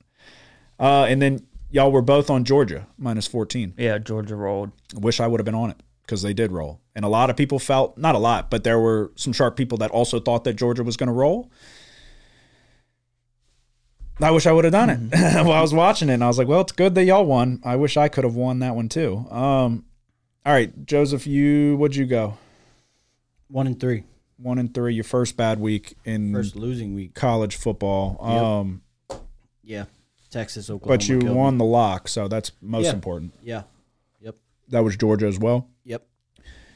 Uh, 0.77 1.05
and 1.05 1.21
then 1.21 1.47
y'all 1.71 1.93
were 1.93 2.01
both 2.01 2.29
on 2.29 2.43
Georgia 2.43 2.87
minus 2.97 3.25
fourteen. 3.25 3.73
Yeah, 3.77 3.99
Georgia 3.99 4.35
rolled. 4.35 4.71
Wish 4.93 5.21
I 5.21 5.27
would 5.27 5.39
have 5.39 5.45
been 5.45 5.55
on 5.55 5.69
it 5.69 5.77
because 6.01 6.21
they 6.21 6.33
did 6.33 6.51
roll. 6.51 6.81
And 6.93 7.05
a 7.05 7.07
lot 7.07 7.29
of 7.29 7.37
people 7.37 7.57
felt, 7.57 7.97
not 7.97 8.15
a 8.15 8.17
lot, 8.17 8.51
but 8.51 8.65
there 8.65 8.79
were 8.79 9.11
some 9.15 9.31
sharp 9.33 9.55
people 9.55 9.77
that 9.77 9.91
also 9.91 10.19
thought 10.19 10.43
that 10.43 10.55
Georgia 10.55 10.83
was 10.83 10.97
going 10.97 11.07
to 11.07 11.13
roll. 11.13 11.49
I 14.21 14.31
wish 14.31 14.45
I 14.45 14.51
would 14.51 14.63
have 14.65 14.73
done 14.73 14.89
it 14.89 14.99
while 15.45 15.51
I 15.53 15.61
was 15.61 15.73
watching 15.73 16.09
it. 16.09 16.13
And 16.13 16.23
I 16.23 16.27
was 16.27 16.37
like, 16.37 16.47
well, 16.47 16.61
it's 16.61 16.71
good 16.71 16.95
that 16.95 17.03
y'all 17.05 17.25
won. 17.25 17.61
I 17.63 17.75
wish 17.75 17.97
I 17.97 18.07
could 18.09 18.23
have 18.23 18.35
won 18.35 18.59
that 18.59 18.75
one 18.75 18.87
too. 18.89 19.25
Um, 19.29 19.85
all 20.45 20.53
right, 20.53 20.85
Joseph, 20.85 21.25
you, 21.25 21.75
what'd 21.77 21.95
you 21.95 22.05
go? 22.05 22.37
One 23.47 23.65
and 23.67 23.79
three. 23.79 24.03
One 24.37 24.57
and 24.59 24.73
three, 24.73 24.93
your 24.93 25.03
first 25.03 25.37
bad 25.37 25.59
week 25.59 25.95
in 26.05 26.33
First 26.33 26.55
losing 26.55 26.93
week. 26.95 27.13
college 27.13 27.55
football. 27.55 28.17
Um, 28.23 28.81
Yeah. 29.63 29.85
Texas, 30.29 30.67
Oklahoma. 30.69 30.97
but 30.97 31.07
you 31.07 31.19
won 31.33 31.59
the 31.59 31.63
lock, 31.65 32.07
so 32.07 32.27
that's 32.27 32.51
most 32.61 32.85
Yeah. 32.85 32.93
important. 32.93 33.33
Yeah. 33.43 33.63
Yep. 34.21 34.35
That 34.69 34.83
was 34.83 34.97
Georgia 34.97 35.27
as 35.27 35.37
well. 35.37 35.67
Yep. 35.85 36.03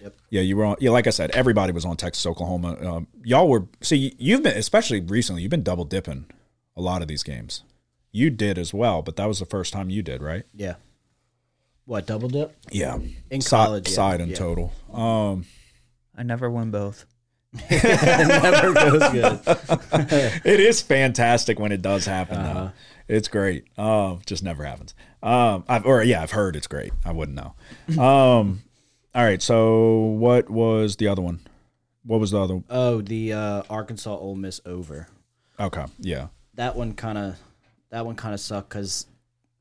Yep. 0.02 0.16
Yeah, 0.30 0.42
you 0.42 0.56
were 0.58 0.66
on. 0.66 0.76
Yeah, 0.80 0.92
like 0.92 1.08
I 1.08 1.10
said, 1.10 1.32
everybody 1.32 1.74
was 1.74 1.84
on 1.84 1.98
Texas 1.98 2.26
Oklahoma. 2.28 2.78
Um, 2.88 3.08
y'all 3.24 3.50
were 3.50 3.66
see. 3.82 4.14
You've 4.20 4.44
been 4.44 4.56
especially 4.56 5.02
recently. 5.02 5.42
You've 5.42 5.50
been 5.50 5.64
double 5.64 5.86
dipping 5.86 6.28
a 6.78 6.82
lot 6.82 7.02
of 7.02 7.08
these 7.10 7.24
games. 7.24 7.64
You 8.12 8.30
did 8.30 8.58
as 8.58 8.74
well, 8.74 9.02
but 9.02 9.16
that 9.18 9.26
was 9.28 9.40
the 9.40 9.46
first 9.46 9.74
time 9.74 9.90
you 9.90 10.02
did, 10.02 10.22
right? 10.22 10.44
Yeah. 10.54 10.76
What 11.86 12.06
double 12.06 12.30
dip? 12.30 12.56
Yeah, 12.72 12.98
In 13.32 13.42
Si- 13.42 13.50
college, 13.50 13.90
yeah. 13.90 13.96
side 13.96 14.22
and 14.22 14.32
Yeah. 14.32 14.38
total. 14.38 14.72
Um, 14.94 15.46
I 16.18 16.24
never 16.24 16.50
win 16.50 16.72
both. 16.72 17.06
Never 17.72 18.74
goes 18.74 19.10
good. 19.12 19.40
it 20.46 20.60
is 20.60 20.82
fantastic 20.82 21.58
when 21.60 21.72
it 21.72 21.82
does 21.82 22.06
happen. 22.06 22.38
Uh-huh. 22.38 22.54
Though 22.54 22.72
it's 23.08 23.30
great. 23.30 23.66
Um, 23.80 24.20
just 24.26 24.44
never 24.44 24.64
happens. 24.66 24.94
Um, 25.24 25.64
I've, 25.68 25.86
or 25.86 26.04
yeah, 26.04 26.22
I've 26.22 26.32
heard 26.32 26.56
it's 26.58 26.68
great. 26.68 26.92
I 27.06 27.14
wouldn't 27.14 27.38
know. 27.38 28.02
Um, 28.04 28.62
all 29.16 29.24
right. 29.24 29.42
So 29.42 29.96
what 29.98 30.50
was 30.50 30.98
the 30.98 31.08
other 31.08 31.22
one? 31.22 31.40
What 32.04 32.20
was 32.20 32.32
the 32.32 32.40
other? 32.42 32.62
Oh, 32.70 33.02
the 33.02 33.34
uh, 33.34 33.64
Arkansas 33.70 34.16
Ole 34.16 34.36
Miss 34.36 34.60
over. 34.66 35.08
Okay, 35.60 35.86
yeah, 36.00 36.28
That 36.58 36.76
one 36.76 36.94
kind 36.94 37.18
of 37.18 37.38
that 37.90 38.06
one 38.06 38.16
kind 38.16 38.34
of 38.34 38.40
sucked 38.40 38.70
because 38.70 39.08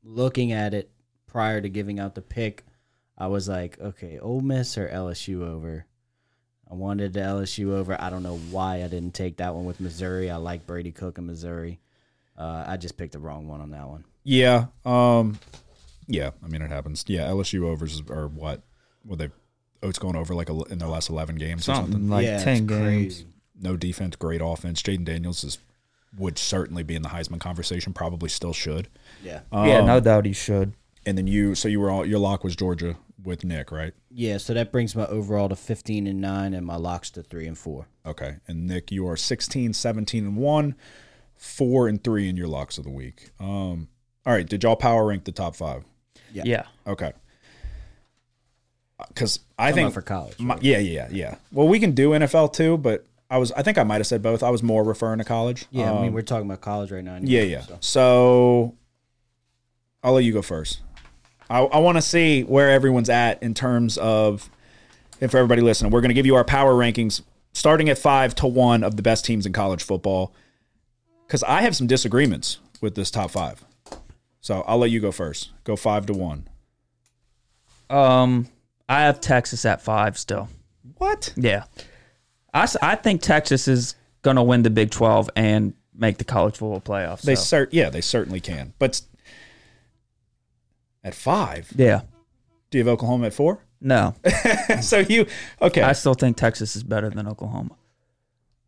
looking 0.03 0.51
at 0.51 0.73
it 0.73 0.89
prior 1.25 1.61
to 1.61 1.69
giving 1.69 1.99
out 1.99 2.15
the 2.15 2.21
pick, 2.21 2.65
I 3.17 3.27
was 3.27 3.47
like, 3.47 3.79
okay, 3.79 4.19
Ole 4.19 4.41
Miss 4.41 4.77
or 4.77 4.87
LSU 4.87 5.47
over. 5.47 5.85
I 6.69 6.73
wanted 6.73 7.13
the 7.13 7.21
LSU 7.21 7.71
over. 7.71 7.99
I 7.99 8.09
don't 8.09 8.23
know 8.23 8.37
why 8.51 8.83
I 8.83 8.87
didn't 8.87 9.13
take 9.13 9.37
that 9.37 9.55
one 9.55 9.65
with 9.65 9.79
Missouri. 9.79 10.29
I 10.29 10.35
like 10.35 10.67
Brady 10.67 10.91
Cook 10.91 11.17
in 11.17 11.25
Missouri. 11.25 11.79
Uh, 12.37 12.65
I 12.67 12.77
just 12.77 12.97
picked 12.97 13.13
the 13.13 13.19
wrong 13.19 13.47
one 13.47 13.61
on 13.61 13.71
that 13.71 13.87
one. 13.87 14.03
yeah, 14.23 14.65
um, 14.85 15.39
yeah. 16.07 16.31
I 16.43 16.47
mean, 16.47 16.61
it 16.61 16.69
happens. 16.69 17.05
Yeah, 17.07 17.21
LSU 17.29 17.63
overs 17.65 18.01
are 18.09 18.27
what? 18.27 18.61
Were 19.05 19.15
they? 19.15 19.29
Oh, 19.81 19.89
it's 19.89 19.99
going 19.99 20.15
over 20.15 20.35
like 20.35 20.49
a, 20.49 20.61
in 20.63 20.79
their 20.79 20.89
last 20.89 21.09
eleven 21.09 21.37
games 21.37 21.61
or 21.69 21.75
something. 21.75 21.93
Something 21.93 22.09
like 22.09 22.25
yeah, 22.25 22.43
ten 22.43 22.57
it's 22.57 22.65
games. 22.67 23.15
crazy. 23.15 23.27
No 23.59 23.77
defense, 23.77 24.15
great 24.15 24.41
offense. 24.43 24.81
Jayden 24.83 25.05
Daniels 25.05 25.43
is 25.43 25.57
would 26.17 26.37
certainly 26.37 26.83
be 26.83 26.95
in 26.95 27.01
the 27.01 27.09
Heisman 27.09 27.39
conversation. 27.39 27.93
Probably 27.93 28.29
still 28.29 28.53
should. 28.53 28.87
Yeah, 29.23 29.41
yeah, 29.51 29.79
Um, 29.79 29.85
no 29.87 29.99
doubt 29.99 30.25
he 30.25 30.33
should. 30.33 30.73
And 31.05 31.17
then 31.17 31.25
you, 31.27 31.55
so 31.55 31.67
you 31.67 31.79
were 31.79 31.89
all 31.89 32.05
your 32.05 32.19
lock 32.19 32.43
was 32.43 32.55
Georgia 32.55 32.97
with 33.23 33.43
Nick, 33.43 33.71
right? 33.71 33.93
yeah. 34.11 34.37
So 34.37 34.53
that 34.53 34.71
brings 34.71 34.95
my 34.95 35.05
overall 35.07 35.49
to 35.49 35.55
fifteen 35.55 36.05
and 36.07 36.19
nine, 36.21 36.53
and 36.53 36.65
my 36.65 36.75
locks 36.75 37.09
to 37.11 37.23
three 37.23 37.47
and 37.47 37.57
four. 37.57 37.87
Okay. 38.05 38.37
And 38.47 38.67
Nick, 38.67 38.91
you 38.91 39.07
are 39.07 39.17
16, 39.17 39.73
17 39.73 40.25
and 40.25 40.37
1, 40.37 40.75
4 41.35 41.87
and 41.89 42.01
3 42.03 42.29
in 42.29 42.37
your 42.37 42.47
locks 42.47 42.77
of 42.77 42.83
the 42.85 42.89
week. 42.89 43.31
Um 43.39 43.89
all 44.25 44.33
right, 44.33 44.47
did 44.47 44.63
y'all 44.63 44.75
power 44.75 45.05
rank 45.07 45.23
the 45.25 45.31
top 45.31 45.55
5? 45.55 45.83
Yeah. 46.33 46.43
Yeah. 46.45 46.63
Okay. 46.85 47.13
Cuz 49.15 49.39
I 49.59 49.69
Talking 49.69 49.83
think 49.83 49.93
for 49.93 50.01
college, 50.01 50.39
my- 50.39 50.57
yeah, 50.61 50.79
yeah, 50.79 51.07
yeah. 51.11 51.35
Well, 51.51 51.67
we 51.67 51.79
can 51.79 51.91
do 51.91 52.11
NFL 52.11 52.53
too, 52.53 52.77
but 52.77 53.05
I 53.29 53.37
was 53.37 53.51
I 53.51 53.61
think 53.61 53.77
I 53.77 53.83
might 53.83 53.97
have 53.97 54.07
said 54.07 54.21
both. 54.21 54.41
I 54.43 54.49
was 54.49 54.63
more 54.63 54.83
referring 54.83 55.17
to 55.19 55.25
college. 55.25 55.65
Yeah, 55.71 55.91
I 55.91 55.95
Um, 55.95 56.01
mean 56.03 56.13
we're 56.13 56.21
talking 56.21 56.45
about 56.49 56.61
college 56.61 56.91
right 56.91 57.03
now. 57.03 57.15
anyway, 57.15 57.31
Yeah, 57.31 57.41
yeah. 57.43 57.61
so. 57.61 57.77
So 57.81 58.75
I'll 60.03 60.13
let 60.13 60.23
you 60.23 60.33
go 60.33 60.41
first. 60.41 60.79
I, 61.49 61.59
I 61.59 61.79
want 61.79 61.97
to 61.97 62.01
see 62.01 62.43
where 62.43 62.69
everyone's 62.71 63.09
at 63.09 63.41
in 63.41 63.53
terms 63.53 63.97
of, 63.97 64.49
and 65.21 65.31
for 65.31 65.37
everybody 65.37 65.61
listening, 65.61 65.91
we're 65.91 66.01
going 66.01 66.09
to 66.09 66.13
give 66.15 66.25
you 66.25 66.35
our 66.35 66.43
power 66.43 66.73
rankings 66.73 67.21
starting 67.53 67.89
at 67.89 67.97
five 67.97 68.35
to 68.35 68.47
one 68.47 68.83
of 68.83 68.95
the 68.97 69.01
best 69.01 69.25
teams 69.25 69.45
in 69.45 69.53
college 69.53 69.81
football. 69.83 70.33
Because 71.25 71.43
I 71.43 71.61
have 71.61 71.75
some 71.75 71.87
disagreements 71.87 72.59
with 72.81 72.95
this 72.95 73.09
top 73.11 73.31
five. 73.31 73.63
So 74.41 74.61
I'll 74.67 74.77
let 74.77 74.91
you 74.91 74.99
go 75.01 75.11
first. 75.11 75.51
Go 75.65 75.75
five 75.75 76.05
to 76.05 76.13
one. 76.13 76.47
Um, 77.89 78.47
I 78.87 79.01
have 79.01 79.19
Texas 79.19 79.65
at 79.65 79.81
five 79.81 80.17
still. 80.17 80.49
What? 80.97 81.33
Yeah, 81.35 81.63
I, 82.53 82.67
I 82.81 82.95
think 82.95 83.21
Texas 83.21 83.67
is 83.67 83.95
gonna 84.21 84.43
win 84.43 84.63
the 84.63 84.69
Big 84.69 84.91
Twelve 84.91 85.29
and 85.35 85.73
make 85.93 86.17
the 86.17 86.23
college 86.23 86.57
football 86.57 86.81
playoffs. 86.81 87.21
They 87.21 87.35
so. 87.35 87.65
cert 87.65 87.69
yeah, 87.71 87.89
they 87.89 88.01
certainly 88.01 88.39
can. 88.39 88.73
But 88.79 89.01
at 91.03 91.15
five, 91.15 91.71
yeah, 91.75 92.01
do 92.71 92.77
you 92.77 92.83
have 92.85 92.93
Oklahoma 92.93 93.27
at 93.27 93.33
four? 93.33 93.63
no, 93.79 94.15
so 94.81 94.99
you 94.99 95.27
okay? 95.61 95.81
I 95.81 95.93
still 95.93 96.13
think 96.13 96.37
Texas 96.37 96.75
is 96.75 96.83
better 96.83 97.09
than 97.09 97.27
Oklahoma. 97.27 97.75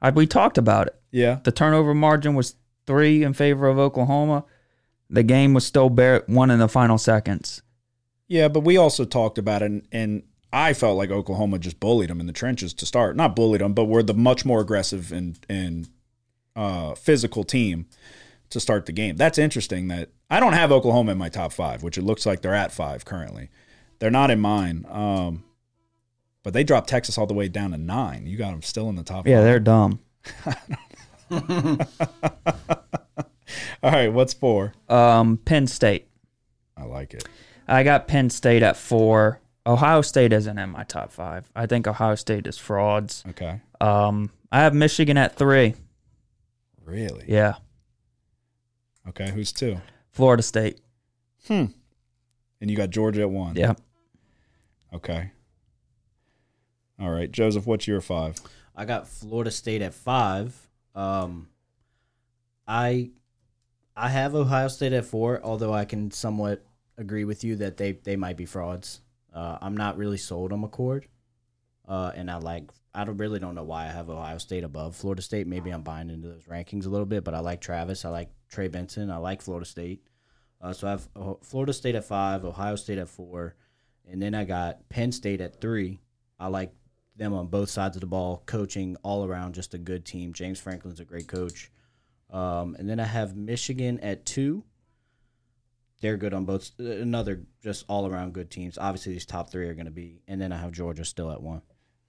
I, 0.01 0.11
we 0.11 0.27
talked 0.27 0.57
about 0.57 0.87
it. 0.87 0.95
yeah. 1.11 1.39
The 1.43 1.51
turnover 1.51 1.93
margin 1.93 2.33
was 2.33 2.55
three 2.85 3.23
in 3.23 3.33
favor 3.33 3.67
of 3.67 3.77
Oklahoma. 3.77 4.45
The 5.09 5.23
game 5.23 5.53
was 5.53 5.65
still 5.65 5.89
bare 5.89 6.23
one 6.27 6.51
in 6.51 6.59
the 6.59 6.69
final 6.69 6.97
seconds. 6.97 7.61
Yeah, 8.27 8.47
but 8.47 8.61
we 8.61 8.77
also 8.77 9.05
talked 9.05 9.37
about 9.37 9.63
it, 9.63 9.65
and, 9.65 9.87
and 9.91 10.23
I 10.51 10.73
felt 10.73 10.97
like 10.97 11.11
Oklahoma 11.11 11.59
just 11.59 11.79
bullied 11.79 12.09
them 12.09 12.19
in 12.19 12.25
the 12.25 12.33
trenches 12.33 12.73
to 12.75 12.85
start. 12.85 13.15
Not 13.15 13.35
bullied 13.35 13.61
them, 13.61 13.73
but 13.73 13.85
were 13.85 14.03
the 14.03 14.13
much 14.13 14.45
more 14.45 14.61
aggressive 14.61 15.11
and 15.11 15.39
and 15.47 15.89
uh, 16.55 16.95
physical 16.95 17.43
team 17.43 17.85
to 18.49 18.59
start 18.59 18.85
the 18.85 18.91
game. 18.91 19.15
That's 19.15 19.37
interesting. 19.37 19.87
That 19.89 20.09
I 20.29 20.39
don't 20.39 20.53
have 20.53 20.71
Oklahoma 20.71 21.11
in 21.11 21.17
my 21.17 21.29
top 21.29 21.53
five, 21.53 21.83
which 21.83 21.97
it 21.97 22.03
looks 22.03 22.25
like 22.25 22.41
they're 22.41 22.55
at 22.55 22.71
five 22.71 23.05
currently. 23.05 23.49
They're 23.99 24.09
not 24.09 24.31
in 24.31 24.39
mine, 24.39 24.85
um, 24.89 25.43
but 26.41 26.53
they 26.53 26.63
dropped 26.63 26.89
Texas 26.89 27.17
all 27.17 27.27
the 27.27 27.33
way 27.33 27.47
down 27.47 27.71
to 27.71 27.77
nine. 27.77 28.25
You 28.25 28.37
got 28.37 28.51
them 28.51 28.61
still 28.61 28.89
in 28.89 28.95
the 28.95 29.03
top. 29.03 29.27
Yeah, 29.27 29.37
five. 29.37 29.43
they're 29.43 29.59
dumb. 29.59 29.99
all 33.83 33.91
right. 33.91 34.07
What's 34.07 34.33
four? 34.33 34.73
Um, 34.87 35.37
Penn 35.37 35.67
State. 35.67 36.07
I 36.75 36.85
like 36.85 37.13
it. 37.13 37.27
I 37.67 37.83
got 37.83 38.07
Penn 38.07 38.29
State 38.29 38.63
at 38.63 38.77
four. 38.77 39.41
Ohio 39.69 40.01
State 40.01 40.33
isn't 40.33 40.57
in 40.57 40.69
my 40.71 40.83
top 40.83 41.11
five. 41.11 41.49
I 41.55 41.67
think 41.67 41.85
Ohio 41.87 42.15
State 42.15 42.47
is 42.47 42.57
frauds. 42.57 43.23
Okay. 43.29 43.61
Um, 43.79 44.31
I 44.51 44.61
have 44.61 44.73
Michigan 44.73 45.15
at 45.17 45.35
three. 45.35 45.75
Really? 46.83 47.23
Yeah, 47.27 47.53
Okay. 49.07 49.29
Who's 49.29 49.51
two? 49.51 49.77
Florida 50.11 50.41
State. 50.41 50.79
Hmm. 51.47 51.65
And 52.59 52.69
you 52.71 52.75
got 52.75 52.89
Georgia 52.89 53.21
at 53.21 53.29
one. 53.29 53.55
Yeah, 53.55 53.73
Okay. 54.91 55.31
All 56.99 57.11
right, 57.11 57.31
Joseph, 57.31 57.65
what's 57.67 57.87
your 57.87 58.01
five? 58.01 58.35
I 58.75 58.85
got 58.85 59.07
Florida 59.07 59.51
State 59.51 59.81
at 59.83 59.93
five. 59.93 60.55
Um, 60.95 61.47
I 62.67 63.11
I 63.95 64.09
have 64.09 64.33
Ohio 64.33 64.67
State 64.67 64.93
at 64.93 65.05
four, 65.05 65.39
although 65.43 65.73
I 65.73 65.85
can 65.85 66.09
somewhat 66.11 66.65
agree 66.97 67.23
with 67.23 67.43
you 67.43 67.55
that 67.57 67.77
they 67.77 67.91
they 67.93 68.15
might 68.15 68.35
be 68.35 68.45
frauds. 68.45 69.01
Uh, 69.33 69.57
I'm 69.61 69.77
not 69.77 69.97
really 69.97 70.17
sold 70.17 70.51
on 70.51 70.63
McCord, 70.63 71.05
uh, 71.87 72.11
and 72.15 72.29
I 72.29 72.37
like 72.37 72.69
I 72.93 73.03
don't 73.03 73.17
really 73.17 73.39
don't 73.39 73.55
know 73.55 73.63
why 73.63 73.85
I 73.85 73.91
have 73.91 74.09
Ohio 74.09 74.39
State 74.39 74.63
above 74.63 74.95
Florida 74.95 75.21
State. 75.21 75.47
Maybe 75.47 75.69
I'm 75.69 75.83
buying 75.83 76.09
into 76.09 76.27
those 76.27 76.45
rankings 76.45 76.85
a 76.85 76.89
little 76.89 77.05
bit, 77.05 77.23
but 77.23 77.33
I 77.33 77.39
like 77.39 77.61
Travis. 77.61 78.05
I 78.05 78.09
like 78.09 78.29
Trey 78.49 78.67
Benson. 78.67 79.11
I 79.11 79.17
like 79.17 79.41
Florida 79.41 79.65
State. 79.65 80.03
Uh, 80.61 80.73
so 80.73 80.87
I 80.87 80.91
have 80.91 81.07
Florida 81.43 81.71
State 81.71 81.95
at 81.95 82.03
five, 82.03 82.43
Ohio 82.43 82.75
State 82.75 82.97
at 82.97 83.07
four, 83.07 83.55
and 84.09 84.21
then 84.21 84.33
I 84.33 84.43
got 84.43 84.89
Penn 84.89 85.11
State 85.11 85.39
at 85.39 85.61
three. 85.61 85.99
I 86.39 86.47
like 86.47 86.73
them 87.15 87.33
on 87.33 87.47
both 87.47 87.69
sides 87.69 87.95
of 87.95 88.01
the 88.01 88.07
ball, 88.07 88.43
coaching 88.45 88.97
all 89.03 89.25
around, 89.25 89.53
just 89.53 89.73
a 89.73 89.77
good 89.77 90.05
team. 90.05 90.33
James 90.33 90.59
Franklin's 90.59 90.99
a 90.99 91.05
great 91.05 91.27
coach. 91.27 91.71
Um, 92.31 92.75
and 92.79 92.89
then 92.89 92.99
I 92.99 93.05
have 93.05 93.35
Michigan 93.35 93.99
at 93.99 94.25
two. 94.25 94.63
They're 96.01 96.17
good 96.17 96.33
on 96.33 96.45
both. 96.45 96.71
Another 96.79 97.41
just 97.61 97.85
all 97.89 98.07
around 98.07 98.33
good 98.33 98.49
teams. 98.49 98.77
Obviously, 98.77 99.13
these 99.13 99.25
top 99.25 99.51
three 99.51 99.67
are 99.67 99.73
going 99.73 99.85
to 99.85 99.91
be. 99.91 100.21
And 100.27 100.39
then 100.41 100.51
I 100.51 100.57
have 100.57 100.71
Georgia 100.71 101.03
still 101.03 101.31
at 101.31 101.41
one. 101.41 101.61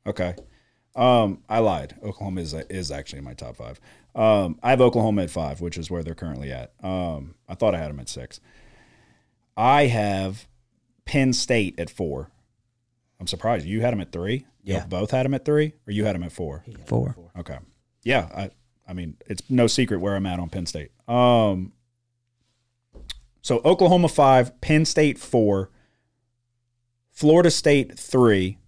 Okay. 0.06 0.34
Um, 0.96 1.42
I 1.48 1.58
lied. 1.60 1.96
Oklahoma 2.02 2.40
is 2.40 2.52
is 2.54 2.90
actually 2.90 3.18
in 3.20 3.24
my 3.24 3.34
top 3.34 3.56
five. 3.56 3.80
Um, 4.14 4.58
I 4.62 4.70
have 4.70 4.80
Oklahoma 4.80 5.22
at 5.22 5.30
five, 5.30 5.60
which 5.60 5.78
is 5.78 5.90
where 5.90 6.02
they're 6.02 6.14
currently 6.14 6.50
at. 6.52 6.72
Um, 6.82 7.34
I 7.48 7.54
thought 7.54 7.74
I 7.74 7.78
had 7.78 7.90
them 7.90 8.00
at 8.00 8.08
six. 8.08 8.40
I 9.56 9.86
have 9.86 10.48
Penn 11.04 11.32
State 11.32 11.78
at 11.78 11.90
four. 11.90 12.30
I'm 13.20 13.26
surprised 13.26 13.66
you 13.66 13.80
had 13.82 13.92
them 13.92 14.00
at 14.00 14.12
three. 14.12 14.46
You 14.62 14.74
Yeah. 14.74 14.86
both 14.86 15.10
had 15.10 15.24
them 15.26 15.34
at 15.34 15.44
three, 15.44 15.74
or 15.86 15.92
you 15.92 16.04
had 16.04 16.14
them 16.14 16.22
at 16.22 16.32
four. 16.32 16.64
four. 16.86 17.14
Okay. 17.38 17.58
Yeah, 18.02 18.28
I 18.34 18.50
I 18.88 18.92
mean, 18.92 19.16
it's 19.26 19.42
no 19.48 19.66
secret 19.68 20.00
where 20.00 20.16
I'm 20.16 20.26
at 20.26 20.40
on 20.40 20.48
Penn 20.48 20.66
State. 20.66 20.90
Um 21.06 21.72
so 23.42 23.60
Oklahoma 23.64 24.08
5, 24.08 24.60
Penn 24.60 24.84
State 24.84 25.18
4, 25.18 25.70
Florida 27.10 27.50
State 27.50 27.98
3, 27.98 28.58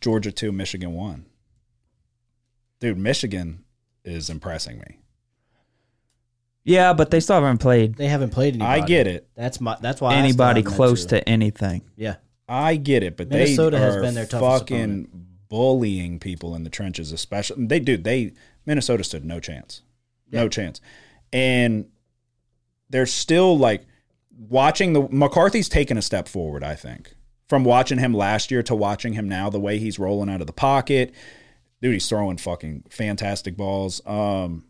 Georgia 0.00 0.32
2, 0.32 0.52
Michigan 0.52 0.92
1. 0.92 1.26
Dude, 2.80 2.98
Michigan 2.98 3.64
is 4.04 4.28
impressing 4.28 4.78
me. 4.78 4.98
Yeah, 6.64 6.94
but 6.94 7.10
they 7.10 7.20
still 7.20 7.36
haven't 7.36 7.58
played 7.58 7.96
They 7.96 8.08
haven't 8.08 8.30
played 8.30 8.54
anybody. 8.54 8.82
I 8.82 8.86
get 8.86 9.06
it. 9.06 9.28
That's 9.34 9.60
my. 9.60 9.76
That's 9.80 10.00
why 10.00 10.10
I 10.10 10.12
still 10.12 10.24
anybody 10.24 10.60
have 10.60 10.64
them 10.64 10.74
close 10.74 11.02
two. 11.02 11.16
to 11.16 11.28
anything. 11.28 11.82
Yeah, 11.94 12.16
I 12.48 12.76
get 12.76 13.02
it, 13.02 13.16
but 13.16 13.28
Minnesota 13.28 13.76
they 13.76 13.82
has 13.82 13.96
are 13.96 14.00
been 14.00 14.14
their 14.14 14.26
toughest 14.26 14.60
fucking 14.60 15.08
bullying 15.48 16.18
people 16.18 16.54
in 16.54 16.64
the 16.64 16.70
trenches, 16.70 17.12
especially 17.12 17.66
they 17.66 17.80
do. 17.80 17.98
They 17.98 18.32
Minnesota 18.64 19.04
stood 19.04 19.26
no 19.26 19.40
chance, 19.40 19.82
no 20.30 20.48
chance, 20.48 20.80
and 21.32 21.86
they're 22.94 23.06
still 23.06 23.58
like 23.58 23.84
watching 24.48 24.92
the 24.92 25.08
McCarthy's 25.10 25.68
taken 25.68 25.98
a 25.98 26.02
step 26.02 26.28
forward. 26.28 26.62
I 26.62 26.76
think 26.76 27.12
from 27.48 27.64
watching 27.64 27.98
him 27.98 28.14
last 28.14 28.52
year 28.52 28.62
to 28.62 28.74
watching 28.76 29.14
him 29.14 29.28
now, 29.28 29.50
the 29.50 29.58
way 29.58 29.80
he's 29.80 29.98
rolling 29.98 30.30
out 30.30 30.40
of 30.40 30.46
the 30.46 30.52
pocket, 30.52 31.12
dude, 31.82 31.94
he's 31.94 32.08
throwing 32.08 32.36
fucking 32.36 32.84
fantastic 32.88 33.56
balls. 33.56 34.00
Um, 34.06 34.66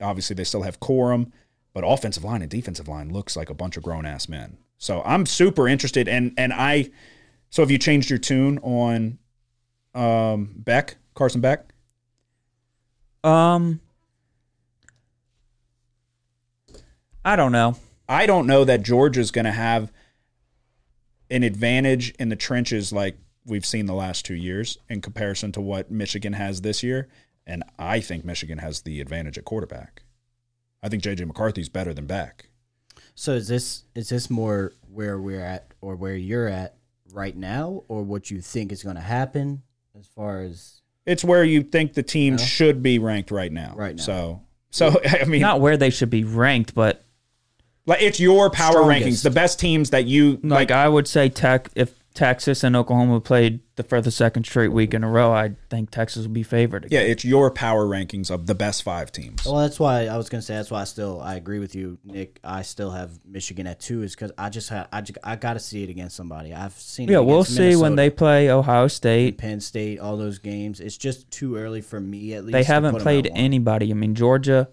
obviously 0.00 0.34
they 0.34 0.44
still 0.44 0.62
have 0.62 0.78
Corum, 0.78 1.32
but 1.74 1.82
offensive 1.84 2.22
line 2.22 2.40
and 2.40 2.48
defensive 2.48 2.86
line 2.86 3.12
looks 3.12 3.34
like 3.34 3.50
a 3.50 3.54
bunch 3.54 3.76
of 3.76 3.82
grown 3.82 4.06
ass 4.06 4.28
men. 4.28 4.58
So 4.78 5.02
I'm 5.04 5.26
super 5.26 5.66
interested, 5.66 6.06
and 6.06 6.34
and 6.38 6.52
I. 6.52 6.90
So 7.50 7.62
have 7.62 7.70
you 7.72 7.78
changed 7.78 8.10
your 8.10 8.20
tune 8.20 8.58
on 8.58 9.18
um, 9.92 10.54
Beck, 10.56 10.98
Carson 11.14 11.40
Beck? 11.40 11.72
Um, 13.24 13.80
I 17.26 17.34
don't 17.34 17.50
know. 17.50 17.76
I 18.08 18.24
don't 18.26 18.46
know 18.46 18.64
that 18.64 18.82
Georgia's 18.82 19.32
going 19.32 19.46
to 19.46 19.50
have 19.52 19.92
an 21.28 21.42
advantage 21.42 22.10
in 22.20 22.28
the 22.28 22.36
trenches 22.36 22.92
like 22.92 23.18
we've 23.44 23.66
seen 23.66 23.86
the 23.86 23.94
last 23.94 24.24
two 24.24 24.34
years 24.36 24.78
in 24.88 25.00
comparison 25.00 25.50
to 25.52 25.60
what 25.60 25.90
Michigan 25.90 26.34
has 26.34 26.60
this 26.60 26.84
year. 26.84 27.08
And 27.44 27.64
I 27.80 27.98
think 27.98 28.24
Michigan 28.24 28.58
has 28.58 28.82
the 28.82 29.00
advantage 29.00 29.36
at 29.38 29.44
quarterback. 29.44 30.04
I 30.84 30.88
think 30.88 31.02
JJ 31.02 31.26
McCarthy's 31.26 31.68
better 31.68 31.92
than 31.92 32.06
Beck. 32.06 32.48
So 33.16 33.32
is 33.32 33.48
this 33.48 33.84
is 33.96 34.08
this 34.08 34.30
more 34.30 34.72
where 34.88 35.18
we're 35.18 35.40
at 35.44 35.74
or 35.80 35.96
where 35.96 36.14
you're 36.14 36.48
at 36.48 36.76
right 37.12 37.36
now, 37.36 37.82
or 37.88 38.02
what 38.02 38.30
you 38.30 38.40
think 38.40 38.70
is 38.70 38.82
going 38.84 38.96
to 38.96 39.02
happen 39.02 39.62
as 39.98 40.06
far 40.06 40.42
as 40.42 40.82
It's 41.06 41.24
where 41.24 41.42
you 41.42 41.62
think 41.62 41.94
the 41.94 42.02
team 42.04 42.36
No. 42.36 42.42
should 42.42 42.82
be 42.84 42.98
ranked 43.00 43.30
right 43.32 43.50
now. 43.50 43.74
Right 43.74 43.96
now. 43.96 44.02
So, 44.02 44.42
so 44.70 45.00
I 45.04 45.24
mean, 45.24 45.40
Not 45.40 45.60
where 45.60 45.76
they 45.76 45.90
should 45.90 46.10
be 46.10 46.22
ranked, 46.24 46.74
but 46.74 47.02
like 47.86 48.02
it's 48.02 48.20
your 48.20 48.50
power 48.50 48.72
Strongest. 48.72 49.06
rankings, 49.06 49.22
the 49.22 49.30
best 49.30 49.58
teams 49.58 49.90
that 49.90 50.06
you 50.06 50.32
like, 50.42 50.44
like. 50.44 50.70
I 50.70 50.88
would 50.88 51.08
say 51.08 51.28
Tech 51.28 51.70
if 51.74 51.94
Texas 52.14 52.64
and 52.64 52.74
Oklahoma 52.74 53.20
played 53.20 53.60
the 53.76 53.82
for 53.82 54.00
the 54.00 54.10
second 54.10 54.44
straight 54.44 54.72
week 54.72 54.94
in 54.94 55.04
a 55.04 55.08
row, 55.08 55.32
I 55.32 55.54
think 55.68 55.90
Texas 55.90 56.22
would 56.22 56.32
be 56.32 56.42
favored. 56.42 56.88
yeah, 56.90 57.00
it's 57.00 57.26
your 57.26 57.50
power 57.50 57.84
rankings 57.86 58.30
of 58.30 58.46
the 58.46 58.54
best 58.54 58.82
five 58.82 59.12
teams. 59.12 59.44
Well, 59.44 59.56
that's 59.56 59.78
why 59.78 60.06
I 60.06 60.16
was 60.16 60.30
gonna 60.30 60.40
say. 60.40 60.54
That's 60.54 60.70
why 60.70 60.80
I 60.80 60.84
still 60.84 61.20
I 61.20 61.34
agree 61.34 61.58
with 61.58 61.74
you, 61.74 61.98
Nick. 62.04 62.40
I 62.42 62.62
still 62.62 62.90
have 62.90 63.20
Michigan 63.26 63.66
at 63.66 63.80
two, 63.80 64.02
is 64.02 64.14
because 64.14 64.32
I 64.38 64.48
just 64.48 64.70
ha 64.70 64.86
I 64.90 65.02
just, 65.02 65.18
I 65.22 65.36
got 65.36 65.52
to 65.54 65.60
see 65.60 65.82
it 65.82 65.90
against 65.90 66.16
somebody. 66.16 66.54
I've 66.54 66.72
seen. 66.72 67.08
it 67.08 67.12
Yeah, 67.12 67.18
we'll 67.18 67.40
against 67.42 67.56
see 67.56 67.76
when 67.76 67.96
they 67.96 68.08
play 68.08 68.50
Ohio 68.50 68.88
State. 68.88 69.36
Penn 69.36 69.60
State, 69.60 70.00
all 70.00 70.16
those 70.16 70.38
games. 70.38 70.80
It's 70.80 70.96
just 70.96 71.30
too 71.30 71.56
early 71.56 71.82
for 71.82 72.00
me 72.00 72.32
at 72.32 72.44
least. 72.44 72.54
They 72.54 72.64
haven't 72.64 72.98
played 73.00 73.30
anybody. 73.34 73.90
I 73.90 73.94
mean, 73.94 74.14
Georgia, 74.14 74.70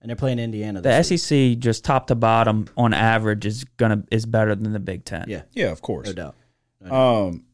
and 0.00 0.08
they're 0.08 0.16
playing 0.16 0.38
Indiana. 0.38 0.80
the 0.80 0.88
week. 0.88 1.18
SEC, 1.18 1.58
just 1.58 1.84
top 1.84 2.06
to 2.08 2.14
bottom 2.14 2.66
on 2.76 2.94
average, 2.94 3.44
is 3.46 3.64
gonna 3.76 4.02
is 4.10 4.26
better 4.26 4.54
than 4.54 4.72
the 4.72 4.80
Big 4.80 5.04
Ten. 5.04 5.26
Yeah, 5.28 5.42
Yeah, 5.52 5.70
of 5.70 5.82
course. 5.82 6.06
no 6.08 6.12
doubt. 6.12 6.36
No 6.80 6.88
doubt. 6.90 6.96
Um, 7.28 7.44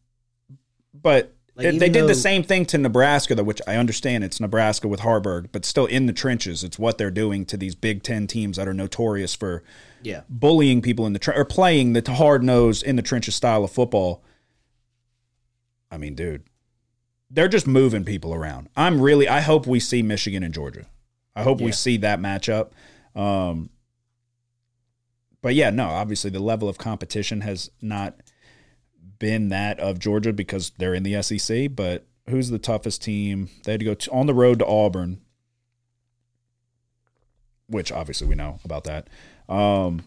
but 0.95 1.33
Like, 1.57 1.67
it- 1.67 1.79
they 1.81 1.89
did 1.89 2.05
though- 2.05 2.09
the 2.09 2.15
same 2.15 2.43
thing 2.43 2.67
to 2.67 2.79
Nebraska, 2.79 3.35
though, 3.35 3.43
which 3.43 3.63
I 3.67 3.77
understand 3.77 4.23
it's 4.25 4.41
Nebraska 4.41 4.89
with 4.89 5.01
Haarberg, 5.01 5.47
but 5.53 5.65
still 5.65 5.87
in 5.87 6.07
the 6.07 6.13
trenches, 6.13 6.63
it's 6.63 6.79
what 6.79 6.99
they're 6.99 7.11
doing 7.11 7.45
to 7.47 7.57
these 7.57 7.75
Big 7.75 8.03
Ten 8.03 8.27
teams 8.27 8.57
that 8.59 8.69
are 8.69 8.75
notorious 8.75 9.35
for 9.35 9.63
yeah, 10.03 10.21
bullying 10.29 10.83
people 10.83 11.07
in 11.07 11.13
the 11.15 11.19
tre- 11.19 11.35
or 11.35 11.45
playing 11.47 11.95
the 11.95 12.13
hard 12.13 12.43
nosed 12.45 12.83
in 12.85 12.97
the 12.97 13.03
trenches 13.03 13.35
style 13.35 13.65
of 13.65 13.71
football. 13.73 14.23
I 15.91 15.97
mean, 15.99 16.15
dude, 16.15 16.43
they're 17.31 17.49
just 17.49 17.67
moving 17.67 18.05
people 18.05 18.35
around. 18.35 18.69
I'm 18.77 19.01
really, 19.01 19.29
I 19.29 19.41
hope 19.41 19.67
we 19.67 19.81
see 19.81 20.03
Michigan 20.03 20.43
and 20.43 20.53
Georgia. 20.55 20.87
I 21.37 21.43
hope 21.43 21.61
we 21.61 21.71
see 21.71 21.99
that 21.99 22.19
matchup. 22.19 22.71
Um, 23.15 23.71
but 25.43 25.55
yeah, 25.55 25.71
no, 25.71 25.85
obviously 25.85 26.31
the 26.31 26.41
level 26.41 26.69
of 26.69 26.79
competition 26.79 27.43
has 27.43 27.71
not 27.81 28.17
been 29.19 29.51
that 29.51 29.79
of 29.79 29.99
Georgia 29.99 30.33
because 30.33 30.71
they're 30.79 30.95
in 30.95 31.03
the 31.03 31.23
SEC. 31.23 31.69
But 31.75 32.07
who's 32.29 32.49
the 32.49 32.59
toughest 32.59 33.03
team? 33.03 33.49
They 33.65 33.73
had 33.73 33.81
to 33.81 33.87
go 33.87 33.95
to, 33.95 34.11
on 34.11 34.27
the 34.27 34.35
road 34.35 34.59
to 34.61 34.67
Auburn, 34.67 35.21
which 37.69 37.93
obviously 37.93 38.27
we 38.27 38.35
know 38.35 38.59
about 38.65 38.85
that. 38.85 39.09
Um, 39.49 40.05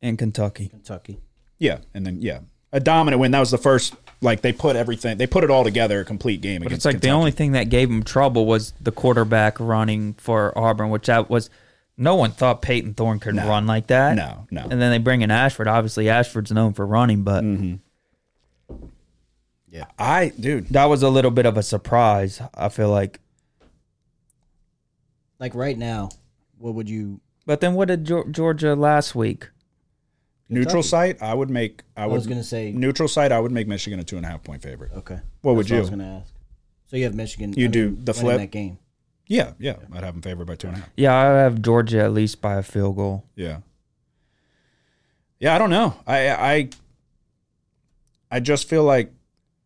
in 0.00 0.16
Kentucky. 0.16 0.68
Kentucky. 0.68 1.20
yeah, 1.58 1.78
and 1.92 2.06
then 2.06 2.20
yeah, 2.20 2.40
a 2.72 2.80
dominant 2.80 3.20
win. 3.20 3.32
That 3.32 3.40
was 3.40 3.50
the 3.50 3.58
first. 3.58 3.94
Like 4.20 4.40
they 4.40 4.52
put 4.52 4.76
everything, 4.76 5.18
they 5.18 5.26
put 5.26 5.44
it 5.44 5.50
all 5.50 5.64
together, 5.64 6.00
a 6.00 6.04
complete 6.04 6.40
game. 6.40 6.60
But 6.62 6.68
against 6.68 6.86
it's 6.86 6.94
like 6.94 7.02
the 7.02 7.10
only 7.10 7.30
thing 7.30 7.52
that 7.52 7.68
gave 7.68 7.88
them 7.88 8.02
trouble 8.02 8.46
was 8.46 8.72
the 8.80 8.92
quarterback 8.92 9.60
running 9.60 10.14
for 10.14 10.56
Auburn, 10.58 10.88
which 10.90 11.06
that 11.06 11.28
was 11.28 11.50
no 11.96 12.14
one 12.14 12.30
thought 12.32 12.62
Payton 12.62 12.94
Thorne 12.94 13.20
could 13.20 13.34
No. 13.34 13.46
run 13.46 13.66
like 13.66 13.88
that. 13.88 14.16
No, 14.16 14.46
no. 14.50 14.62
And 14.62 14.80
then 14.80 14.90
they 14.90 14.98
bring 14.98 15.20
in 15.22 15.30
Ashford. 15.30 15.68
Obviously, 15.68 16.08
Ashford's 16.08 16.50
known 16.52 16.72
for 16.72 16.86
running, 16.86 17.22
but 17.22 17.44
Mm-hmm. 17.44 17.74
Yeah, 19.68 19.86
I 19.98 20.28
dude, 20.38 20.68
that 20.68 20.84
was 20.84 21.02
a 21.02 21.08
little 21.10 21.32
bit 21.32 21.46
of 21.46 21.56
a 21.56 21.62
surprise. 21.62 22.40
I 22.54 22.68
feel 22.68 22.90
like. 22.90 23.18
like 25.40 25.54
right 25.54 25.76
now, 25.76 26.10
what 26.58 26.74
would 26.74 26.88
you? 26.88 27.20
But 27.44 27.60
then 27.60 27.74
what 27.74 27.88
did 27.88 28.04
Georgia 28.04 28.74
last 28.76 29.14
week? 29.16 29.48
Neutral 30.48 30.82
site. 30.82 31.22
I 31.22 31.34
would 31.34 31.50
make. 31.50 31.82
I 31.96 32.04
I 32.04 32.06
would 32.06 32.14
was 32.16 32.26
gonna 32.26 32.44
say 32.44 32.72
neutral 32.72 33.08
site. 33.08 33.32
I 33.32 33.40
would 33.40 33.52
make 33.52 33.66
Michigan 33.68 33.98
a 34.00 34.04
two 34.04 34.16
and 34.16 34.24
a 34.26 34.28
half 34.28 34.42
point 34.42 34.62
favorite. 34.62 34.92
okay. 34.92 35.20
What 35.42 35.56
would 35.56 35.66
That's 35.66 35.72
I 35.72 35.80
was 35.80 35.90
you? 35.90 35.96
gonna 35.96 36.18
ask. 36.22 36.32
So 36.86 36.96
you 36.96 37.04
have 37.04 37.14
Michigan. 37.14 37.52
You 37.56 37.66
I 37.66 37.70
do 37.70 37.90
mean, 37.90 38.04
the 38.04 38.12
winning 38.12 38.20
flip? 38.22 38.38
that 38.38 38.50
game. 38.50 38.78
Yeah, 39.26 39.52
yeah, 39.58 39.76
I'd 39.92 40.04
have 40.04 40.14
them 40.14 40.22
favored 40.22 40.46
by 40.46 40.54
two 40.54 40.66
and 40.68 40.76
a 40.76 40.80
half. 40.80 40.90
Yeah, 40.98 41.14
I 41.16 41.24
have 41.38 41.62
Georgia 41.62 42.00
at 42.02 42.12
least 42.12 42.42
by 42.42 42.56
a 42.56 42.62
field 42.62 42.96
goal. 42.96 43.24
Yeah. 43.34 43.60
Yeah, 45.40 45.54
I 45.54 45.58
don't 45.58 45.70
know. 45.70 45.94
I 46.06 46.28
I 46.30 46.68
I 48.30 48.40
just 48.40 48.68
feel 48.68 48.84
like 48.84 49.12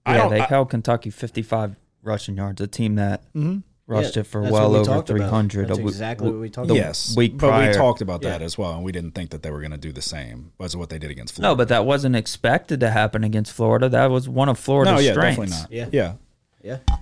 I 0.06 0.12
yeah, 0.14 0.18
don't. 0.22 0.30
they 0.30 0.40
I- 0.40 0.46
held 0.46 0.70
Kentucky 0.70 1.10
55 1.10 1.76
rushing 2.02 2.36
yards, 2.36 2.60
a 2.60 2.66
team 2.66 2.94
that 2.96 3.22
Mhm. 3.34 3.62
Rushed 3.88 4.14
Yeah, 4.16 4.20
it 4.20 4.26
for 4.26 4.42
well 4.42 4.70
we 4.70 4.78
over 4.78 5.02
300. 5.02 5.62
That's 5.68 5.78
A 5.78 5.82
w- 5.82 5.88
exactly 5.88 6.30
what 6.30 6.38
we 6.38 6.50
talked 6.50 6.66
about. 6.66 6.76
yes, 6.76 7.16
week 7.16 7.36
but 7.38 7.48
prior. 7.48 7.68
we 7.70 7.74
talked 7.74 8.00
about 8.00 8.22
that 8.22 8.40
Yeah. 8.40 8.44
as 8.46 8.56
well, 8.56 8.74
and 8.74 8.84
we 8.84 8.92
didn't 8.92 9.12
think 9.12 9.30
that 9.30 9.42
they 9.42 9.50
were 9.50 9.58
going 9.60 9.72
to 9.72 9.76
do 9.78 9.90
the 9.92 10.02
same. 10.02 10.52
Was 10.58 10.76
what 10.76 10.90
they 10.90 10.98
did 10.98 11.10
against 11.10 11.34
Florida? 11.34 11.50
No, 11.52 11.56
but 11.56 11.68
that 11.68 11.84
wasn't 11.86 12.14
expected 12.14 12.78
to 12.80 12.90
happen 12.90 13.24
against 13.24 13.50
Florida. 13.52 13.88
That 13.88 14.10
was 14.10 14.28
one 14.28 14.48
of 14.48 14.58
Florida's 14.58 14.92
no, 14.94 14.98
yeah, 15.00 15.12
strengths. 15.12 15.38
definitely 15.50 15.76
not. 15.78 15.92
Yeah. 15.92 16.14
yeah. 16.62 16.78
Yeah. 16.88 16.96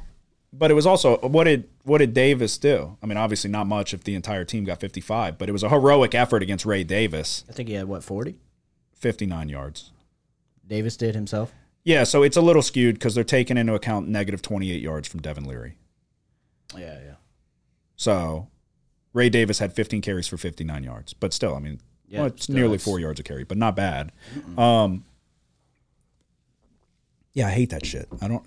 But 0.53 0.70
it 0.70 0.74
was 0.74 0.87
also 0.87 1.18
what 1.18 1.45
did 1.45 1.64
what 1.82 1.99
did 1.99 2.14
Davis 2.14 2.57
do? 2.57 2.97
I 3.03 3.07
mean, 3.07 3.18
obviously 3.18 3.51
not 3.51 3.66
much 3.66 3.93
if 3.93 4.05
the 4.05 4.14
entire 4.14 4.45
team 4.45 4.64
got 4.64 4.80
55, 4.80 5.37
but 5.37 5.49
it 5.49 5.53
was 5.53 5.62
a 5.62 5.68
heroic 5.68 6.14
effort 6.14 6.43
against 6.43 6.64
Ray 6.64 6.82
Davis, 6.84 7.45
I 7.49 7.53
think 7.53 7.68
he 7.68 7.74
had 7.74 7.89
what 7.89 8.03
forty. 8.05 8.37
59 8.95 9.49
yards. 9.51 9.91
Davis 10.66 10.97
did 10.97 11.14
himself. 11.14 11.53
Yeah, 11.84 12.05
so 12.05 12.22
it's 12.22 12.37
a 12.37 12.41
little 12.41 12.62
skewed 12.62 12.95
because 12.97 13.14
they're 13.14 13.22
taking 13.24 13.57
into 13.57 13.74
account 13.74 14.09
negative 14.09 14.41
28 14.43 14.80
yards 14.82 15.07
from 15.07 15.20
Devin 15.20 15.45
Leary. 15.45 15.76
Yeah, 16.74 16.98
yeah. 17.04 17.14
So 17.96 18.48
Ray 19.12 19.28
Davis 19.28 19.58
had 19.58 19.72
15 19.72 20.00
carries 20.02 20.26
for 20.26 20.36
59 20.36 20.82
yards, 20.84 21.12
but 21.14 21.32
still, 21.32 21.54
I 21.54 21.58
mean, 21.60 21.80
Yeah, 22.08 22.18
well, 22.20 22.26
it's 22.28 22.44
still, 22.44 22.54
nearly 22.56 22.70
that's- 22.72 22.84
four 22.84 23.00
yards 23.00 23.20
a 23.20 23.22
carry, 23.22 23.44
but 23.44 23.56
not 23.58 23.76
bad. 23.76 24.12
Um, 24.58 25.04
yeah, 27.32 27.48
I 27.48 27.50
hate 27.50 27.70
that 27.70 27.84
shit. 27.84 28.08
I 28.20 28.28
don't 28.28 28.44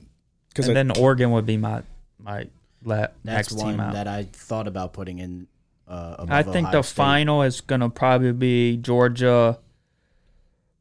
because 0.49 0.67
And 0.67 0.75
then 0.75 0.91
Oregon 0.97 1.31
would 1.31 1.45
be 1.45 1.57
my 1.57 1.83
my 2.19 2.47
la- 2.83 3.07
next 3.23 3.53
one 3.53 3.71
team 3.73 3.79
out. 3.79 3.93
that 3.93 4.07
I 4.07 4.23
thought 4.31 4.67
about 4.67 4.93
putting 4.93 5.19
in. 5.19 5.47
Uh, 5.87 6.15
above 6.19 6.31
I 6.31 6.43
think 6.43 6.67
Ohio 6.67 6.81
the 6.81 6.83
State. 6.83 6.95
final 6.95 7.41
is 7.41 7.61
going 7.61 7.81
to 7.81 7.89
probably 7.89 8.31
be 8.31 8.77
Georgia, 8.77 9.57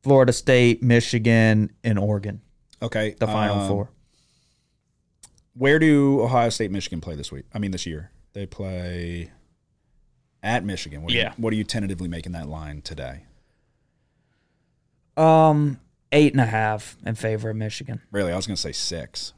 Florida 0.03 0.33
State, 0.35 0.83
Michigan, 0.83 1.71
and 1.83 1.99
Oregon. 1.99 2.43
okay, 2.83 3.15
The 3.19 3.27
final 3.27 3.61
um, 3.61 3.69
four. 3.69 3.91
Where 5.59 5.79
do 5.81 6.21
Ohio 6.23 6.49
State, 6.51 6.71
Michigan 6.71 7.01
play 7.01 7.17
this 7.17 7.33
week? 7.33 7.45
I 7.53 7.59
mean, 7.59 7.73
this 7.73 7.85
year 7.85 8.13
they 8.33 8.47
play 8.47 9.33
at 10.43 10.65
Michigan. 10.65 11.03
What 11.03 11.13
are 11.13 11.17
Yeah. 11.17 11.31
You, 11.37 11.43
what 11.43 11.53
are 11.53 11.57
you 11.57 11.65
tentatively 11.65 12.09
making 12.09 12.33
that 12.33 12.49
line 12.49 12.81
today? 12.81 13.23
Um, 15.17 15.81
eight 16.13 16.33
and 16.33 16.41
a 16.41 16.47
half 16.47 16.97
in 17.05 17.17
favor 17.17 17.51
of 17.51 17.57
Michigan. 17.57 18.01
Really, 18.13 18.33
I 18.33 18.37
was 18.37 18.47
going 18.47 18.55
to 18.55 18.63
say 18.63 18.71
six. 18.73 19.33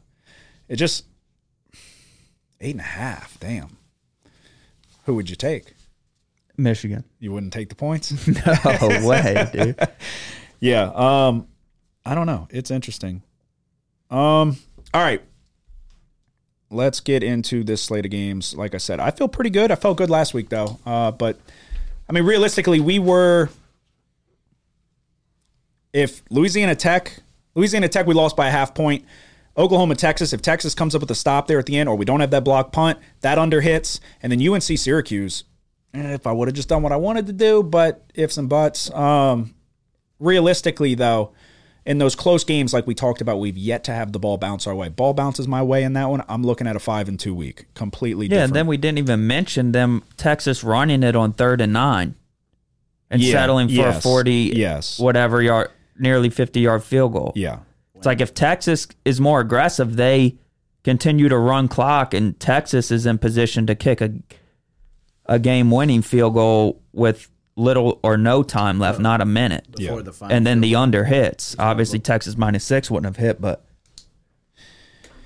It 0.68 0.76
just 0.76 1.06
eight 2.60 2.72
and 2.72 2.80
a 2.80 2.84
half. 2.84 3.40
Damn. 3.40 3.78
Who 5.06 5.14
would 5.14 5.30
you 5.30 5.36
take? 5.36 5.72
Michigan. 6.58 7.04
You 7.18 7.32
wouldn't 7.32 7.54
take 7.54 7.70
the 7.70 7.74
points? 7.74 8.12
No 8.26 9.08
way, 9.08 9.48
dude. 9.52 9.78
Yeah. 10.62 10.90
Um, 10.94 11.48
I 12.04 12.14
don't 12.14 12.26
know. 12.26 12.46
It's 12.50 12.70
interesting. 12.70 13.22
Um, 14.10 14.58
all 14.92 15.02
right. 15.02 15.22
Let's 16.70 17.00
get 17.00 17.22
into 17.24 17.64
this 17.64 17.82
slate 17.82 18.04
of 18.04 18.10
games. 18.12 18.54
Like 18.54 18.74
I 18.74 18.78
said, 18.78 19.00
I 19.00 19.10
feel 19.10 19.26
pretty 19.28 19.50
good. 19.50 19.70
I 19.72 19.74
felt 19.74 19.96
good 19.98 20.10
last 20.10 20.34
week 20.34 20.48
though. 20.50 20.78
Uh, 20.86 21.10
but 21.10 21.38
I 22.08 22.12
mean, 22.12 22.24
realistically, 22.24 22.80
we 22.80 22.98
were. 22.98 23.48
If 25.92 26.22
Louisiana 26.30 26.76
Tech, 26.76 27.20
Louisiana 27.54 27.88
Tech, 27.88 28.06
we 28.06 28.14
lost 28.14 28.36
by 28.36 28.46
a 28.48 28.50
half 28.50 28.74
point. 28.74 29.04
Oklahoma, 29.56 29.96
Texas. 29.96 30.32
If 30.32 30.40
Texas 30.40 30.74
comes 30.74 30.94
up 30.94 31.00
with 31.00 31.10
a 31.10 31.14
stop 31.16 31.48
there 31.48 31.58
at 31.58 31.66
the 31.66 31.76
end, 31.76 31.88
or 31.88 31.96
we 31.96 32.04
don't 32.04 32.20
have 32.20 32.30
that 32.30 32.44
block 32.44 32.70
punt, 32.70 32.98
that 33.22 33.36
under 33.38 33.60
hits, 33.60 34.00
and 34.22 34.30
then 34.30 34.40
UNC 34.46 34.62
Syracuse. 34.62 35.42
eh, 35.92 36.14
If 36.14 36.26
I 36.26 36.32
would 36.32 36.46
have 36.46 36.54
just 36.54 36.68
done 36.68 36.82
what 36.82 36.92
I 36.92 36.96
wanted 36.96 37.26
to 37.26 37.32
do, 37.32 37.62
but 37.64 38.04
ifs 38.14 38.38
and 38.38 38.48
buts. 38.48 38.90
Um, 38.92 39.54
realistically 40.20 40.94
though 40.94 41.32
in 41.90 41.98
those 41.98 42.14
close 42.14 42.44
games, 42.44 42.72
like 42.72 42.86
we 42.86 42.94
talked 42.94 43.20
about, 43.20 43.40
we've 43.40 43.58
yet 43.58 43.82
to 43.84 43.92
have 43.92 44.12
the 44.12 44.18
ball 44.20 44.38
bounce 44.38 44.66
our 44.68 44.74
way. 44.76 44.88
Ball 44.88 45.12
bounces 45.12 45.48
my 45.48 45.60
way 45.60 45.82
in 45.82 45.94
that 45.94 46.08
one. 46.08 46.22
I'm 46.28 46.44
looking 46.44 46.68
at 46.68 46.76
a 46.76 46.78
five 46.78 47.08
and 47.08 47.18
two 47.18 47.34
week, 47.34 47.66
completely 47.74 48.26
Yeah, 48.26 48.28
different. 48.30 48.44
and 48.50 48.56
then 48.56 48.66
we 48.68 48.76
didn't 48.76 48.98
even 48.98 49.26
mention 49.26 49.72
them 49.72 50.04
Texas 50.16 50.62
running 50.62 51.02
it 51.02 51.16
on 51.16 51.32
third 51.32 51.60
and 51.60 51.72
nine 51.72 52.14
and 53.10 53.20
Yeah, 53.20 53.32
settling 53.32 53.68
for 53.68 53.88
a 53.88 54.00
40 54.00 54.52
yes. 54.54 55.00
whatever 55.00 55.42
yard 55.42 55.70
nearly 55.98 56.30
50 56.30 56.60
yard 56.60 56.84
field 56.84 57.12
goal. 57.12 57.32
yeah, 57.34 57.58
It's 57.96 58.06
like 58.06 58.20
if 58.20 58.34
Texas 58.34 58.86
is 59.04 59.20
more 59.20 59.40
aggressive, 59.40 59.96
they 59.96 60.36
continue 60.84 61.28
to 61.28 61.36
run 61.36 61.66
clock 61.66 62.14
and 62.14 62.38
Texas 62.38 62.92
is 62.92 63.04
in 63.04 63.18
position 63.18 63.66
to 63.66 63.74
kick 63.74 64.00
a 64.00 64.12
a 65.26 65.38
game 65.40 65.70
winning 65.72 66.02
field 66.02 66.34
goal 66.34 66.80
with 66.92 67.28
little 67.56 67.98
or 68.02 68.16
no 68.16 68.42
time 68.42 68.78
left, 68.78 68.98
not 69.00 69.20
a 69.20 69.24
minute. 69.26 69.70
before 69.76 69.98
Yeah. 69.98 70.02
the 70.02 70.12
final. 70.12 70.36
And 70.36 70.46
then 70.46 70.60
the 70.60 70.74
under 70.76 71.04
hits. 71.04 71.54
Obviously 71.58 71.98
Texas 71.98 72.36
minus 72.36 72.64
6 72.64 72.90
wouldn't 72.90 73.14
have 73.16 73.22
hit, 73.24 73.40
but 73.40 73.64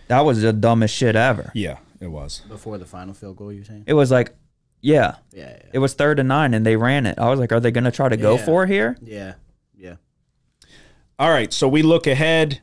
that 0.09 0.21
was 0.25 0.43
the 0.43 0.53
dumbest 0.53 0.95
shit 0.95 1.17
ever. 1.17 1.51
yeah, 1.55 1.79
it 2.01 2.09
was. 2.09 2.43
before 2.49 2.79
the 2.79 2.87
final 2.87 3.15
field 3.15 3.37
goal. 3.37 3.53
You're 3.53 3.65
saying? 3.65 3.85
It 3.87 3.95
was 3.95 4.11
like 4.11 4.35
yeah, 4.81 5.15
Yeah, 5.33 5.49
yeah, 5.49 5.63
It 5.73 5.79
was 5.79 5.95
third 5.95 6.19
and 6.19 6.29
nine, 6.29 6.53
and 6.53 6.67
they 6.67 6.77
ran 6.77 7.07
it. 7.07 7.19
I 7.19 7.31
was 7.31 7.41
like, 7.41 7.53
"Are 7.53 7.61
they 7.61 7.71
going 7.71 7.85
to 7.85 7.91
try 7.91 8.11
to 8.11 8.19
go 8.19 8.37
Yeah. 8.37 8.45
for 8.45 8.65
it 8.65 8.69
here?" 8.69 8.99
yeah, 9.03 9.35
yeah. 9.75 9.95
All 11.19 11.31
right, 11.31 11.51
so 11.55 11.67
we 11.69 11.81
look 11.81 12.07
ahead. 12.07 12.61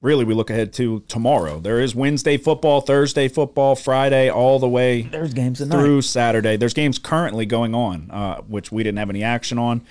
Really, 0.00 0.24
we 0.24 0.32
look 0.32 0.48
ahead 0.48 0.72
to 0.74 1.00
tomorrow. 1.08 1.58
There 1.58 1.80
is 1.80 1.92
Wednesday 1.92 2.36
football, 2.36 2.80
Thursday 2.80 3.26
football, 3.26 3.74
Friday, 3.74 4.30
all 4.30 4.60
the 4.60 4.68
way 4.68 5.02
There's 5.02 5.34
games 5.34 5.58
through 5.58 6.02
Saturday. 6.02 6.56
There's 6.56 6.74
games 6.74 7.00
currently 7.00 7.46
going 7.46 7.74
on, 7.74 8.08
uh, 8.12 8.42
which 8.42 8.70
we 8.70 8.84
didn't 8.84 8.98
have 8.98 9.10
any 9.10 9.24
action 9.24 9.58
on. 9.58 9.84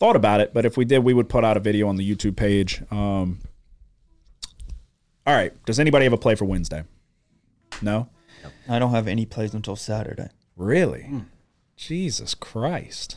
Thought 0.00 0.16
about 0.16 0.40
it, 0.40 0.52
but 0.52 0.66
if 0.66 0.76
we 0.76 0.84
did, 0.84 0.98
we 1.04 1.14
would 1.14 1.28
put 1.28 1.44
out 1.44 1.56
a 1.56 1.60
video 1.60 1.88
on 1.88 1.96
the 1.96 2.14
YouTube 2.14 2.34
page. 2.36 2.82
Um, 2.90 3.38
all 5.26 5.34
right. 5.34 5.52
Does 5.64 5.78
anybody 5.78 6.04
have 6.04 6.12
a 6.12 6.18
play 6.18 6.34
for 6.34 6.44
Wednesday? 6.44 6.82
No? 7.80 8.08
I 8.68 8.78
don't 8.80 8.90
have 8.90 9.06
any 9.06 9.26
plays 9.26 9.54
until 9.54 9.76
Saturday. 9.76 10.28
Really? 10.56 11.08
Jesus 11.76 12.34
Christ. 12.34 13.16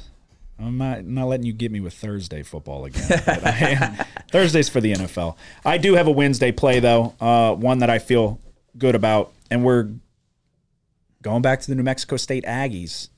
I'm 0.59 0.77
not, 0.77 1.05
not 1.05 1.27
letting 1.27 1.45
you 1.45 1.53
get 1.53 1.71
me 1.71 1.79
with 1.79 1.93
Thursday 1.93 2.43
football 2.43 2.85
again. 2.85 3.07
but 3.25 3.45
I 3.45 3.57
am. 3.69 4.05
Thursday's 4.31 4.69
for 4.69 4.81
the 4.81 4.93
NFL. 4.93 5.37
I 5.63 5.77
do 5.77 5.95
have 5.95 6.07
a 6.07 6.11
Wednesday 6.11 6.51
play, 6.51 6.79
though, 6.79 7.15
uh, 7.21 7.53
one 7.53 7.79
that 7.79 7.89
I 7.89 7.99
feel 7.99 8.39
good 8.77 8.95
about. 8.95 9.31
And 9.49 9.63
we're 9.63 9.89
going 11.21 11.41
back 11.41 11.61
to 11.61 11.67
the 11.67 11.75
New 11.75 11.83
Mexico 11.83 12.17
State 12.17 12.43
Aggies. 12.43 13.09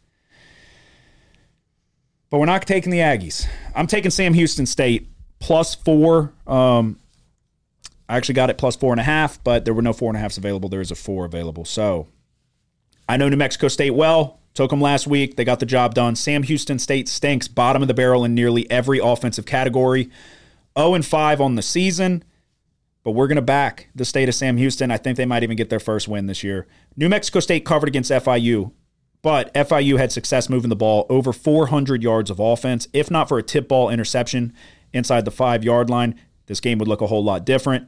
But 2.29 2.39
we're 2.39 2.45
not 2.45 2.65
taking 2.65 2.91
the 2.91 2.99
Aggies. 2.99 3.47
I'm 3.75 3.87
taking 3.87 4.11
Sam 4.11 4.33
Houston 4.33 4.65
State 4.65 5.09
plus 5.39 5.75
four. 5.75 6.33
Um, 6.45 6.97
I 8.07 8.17
actually 8.17 8.35
got 8.35 8.49
it 8.49 8.57
plus 8.57 8.75
four 8.75 8.93
and 8.93 8.99
a 8.99 9.03
half, 9.03 9.43
but 9.43 9.65
there 9.65 9.73
were 9.73 9.81
no 9.81 9.93
four 9.93 10.09
and 10.09 10.17
a 10.17 10.19
halfs 10.19 10.37
available. 10.37 10.69
There 10.69 10.81
is 10.81 10.91
a 10.91 10.95
four 10.95 11.25
available. 11.25 11.65
So 11.65 12.07
I 13.09 13.17
know 13.17 13.29
New 13.29 13.37
Mexico 13.37 13.67
State 13.67 13.91
well. 13.91 14.40
Took 14.53 14.69
them 14.69 14.81
last 14.81 15.07
week. 15.07 15.37
They 15.37 15.45
got 15.45 15.59
the 15.59 15.65
job 15.65 15.93
done. 15.93 16.15
Sam 16.15 16.43
Houston 16.43 16.77
State 16.77 17.07
stinks, 17.07 17.47
bottom 17.47 17.81
of 17.81 17.87
the 17.87 17.93
barrel 17.93 18.25
in 18.25 18.35
nearly 18.35 18.69
every 18.69 18.99
offensive 18.99 19.45
category. 19.45 20.09
0 20.77 20.93
and 20.95 21.05
5 21.05 21.41
on 21.41 21.55
the 21.55 21.61
season, 21.61 22.23
but 23.03 23.11
we're 23.11 23.27
going 23.27 23.35
to 23.35 23.41
back 23.41 23.89
the 23.95 24.05
state 24.05 24.29
of 24.29 24.35
Sam 24.35 24.57
Houston. 24.57 24.91
I 24.91 24.97
think 24.97 25.17
they 25.17 25.25
might 25.25 25.43
even 25.43 25.57
get 25.57 25.69
their 25.69 25.79
first 25.79 26.07
win 26.07 26.27
this 26.27 26.43
year. 26.43 26.67
New 26.95 27.09
Mexico 27.09 27.39
State 27.39 27.65
covered 27.65 27.89
against 27.89 28.11
FIU, 28.11 28.71
but 29.21 29.53
FIU 29.53 29.97
had 29.97 30.11
success 30.11 30.49
moving 30.49 30.69
the 30.69 30.75
ball 30.75 31.05
over 31.09 31.33
400 31.33 32.03
yards 32.03 32.29
of 32.29 32.39
offense. 32.39 32.87
If 32.93 33.11
not 33.11 33.27
for 33.27 33.37
a 33.37 33.43
tip 33.43 33.67
ball 33.67 33.89
interception 33.89 34.53
inside 34.93 35.25
the 35.25 35.31
five 35.31 35.63
yard 35.63 35.89
line, 35.89 36.15
this 36.45 36.59
game 36.59 36.77
would 36.77 36.87
look 36.87 37.01
a 37.01 37.07
whole 37.07 37.23
lot 37.23 37.45
different. 37.45 37.87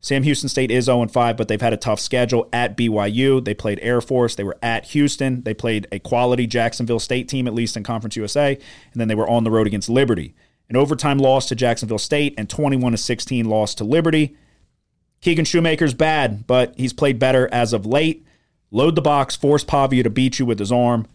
Sam 0.00 0.22
Houston 0.22 0.48
State 0.48 0.70
is 0.70 0.84
0 0.84 1.06
5, 1.06 1.36
but 1.36 1.48
they've 1.48 1.60
had 1.60 1.72
a 1.72 1.78
tough 1.78 1.98
schedule 1.98 2.48
at 2.52 2.76
BYU. 2.76 3.44
They 3.44 3.54
played 3.54 3.80
Air 3.82 4.00
Force. 4.00 4.34
They 4.34 4.44
were 4.44 4.58
at 4.62 4.86
Houston. 4.86 5.42
They 5.42 5.54
played 5.54 5.86
a 5.90 5.98
quality 5.98 6.46
Jacksonville 6.46 7.00
State 7.00 7.28
team, 7.28 7.46
at 7.46 7.54
least 7.54 7.76
in 7.76 7.82
Conference 7.82 8.16
USA. 8.16 8.54
And 8.92 9.00
then 9.00 9.08
they 9.08 9.14
were 9.14 9.28
on 9.28 9.44
the 9.44 9.50
road 9.50 9.66
against 9.66 9.88
Liberty. 9.88 10.34
An 10.68 10.76
overtime 10.76 11.18
loss 11.18 11.48
to 11.48 11.54
Jacksonville 11.54 11.98
State 11.98 12.34
and 12.36 12.48
21 12.48 12.96
16 12.96 13.46
loss 13.46 13.74
to 13.76 13.84
Liberty. 13.84 14.36
Keegan 15.20 15.44
Shoemaker's 15.44 15.94
bad, 15.94 16.46
but 16.46 16.74
he's 16.76 16.92
played 16.92 17.18
better 17.18 17.48
as 17.52 17.72
of 17.72 17.86
late. 17.86 18.24
Load 18.70 18.94
the 18.94 19.02
box, 19.02 19.34
force 19.36 19.64
Pavia 19.64 20.02
to 20.02 20.10
beat 20.10 20.38
you 20.38 20.46
with 20.46 20.58
his 20.58 20.72
arm. 20.72 21.06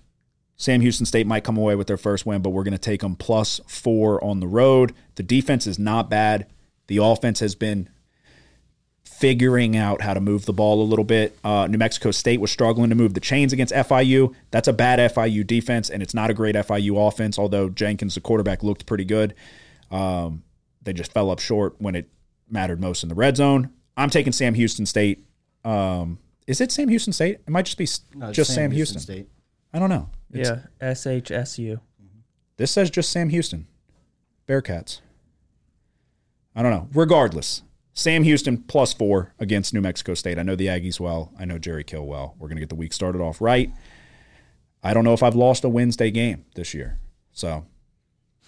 Sam 0.55 0.81
Houston 0.81 1.05
State 1.05 1.27
might 1.27 1.43
come 1.43 1.57
away 1.57 1.75
with 1.75 1.87
their 1.87 1.97
first 1.97 2.25
win, 2.25 2.41
but 2.41 2.51
we're 2.51 2.63
going 2.63 2.73
to 2.73 2.77
take 2.77 3.01
them 3.01 3.15
plus 3.15 3.59
four 3.67 4.23
on 4.23 4.39
the 4.39 4.47
road. 4.47 4.93
The 5.15 5.23
defense 5.23 5.65
is 5.65 5.79
not 5.79 6.09
bad. 6.09 6.45
The 6.87 6.97
offense 6.97 7.39
has 7.39 7.55
been 7.55 7.89
figuring 9.21 9.77
out 9.77 10.01
how 10.01 10.13
to 10.15 10.19
move 10.19 10.45
the 10.45 10.51
ball 10.53 10.81
a 10.81 10.83
little 10.83 11.05
bit. 11.05 11.37
Uh, 11.43 11.67
New 11.67 11.77
Mexico 11.77 12.09
State 12.11 12.41
was 12.41 12.51
struggling 12.51 12.89
to 12.89 12.95
move 12.95 13.13
the 13.13 13.19
chains 13.19 13.53
against 13.53 13.71
FIU. 13.73 14.33
That's 14.49 14.67
a 14.67 14.73
bad 14.73 14.99
FIU 15.13 15.45
defense, 15.45 15.89
and 15.91 16.01
it's 16.03 16.13
not 16.15 16.29
a 16.31 16.33
great 16.33 16.55
FIU 16.55 17.07
offense, 17.07 17.37
although 17.39 17.69
Jenkins, 17.69 18.15
the 18.15 18.21
quarterback, 18.21 18.63
looked 18.63 18.85
pretty 18.87 19.05
good. 19.05 19.35
Um, 19.91 20.41
they 20.81 20.91
just 20.91 21.13
fell 21.13 21.29
up 21.29 21.39
short 21.39 21.75
when 21.77 21.95
it 21.95 22.09
mattered 22.49 22.81
most 22.81 23.03
in 23.03 23.09
the 23.09 23.15
red 23.15 23.37
zone. 23.37 23.69
I'm 23.95 24.09
taking 24.09 24.33
Sam 24.33 24.55
Houston 24.55 24.85
State. 24.87 25.23
Um, 25.63 26.17
is 26.47 26.59
it 26.59 26.71
Sam 26.71 26.89
Houston 26.89 27.13
State? 27.13 27.35
It 27.45 27.49
might 27.51 27.65
just 27.65 27.77
be 27.77 27.87
No, 28.17 28.31
just 28.31 28.53
Sam, 28.55 28.71
Houston. 28.71 28.99
State. 28.99 29.27
I 29.71 29.77
don't 29.79 29.89
know. 29.89 30.09
It's- 30.33 30.47
Yeah, 30.81 30.87
S 30.89 31.05
H 31.05 31.29
S 31.31 31.59
U. 31.59 31.79
This 32.57 32.71
says 32.71 32.89
just 32.89 33.11
Sam 33.11 33.29
Houston. 33.29 33.67
Bearcats. 34.47 35.01
I 36.55 36.61
don't 36.63 36.71
know. 36.71 36.89
Regardless, 36.93 37.61
Sam 37.93 38.23
Houston 38.23 38.57
plus 38.57 38.93
four 38.93 39.33
against 39.39 39.73
New 39.73 39.81
Mexico 39.81 40.13
State. 40.13 40.39
I 40.39 40.43
know 40.43 40.55
the 40.55 40.67
Aggies 40.67 40.99
well. 40.99 41.31
I 41.37 41.45
know 41.45 41.57
Jerry 41.57 41.83
Kill 41.83 42.05
well. 42.05 42.35
We're 42.39 42.47
going 42.47 42.55
to 42.57 42.61
get 42.61 42.69
the 42.69 42.75
week 42.75 42.93
started 42.93 43.21
off 43.21 43.41
right. 43.41 43.71
I 44.83 44.93
don't 44.93 45.03
know 45.03 45.13
if 45.13 45.21
I've 45.21 45.35
lost 45.35 45.63
a 45.63 45.69
Wednesday 45.69 46.09
game 46.09 46.45
this 46.55 46.73
year. 46.73 46.97
So 47.33 47.65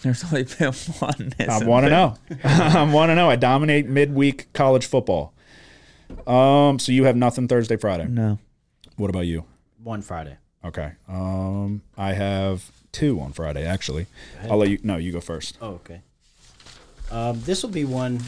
There's 0.02 0.24
only 0.24 0.44
been 0.44 0.72
one. 0.72 1.34
I 1.38 1.64
want 1.64 1.86
to 1.86 1.90
know. 1.90 2.14
I 2.44 2.90
want 2.92 3.10
to 3.10 3.14
know. 3.14 3.30
I 3.30 3.36
dominate 3.36 3.86
midweek 3.86 4.52
college 4.52 4.86
football. 4.86 5.34
Um, 6.26 6.78
so 6.78 6.92
you 6.92 7.04
have 7.04 7.16
nothing 7.16 7.48
Thursday, 7.48 7.76
Friday. 7.76 8.06
No. 8.08 8.38
What 8.96 9.10
about 9.10 9.26
you? 9.26 9.44
One 9.82 10.02
Friday. 10.02 10.36
Okay. 10.64 10.92
Um, 11.08 11.82
I 11.96 12.14
have 12.14 12.70
two 12.92 13.20
on 13.20 13.32
Friday 13.32 13.66
actually. 13.66 14.06
I'll 14.48 14.56
let 14.56 14.70
you. 14.70 14.78
No, 14.82 14.96
you 14.96 15.12
go 15.12 15.20
first. 15.20 15.58
Oh, 15.60 15.72
okay. 15.74 16.00
Um, 17.10 17.40
this 17.42 17.62
will 17.62 17.70
be 17.70 17.84
one. 17.84 18.20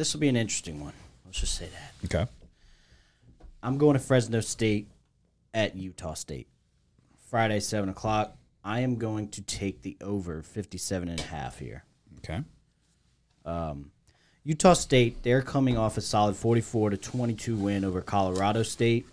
This 0.00 0.14
will 0.14 0.20
be 0.20 0.30
an 0.30 0.36
interesting 0.36 0.80
one. 0.80 0.94
Let's 1.26 1.40
just 1.40 1.56
say 1.56 1.66
that. 1.66 1.92
Okay. 2.06 2.30
I'm 3.62 3.76
going 3.76 3.92
to 3.92 3.98
Fresno 3.98 4.40
State 4.40 4.88
at 5.52 5.76
Utah 5.76 6.14
State. 6.14 6.48
Friday, 7.28 7.60
7 7.60 7.86
o'clock. 7.90 8.34
I 8.64 8.80
am 8.80 8.96
going 8.96 9.28
to 9.28 9.42
take 9.42 9.82
the 9.82 9.98
over 10.00 10.40
57 10.40 11.06
and 11.06 11.20
a 11.20 11.24
half 11.24 11.58
here. 11.58 11.84
Okay. 12.16 12.40
Utah 14.42 14.72
State, 14.72 15.22
they're 15.22 15.42
coming 15.42 15.76
off 15.76 15.98
a 15.98 16.00
solid 16.00 16.34
44 16.34 16.88
to 16.88 16.96
22 16.96 17.56
win 17.56 17.84
over 17.84 18.00
Colorado 18.00 18.62
State. 18.62 19.04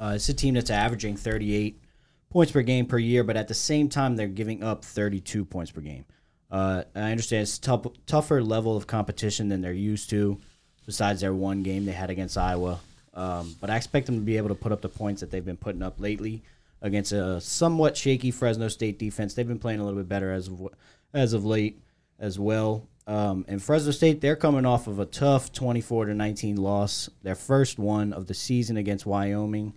Uh, 0.00 0.14
it's 0.16 0.28
a 0.28 0.34
team 0.34 0.54
that's 0.54 0.70
averaging 0.70 1.16
38 1.16 1.80
points 2.28 2.50
per 2.50 2.62
game 2.62 2.86
per 2.86 2.98
year, 2.98 3.22
but 3.22 3.36
at 3.36 3.46
the 3.46 3.54
same 3.54 3.88
time, 3.88 4.16
they're 4.16 4.26
giving 4.26 4.64
up 4.64 4.84
32 4.84 5.44
points 5.44 5.70
per 5.70 5.80
game. 5.80 6.06
Uh, 6.50 6.84
I 6.94 7.10
understand 7.10 7.42
it's 7.42 7.58
tough, 7.58 7.86
tougher 8.06 8.42
level 8.42 8.76
of 8.76 8.86
competition 8.86 9.48
than 9.48 9.60
they're 9.60 9.72
used 9.72 10.10
to, 10.10 10.38
besides 10.84 11.20
their 11.20 11.34
one 11.34 11.62
game 11.62 11.84
they 11.84 11.92
had 11.92 12.10
against 12.10 12.38
Iowa. 12.38 12.80
Um, 13.14 13.56
but 13.60 13.70
I 13.70 13.76
expect 13.76 14.06
them 14.06 14.16
to 14.16 14.20
be 14.20 14.36
able 14.36 14.48
to 14.48 14.54
put 14.54 14.72
up 14.72 14.82
the 14.82 14.88
points 14.88 15.20
that 15.20 15.30
they've 15.30 15.44
been 15.44 15.56
putting 15.56 15.82
up 15.82 15.98
lately 15.98 16.42
against 16.82 17.12
a 17.12 17.40
somewhat 17.40 17.96
shaky 17.96 18.30
Fresno 18.30 18.68
State 18.68 18.98
defense. 18.98 19.34
They've 19.34 19.48
been 19.48 19.58
playing 19.58 19.80
a 19.80 19.84
little 19.84 19.98
bit 19.98 20.08
better 20.08 20.32
as 20.32 20.48
of 20.48 20.68
as 21.14 21.32
of 21.32 21.44
late 21.44 21.80
as 22.18 22.38
well. 22.38 22.86
Um, 23.06 23.44
and 23.48 23.62
Fresno 23.62 23.92
State, 23.92 24.20
they're 24.20 24.36
coming 24.36 24.66
off 24.66 24.86
of 24.86 24.98
a 24.98 25.06
tough 25.06 25.52
24 25.52 26.06
to 26.06 26.14
19 26.14 26.56
loss, 26.56 27.08
their 27.22 27.36
first 27.36 27.78
one 27.78 28.12
of 28.12 28.26
the 28.26 28.34
season 28.34 28.76
against 28.76 29.06
Wyoming, 29.06 29.74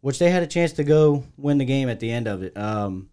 which 0.00 0.18
they 0.18 0.30
had 0.30 0.42
a 0.42 0.46
chance 0.46 0.72
to 0.72 0.84
go 0.84 1.24
win 1.36 1.58
the 1.58 1.64
game 1.64 1.88
at 1.88 2.00
the 2.00 2.10
end 2.10 2.26
of 2.26 2.42
it. 2.42 2.56
Um, 2.56 3.10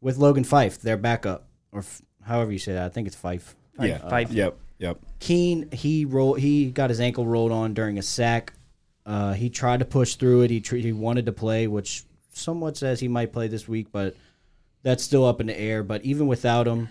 with 0.00 0.16
Logan 0.16 0.44
Fife, 0.44 0.80
their 0.80 0.96
backup, 0.96 1.47
or 1.78 1.80
f- 1.80 2.02
however 2.22 2.52
you 2.52 2.58
say 2.58 2.72
that, 2.74 2.84
I 2.84 2.88
think 2.88 3.06
it's 3.06 3.16
Fife. 3.16 3.56
Yeah. 3.80 3.98
Five. 4.08 4.32
Yep. 4.32 4.58
Yep. 4.78 4.98
Keene, 5.20 5.70
he 5.72 6.04
rolled. 6.04 6.38
he 6.40 6.70
got 6.70 6.90
his 6.90 7.00
ankle 7.00 7.26
rolled 7.26 7.52
on 7.52 7.74
during 7.74 7.98
a 7.98 8.02
sack. 8.02 8.52
Uh, 9.06 9.32
he 9.32 9.48
tried 9.48 9.78
to 9.78 9.84
push 9.84 10.16
through 10.16 10.42
it. 10.42 10.50
He 10.50 10.60
tr- 10.60 10.76
he 10.76 10.92
wanted 10.92 11.26
to 11.26 11.32
play, 11.32 11.66
which 11.66 12.04
somewhat 12.32 12.76
says 12.76 13.00
he 13.00 13.08
might 13.08 13.32
play 13.32 13.48
this 13.48 13.66
week, 13.66 13.88
but 13.90 14.16
that's 14.82 15.02
still 15.02 15.24
up 15.24 15.40
in 15.40 15.46
the 15.46 15.58
air. 15.58 15.82
But 15.82 16.04
even 16.04 16.26
without 16.26 16.66
him, 16.66 16.88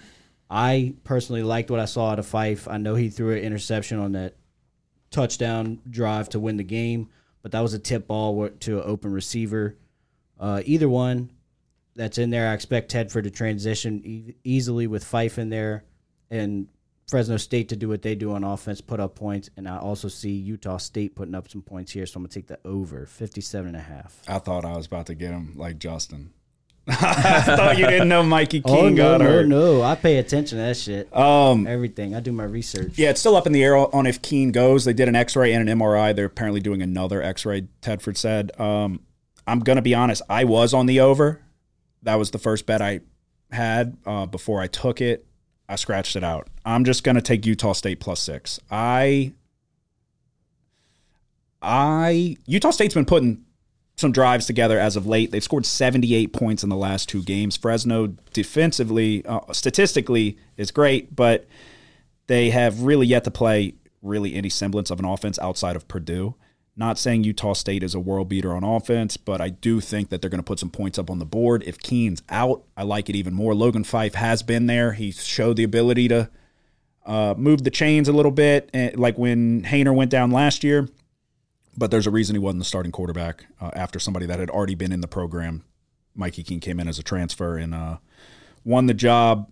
I 0.50 0.96
personally 1.04 1.44
liked 1.44 1.70
what 1.70 1.80
I 1.80 1.86
saw 1.86 2.12
out 2.12 2.20
of 2.20 2.26
Fife. 2.26 2.68
I 2.68 2.78
know 2.78 2.96
he 2.96 3.10
threw 3.10 3.34
an 3.34 3.44
interception 3.44 4.00
on 4.00 4.14
that 4.14 4.36
touchdown 5.12 5.80
drive 5.90 6.30
to 6.30 6.40
win 6.40 6.58
the 6.58 6.64
game, 6.64 7.10
but 7.42 7.52
that 7.52 7.62
was 7.62 7.74
a 7.74 7.80
tip 7.80 8.08
ball 8.08 8.50
to 8.50 8.78
an 8.80 8.84
open 8.86 9.12
receiver. 9.12 9.76
Uh, 10.40 10.62
either 10.66 10.90
one 10.90 11.30
that's 11.98 12.18
in 12.18 12.30
there, 12.30 12.50
I 12.50 12.54
expect 12.54 12.91
Tedford 12.91 13.24
to 13.24 13.32
transition 13.32 14.02
e- 14.06 14.36
easily 14.43 14.88
with 14.88 15.04
Fife 15.04 15.38
in 15.38 15.50
there 15.50 15.84
and 16.32 16.68
Fresno 17.10 17.38
State 17.38 17.70
to 17.70 17.76
do 17.76 17.88
what 17.89 18.02
they 18.02 18.16
do 18.16 18.34
on 18.34 18.43
offense, 18.43 18.82
put 18.82 19.00
up 19.00 19.16
points, 19.16 19.50
and 19.58 19.68
I 19.68 19.78
also 19.78 20.08
see 20.10 20.32
Utah 20.32 20.78
State 20.78 21.16
putting 21.16 21.36
up 21.36 21.50
some 21.50 21.62
points 21.62 21.91
here. 21.91 22.06
So 22.06 22.18
I'm 22.18 22.24
gonna 22.24 22.30
take 22.30 22.48
the 22.48 22.60
over 22.66 23.06
57 23.06 23.68
and 23.68 23.76
a 23.78 23.80
half. 23.80 24.22
I 24.28 24.39
thought 24.39 24.66
I 24.66 24.76
was 24.76 24.86
about 24.88 25.06
to 25.08 25.16
get 25.16 25.32
him 25.32 25.54
like 25.56 25.80
Justin. 25.80 26.34
I 26.89 27.41
thought 27.41 27.78
you 27.78 27.86
didn't 27.86 28.08
know 28.08 28.24
Mikey 28.24 28.62
Keene 28.62 28.76
Oh 28.76 28.89
no, 28.89 28.95
got 28.95 29.18
no, 29.20 29.26
hurt. 29.26 29.48
no! 29.48 29.82
I 29.82 29.95
pay 29.95 30.18
attention 30.20 30.58
to 30.58 30.64
that 30.64 30.78
shit. 30.78 31.14
Um, 31.16 31.68
Everything. 31.68 32.16
I 32.16 32.22
do 32.22 32.32
my 32.32 32.45
research. 32.45 32.98
yeah, 32.98 33.10
it's 33.10 33.20
still 33.20 33.36
up 33.36 33.45
in 33.45 33.52
the 33.54 33.62
air 33.64 33.76
on 33.76 34.06
if 34.06 34.22
Keene 34.22 34.52
goes. 34.54 34.86
They 34.86 34.93
did 34.93 35.10
an 35.10 35.16
X-ray 35.16 35.52
and 35.54 35.68
an 35.68 35.80
MRI. 35.80 36.16
They're 36.16 36.26
apparently 36.26 36.62
doing 36.62 36.82
another 36.82 37.22
X-ray. 37.22 37.68
Tedford 37.82 38.16
said. 38.18 38.58
Um, 38.60 39.02
I'm 39.45 39.60
gonna 39.60 39.82
be 39.82 39.95
honest. 39.95 40.22
I 40.30 40.43
was 40.45 40.74
on 40.74 40.86
the 40.86 41.00
over. 41.02 41.41
That 42.04 42.16
was 42.16 42.32
the 42.32 42.39
first 42.39 42.66
bet 42.66 42.82
I 42.82 43.02
had 43.52 43.98
uh, 44.06 44.26
before 44.26 44.62
I 44.62 44.68
took 44.68 45.02
it. 45.02 45.26
I 45.70 45.76
scratched 45.76 46.16
it 46.16 46.24
out. 46.24 46.48
I'm 46.66 46.86
just 46.86 47.04
gonna 47.04 47.22
take 47.22 47.45
Utah 47.45 47.74
State 47.74 48.00
plus 48.00 48.22
six. 48.22 48.60
I, 48.72 49.34
I 51.62 52.38
Utah 52.45 52.72
State's 52.72 52.93
been 52.93 53.06
putting 53.06 53.43
some 53.98 54.12
drives 54.12 54.45
together 54.45 54.80
as 54.80 54.95
of 54.95 55.08
late. 55.08 55.32
They've 55.32 55.43
scored 55.43 55.66
78 55.66 56.32
points 56.32 56.64
in 56.64 56.70
the 56.70 56.76
last 56.76 57.10
two 57.10 57.24
games. 57.24 57.58
Fresno 57.58 58.16
defensively, 58.32 59.26
uh, 59.26 59.52
statistically, 59.52 60.38
is 60.56 60.70
great, 60.70 61.16
but 61.16 61.48
they 62.28 62.52
have 62.52 62.84
really 62.84 63.08
yet 63.08 63.24
to 63.24 63.32
play 63.32 63.74
really 64.04 64.36
any 64.36 64.50
semblance 64.50 64.91
of 64.91 65.00
an 65.00 65.06
offense 65.06 65.39
outside 65.39 65.76
of 65.76 65.88
Purdue. 65.88 66.36
Not 66.80 66.99
saying 66.99 67.23
Utah 67.23 67.53
State 67.53 67.82
is 67.82 67.95
a 67.95 67.99
world 67.99 68.30
beater 68.30 68.53
on 68.53 68.63
offense, 68.63 69.17
but 69.17 69.41
I 69.41 69.49
do 69.49 69.82
think 69.82 70.09
that 70.09 70.21
they're 70.21 70.30
going 70.30 70.39
to 70.39 70.43
put 70.43 70.59
some 70.59 70.69
points 70.69 70.99
up 70.99 71.09
on 71.09 71.17
the 71.17 71.25
board. 71.25 71.63
If 71.65 71.80
Keene's 71.80 72.21
out, 72.30 72.63
I 72.78 72.84
like 72.84 73.09
it 73.09 73.15
even 73.15 73.34
more. 73.34 73.55
Logan 73.55 73.84
Fife 73.84 74.13
has 74.13 74.43
been 74.43 74.67
there. 74.67 74.93
He 74.93 75.11
showed 75.11 75.57
the 75.57 75.63
ability 75.63 76.07
to 76.09 76.30
uh, 77.03 77.34
move 77.36 77.63
the 77.63 77.71
chains 77.71 78.07
a 78.07 78.13
little 78.13 78.32
bit, 78.32 78.69
eh, 78.75 78.91
like 78.93 79.17
when 79.17 79.63
Haener 79.63 79.95
went 79.95 80.11
down 80.11 80.30
last 80.30 80.63
year. 80.63 80.88
But 81.75 81.89
there's 81.89 82.05
a 82.05 82.11
reason 82.11 82.36
he 82.36 82.39
wasn't 82.39 82.59
the 82.59 82.65
starting 82.65 82.91
quarterback 82.91 83.45
uh, 83.59 83.71
after 83.73 83.97
somebody 83.97 84.28
that 84.28 84.39
had 84.39 84.51
already 84.51 84.75
been 84.75 84.91
in 84.91 85.01
the 85.01 85.07
program. 85.07 85.63
Mikey 86.13 86.43
Keene 86.43 86.59
came 86.59 86.80
in 86.80 86.88
as 86.88 86.99
a 86.99 87.03
transfer 87.03 87.57
and 87.57 87.73
uh, 87.73 87.97
won 88.63 88.86
the 88.86 88.93
job. 88.93 89.49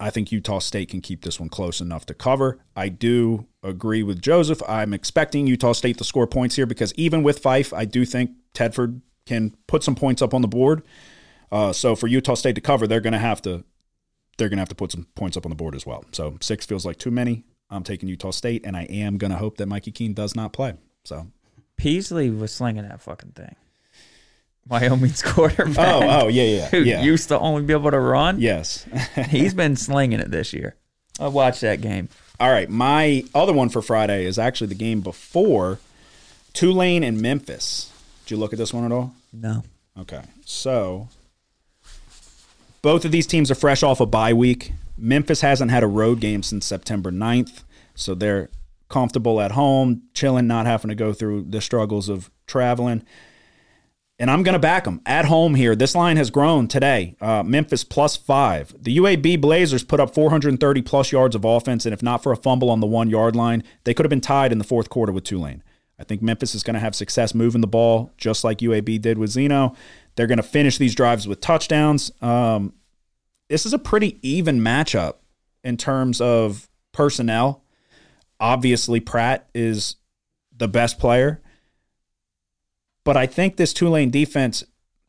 I 0.00 0.08
think 0.10 0.32
Utah 0.32 0.58
State 0.58 0.88
can 0.88 1.02
keep 1.02 1.22
this 1.22 1.38
one 1.38 1.50
close 1.50 1.80
enough 1.80 2.06
to 2.06 2.14
cover. 2.14 2.58
I 2.74 2.88
do 2.88 3.46
agree 3.62 4.02
with 4.02 4.22
Joseph. 4.22 4.62
I'm 4.66 4.94
expecting 4.94 5.46
Utah 5.46 5.72
State 5.72 5.98
to 5.98 6.04
score 6.04 6.26
points 6.26 6.56
here 6.56 6.66
because 6.66 6.94
even 6.94 7.22
with 7.22 7.40
Fife, 7.40 7.72
I 7.74 7.84
do 7.84 8.06
think 8.06 8.30
Tedford 8.54 9.02
can 9.26 9.54
put 9.66 9.84
some 9.84 9.94
points 9.94 10.22
up 10.22 10.32
on 10.32 10.40
the 10.40 10.48
board. 10.48 10.82
Uh, 11.52 11.72
so 11.72 11.94
for 11.94 12.06
Utah 12.06 12.34
State 12.34 12.54
to 12.54 12.60
cover, 12.60 12.86
they're 12.86 13.00
going 13.00 13.12
to 13.12 13.18
have 13.18 13.42
to 13.42 13.64
they're 14.38 14.48
going 14.48 14.56
to 14.56 14.62
have 14.62 14.70
to 14.70 14.74
put 14.74 14.90
some 14.90 15.06
points 15.14 15.36
up 15.36 15.44
on 15.44 15.50
the 15.50 15.56
board 15.56 15.74
as 15.74 15.84
well. 15.84 16.02
So 16.12 16.38
six 16.40 16.64
feels 16.64 16.86
like 16.86 16.96
too 16.96 17.10
many. 17.10 17.44
I'm 17.68 17.82
taking 17.82 18.08
Utah 18.08 18.30
State, 18.30 18.64
and 18.64 18.74
I 18.74 18.84
am 18.84 19.18
going 19.18 19.30
to 19.30 19.36
hope 19.36 19.58
that 19.58 19.66
Mikey 19.66 19.92
Keene 19.92 20.14
does 20.14 20.34
not 20.34 20.54
play. 20.54 20.74
So 21.04 21.26
Peasley 21.76 22.30
was 22.30 22.50
slinging 22.52 22.88
that 22.88 23.02
fucking 23.02 23.32
thing. 23.32 23.54
Wyoming's 24.68 25.22
quarterback. 25.24 25.78
oh 25.78 26.24
oh 26.24 26.28
yeah 26.28 26.42
yeah 26.44 26.68
who 26.68 26.78
yeah 26.82 27.02
used 27.02 27.28
to 27.28 27.38
only 27.38 27.62
be 27.62 27.72
able 27.72 27.90
to 27.90 27.98
run. 27.98 28.40
yes. 28.40 28.86
He's 29.28 29.54
been 29.54 29.76
slinging 29.76 30.20
it 30.20 30.30
this 30.30 30.52
year. 30.52 30.76
I 31.18 31.28
watched 31.28 31.60
that 31.62 31.80
game. 31.80 32.08
All 32.38 32.50
right, 32.50 32.70
my 32.70 33.24
other 33.34 33.52
one 33.52 33.68
for 33.68 33.82
Friday 33.82 34.24
is 34.24 34.38
actually 34.38 34.68
the 34.68 34.74
game 34.74 35.00
before 35.02 35.78
Tulane 36.54 37.02
and 37.04 37.20
Memphis. 37.20 37.92
Did 38.24 38.32
you 38.32 38.36
look 38.38 38.52
at 38.52 38.58
this 38.58 38.72
one 38.72 38.84
at 38.84 38.92
all? 38.92 39.12
No. 39.32 39.62
Okay. 39.98 40.22
So 40.46 41.08
both 42.82 43.04
of 43.04 43.12
these 43.12 43.26
teams 43.26 43.50
are 43.50 43.54
fresh 43.54 43.82
off 43.82 44.00
a 44.00 44.06
bye 44.06 44.32
week. 44.32 44.72
Memphis 44.96 45.40
hasn't 45.42 45.70
had 45.70 45.82
a 45.82 45.86
road 45.86 46.20
game 46.20 46.42
since 46.42 46.64
September 46.66 47.10
9th, 47.10 47.62
so 47.94 48.14
they're 48.14 48.48
comfortable 48.88 49.40
at 49.40 49.52
home, 49.52 50.02
chilling, 50.14 50.46
not 50.46 50.66
having 50.66 50.88
to 50.88 50.94
go 50.94 51.12
through 51.12 51.46
the 51.48 51.60
struggles 51.60 52.08
of 52.08 52.30
traveling. 52.46 53.02
And 54.20 54.30
I'm 54.30 54.42
going 54.42 54.52
to 54.52 54.58
back 54.58 54.84
them 54.84 55.00
at 55.06 55.24
home 55.24 55.54
here. 55.54 55.74
This 55.74 55.94
line 55.94 56.18
has 56.18 56.28
grown 56.28 56.68
today. 56.68 57.16
Uh, 57.22 57.42
Memphis 57.42 57.84
plus 57.84 58.16
five. 58.16 58.74
The 58.78 58.98
UAB 58.98 59.40
Blazers 59.40 59.82
put 59.82 59.98
up 59.98 60.14
430 60.14 60.82
plus 60.82 61.10
yards 61.10 61.34
of 61.34 61.46
offense, 61.46 61.86
and 61.86 61.94
if 61.94 62.02
not 62.02 62.22
for 62.22 62.30
a 62.30 62.36
fumble 62.36 62.68
on 62.68 62.80
the 62.80 62.86
one 62.86 63.08
yard 63.08 63.34
line, 63.34 63.64
they 63.84 63.94
could 63.94 64.04
have 64.04 64.10
been 64.10 64.20
tied 64.20 64.52
in 64.52 64.58
the 64.58 64.64
fourth 64.64 64.90
quarter 64.90 65.10
with 65.10 65.24
Tulane. 65.24 65.62
I 65.98 66.04
think 66.04 66.20
Memphis 66.20 66.54
is 66.54 66.62
going 66.62 66.74
to 66.74 66.80
have 66.80 66.94
success 66.94 67.34
moving 67.34 67.62
the 67.62 67.66
ball, 67.66 68.10
just 68.18 68.44
like 68.44 68.58
UAB 68.58 69.00
did 69.00 69.16
with 69.16 69.30
Zeno. 69.30 69.74
They're 70.16 70.26
going 70.26 70.36
to 70.36 70.42
finish 70.42 70.76
these 70.76 70.94
drives 70.94 71.26
with 71.26 71.40
touchdowns. 71.40 72.12
Um, 72.20 72.74
this 73.48 73.64
is 73.64 73.72
a 73.72 73.78
pretty 73.78 74.18
even 74.20 74.60
matchup 74.60 75.14
in 75.64 75.78
terms 75.78 76.20
of 76.20 76.68
personnel. 76.92 77.62
Obviously, 78.38 79.00
Pratt 79.00 79.48
is 79.54 79.96
the 80.54 80.68
best 80.68 80.98
player. 80.98 81.40
But 83.04 83.16
I 83.16 83.26
think 83.26 83.56
this 83.56 83.72
Tulane 83.72 84.10
defense, 84.10 84.64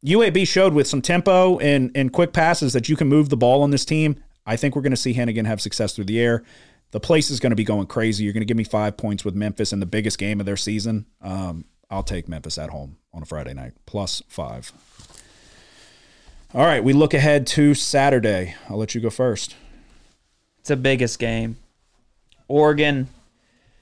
UAB 0.06 0.48
showed 0.48 0.74
with 0.74 0.88
some 0.88 1.02
tempo 1.02 1.60
and, 1.60 1.92
and 1.94 2.12
quick 2.12 2.34
passes 2.34 2.74
that 2.74 2.90
you 2.90 2.96
can 2.96 3.08
move 3.08 3.30
the 3.30 3.38
ball 3.38 3.64
on 3.64 3.72
this 3.72 3.86
team. 3.86 4.24
I 4.46 4.56
think 4.56 4.76
we're 4.76 4.82
going 4.82 4.92
to 4.92 4.98
see 4.98 5.14
Henigan 5.14 5.46
have 5.46 5.62
success 5.62 5.94
through 5.94 6.06
the 6.06 6.20
air. 6.20 6.44
The 6.92 7.00
place 7.00 7.30
is 7.30 7.40
going 7.40 7.52
to 7.52 7.56
be 7.56 7.64
going 7.64 7.88
crazy. 7.88 8.24
You're 8.24 8.34
going 8.34 8.42
to 8.42 8.46
give 8.46 8.58
me 8.58 8.64
five 8.64 8.98
points 8.98 9.24
with 9.24 9.36
Memphis 9.36 9.72
in 9.72 9.80
the 9.80 9.86
biggest 9.86 10.18
game 10.18 10.40
of 10.40 10.46
their 10.46 10.58
season. 10.58 11.06
Um, 11.22 11.66
I'll 11.90 12.04
take 12.04 12.28
Memphis 12.28 12.58
at 12.58 12.70
home 12.70 12.98
on 13.14 13.22
a 13.22 13.26
Friday 13.26 13.54
night, 13.54 13.74
plus 13.86 14.24
five. 14.28 14.72
All 16.54 16.66
right, 16.66 16.84
we 16.84 16.92
look 16.94 17.14
ahead 17.14 17.48
to 17.48 17.74
Saturday. 17.74 18.56
I'll 18.70 18.78
let 18.78 18.94
you 18.94 19.00
go 19.00 19.10
first. 19.10 19.56
It's 20.60 20.70
the 20.70 20.76
biggest 20.76 21.18
game. 21.18 21.58
Oregon 22.48 23.08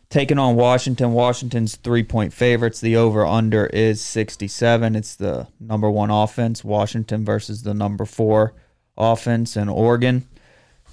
taking 0.10 0.40
on 0.40 0.56
Washington. 0.56 1.14
Washington's 1.14 1.76
three 1.76 2.04
point 2.04 2.34
favorites. 2.34 2.82
The 2.82 2.96
over 2.96 3.26
under 3.26 3.68
is 3.68 4.02
67. 4.02 4.96
It's 4.96 5.16
the 5.16 5.48
number 5.60 5.90
one 5.90 6.10
offense. 6.10 6.64
Washington 6.64 7.24
versus 7.24 7.64
the 7.64 7.74
number 7.74 8.06
four 8.06 8.54
offense 8.98 9.56
in 9.56 9.70
Oregon. 9.70 10.28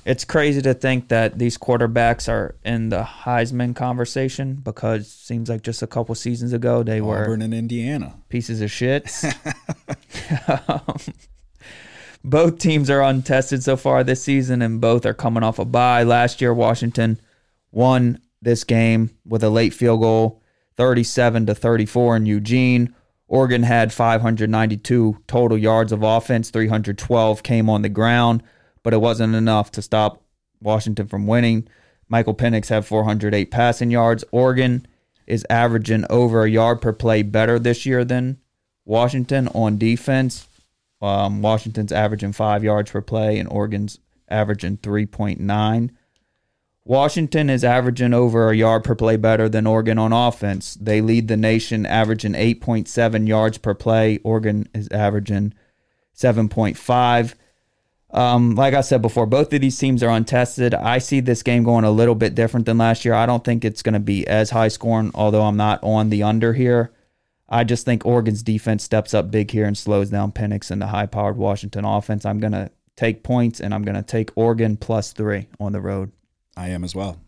It's 0.04 0.24
crazy 0.24 0.62
to 0.62 0.72
think 0.72 1.08
that 1.08 1.36
these 1.36 1.58
quarterbacks 1.58 2.28
are 2.28 2.54
in 2.64 2.90
the 2.90 3.02
Heisman 3.02 3.74
conversation 3.74 4.54
because 4.54 5.00
it 5.00 5.06
seems 5.06 5.48
like 5.48 5.62
just 5.62 5.82
a 5.82 5.88
couple 5.88 6.14
seasons 6.14 6.52
ago 6.52 6.84
they 6.84 7.00
were 7.00 7.24
Auburn 7.24 7.42
and 7.42 7.52
Indiana. 7.52 8.14
pieces 8.28 8.60
of 8.60 8.70
shit. 8.70 9.12
Um, 10.46 10.80
both 12.24 12.60
teams 12.60 12.88
are 12.88 13.02
untested 13.02 13.64
so 13.64 13.76
far 13.76 14.04
this 14.04 14.22
season, 14.22 14.62
and 14.62 14.80
both 14.80 15.04
are 15.04 15.14
coming 15.14 15.42
off 15.42 15.58
a 15.58 15.64
bye. 15.64 16.04
Last 16.04 16.40
year, 16.40 16.54
Washington 16.54 17.20
won 17.72 18.20
this 18.42 18.64
game 18.64 19.10
with 19.24 19.42
a 19.42 19.50
late 19.50 19.74
field 19.74 20.00
goal, 20.00 20.42
37 20.76 21.46
to 21.46 21.54
34 21.54 22.16
in 22.16 22.26
Eugene. 22.26 22.94
Oregon 23.28 23.62
had 23.64 23.92
592 23.92 25.18
total 25.26 25.58
yards 25.58 25.92
of 25.92 26.02
offense, 26.02 26.50
312 26.50 27.42
came 27.42 27.68
on 27.68 27.82
the 27.82 27.88
ground, 27.88 28.42
but 28.82 28.94
it 28.94 29.00
wasn't 29.00 29.34
enough 29.34 29.70
to 29.72 29.82
stop 29.82 30.22
Washington 30.60 31.08
from 31.08 31.26
winning. 31.26 31.66
Michael 32.08 32.34
Penix 32.34 32.68
had 32.68 32.86
408 32.86 33.50
passing 33.50 33.90
yards. 33.90 34.24
Oregon 34.30 34.86
is 35.26 35.44
averaging 35.50 36.04
over 36.08 36.44
a 36.44 36.50
yard 36.50 36.80
per 36.80 36.92
play 36.92 37.22
better 37.22 37.58
this 37.58 37.84
year 37.84 38.04
than 38.04 38.38
Washington 38.84 39.48
on 39.48 39.76
defense. 39.76 40.46
Um, 41.02 41.42
Washington's 41.42 41.92
averaging 41.92 42.32
five 42.32 42.64
yards 42.64 42.90
per 42.90 43.02
play, 43.02 43.38
and 43.38 43.48
Oregon's 43.48 43.98
averaging 44.28 44.78
3.9. 44.78 45.90
Washington 46.86 47.50
is 47.50 47.64
averaging 47.64 48.14
over 48.14 48.48
a 48.48 48.56
yard 48.56 48.84
per 48.84 48.94
play 48.94 49.16
better 49.16 49.48
than 49.48 49.66
Oregon 49.66 49.98
on 49.98 50.12
offense. 50.12 50.74
They 50.80 51.00
lead 51.00 51.26
the 51.26 51.36
nation, 51.36 51.84
averaging 51.84 52.34
8.7 52.34 53.26
yards 53.26 53.58
per 53.58 53.74
play. 53.74 54.20
Oregon 54.22 54.68
is 54.72 54.86
averaging 54.92 55.52
7.5. 56.14 57.34
Um, 58.12 58.54
like 58.54 58.72
I 58.72 58.82
said 58.82 59.02
before, 59.02 59.26
both 59.26 59.52
of 59.52 59.60
these 59.60 59.76
teams 59.76 60.00
are 60.04 60.10
untested. 60.10 60.74
I 60.74 60.98
see 60.98 61.18
this 61.18 61.42
game 61.42 61.64
going 61.64 61.84
a 61.84 61.90
little 61.90 62.14
bit 62.14 62.36
different 62.36 62.66
than 62.66 62.78
last 62.78 63.04
year. 63.04 63.14
I 63.14 63.26
don't 63.26 63.42
think 63.42 63.64
it's 63.64 63.82
going 63.82 63.94
to 63.94 64.00
be 64.00 64.24
as 64.28 64.50
high 64.50 64.68
scoring, 64.68 65.10
although 65.12 65.42
I'm 65.42 65.56
not 65.56 65.82
on 65.82 66.10
the 66.10 66.22
under 66.22 66.52
here. 66.52 66.92
I 67.48 67.64
just 67.64 67.84
think 67.84 68.06
Oregon's 68.06 68.44
defense 68.44 68.84
steps 68.84 69.12
up 69.12 69.32
big 69.32 69.50
here 69.50 69.66
and 69.66 69.76
slows 69.76 70.10
down 70.10 70.30
Penix 70.30 70.70
and 70.70 70.80
the 70.80 70.86
high 70.86 71.06
powered 71.06 71.36
Washington 71.36 71.84
offense. 71.84 72.24
I'm 72.24 72.38
going 72.38 72.52
to 72.52 72.70
take 72.94 73.24
points 73.24 73.60
and 73.60 73.74
I'm 73.74 73.82
going 73.82 73.96
to 73.96 74.02
take 74.02 74.30
Oregon 74.36 74.76
plus 74.76 75.12
three 75.12 75.48
on 75.58 75.72
the 75.72 75.80
road. 75.80 76.12
I 76.56 76.68
am 76.68 76.84
as 76.84 76.94
well. 76.94 77.20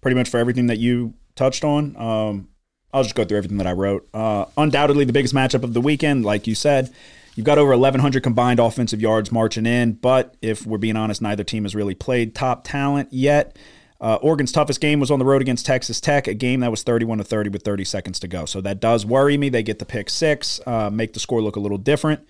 Pretty 0.00 0.14
much 0.14 0.28
for 0.28 0.38
everything 0.38 0.66
that 0.66 0.78
you 0.78 1.14
touched 1.34 1.64
on. 1.64 1.96
Um, 1.96 2.48
I'll 2.92 3.02
just 3.02 3.14
go 3.14 3.24
through 3.24 3.38
everything 3.38 3.58
that 3.58 3.66
I 3.66 3.72
wrote. 3.72 4.08
Uh, 4.14 4.46
undoubtedly, 4.56 5.04
the 5.04 5.12
biggest 5.12 5.34
matchup 5.34 5.62
of 5.62 5.74
the 5.74 5.80
weekend, 5.80 6.24
like 6.24 6.46
you 6.46 6.54
said. 6.54 6.92
You've 7.34 7.46
got 7.46 7.58
over 7.58 7.70
1,100 7.70 8.22
combined 8.22 8.58
offensive 8.58 9.00
yards 9.00 9.30
marching 9.30 9.66
in, 9.66 9.92
but 9.92 10.34
if 10.42 10.66
we're 10.66 10.78
being 10.78 10.96
honest, 10.96 11.22
neither 11.22 11.44
team 11.44 11.62
has 11.64 11.74
really 11.74 11.94
played 11.94 12.34
top 12.34 12.64
talent 12.64 13.12
yet. 13.12 13.56
Uh, 14.00 14.16
Oregon's 14.16 14.52
toughest 14.52 14.80
game 14.80 15.00
was 15.00 15.10
on 15.10 15.18
the 15.18 15.24
road 15.24 15.42
against 15.42 15.66
Texas 15.66 16.00
Tech, 16.00 16.26
a 16.26 16.34
game 16.34 16.60
that 16.60 16.70
was 16.70 16.82
31 16.82 17.18
to 17.18 17.24
30 17.24 17.50
with 17.50 17.62
30 17.62 17.84
seconds 17.84 18.18
to 18.20 18.28
go. 18.28 18.44
So 18.44 18.60
that 18.60 18.80
does 18.80 19.04
worry 19.04 19.36
me. 19.36 19.48
They 19.48 19.62
get 19.62 19.78
the 19.78 19.84
pick 19.84 20.08
six, 20.10 20.60
uh, 20.66 20.90
make 20.90 21.12
the 21.12 21.20
score 21.20 21.42
look 21.42 21.56
a 21.56 21.60
little 21.60 21.78
different. 21.78 22.26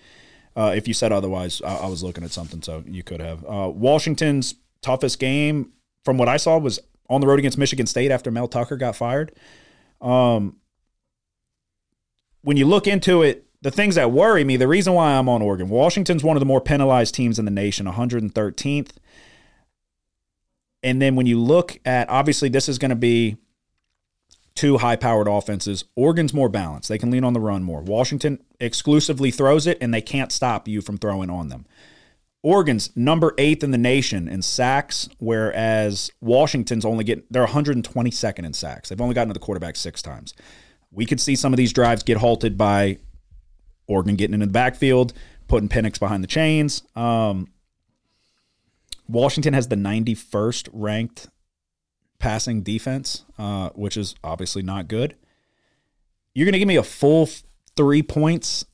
Uh, 0.56 0.72
if 0.74 0.88
you 0.88 0.94
said 0.94 1.12
otherwise, 1.12 1.62
I, 1.62 1.76
I 1.76 1.86
was 1.86 2.02
looking 2.02 2.24
at 2.24 2.30
something, 2.30 2.62
so 2.62 2.82
you 2.86 3.02
could 3.02 3.20
have. 3.20 3.44
Uh, 3.44 3.70
Washington's 3.72 4.56
toughest 4.82 5.18
game 5.18 5.72
from 6.08 6.16
what 6.16 6.26
I 6.26 6.38
saw, 6.38 6.56
was 6.56 6.80
on 7.10 7.20
the 7.20 7.26
road 7.26 7.38
against 7.38 7.58
Michigan 7.58 7.86
State 7.86 8.10
after 8.10 8.30
Mel 8.30 8.48
Tucker 8.48 8.78
got 8.78 8.96
fired. 8.96 9.30
Um, 10.00 10.56
when 12.40 12.56
you 12.56 12.64
look 12.64 12.86
into 12.86 13.20
it, 13.20 13.44
the 13.60 13.70
things 13.70 13.96
that 13.96 14.10
worry 14.10 14.42
me, 14.42 14.56
the 14.56 14.66
reason 14.66 14.94
why 14.94 15.12
I'm 15.12 15.28
on 15.28 15.42
Oregon, 15.42 15.68
Washington's 15.68 16.24
one 16.24 16.34
of 16.34 16.40
the 16.40 16.46
more 16.46 16.62
penalized 16.62 17.14
teams 17.14 17.38
in 17.38 17.44
the 17.44 17.50
nation, 17.50 17.84
113th. 17.84 18.92
And 20.82 21.02
then 21.02 21.14
when 21.14 21.26
you 21.26 21.38
look 21.38 21.78
at, 21.84 22.08
obviously, 22.08 22.48
this 22.48 22.70
is 22.70 22.78
going 22.78 22.88
to 22.88 22.96
be 22.96 23.36
two 24.54 24.78
high 24.78 24.96
powered 24.96 25.28
offenses. 25.28 25.84
Oregon's 25.94 26.32
more 26.32 26.48
balanced. 26.48 26.88
They 26.88 26.96
can 26.96 27.10
lean 27.10 27.22
on 27.22 27.34
the 27.34 27.40
run 27.40 27.62
more. 27.62 27.82
Washington 27.82 28.42
exclusively 28.58 29.30
throws 29.30 29.66
it, 29.66 29.76
and 29.82 29.92
they 29.92 30.00
can't 30.00 30.32
stop 30.32 30.68
you 30.68 30.80
from 30.80 30.96
throwing 30.96 31.28
on 31.28 31.50
them. 31.50 31.66
Oregon's 32.42 32.94
number 32.96 33.34
eighth 33.36 33.64
in 33.64 33.72
the 33.72 33.78
nation 33.78 34.28
in 34.28 34.42
sacks, 34.42 35.08
whereas 35.18 36.10
Washington's 36.20 36.84
only 36.84 37.04
getting, 37.04 37.24
they're 37.30 37.46
122nd 37.46 38.44
in 38.44 38.52
sacks. 38.52 38.88
They've 38.88 39.00
only 39.00 39.14
gotten 39.14 39.28
to 39.28 39.34
the 39.34 39.40
quarterback 39.40 39.76
six 39.76 40.02
times. 40.02 40.34
We 40.90 41.04
could 41.04 41.20
see 41.20 41.34
some 41.34 41.52
of 41.52 41.56
these 41.56 41.72
drives 41.72 42.02
get 42.02 42.18
halted 42.18 42.56
by 42.56 42.98
Oregon 43.88 44.16
getting 44.16 44.34
into 44.34 44.46
the 44.46 44.52
backfield, 44.52 45.12
putting 45.48 45.68
Penix 45.68 45.98
behind 45.98 46.22
the 46.22 46.28
chains. 46.28 46.82
Um, 46.94 47.48
Washington 49.08 49.54
has 49.54 49.68
the 49.68 49.76
91st 49.76 50.68
ranked 50.72 51.28
passing 52.18 52.62
defense, 52.62 53.24
uh, 53.38 53.70
which 53.70 53.96
is 53.96 54.14
obviously 54.22 54.62
not 54.62 54.86
good. 54.86 55.16
You're 56.34 56.44
going 56.44 56.52
to 56.52 56.58
give 56.58 56.68
me 56.68 56.76
a 56.76 56.82
full 56.82 57.28
three 57.76 58.02
points. 58.02 58.64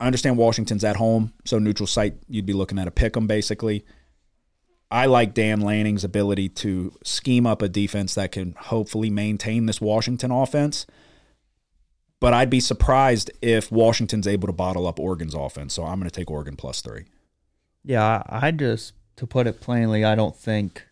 I 0.00 0.06
understand 0.06 0.36
Washington's 0.36 0.84
at 0.84 0.96
home, 0.96 1.32
so 1.44 1.58
neutral 1.58 1.86
site, 1.86 2.16
you'd 2.28 2.46
be 2.46 2.52
looking 2.52 2.78
at 2.78 2.88
a 2.88 2.90
pick 2.90 3.16
'em 3.16 3.26
basically. 3.26 3.84
I 4.90 5.06
like 5.06 5.34
Dan 5.34 5.60
Lanning's 5.60 6.04
ability 6.04 6.50
to 6.50 6.96
scheme 7.02 7.46
up 7.46 7.62
a 7.62 7.68
defense 7.68 8.14
that 8.14 8.32
can 8.32 8.54
hopefully 8.58 9.10
maintain 9.10 9.66
this 9.66 9.80
Washington 9.80 10.30
offense. 10.30 10.86
But 12.20 12.32
I'd 12.32 12.50
be 12.50 12.60
surprised 12.60 13.30
if 13.42 13.72
Washington's 13.72 14.26
able 14.26 14.46
to 14.46 14.52
bottle 14.52 14.86
up 14.86 15.00
Oregon's 15.00 15.34
offense. 15.34 15.74
So 15.74 15.84
I'm 15.84 15.98
going 15.98 16.08
to 16.08 16.14
take 16.14 16.30
Oregon 16.30 16.56
plus 16.56 16.80
three. 16.80 17.04
Yeah, 17.82 18.22
I 18.28 18.50
just 18.50 18.94
to 19.16 19.26
put 19.26 19.46
it 19.46 19.60
plainly, 19.60 20.04
I 20.04 20.14
don't 20.14 20.36
think 20.36 20.86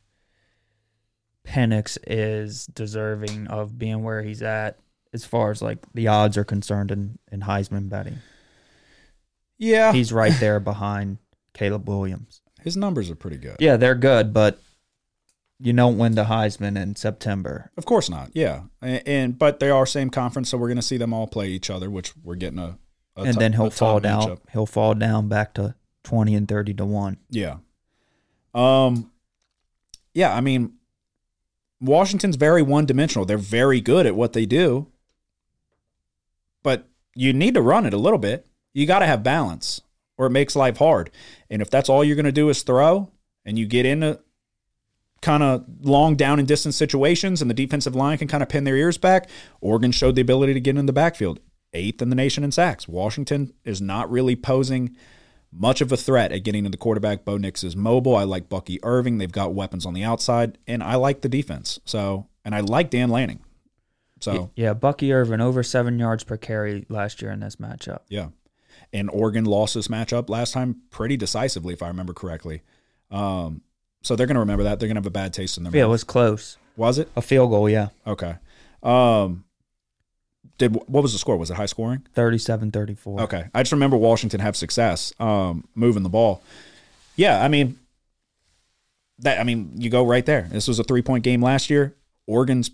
Penix 1.45 1.97
is 2.07 2.67
deserving 2.67 3.47
of 3.49 3.79
being 3.79 4.03
where 4.03 4.23
he's 4.23 4.43
at 4.43 4.79
as 5.13 5.25
far 5.25 5.51
as 5.51 5.63
like 5.63 5.79
the 5.95 6.09
odds 6.09 6.37
are 6.37 6.45
concerned 6.45 6.91
in, 6.91 7.19
in 7.31 7.43
Heisman 7.43 7.89
betting. 7.89 8.19
Yeah. 9.59 9.93
He's 9.93 10.13
right 10.13 10.35
there 10.41 10.61
behind 10.61 11.19
Caleb 11.55 11.89
Williams. 11.89 12.43
His 12.63 12.77
numbers 12.77 13.11
are 13.11 13.15
pretty 13.17 13.37
good. 13.39 13.57
Yeah, 13.61 13.77
they're 13.77 13.95
good, 13.95 14.33
but 14.33 14.61
you 15.59 15.73
don't 15.73 15.99
win 15.99 16.15
the 16.15 16.25
Heisman 16.25 16.81
in 16.81 16.97
September. 16.97 17.71
Of 17.77 17.85
course 17.85 18.09
not. 18.11 18.31
Yeah. 18.35 18.63
And, 18.81 19.03
and 19.07 19.39
but 19.39 19.61
they 19.61 19.71
are 19.71 19.87
same 19.87 20.11
conference, 20.11 20.49
so 20.49 20.59
we're 20.59 20.69
going 20.69 20.77
to 20.77 20.83
see 20.83 20.97
them 20.97 21.13
all 21.13 21.27
play 21.27 21.49
each 21.49 21.71
other, 21.71 21.91
which 21.91 22.13
we're 22.23 22.35
getting 22.37 22.59
a, 22.59 22.79
a 23.17 23.23
and 23.23 23.35
to- 23.35 23.39
then 23.39 23.53
he'll 23.53 23.71
top 23.71 23.73
fall 23.75 24.01
down. 24.01 24.23
matchup. 24.23 24.39
He'll 24.53 24.67
fall 24.67 24.95
down 24.95 25.29
back 25.29 25.55
to 25.55 25.75
twenty 26.05 26.35
and 26.35 26.49
thirty 26.49 26.75
to 26.75 26.85
one. 26.85 27.19
Yeah. 27.31 27.57
Um 28.55 29.11
yeah, 30.15 30.35
I 30.35 30.41
mean 30.41 30.75
Washington's 31.81 32.37
very 32.37 32.63
one-dimensional. 32.63 33.25
They're 33.25 33.39
very 33.39 33.81
good 33.81 34.07
at 34.07 34.15
what 34.15 34.35
they 34.35 34.47
do. 34.47 34.87
But 36.63 36.89
you 37.17 37.33
need 37.33 37.55
to 37.55 37.61
run 37.63 37.87
it 37.87 37.95
a 37.95 37.99
little 37.99 38.19
bit. 38.21 38.47
You 38.75 38.87
got 38.87 39.01
to 39.01 39.07
have 39.07 39.23
balance 39.23 39.81
or 40.19 40.27
it 40.27 40.31
makes 40.31 40.57
life 40.57 40.79
hard. 40.79 41.11
And 41.51 41.63
if 41.63 41.71
that's 41.71 41.89
all 41.89 42.05
you're 42.05 42.17
going 42.17 42.27
to 42.27 42.33
do 42.33 42.49
is 42.49 42.63
throw 42.63 43.11
and 43.45 43.59
you 43.59 43.67
get 43.67 43.87
into 43.87 44.21
kind 45.21 45.43
of 45.43 45.65
long 45.81 46.17
down 46.17 46.39
and 46.39 46.49
distance 46.49 46.77
situations 46.77 47.41
and 47.41 47.51
the 47.51 47.55
defensive 47.55 47.95
line 47.95 48.19
can 48.19 48.29
kind 48.29 48.43
of 48.43 48.49
pin 48.49 48.65
their 48.65 48.77
ears 48.77 48.99
back, 48.99 49.29
Oregon 49.61 49.93
showed 49.93 50.17
the 50.17 50.23
ability 50.23 50.55
to 50.55 50.61
get 50.61 50.77
in 50.77 50.87
the 50.87 50.93
backfield. 50.93 51.41
Eighth 51.75 52.03
in 52.03 52.11
the 52.11 52.17
nation 52.17 52.45
in 52.45 52.53
sacks. 52.53 52.87
Washington 52.87 53.53
is 53.65 53.81
not 53.81 54.11
really 54.11 54.37
posing 54.37 54.95
much 55.51 55.81
of 55.81 55.91
a 55.93 55.97
threat 55.97 56.33
at 56.33 56.45
getting 56.45 56.65
to 56.65 56.71
the 56.71 56.77
quarterback. 56.77 57.25
Bo 57.25 57.37
Nix 57.39 57.65
is 57.65 57.77
mobile. 57.77 58.17
I 58.17 58.25
like 58.25 58.49
Bucky 58.49 58.79
Irving. 58.83 59.19
They've 59.19 59.31
got 59.33 59.55
weapons 59.55 59.87
on 59.87 59.95
the 59.95 60.03
outside, 60.03 60.59
and 60.67 60.83
I 60.83 60.97
like 60.97 61.23
the 61.23 61.29
defense. 61.29 61.79
So, 61.85 62.27
and 62.45 62.55
I 62.55 62.61
like 62.61 62.91
Dan 62.91 63.09
Lanning. 63.09 63.41
So, 64.21 64.51
Yeah, 64.55 64.75
Bucky 64.75 65.13
Irving 65.13 65.41
over 65.41 65.63
seven 65.63 65.99
yards 65.99 66.25
per 66.25 66.37
carry 66.37 66.85
last 66.89 67.23
year 67.23 67.31
in 67.33 67.41
this 67.41 67.57
matchup. 67.57 68.01
yeah. 68.09 68.29
And 68.93 69.09
Oregon 69.11 69.45
lost 69.45 69.75
this 69.75 69.89
matchup 69.89 70.29
last 70.29 70.53
time 70.53 70.83
pretty 70.91 71.17
decisively, 71.17 71.73
if 71.73 71.83
I 71.83 71.89
remember 71.89 72.13
correctly. 72.13 72.63
Um, 73.11 73.63
so 74.03 74.17
they're 74.17 74.27
going 74.27 74.35
to 74.35 74.41
remember 74.41 74.65
that. 74.65 74.79
They're 74.79 74.89
going 74.89 74.97
to 74.97 75.01
have 75.01 75.07
a 75.07 75.11
bad 75.11 75.33
taste 75.33 75.57
in 75.57 75.65
their 75.65 75.71
mouth. 75.71 75.77
Yeah, 75.77 75.85
it 75.85 75.89
was 75.89 76.05
close. 76.05 76.59
Was 76.77 76.99
it? 76.99 77.09
A 77.17 77.23
field 77.23 77.51
goal, 77.51 77.69
yeah. 77.69 77.89
Okay. 78.07 78.37
Um, 78.83 79.45
did 80.59 80.75
what 80.75 81.03
was 81.03 81.13
the 81.13 81.19
score? 81.19 81.37
Was 81.37 81.51
it 81.51 81.55
high 81.55 81.67
scoring? 81.67 82.07
37-34. 82.15 83.21
Okay. 83.23 83.45
I 83.55 83.63
just 83.63 83.73
remember 83.73 83.97
Washington 83.97 84.41
have 84.41 84.57
success 84.57 85.13
um, 85.19 85.67
moving 85.75 86.03
the 86.03 86.09
ball. 86.09 86.43
Yeah, 87.17 87.43
I 87.43 87.49
mean 87.49 87.79
that 89.23 89.41
I 89.41 89.45
mean, 89.45 89.73
you 89.77 89.91
go 89.91 90.05
right 90.05 90.25
there. 90.25 90.49
This 90.51 90.69
was 90.69 90.79
a 90.79 90.85
three 90.85 91.03
point 91.03 91.25
game 91.25 91.43
last 91.43 91.71
year. 91.71 91.95
Oregon's 92.27 92.71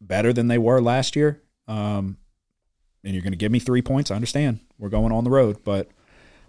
better 0.00 0.32
than 0.32 0.48
they 0.48 0.58
were 0.58 0.80
last 0.80 1.16
year. 1.16 1.42
Um, 1.68 2.16
and 3.04 3.12
you're 3.14 3.22
gonna 3.22 3.36
give 3.36 3.52
me 3.52 3.58
three 3.58 3.82
points. 3.82 4.10
I 4.10 4.14
understand. 4.14 4.60
We're 4.78 4.88
going 4.88 5.12
on 5.12 5.24
the 5.24 5.30
road, 5.30 5.58
but 5.64 5.86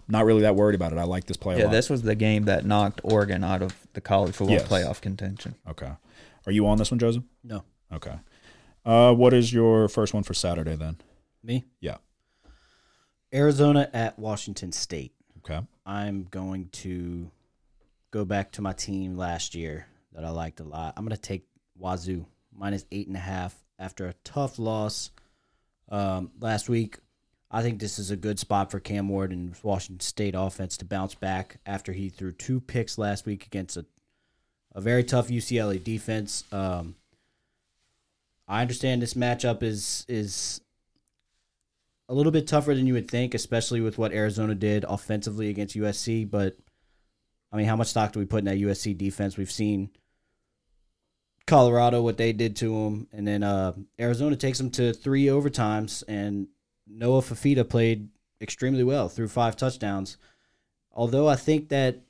I'm 0.08 0.12
not 0.12 0.24
really 0.24 0.42
that 0.42 0.56
worried 0.56 0.74
about 0.74 0.92
it. 0.92 0.98
I 0.98 1.04
like 1.04 1.24
this 1.26 1.36
play 1.36 1.54
a 1.56 1.58
Yeah, 1.58 1.64
lot. 1.64 1.70
this 1.72 1.90
was 1.90 2.02
the 2.02 2.14
game 2.14 2.44
that 2.44 2.64
knocked 2.64 3.00
Oregon 3.04 3.42
out 3.44 3.62
of 3.62 3.74
the 3.92 4.00
college 4.00 4.34
football 4.34 4.54
Yes. 4.56 4.68
playoff 4.68 5.00
contention. 5.00 5.54
okay. 5.68 5.92
Are 6.46 6.52
you 6.52 6.66
on 6.68 6.78
this 6.78 6.90
one, 6.90 6.98
Joseph? 6.98 7.24
No, 7.42 7.64
Okay. 7.92 8.14
Uh, 8.84 9.12
what 9.12 9.34
is 9.34 9.52
your 9.52 9.88
first 9.88 10.14
one 10.14 10.22
for 10.22 10.32
Saturday 10.34 10.76
then? 10.76 10.96
me. 11.42 11.64
Yeah. 11.80 11.96
Arizona 13.34 13.88
at 13.92 14.18
Washington 14.18 14.72
State. 14.72 15.12
Okay. 15.38 15.60
I'm 15.84 16.24
going 16.30 16.68
to 16.72 17.30
go 18.10 18.24
back 18.24 18.52
to 18.52 18.62
my 18.62 18.72
team 18.72 19.16
last 19.16 19.54
year 19.54 19.86
that 20.12 20.24
I 20.24 20.30
liked 20.30 20.60
a 20.60 20.64
lot. 20.64 20.94
I'm 20.96 21.04
going 21.04 21.14
to 21.16 21.20
take 21.20 21.46
Wazoo 21.78 22.26
minus 22.56 22.84
eight 22.90 23.06
and 23.08 23.16
a 23.16 23.20
half 23.20 23.56
after 23.78 24.06
a 24.06 24.14
tough 24.24 24.58
loss 24.58 25.10
um, 25.88 26.30
last 26.40 26.68
week. 26.68 26.98
I 27.50 27.62
think 27.62 27.78
this 27.78 27.98
is 27.98 28.10
a 28.10 28.16
good 28.16 28.38
spot 28.38 28.70
for 28.70 28.80
Cam 28.80 29.08
Ward 29.08 29.30
and 29.30 29.54
Washington 29.62 30.00
State 30.00 30.34
offense 30.36 30.76
to 30.78 30.84
bounce 30.84 31.14
back 31.14 31.58
after 31.64 31.92
he 31.92 32.08
threw 32.08 32.32
two 32.32 32.60
picks 32.60 32.98
last 32.98 33.24
week 33.24 33.46
against 33.46 33.76
a, 33.76 33.86
a 34.74 34.80
very 34.80 35.04
tough 35.04 35.28
UCLA 35.28 35.82
defense. 35.82 36.44
Um, 36.50 36.96
I 38.48 38.62
understand 38.62 39.00
this 39.00 39.14
matchup 39.14 39.62
is 39.62 40.04
is 40.08 40.60
a 42.08 42.14
little 42.14 42.32
bit 42.32 42.46
tougher 42.46 42.74
than 42.74 42.86
you 42.86 42.94
would 42.94 43.10
think, 43.10 43.34
especially 43.34 43.80
with 43.80 43.98
what 43.98 44.12
Arizona 44.12 44.54
did 44.54 44.84
offensively 44.88 45.48
against 45.48 45.76
USC. 45.76 46.28
But 46.30 46.56
I 47.50 47.56
mean, 47.56 47.66
how 47.66 47.76
much 47.76 47.88
stock 47.88 48.12
do 48.12 48.18
we 48.18 48.26
put 48.26 48.40
in 48.40 48.44
that 48.46 48.58
USC 48.58 48.96
defense? 48.96 49.36
We've 49.36 49.50
seen 49.50 49.90
Colorado 51.46 52.02
what 52.02 52.16
they 52.16 52.32
did 52.32 52.56
to 52.56 52.84
them, 52.84 53.06
and 53.12 53.26
then 53.26 53.42
uh, 53.42 53.72
Arizona 54.00 54.36
takes 54.36 54.58
them 54.58 54.70
to 54.70 54.92
three 54.92 55.26
overtimes, 55.26 56.02
and 56.08 56.48
Noah 56.86 57.20
Fifita 57.20 57.68
played 57.68 58.08
extremely 58.40 58.82
well 58.82 59.08
through 59.08 59.28
five 59.28 59.56
touchdowns. 59.56 60.16
Although 60.92 61.28
I 61.28 61.36
think 61.36 61.68
that 61.68 62.00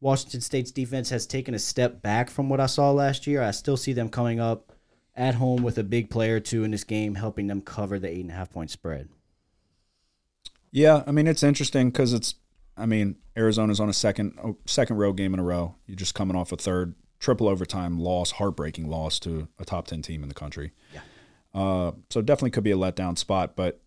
Washington 0.00 0.40
State's 0.40 0.70
defense 0.70 1.10
has 1.10 1.26
taken 1.26 1.54
a 1.54 1.58
step 1.58 2.00
back 2.02 2.30
from 2.30 2.48
what 2.48 2.60
I 2.60 2.66
saw 2.66 2.90
last 2.92 3.26
year, 3.26 3.42
I 3.42 3.50
still 3.50 3.76
see 3.76 3.92
them 3.92 4.08
coming 4.08 4.40
up 4.40 4.72
at 5.14 5.34
home 5.34 5.62
with 5.62 5.78
a 5.78 5.84
big 5.84 6.10
player 6.10 6.40
two 6.40 6.64
in 6.64 6.70
this 6.70 6.84
game, 6.84 7.14
helping 7.14 7.46
them 7.46 7.60
cover 7.60 7.98
the 7.98 8.08
eight 8.08 8.20
and 8.20 8.30
a 8.30 8.34
half 8.34 8.52
point 8.52 8.70
spread. 8.70 9.08
Yeah, 10.70 11.02
I 11.06 11.10
mean 11.10 11.26
it's 11.26 11.42
interesting 11.42 11.90
because 11.90 12.12
it's. 12.12 12.34
I 12.78 12.84
mean 12.84 13.16
Arizona's 13.34 13.80
on 13.80 13.88
a 13.88 13.94
second 13.94 14.38
oh, 14.42 14.58
second 14.66 14.96
road 14.96 15.16
game 15.16 15.32
in 15.32 15.40
a 15.40 15.42
row. 15.42 15.76
You're 15.86 15.96
just 15.96 16.14
coming 16.14 16.36
off 16.36 16.52
a 16.52 16.56
third 16.56 16.94
triple 17.18 17.48
overtime 17.48 17.98
loss, 17.98 18.32
heartbreaking 18.32 18.88
loss 18.88 19.18
to 19.20 19.48
a 19.58 19.64
top 19.64 19.86
ten 19.86 20.02
team 20.02 20.22
in 20.22 20.28
the 20.28 20.34
country. 20.34 20.72
Yeah. 20.94 21.00
Uh, 21.54 21.92
so 22.10 22.20
definitely 22.22 22.50
could 22.50 22.64
be 22.64 22.72
a 22.72 22.76
letdown 22.76 23.16
spot. 23.16 23.56
But 23.56 23.80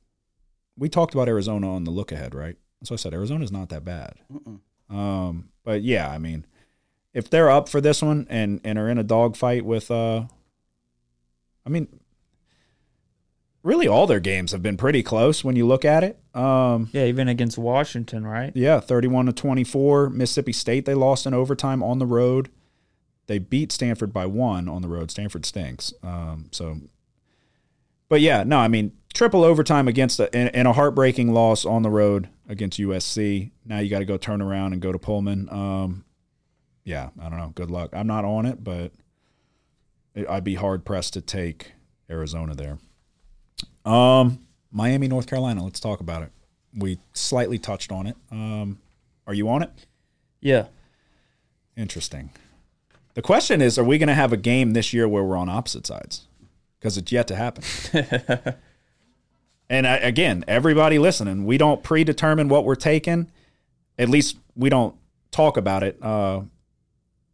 we 0.77 0.89
talked 0.89 1.13
about 1.13 1.27
Arizona 1.27 1.73
on 1.73 1.83
the 1.83 1.91
look 1.91 2.11
ahead, 2.11 2.33
right? 2.33 2.55
So 2.83 2.93
I 2.93 2.97
said 2.97 3.13
Arizona's 3.13 3.51
not 3.51 3.69
that 3.69 3.83
bad. 3.85 4.13
Um, 4.89 5.49
but 5.63 5.83
yeah, 5.83 6.09
I 6.09 6.17
mean, 6.17 6.45
if 7.13 7.29
they're 7.29 7.49
up 7.51 7.69
for 7.69 7.81
this 7.81 8.01
one 8.01 8.25
and 8.29 8.61
and 8.63 8.79
are 8.79 8.89
in 8.89 8.97
a 8.97 9.03
dogfight 9.03 9.65
with, 9.65 9.91
uh, 9.91 10.23
I 11.65 11.69
mean, 11.69 11.87
really 13.63 13.87
all 13.87 14.07
their 14.07 14.19
games 14.21 14.51
have 14.53 14.63
been 14.63 14.77
pretty 14.77 15.03
close 15.03 15.43
when 15.43 15.55
you 15.55 15.67
look 15.67 15.83
at 15.85 16.03
it. 16.03 16.17
Um, 16.33 16.89
Yeah, 16.93 17.05
even 17.05 17.27
against 17.27 17.57
Washington, 17.57 18.25
right? 18.25 18.51
yeah, 18.55 18.79
31 18.79 19.25
to 19.27 19.33
24. 19.33 20.09
Mississippi 20.09 20.53
State, 20.53 20.85
they 20.85 20.93
lost 20.93 21.25
in 21.25 21.33
overtime 21.33 21.83
on 21.83 21.99
the 21.99 22.05
road. 22.05 22.49
They 23.29 23.37
beat 23.37 23.71
Stanford 23.71 24.11
by 24.11 24.25
one 24.25 24.67
on 24.67 24.81
the 24.81 24.87
road. 24.87 25.11
Stanford 25.11 25.45
stinks. 25.45 25.93
Um, 26.01 26.47
so, 26.49 26.79
but 28.09 28.21
yeah, 28.21 28.43
no, 28.43 28.57
I 28.57 28.67
mean, 28.67 28.91
triple 29.13 29.43
overtime 29.43 29.87
against 29.87 30.19
a, 30.19 30.35
and, 30.35 30.49
and 30.55 30.67
a 30.67 30.73
heartbreaking 30.73 31.31
loss 31.31 31.63
on 31.63 31.83
the 31.83 31.91
road 31.91 32.29
against 32.47 32.79
USC. 32.79 33.51
Now 33.63 33.77
you 33.77 33.89
got 33.91 33.99
to 33.99 34.05
go 34.05 34.17
turn 34.17 34.41
around 34.41 34.73
and 34.73 34.81
go 34.81 34.91
to 34.91 34.97
Pullman. 34.97 35.47
Um, 35.51 36.05
yeah, 36.83 37.09
I 37.21 37.29
don't 37.29 37.37
know. 37.37 37.51
Good 37.53 37.69
luck. 37.69 37.91
I'm 37.93 38.07
not 38.07 38.25
on 38.25 38.47
it, 38.47 38.63
but 38.63 38.93
it, 40.15 40.27
I'd 40.27 40.43
be 40.43 40.55
hard 40.55 40.83
pressed 40.83 41.13
to 41.13 41.21
take 41.21 41.73
Arizona 42.09 42.55
there. 42.55 42.79
Um, 43.85 44.39
Miami, 44.71 45.07
North 45.07 45.27
Carolina. 45.27 45.63
Let's 45.63 45.79
talk 45.79 45.99
about 45.99 46.23
it. 46.23 46.31
We 46.75 46.97
slightly 47.13 47.59
touched 47.59 47.91
on 47.91 48.07
it. 48.07 48.15
Um, 48.31 48.79
are 49.27 49.35
you 49.35 49.47
on 49.49 49.61
it? 49.61 49.69
Yeah. 50.41 50.65
Interesting. 51.77 52.31
The 53.19 53.23
question 53.23 53.61
is, 53.61 53.77
are 53.77 53.83
we 53.83 53.97
going 53.97 54.07
to 54.07 54.13
have 54.13 54.31
a 54.31 54.37
game 54.37 54.71
this 54.71 54.93
year 54.93 55.05
where 55.05 55.25
we're 55.25 55.35
on 55.35 55.49
opposite 55.49 55.85
sides? 55.85 56.25
Because 56.79 56.97
it's 56.97 57.11
yet 57.11 57.27
to 57.27 57.35
happen. 57.35 57.65
and 59.69 59.85
I, 59.85 59.97
again, 59.97 60.45
everybody 60.47 60.97
listening, 60.99 61.45
we 61.45 61.57
don't 61.57 61.83
predetermine 61.83 62.47
what 62.47 62.63
we're 62.63 62.75
taking. 62.75 63.29
At 63.97 64.07
least 64.07 64.37
we 64.55 64.69
don't 64.69 64.95
talk 65.31 65.57
about 65.57 65.83
it. 65.83 66.01
Uh, 66.01 66.43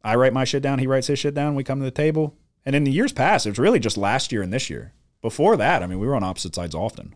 I 0.03 0.15
write 0.15 0.33
my 0.33 0.43
shit 0.43 0.63
down. 0.63 0.79
He 0.79 0.88
writes 0.88 1.05
his 1.05 1.19
shit 1.19 1.36
down. 1.36 1.53
We 1.53 1.63
come 1.63 1.77
to 1.77 1.86
the 1.86 1.91
table. 1.91 2.36
And 2.65 2.75
in 2.75 2.83
the 2.83 2.91
years 2.91 3.13
past, 3.13 3.45
it 3.45 3.51
was 3.51 3.59
really 3.59 3.79
just 3.79 3.95
last 3.95 4.31
year 4.31 4.41
and 4.41 4.51
this 4.51 4.71
year. 4.71 4.91
Before 5.21 5.55
that, 5.55 5.83
I 5.83 5.86
mean, 5.86 5.99
we 5.99 6.07
were 6.07 6.15
on 6.15 6.23
opposite 6.23 6.55
sides 6.55 6.73
often. 6.73 7.13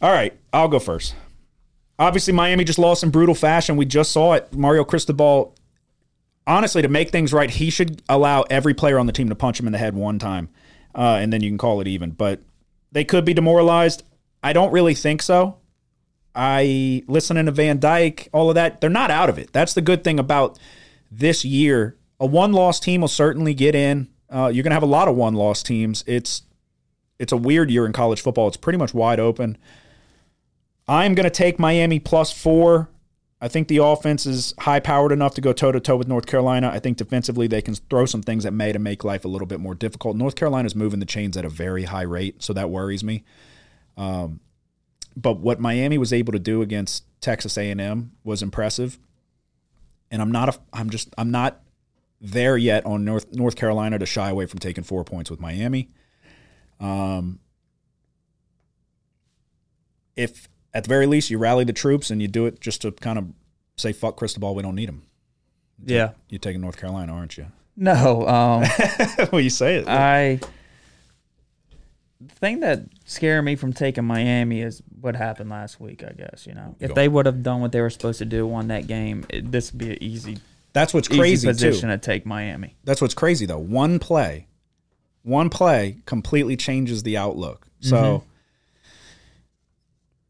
All 0.00 0.12
right, 0.12 0.32
I'll 0.50 0.68
go 0.68 0.78
first. 0.78 1.14
Obviously, 1.98 2.32
Miami 2.32 2.64
just 2.64 2.78
lost 2.78 3.02
in 3.02 3.10
brutal 3.10 3.34
fashion. 3.34 3.76
We 3.76 3.84
just 3.84 4.12
saw 4.12 4.32
it. 4.32 4.54
Mario 4.54 4.84
Cristobal, 4.84 5.54
honestly, 6.48 6.82
to 6.82 6.88
make 6.88 7.10
things 7.10 7.32
right, 7.32 7.50
he 7.50 7.70
should 7.70 8.02
allow 8.08 8.42
every 8.50 8.74
player 8.74 8.98
on 8.98 9.06
the 9.06 9.12
team 9.12 9.28
to 9.28 9.34
punch 9.36 9.60
him 9.60 9.66
in 9.66 9.72
the 9.72 9.78
head 9.78 9.94
one 9.94 10.18
time, 10.18 10.48
uh, 10.94 11.18
and 11.20 11.32
then 11.32 11.42
you 11.42 11.50
can 11.50 11.58
call 11.58 11.80
it 11.80 11.86
even. 11.86 12.10
But 12.10 12.40
they 12.90 13.04
could 13.04 13.24
be 13.24 13.34
demoralized. 13.34 14.02
I 14.42 14.52
don't 14.52 14.72
really 14.72 14.94
think 14.94 15.22
so. 15.22 15.58
I 16.34 17.04
listening 17.06 17.46
to 17.46 17.52
Van 17.52 17.78
Dyke, 17.78 18.28
all 18.32 18.48
of 18.48 18.54
that. 18.54 18.80
They're 18.80 18.90
not 18.90 19.10
out 19.10 19.28
of 19.28 19.38
it. 19.38 19.52
That's 19.52 19.74
the 19.74 19.82
good 19.82 20.02
thing 20.02 20.18
about 20.18 20.58
this 21.10 21.44
year. 21.44 21.96
A 22.20 22.26
one-loss 22.26 22.80
team 22.80 23.02
will 23.02 23.08
certainly 23.08 23.54
get 23.54 23.74
in. 23.74 24.08
Uh, 24.30 24.50
you're 24.52 24.62
going 24.62 24.70
to 24.70 24.76
have 24.76 24.82
a 24.82 24.86
lot 24.86 25.08
of 25.08 25.16
one-loss 25.16 25.62
teams. 25.62 26.02
It's 26.06 26.42
it's 27.18 27.32
a 27.32 27.36
weird 27.36 27.70
year 27.70 27.84
in 27.84 27.92
college 27.92 28.20
football. 28.20 28.48
It's 28.48 28.56
pretty 28.56 28.78
much 28.78 28.94
wide 28.94 29.20
open. 29.20 29.58
I'm 30.86 31.14
going 31.14 31.24
to 31.24 31.30
take 31.30 31.58
Miami 31.58 31.98
plus 31.98 32.32
four. 32.32 32.88
I 33.40 33.46
think 33.46 33.68
the 33.68 33.76
offense 33.78 34.26
is 34.26 34.52
high 34.58 34.80
powered 34.80 35.12
enough 35.12 35.34
to 35.34 35.40
go 35.40 35.52
toe 35.52 35.70
to 35.70 35.78
toe 35.78 35.96
with 35.96 36.08
North 36.08 36.26
Carolina. 36.26 36.70
I 36.72 36.80
think 36.80 36.96
defensively 36.96 37.46
they 37.46 37.62
can 37.62 37.74
throw 37.74 38.04
some 38.04 38.22
things 38.22 38.44
at 38.44 38.52
Maye 38.52 38.72
to 38.72 38.80
make 38.80 39.04
life 39.04 39.24
a 39.24 39.28
little 39.28 39.46
bit 39.46 39.60
more 39.60 39.76
difficult. 39.76 40.16
North 40.16 40.34
Carolina's 40.34 40.74
moving 40.74 40.98
the 40.98 41.06
chains 41.06 41.36
at 41.36 41.44
a 41.44 41.48
very 41.48 41.84
high 41.84 42.02
rate, 42.02 42.42
so 42.42 42.52
that 42.52 42.68
worries 42.68 43.04
me. 43.04 43.24
Um, 43.96 44.40
but 45.16 45.38
what 45.38 45.60
Miami 45.60 45.98
was 45.98 46.12
able 46.12 46.32
to 46.32 46.38
do 46.38 46.62
against 46.62 47.04
Texas 47.20 47.56
A&M 47.56 48.12
was 48.24 48.42
impressive. 48.42 48.98
And 50.10 50.20
I'm 50.20 50.32
not 50.32 50.48
a, 50.48 50.58
I'm 50.72 50.90
just 50.90 51.14
I'm 51.18 51.30
not 51.30 51.60
there 52.20 52.56
yet 52.56 52.86
on 52.86 53.04
North 53.04 53.32
North 53.32 53.56
Carolina 53.56 53.98
to 53.98 54.06
shy 54.06 54.30
away 54.30 54.46
from 54.46 54.58
taking 54.58 54.82
four 54.84 55.04
points 55.04 55.30
with 55.30 55.38
Miami. 55.38 55.90
Um, 56.80 57.40
if 60.16 60.48
at 60.74 60.84
the 60.84 60.88
very 60.88 61.06
least 61.06 61.30
you 61.30 61.38
rally 61.38 61.64
the 61.64 61.72
troops 61.72 62.10
and 62.10 62.20
you 62.22 62.28
do 62.28 62.46
it 62.46 62.60
just 62.60 62.82
to 62.82 62.92
kind 62.92 63.18
of 63.18 63.26
say 63.76 63.92
fuck 63.92 64.16
Cristobal, 64.16 64.54
we 64.54 64.62
don't 64.62 64.74
need 64.74 64.88
him. 64.88 65.02
Yeah. 65.84 66.10
You're 66.28 66.38
taking 66.40 66.60
North 66.60 66.76
Carolina, 66.76 67.12
aren't 67.12 67.36
you? 67.36 67.46
No. 67.76 68.26
Um, 68.26 68.64
well, 69.32 69.40
you 69.40 69.50
say 69.50 69.76
it. 69.76 69.88
I. 69.88 70.40
The 72.20 72.34
thing 72.34 72.60
that 72.60 72.80
scared 73.04 73.44
me 73.44 73.54
from 73.54 73.72
taking 73.72 74.04
Miami 74.04 74.60
is 74.60 74.82
what 75.00 75.14
happened 75.14 75.50
last 75.50 75.80
week. 75.80 76.02
I 76.02 76.10
guess 76.12 76.48
you 76.48 76.54
know 76.54 76.74
if 76.80 76.92
they 76.94 77.06
would 77.06 77.26
have 77.26 77.44
done 77.44 77.60
what 77.60 77.70
they 77.70 77.80
were 77.80 77.90
supposed 77.90 78.18
to 78.18 78.24
do, 78.24 78.44
won 78.44 78.66
that 78.68 78.88
game, 78.88 79.24
it, 79.28 79.52
this 79.52 79.72
would 79.72 79.78
be 79.78 79.90
an 79.92 80.02
easy, 80.02 80.38
That's 80.72 80.92
what's 80.92 81.08
easy 81.08 81.18
crazy 81.20 81.46
position 81.46 81.90
too. 81.90 81.94
to 81.94 81.98
take 81.98 82.26
Miami. 82.26 82.74
That's 82.82 83.00
what's 83.00 83.14
crazy 83.14 83.46
though. 83.46 83.60
One 83.60 84.00
play, 84.00 84.48
one 85.22 85.48
play 85.48 85.98
completely 86.06 86.56
changes 86.56 87.04
the 87.04 87.16
outlook. 87.16 87.68
So, 87.80 87.96
Mm-hmm. 87.96 88.27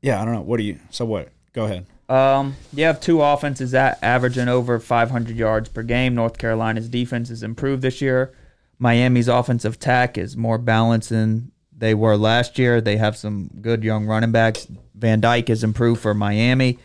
Yeah, 0.00 0.20
I 0.20 0.24
don't 0.24 0.34
know. 0.34 0.42
What 0.42 0.58
do 0.58 0.62
you? 0.62 0.78
So 0.90 1.04
what? 1.04 1.30
Go 1.52 1.64
ahead. 1.64 1.86
Um, 2.08 2.56
you 2.72 2.84
have 2.84 3.00
two 3.00 3.20
offenses 3.20 3.72
that 3.72 3.98
averaging 4.02 4.48
over 4.48 4.78
500 4.78 5.36
yards 5.36 5.68
per 5.68 5.82
game. 5.82 6.14
North 6.14 6.38
Carolina's 6.38 6.88
defense 6.88 7.28
has 7.28 7.42
improved 7.42 7.82
this 7.82 8.00
year. 8.00 8.32
Miami's 8.78 9.28
offensive 9.28 9.74
attack 9.74 10.16
is 10.16 10.36
more 10.36 10.56
balanced 10.56 11.10
than 11.10 11.50
they 11.76 11.94
were 11.94 12.16
last 12.16 12.58
year. 12.58 12.80
They 12.80 12.96
have 12.96 13.16
some 13.16 13.50
good 13.60 13.84
young 13.84 14.06
running 14.06 14.32
backs. 14.32 14.66
Van 14.94 15.20
Dyke 15.20 15.48
has 15.48 15.62
improved 15.62 16.00
for 16.00 16.14
Miami. 16.14 16.78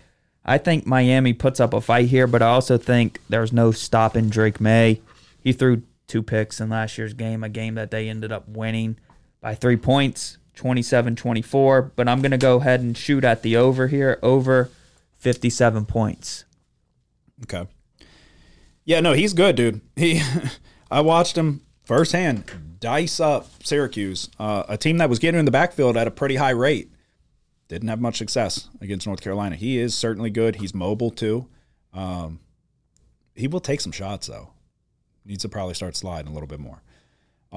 I 0.46 0.58
think 0.58 0.86
Miami 0.86 1.34
puts 1.34 1.60
up 1.60 1.74
a 1.74 1.80
fight 1.80 2.08
here, 2.08 2.28
but 2.28 2.42
I 2.42 2.48
also 2.48 2.78
think 2.78 3.20
there's 3.30 3.54
no 3.54 3.72
stopping 3.72 4.30
Drake 4.30 4.60
Maye. 4.60 5.02
He 5.40 5.54
threw 5.54 5.84
two 6.08 6.22
picks 6.22 6.60
in 6.60 6.70
last 6.70 6.98
year's 6.98 7.14
game, 7.14 7.44
a 7.44 7.50
game 7.50 7.76
that 7.76 7.92
they 7.92 8.10
ended 8.10 8.32
up 8.32 8.48
winning 8.48 8.98
by 9.40 9.56
three 9.56 9.78
points, 9.78 10.38
27 10.56 11.16
24. 11.16 11.82
But 11.96 12.08
I'm 12.08 12.22
going 12.22 12.32
to 12.32 12.38
go 12.38 12.58
ahead 12.58 12.82
and 12.82 12.98
shoot 12.98 13.24
at 13.24 13.42
the 13.42 13.56
over 13.56 13.88
here. 13.88 14.20
Over 14.22 14.70
57 15.18 15.86
points. 15.86 16.46
Okay. 17.44 17.68
Yeah, 18.86 19.00
no, 19.00 19.14
he's 19.14 19.34
good, 19.34 19.56
dude. 19.56 19.82
He, 19.96 20.22
I 20.92 21.02
watched 21.02 21.38
him 21.38 21.62
firsthand 21.86 22.52
dice 22.84 23.22
up 23.22 23.48
Syracuse, 23.64 24.30
uh, 24.38 24.64
a 24.68 24.76
team 24.76 24.98
that 24.98 25.10
was 25.10 25.18
getting 25.18 25.40
in 25.40 25.46
the 25.46 25.52
backfield 25.52 25.96
at 25.96 26.06
a 26.06 26.12
pretty 26.12 26.36
high 26.36 26.50
rate. 26.50 26.92
Didn't 27.70 27.88
have 27.88 28.02
much 28.02 28.18
success 28.18 28.68
against 28.82 29.08
North 29.08 29.22
Carolina. 29.22 29.56
He 29.56 29.80
is 29.80 29.96
certainly 29.96 30.30
good. 30.30 30.58
He's 30.58 30.76
mobile 30.76 31.10
too. 31.10 31.48
Um, 31.94 32.42
he 33.36 33.48
will 33.48 33.62
take 33.62 33.80
some 33.80 33.94
shots 33.94 34.28
though. 34.28 34.50
Needs 35.24 35.44
to 35.44 35.50
probably 35.50 35.76
start 35.76 35.96
sliding 35.96 36.30
a 36.30 36.34
little 36.34 36.48
bit 36.48 36.60
more. 36.60 36.82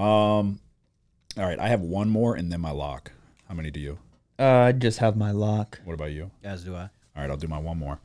Um, 0.01 0.61
all 1.37 1.45
right, 1.45 1.59
I 1.59 1.69
have 1.69 1.81
one 1.81 2.09
more 2.09 2.35
and 2.35 2.51
then 2.51 2.61
my 2.61 2.71
lock. 2.71 3.13
How 3.49 3.55
many 3.55 3.71
do 3.71 3.81
you? 3.81 3.99
Uh, 4.39 4.45
I 4.45 4.73
just 4.73 4.99
have 4.99 5.17
my 5.17 5.31
lock. 5.31 5.81
What 5.85 5.95
about 5.95 6.13
you? 6.13 6.31
As 6.43 6.65
do 6.65 6.75
I. 6.75 6.83
All 6.83 7.23
right, 7.23 7.31
I'll 7.31 7.37
do 7.37 7.49
my 7.49 7.59
one 7.59 7.79
more. 7.79 7.99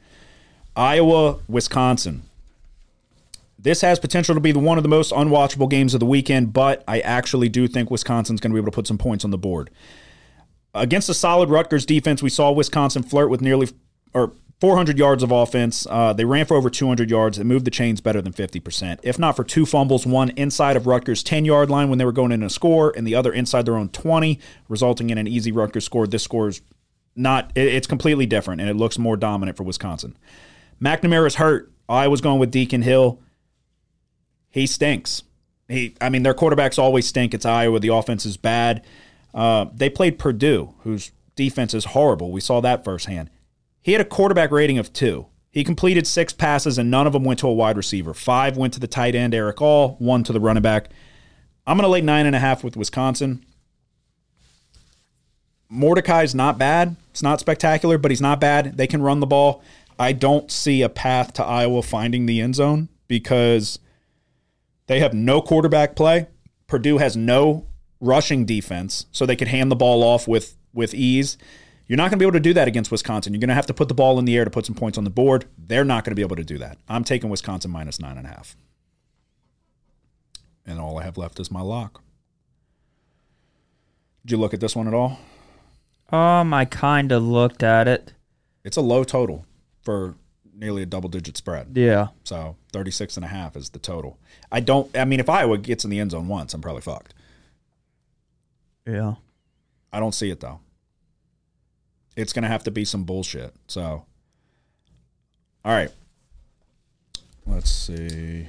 Iowa, 0.76 1.40
Wisconsin. 1.48 2.24
This 3.60 3.82
has 3.82 4.00
potential 4.00 4.34
to 4.34 4.42
be 4.42 4.52
the 4.52 4.60
one 4.60 4.78
of 4.78 4.84
the 4.84 4.90
most 4.90 5.12
unwatchable 5.12 5.70
games 5.70 5.94
of 5.94 6.00
the 6.00 6.06
weekend, 6.06 6.52
but 6.54 6.84
I 6.88 7.00
actually 7.02 7.50
do 7.50 7.68
think 7.68 7.92
Wisconsin's 7.92 8.40
going 8.40 8.52
to 8.52 8.56
be 8.56 8.60
able 8.60 8.72
to 8.72 8.76
put 8.76 8.88
some 8.88 8.98
points 8.98 9.24
on 9.24 9.32
the 9.32 9.38
board. 9.38 9.70
Against 10.74 11.10
a 11.10 11.14
solid 11.14 11.50
Rutgers 11.50 11.86
defense, 11.86 12.24
we 12.24 12.30
saw 12.30 12.52
Wisconsin 12.52 13.04
flirt 13.04 13.30
with 13.30 13.42
nearly 13.42 13.68
or 14.14 14.34
400 14.62 14.98
yards 15.00 15.24
of 15.24 15.32
offense. 15.32 15.88
Uh, 15.90 16.14
they 16.14 16.24
ran 16.24 16.46
for 16.46 16.56
over 16.56 16.70
200 16.70 17.10
yards. 17.10 17.38
They 17.38 17.44
moved 17.44 17.66
the 17.66 17.72
chains 17.72 18.00
better 18.00 18.22
than 18.22 18.32
50%. 18.32 19.00
If 19.02 19.18
not 19.18 19.36
for 19.36 19.44
two 19.44 19.66
fumbles, 19.66 20.06
one 20.06 20.30
inside 20.38 20.78
of 20.78 20.86
Rutgers' 20.86 21.24
10 21.24 21.46
yard 21.46 21.70
line 21.72 21.90
when 21.90 21.98
they 21.98 22.06
were 22.06 22.12
going 22.12 22.32
in 22.32 22.44
a 22.44 22.50
score, 22.50 22.94
and 22.96 23.06
the 23.06 23.16
other 23.16 23.34
inside 23.34 23.66
their 23.66 23.76
own 23.76 23.90
20, 23.90 24.40
resulting 24.70 25.10
in 25.10 25.18
an 25.18 25.28
easy 25.28 25.52
Rutgers 25.52 25.84
score. 25.84 26.06
This 26.06 26.22
score 26.24 26.48
is 26.48 26.62
not, 27.16 27.52
it- 27.56 27.74
it's 27.74 27.88
completely 27.88 28.28
different, 28.28 28.62
and 28.62 28.70
it 28.70 28.76
looks 28.76 29.00
more 29.00 29.18
dominant 29.18 29.58
for 29.58 29.64
Wisconsin. 29.64 30.16
McNamara's 30.80 31.36
hurt. 31.36 31.72
I 31.90 32.08
was 32.08 32.22
going 32.22 32.40
with 32.40 32.52
Deacon 32.52 32.84
Hill. 32.84 33.20
He 34.52 34.68
stinks. 34.68 35.24
He, 35.68 35.96
I 36.00 36.10
mean, 36.10 36.22
their 36.24 36.34
quarterbacks 36.36 36.78
always 36.78 37.08
stink. 37.08 37.34
It's 37.34 37.46
Iowa. 37.46 37.80
The 37.80 37.88
offense 37.94 38.26
is 38.28 38.38
bad. 38.38 38.86
Uh, 39.34 39.66
they 39.74 39.90
played 39.90 40.20
Purdue, 40.20 40.76
whose 40.84 41.12
defense 41.36 41.74
is 41.74 41.86
horrible. 41.86 42.32
We 42.32 42.42
saw 42.42 42.60
that 42.62 42.84
firsthand. 42.84 43.30
He 43.82 43.94
had 43.94 44.02
a 44.02 44.06
quarterback 44.06 44.52
rating 44.52 44.78
of 44.78 44.94
two. 44.94 45.28
He 45.50 45.64
completed 45.64 46.08
six 46.08 46.32
passes, 46.32 46.78
and 46.78 46.90
none 46.90 47.08
of 47.08 47.14
them 47.14 47.24
went 47.24 47.40
to 47.40 47.48
a 47.48 47.54
wide 47.54 47.78
receiver. 47.78 48.14
Five 48.14 48.56
went 48.56 48.74
to 48.76 48.80
the 48.80 48.88
tight 48.88 49.16
end, 49.16 49.34
Erick 49.34 49.62
All, 49.62 49.96
one 50.00 50.24
to 50.24 50.34
the 50.34 50.40
running 50.40 50.64
back. 50.64 50.90
I'm 51.68 51.78
going 51.78 51.84
to 51.84 51.90
lay 51.90 52.02
nine 52.02 52.26
and 52.26 52.36
a 52.36 52.40
half 52.40 52.64
with 52.64 52.78
Wisconsin. 52.78 53.46
Mordecai's 55.70 56.36
not 56.36 56.58
bad. 56.58 56.96
It's 57.12 57.24
not 57.24 57.40
spectacular, 57.40 57.98
but 57.98 58.12
he's 58.12 58.22
not 58.22 58.40
bad. 58.40 58.78
They 58.78 58.88
can 58.88 59.02
run 59.02 59.20
the 59.20 59.28
ball. 59.28 59.64
I 60.00 60.14
don't 60.14 60.52
see 60.52 60.82
a 60.82 60.90
path 60.90 61.34
to 61.34 61.44
Iowa 61.46 61.82
finding 61.82 62.26
the 62.26 62.42
end 62.42 62.56
zone 62.56 62.90
because 63.08 63.80
they 64.88 65.00
have 65.00 65.14
no 65.14 65.42
quarterback 65.42 65.96
play. 65.96 66.28
Purdue 66.68 66.98
has 66.98 67.16
no 67.16 67.68
rushing 68.00 68.46
defense, 68.46 69.06
so 69.12 69.26
they 69.26 69.36
could 69.36 69.50
hand 69.50 69.72
the 69.72 69.76
ball 69.76 70.04
off 70.04 70.28
with 70.28 70.58
with 70.74 70.94
ease. 70.94 71.38
You're 71.92 71.98
not 71.98 72.04
going 72.04 72.12
to 72.12 72.18
be 72.20 72.26
able 72.26 72.32
to 72.32 72.40
do 72.40 72.54
that 72.54 72.70
against 72.70 72.90
Wisconsin. 72.90 73.34
You're 73.34 73.42
going 73.42 73.50
to 73.50 73.54
have 73.54 73.66
to 73.66 73.74
put 73.74 73.90
the 73.90 73.94
ball 73.94 74.18
in 74.18 74.24
the 74.24 74.38
air 74.38 74.46
to 74.46 74.50
put 74.50 74.66
some 74.66 74.76
points 74.76 74.98
on 74.98 75.04
the 75.04 75.10
board. 75.10 75.44
They're 75.58 75.84
not 75.84 76.06
going 76.06 76.12
to 76.12 76.16
be 76.16 76.22
able 76.22 76.38
to 76.38 76.44
do 76.46 76.58
that. 76.58 76.78
I'm 76.88 77.04
taking 77.04 77.30
Wisconsin 77.30 77.70
minus 77.70 78.00
nine 78.00 78.18
and 78.18 78.26
a 78.26 78.30
half. 78.30 78.56
And 80.66 80.80
all 80.80 80.98
I 80.98 81.04
have 81.04 81.18
left 81.18 81.38
is 81.38 81.52
my 81.52 81.60
lock. 81.60 82.02
Did 84.24 84.32
you 84.32 84.38
look 84.38 84.54
at 84.54 84.62
this 84.62 84.74
one 84.74 84.88
at 84.88 84.94
all? 84.94 85.20
Um, 86.14 86.54
I 86.54 86.64
kind 86.64 87.12
of 87.12 87.24
looked 87.24 87.62
at 87.62 87.90
it. 87.90 88.14
It's 88.64 88.78
a 88.78 88.82
low 88.82 89.04
total 89.04 89.46
for 89.82 90.16
nearly 90.56 90.84
a 90.84 90.86
double 90.86 91.10
digit 91.10 91.36
spread. 91.36 91.72
Yeah. 91.74 92.08
So 92.24 92.56
36 92.72 93.18
and 93.18 93.26
a 93.26 93.28
half 93.28 93.58
is 93.58 93.72
the 93.72 93.80
total. 93.80 94.18
I 94.50 94.62
don't 94.62 94.98
I 94.98 95.04
mean 95.04 95.20
if 95.20 95.28
Iowa 95.28 95.58
gets 95.58 95.84
in 95.84 95.90
the 95.90 96.00
end 96.00 96.12
zone 96.12 96.30
once, 96.30 96.54
I'm 96.54 96.62
probably 96.62 96.84
fucked. 96.84 97.14
Yeah. 98.88 99.16
I 99.92 100.00
don't 100.00 100.16
see 100.16 100.32
it 100.32 100.40
though. 100.40 100.62
It's 102.16 102.34
going 102.34 102.44
to 102.44 102.50
have 102.50 102.64
to 102.64 102.72
be 102.72 102.86
some 102.86 103.04
bullshit. 103.04 103.54
So 103.68 104.06
All 105.64 105.72
right. 105.74 105.92
Let's 107.46 107.72
see. 107.72 108.48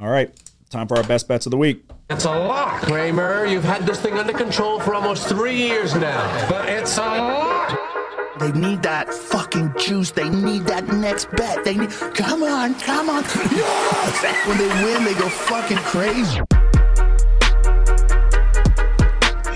All 0.00 0.08
right, 0.08 0.32
time 0.68 0.88
for 0.88 0.96
our 0.96 1.04
best 1.04 1.28
bets 1.28 1.46
of 1.46 1.50
the 1.50 1.56
week. 1.56 1.84
It's 2.10 2.24
a 2.24 2.30
lot. 2.30 2.82
Kramer, 2.82 3.46
you've 3.46 3.62
had 3.62 3.86
this 3.86 4.00
thing 4.00 4.14
under 4.14 4.32
control 4.32 4.80
for 4.80 4.94
almost 4.94 5.28
three 5.28 5.54
years 5.56 5.94
now. 5.94 6.48
But 6.48 6.68
it's 6.68 6.98
a 6.98 7.02
lot. 7.02 7.78
They 8.40 8.50
need 8.52 8.82
that 8.82 9.14
fucking 9.14 9.74
juice. 9.78 10.10
They 10.10 10.28
need 10.28 10.62
that 10.64 10.88
next 10.88 11.30
bet. 11.36 11.64
They 11.64 11.76
need. 11.76 11.90
Come 11.90 12.42
on, 12.42 12.74
come 12.80 13.10
on. 13.10 13.22
Yes! 13.52 14.48
When 14.48 14.58
they 14.58 14.68
win, 14.82 15.04
they 15.04 15.14
go 15.14 15.28
fucking 15.28 15.76
crazy. 15.78 16.40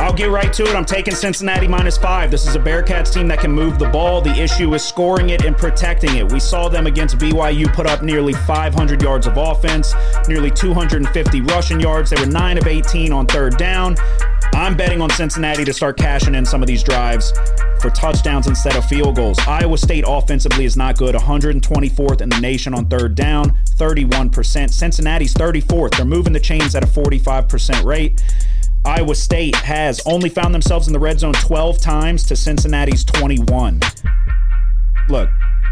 I'll 0.00 0.14
get 0.14 0.30
right 0.30 0.50
to 0.54 0.62
it. 0.62 0.74
I'm 0.74 0.86
taking 0.86 1.14
Cincinnati 1.14 1.68
minus 1.68 1.98
five. 1.98 2.30
This 2.30 2.46
is 2.46 2.56
a 2.56 2.58
Bearcats 2.58 3.12
team 3.12 3.28
that 3.28 3.38
can 3.38 3.52
move 3.52 3.78
the 3.78 3.90
ball. 3.90 4.22
The 4.22 4.32
issue 4.32 4.72
is 4.72 4.82
scoring 4.82 5.28
it 5.28 5.44
and 5.44 5.54
protecting 5.54 6.16
it. 6.16 6.32
We 6.32 6.40
saw 6.40 6.70
them 6.70 6.86
against 6.86 7.18
BYU 7.18 7.70
put 7.74 7.86
up 7.86 8.02
nearly 8.02 8.32
500 8.32 9.02
yards 9.02 9.26
of 9.26 9.36
offense, 9.36 9.92
nearly 10.26 10.50
250 10.50 11.42
rushing 11.42 11.80
yards. 11.80 12.08
They 12.08 12.18
were 12.18 12.30
9 12.30 12.56
of 12.56 12.66
18 12.66 13.12
on 13.12 13.26
third 13.26 13.58
down. 13.58 13.94
I'm 14.54 14.74
betting 14.74 15.02
on 15.02 15.10
Cincinnati 15.10 15.66
to 15.66 15.72
start 15.74 15.98
cashing 15.98 16.34
in 16.34 16.46
some 16.46 16.62
of 16.62 16.66
these 16.66 16.82
drives 16.82 17.34
for 17.80 17.90
touchdowns 17.90 18.46
instead 18.46 18.76
of 18.76 18.86
field 18.86 19.16
goals. 19.16 19.38
Iowa 19.40 19.76
State 19.76 20.04
offensively 20.06 20.64
is 20.64 20.78
not 20.78 20.96
good. 20.96 21.14
124th 21.14 22.22
in 22.22 22.30
the 22.30 22.40
nation 22.40 22.72
on 22.72 22.86
third 22.86 23.14
down, 23.14 23.54
31%. 23.76 24.70
Cincinnati's 24.70 25.34
34th. 25.34 25.96
They're 25.96 26.06
moving 26.06 26.32
the 26.32 26.40
chains 26.40 26.74
at 26.74 26.82
a 26.82 26.86
45% 26.86 27.84
rate. 27.84 28.22
Iowa 28.84 29.14
State 29.14 29.56
has 29.56 30.00
only 30.06 30.30
found 30.30 30.54
themselves 30.54 30.86
in 30.86 30.92
the 30.92 30.98
red 30.98 31.20
zone 31.20 31.34
12 31.34 31.80
times 31.80 32.24
to 32.24 32.36
Cincinnati's 32.36 33.04
21. 33.04 33.80
Look, 35.08 35.28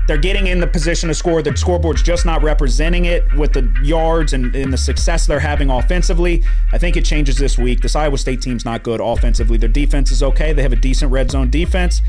they're 0.06 0.18
getting 0.18 0.46
in 0.46 0.61
the 0.61 0.66
position 0.66 1.09
to 1.09 1.14
score. 1.14 1.42
The 1.42 1.56
scoreboard's 1.56 2.02
just 2.02 2.26
not 2.26 2.42
representing 2.42 3.06
it 3.06 3.24
with 3.34 3.52
the 3.52 3.74
yards 3.82 4.32
and, 4.34 4.54
and, 4.54 4.72
the 4.72 4.78
success 4.78 5.26
they're 5.26 5.38
having 5.38 5.70
offensively. 5.70 6.42
I 6.72 6.78
think 6.78 6.96
it 6.96 7.04
changes 7.04 7.36
this 7.36 7.59
week. 7.59 7.80
This 7.80 7.94
Iowa 7.96 8.18
State 8.18 8.42
team's 8.42 8.64
not 8.64 8.82
good 8.82 9.00
offensively. 9.00 9.56
Their 9.59 9.68
defense 9.68 10.11
is 10.11 10.22
okay. 10.22 10.52
They 10.52 10.62
have 10.62 10.72
a 10.72 10.76
decent 10.76 11.12
red 11.12 11.30
zone 11.30 11.50
defense. 11.50 12.02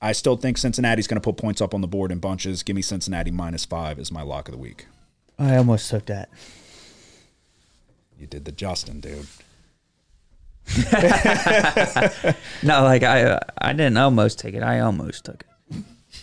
I 0.00 0.12
still 0.12 0.36
think 0.36 0.58
Cincinnati's 0.58 1.06
going 1.06 1.20
to 1.20 1.24
put 1.24 1.36
points 1.36 1.60
up 1.60 1.74
on 1.74 1.80
the 1.80 1.86
board 1.86 2.12
in 2.12 2.18
bunches. 2.18 2.62
Give 2.62 2.76
me 2.76 2.82
Cincinnati 2.82 3.30
minus 3.30 3.64
five 3.64 3.98
as 3.98 4.12
my 4.12 4.22
lock 4.22 4.48
of 4.48 4.52
the 4.52 4.58
week. 4.58 4.86
I 5.38 5.56
almost 5.56 5.90
took 5.90 6.06
that. 6.06 6.28
You 8.18 8.26
did 8.26 8.44
the 8.44 8.52
Justin, 8.52 9.00
dude. 9.00 9.26
No, 12.62 12.82
like 12.82 13.02
I, 13.02 13.38
I 13.58 13.72
didn't 13.72 13.98
almost 13.98 14.38
take 14.38 14.54
it. 14.54 14.62
I 14.62 14.80
almost 14.80 15.24
took 15.24 15.44
it. 15.44 15.76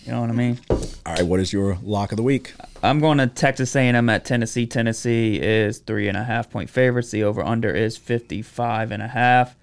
You 0.06 0.12
know 0.12 0.22
what 0.22 0.30
I 0.30 0.34
mean? 0.34 0.60
All 0.70 1.14
right, 1.14 1.22
what 1.24 1.39
is 1.39 1.54
your 1.54 1.78
lock 1.84 2.12
of 2.12 2.18
the 2.18 2.24
week? 2.24 2.54
I'm 2.82 3.00
going 3.00 3.20
to 3.20 3.28
Texas 3.28 3.76
A&M 3.76 4.10
at 4.10 4.26
Tennessee. 4.26 4.66
Tennessee 4.66 5.39
is 5.39 5.78
three 5.80 6.08
and 6.08 6.18
a 6.18 6.24
half 6.24 6.50
point 6.50 6.70
favorites. 6.70 7.12
The 7.12 7.24
over 7.24 7.44
under 7.44 7.70
is 7.70 7.98
55 7.98 8.92
and 8.92 9.04
a 9.04 9.08
half. 9.10 9.56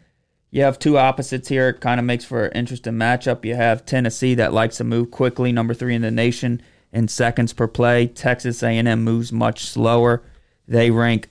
You 0.51 0.63
have 0.63 0.79
two 0.79 0.97
opposites 0.97 1.49
here. 1.49 1.71
It 1.71 1.81
kind 1.81 1.99
of 1.99 2.07
makes 2.07 2.25
for 2.25 2.47
an 2.47 2.53
interesting 2.57 2.95
matchup. 2.95 3.45
You 3.45 3.57
have 3.57 3.85
Tennessee 3.85 4.35
that 4.37 4.53
likes 4.53 4.77
to 4.77 4.85
move 4.85 5.11
quickly, 5.11 5.51
number 5.51 5.75
three 5.75 5.95
in 5.95 6.03
the 6.03 6.11
nation 6.11 6.63
in 6.93 7.09
seconds 7.09 7.53
per 7.53 7.67
play. 7.67 8.07
Texas 8.07 8.63
A&M 8.63 9.03
moves 9.03 9.33
much 9.33 9.65
slower. 9.65 10.23
They 10.67 10.91
rank 10.91 11.29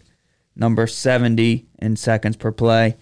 number 0.56 0.86
70 0.86 1.66
in 1.80 1.96
seconds 1.96 2.36
per 2.36 2.52
play. 2.52 2.98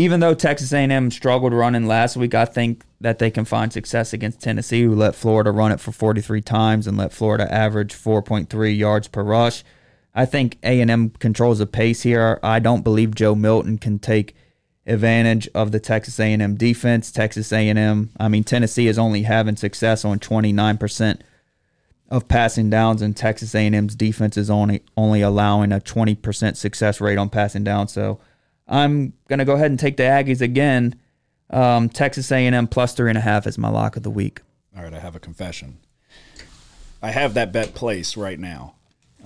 Even 0.00 0.20
though 0.20 0.32
Texas 0.32 0.72
A&M 0.72 1.10
struggled 1.10 1.52
running 1.52 1.86
last 1.86 2.16
week, 2.16 2.34
I 2.34 2.46
think 2.46 2.86
that 3.02 3.18
they 3.18 3.30
can 3.30 3.44
find 3.44 3.70
success 3.70 4.14
against 4.14 4.40
Tennessee, 4.40 4.84
who 4.84 4.94
let 4.94 5.14
Florida 5.14 5.50
run 5.50 5.72
it 5.72 5.78
for 5.78 5.92
43 5.92 6.40
times 6.40 6.86
and 6.86 6.96
let 6.96 7.12
Florida 7.12 7.46
average 7.52 7.92
4.3 7.92 8.78
yards 8.78 9.08
per 9.08 9.22
rush. 9.22 9.62
I 10.14 10.24
think 10.24 10.56
A&M 10.62 11.10
controls 11.18 11.58
the 11.58 11.66
pace 11.66 12.00
here. 12.00 12.40
I 12.42 12.60
don't 12.60 12.82
believe 12.82 13.14
Joe 13.14 13.34
Milton 13.34 13.76
can 13.76 13.98
take 13.98 14.34
advantage 14.86 15.50
of 15.54 15.70
the 15.70 15.78
Texas 15.80 16.18
A&M 16.18 16.54
defense. 16.54 17.12
Texas 17.12 17.52
A&M, 17.52 18.08
I 18.18 18.28
mean 18.28 18.42
Tennessee 18.42 18.86
is 18.86 18.98
only 18.98 19.24
having 19.24 19.56
success 19.56 20.02
on 20.02 20.18
29% 20.18 21.20
of 22.08 22.26
passing 22.26 22.70
downs 22.70 23.02
and 23.02 23.14
Texas 23.14 23.54
A&M's 23.54 23.96
defense 23.96 24.38
is 24.38 24.48
only 24.48 24.82
only 24.96 25.20
allowing 25.20 25.72
a 25.72 25.78
20% 25.78 26.56
success 26.56 27.02
rate 27.02 27.18
on 27.18 27.28
passing 27.28 27.64
down. 27.64 27.86
So 27.86 28.18
I'm 28.70 29.12
gonna 29.28 29.44
go 29.44 29.54
ahead 29.54 29.70
and 29.70 29.78
take 29.78 29.96
the 29.96 30.04
Aggies 30.04 30.40
again. 30.40 30.94
Um, 31.50 31.88
Texas 31.88 32.30
A&M 32.30 32.68
plus 32.68 32.94
three 32.94 33.10
and 33.10 33.18
a 33.18 33.20
half 33.20 33.46
is 33.46 33.58
my 33.58 33.68
lock 33.68 33.96
of 33.96 34.04
the 34.04 34.10
week. 34.10 34.40
All 34.76 34.84
right, 34.84 34.94
I 34.94 35.00
have 35.00 35.16
a 35.16 35.20
confession. 35.20 35.78
I 37.02 37.10
have 37.10 37.34
that 37.34 37.52
bet 37.52 37.74
placed 37.74 38.16
right 38.16 38.38
now. 38.38 38.74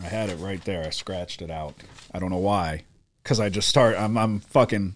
I 0.01 0.07
had 0.07 0.31
it 0.31 0.37
right 0.37 0.65
there. 0.65 0.85
I 0.85 0.91
scratched 0.91 1.43
it 1.43 1.51
out. 1.51 1.75
I 2.13 2.19
don't 2.19 2.31
know 2.31 2.39
why, 2.39 2.85
because 3.23 3.39
I 3.39 3.51
just 3.51 3.69
start. 3.69 3.97
I'm 3.97 4.17
I'm 4.17 4.41
fucking 4.41 4.95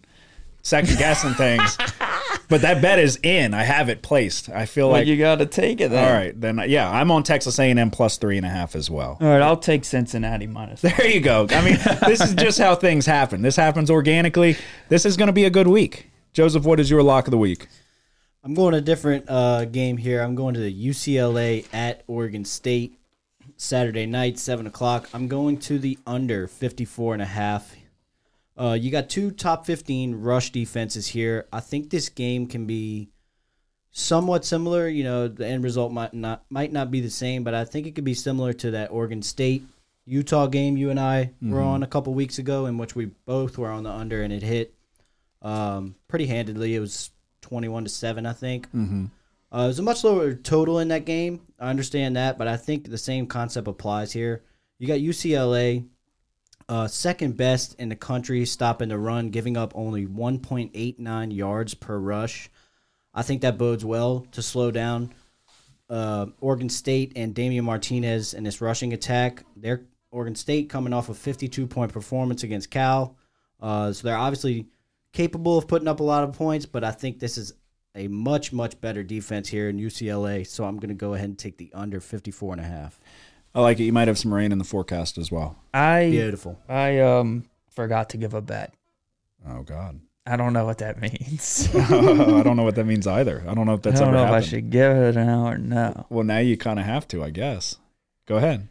second 0.62 0.96
guessing 0.98 1.34
things. 1.34 1.76
But 2.48 2.62
that 2.62 2.80
bet 2.80 2.98
is 2.98 3.18
in. 3.22 3.52
I 3.52 3.64
have 3.64 3.88
it 3.90 4.00
placed. 4.00 4.48
I 4.48 4.64
feel 4.64 4.88
Well, 4.88 4.98
like 4.98 5.06
you 5.06 5.18
got 5.18 5.36
to 5.36 5.46
take 5.46 5.80
it 5.82 5.90
then. 5.90 6.02
all 6.02 6.12
right. 6.18 6.38
Then 6.40 6.62
yeah, 6.66 6.90
I'm 6.90 7.10
on 7.10 7.22
Texas 7.22 7.58
A&M 7.58 7.90
plus 7.90 8.16
three 8.16 8.38
and 8.38 8.46
a 8.46 8.48
half 8.48 8.74
as 8.74 8.90
well. 8.90 9.18
All 9.20 9.28
right, 9.28 9.42
I'll 9.42 9.56
take 9.56 9.84
Cincinnati 9.84 10.46
minus. 10.46 10.80
There 10.80 11.06
you 11.06 11.20
go. 11.20 11.46
I 11.50 11.62
mean, 11.64 11.78
this 12.06 12.20
is 12.22 12.34
just 12.34 12.58
how 12.58 12.74
things 12.74 13.04
happen. 13.04 13.42
This 13.42 13.56
happens 13.56 13.90
organically. 13.90 14.56
This 14.88 15.04
is 15.04 15.16
going 15.16 15.26
to 15.26 15.32
be 15.32 15.44
a 15.44 15.50
good 15.50 15.68
week. 15.68 16.10
Joseph, 16.32 16.64
what 16.64 16.80
is 16.80 16.88
your 16.90 17.02
lock 17.02 17.26
of 17.26 17.32
the 17.32 17.38
week? 17.38 17.68
I'm 18.44 18.54
going 18.54 18.72
a 18.74 18.80
different 18.80 19.26
uh, 19.28 19.66
game 19.66 19.96
here. 19.98 20.22
I'm 20.22 20.34
going 20.34 20.54
to 20.54 20.60
the 20.60 20.86
UCLA 20.88 21.66
at 21.74 22.02
Oregon 22.06 22.44
State 22.46 22.98
Saturday 23.56 24.06
night, 24.06 24.38
seven 24.38 24.66
o'clock. 24.66 25.08
I'm 25.12 25.26
going 25.28 25.58
to 25.58 25.78
the 25.78 25.98
under 26.06 26.46
54 26.46 27.14
and 27.14 27.22
a 27.22 27.26
half. 27.26 27.74
Uh, 28.58 28.72
you 28.72 28.90
got 28.90 29.08
two 29.08 29.30
top 29.30 29.66
15 29.66 30.16
rush 30.16 30.50
defenses 30.50 31.06
here. 31.06 31.46
I 31.52 31.60
think 31.60 31.90
this 31.90 32.08
game 32.08 32.46
can 32.46 32.66
be 32.66 33.10
somewhat 33.90 34.44
similar. 34.44 34.88
You 34.88 35.04
know, 35.04 35.28
the 35.28 35.46
end 35.46 35.62
result 35.62 35.92
might 35.92 36.12
not 36.12 36.44
might 36.50 36.72
not 36.72 36.90
be 36.90 37.00
the 37.00 37.10
same, 37.10 37.44
but 37.44 37.54
I 37.54 37.64
think 37.64 37.86
it 37.86 37.94
could 37.94 38.04
be 38.04 38.14
similar 38.14 38.52
to 38.54 38.72
that 38.72 38.90
Oregon 38.90 39.22
State 39.22 39.64
Utah 40.08 40.46
game 40.46 40.78
you 40.78 40.88
and 40.90 40.98
I 40.98 41.32
were 41.42 41.60
on 41.60 41.82
a 41.82 41.86
couple 41.86 42.14
weeks 42.14 42.38
ago, 42.38 42.64
in 42.64 42.78
which 42.78 42.96
we 42.96 43.06
both 43.26 43.58
were 43.58 43.70
on 43.70 43.82
the 43.82 43.90
under 43.90 44.22
and 44.22 44.32
it 44.32 44.42
hit 44.42 44.74
um, 45.42 45.96
pretty 46.08 46.26
handedly. 46.26 46.74
It 46.74 46.80
was 46.80 47.10
21 47.42 47.84
to 47.84 47.90
7, 47.90 48.24
I 48.24 48.32
think. 48.32 48.68
Mm-hmm. 48.68 49.04
Uh, 49.52 49.64
it 49.64 49.66
was 49.66 49.78
a 49.78 49.82
much 49.82 50.04
lower 50.04 50.34
total 50.34 50.78
in 50.78 50.88
that 50.88 51.04
game. 51.04 51.42
I 51.60 51.68
understand 51.68 52.16
that, 52.16 52.38
but 52.38 52.48
I 52.48 52.56
think 52.56 52.88
the 52.88 52.98
same 52.98 53.26
concept 53.26 53.68
applies 53.68 54.12
here. 54.12 54.42
You 54.78 54.88
got 54.88 55.00
UCLA, 55.00 55.86
uh, 56.68 56.86
second 56.86 57.36
best 57.36 57.74
in 57.78 57.88
the 57.88 57.96
country, 57.96 58.44
stopping 58.44 58.90
the 58.90 58.98
run, 58.98 59.30
giving 59.30 59.56
up 59.56 59.72
only 59.74 60.06
1.89 60.06 61.34
yards 61.34 61.74
per 61.74 61.98
rush. 61.98 62.50
I 63.14 63.22
think 63.22 63.42
that 63.42 63.58
bodes 63.58 63.84
well 63.84 64.26
to 64.32 64.42
slow 64.42 64.70
down 64.70 65.12
uh, 65.90 66.26
Oregon 66.40 66.68
State 66.68 67.12
and 67.16 67.34
Damien 67.34 67.64
Martinez 67.64 68.34
in 68.34 68.44
this 68.44 68.60
rushing 68.60 68.92
attack. 68.92 69.44
They're 69.56 69.86
Oregon 70.10 70.34
State 70.34 70.68
coming 70.68 70.92
off 70.92 71.08
a 71.08 71.14
52 71.14 71.66
point 71.66 71.92
performance 71.92 72.42
against 72.42 72.70
Cal, 72.70 73.16
uh, 73.60 73.92
so 73.92 74.06
they're 74.06 74.16
obviously 74.16 74.66
capable 75.12 75.58
of 75.58 75.68
putting 75.68 75.88
up 75.88 76.00
a 76.00 76.04
lot 76.04 76.24
of 76.24 76.34
points. 76.34 76.66
But 76.66 76.84
I 76.84 76.92
think 76.92 77.18
this 77.18 77.36
is 77.38 77.54
a 77.94 78.08
much 78.08 78.52
much 78.52 78.80
better 78.80 79.02
defense 79.02 79.48
here 79.48 79.68
in 79.68 79.78
UCLA. 79.78 80.46
So 80.46 80.64
I'm 80.64 80.76
going 80.76 80.88
to 80.88 80.94
go 80.94 81.14
ahead 81.14 81.28
and 81.28 81.38
take 81.38 81.58
the 81.58 81.70
under 81.74 82.00
54 82.00 82.54
and 82.54 82.60
a 82.60 82.64
half. 82.64 83.00
I 83.54 83.60
like 83.60 83.80
it. 83.80 83.84
You 83.84 83.92
might 83.92 84.08
have 84.08 84.18
some 84.18 84.32
rain 84.32 84.52
in 84.52 84.58
the 84.58 84.64
forecast 84.64 85.18
as 85.18 85.32
well. 85.32 85.56
I 85.72 86.08
Beautiful. 86.10 86.58
I 86.68 87.00
um 87.00 87.44
forgot 87.70 88.10
to 88.10 88.16
give 88.16 88.34
a 88.34 88.40
bet. 88.40 88.74
Oh 89.46 89.62
God. 89.62 90.00
I 90.26 90.36
don't 90.36 90.52
know 90.52 90.66
what 90.66 90.78
that 90.78 91.00
means. 91.00 91.68
I 91.74 92.42
don't 92.42 92.56
know 92.56 92.62
what 92.64 92.74
that 92.74 92.84
means 92.84 93.06
either. 93.06 93.44
I 93.48 93.54
don't 93.54 93.66
know 93.66 93.74
if 93.74 93.82
that's 93.82 94.00
I 94.00 94.04
don't 94.04 94.14
ever 94.14 94.26
know 94.26 94.36
if 94.36 94.42
I 94.42 94.46
should 94.46 94.70
give 94.70 94.96
it 94.96 95.14
now 95.14 95.46
or 95.46 95.58
no. 95.58 96.06
Well, 96.10 96.24
now 96.24 96.38
you 96.38 96.56
kind 96.56 96.78
of 96.78 96.84
have 96.84 97.08
to, 97.08 97.22
I 97.22 97.30
guess. 97.30 97.76
Go 98.26 98.36
ahead. 98.36 98.68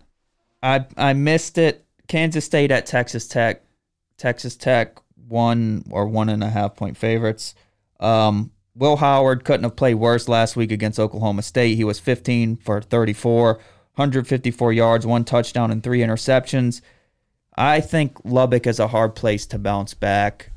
I 0.62 0.86
I 0.96 1.14
missed 1.14 1.58
it. 1.58 1.84
Kansas 2.08 2.46
State 2.46 2.72
at 2.72 2.86
Texas 2.86 3.28
Tech. 3.28 3.64
Texas 4.18 4.56
Tech 4.56 4.98
one 5.28 5.84
or 5.90 6.08
one 6.08 6.30
and 6.30 6.44
a 6.44 6.50
half 6.50 6.76
point 6.76 6.98
favorites. 6.98 7.54
Um, 8.00 8.52
Will 8.76 8.98
Howard 8.98 9.44
couldn't 9.44 9.64
have 9.64 9.76
played 9.76 9.96
worse 9.96 10.28
last 10.28 10.56
week 10.56 10.72
against 10.72 11.00
Oklahoma 11.00 11.42
State. 11.42 11.76
He 11.76 11.84
was 11.84 12.00
15 12.00 12.58
for 12.58 12.82
34, 12.82 13.60
154 13.98 14.74
yards, 14.74 15.06
one 15.06 15.24
touchdown, 15.24 15.72
and 15.72 15.84
three 15.84 16.00
interceptions. 16.00 16.82
I 17.56 17.82
think 17.82 18.18
Lubbock 18.24 18.68
is 18.68 18.80
a 18.80 18.88
hard 18.90 19.16
place 19.16 19.46
to 19.48 19.58
bounce 19.60 19.94
back. 19.94 20.52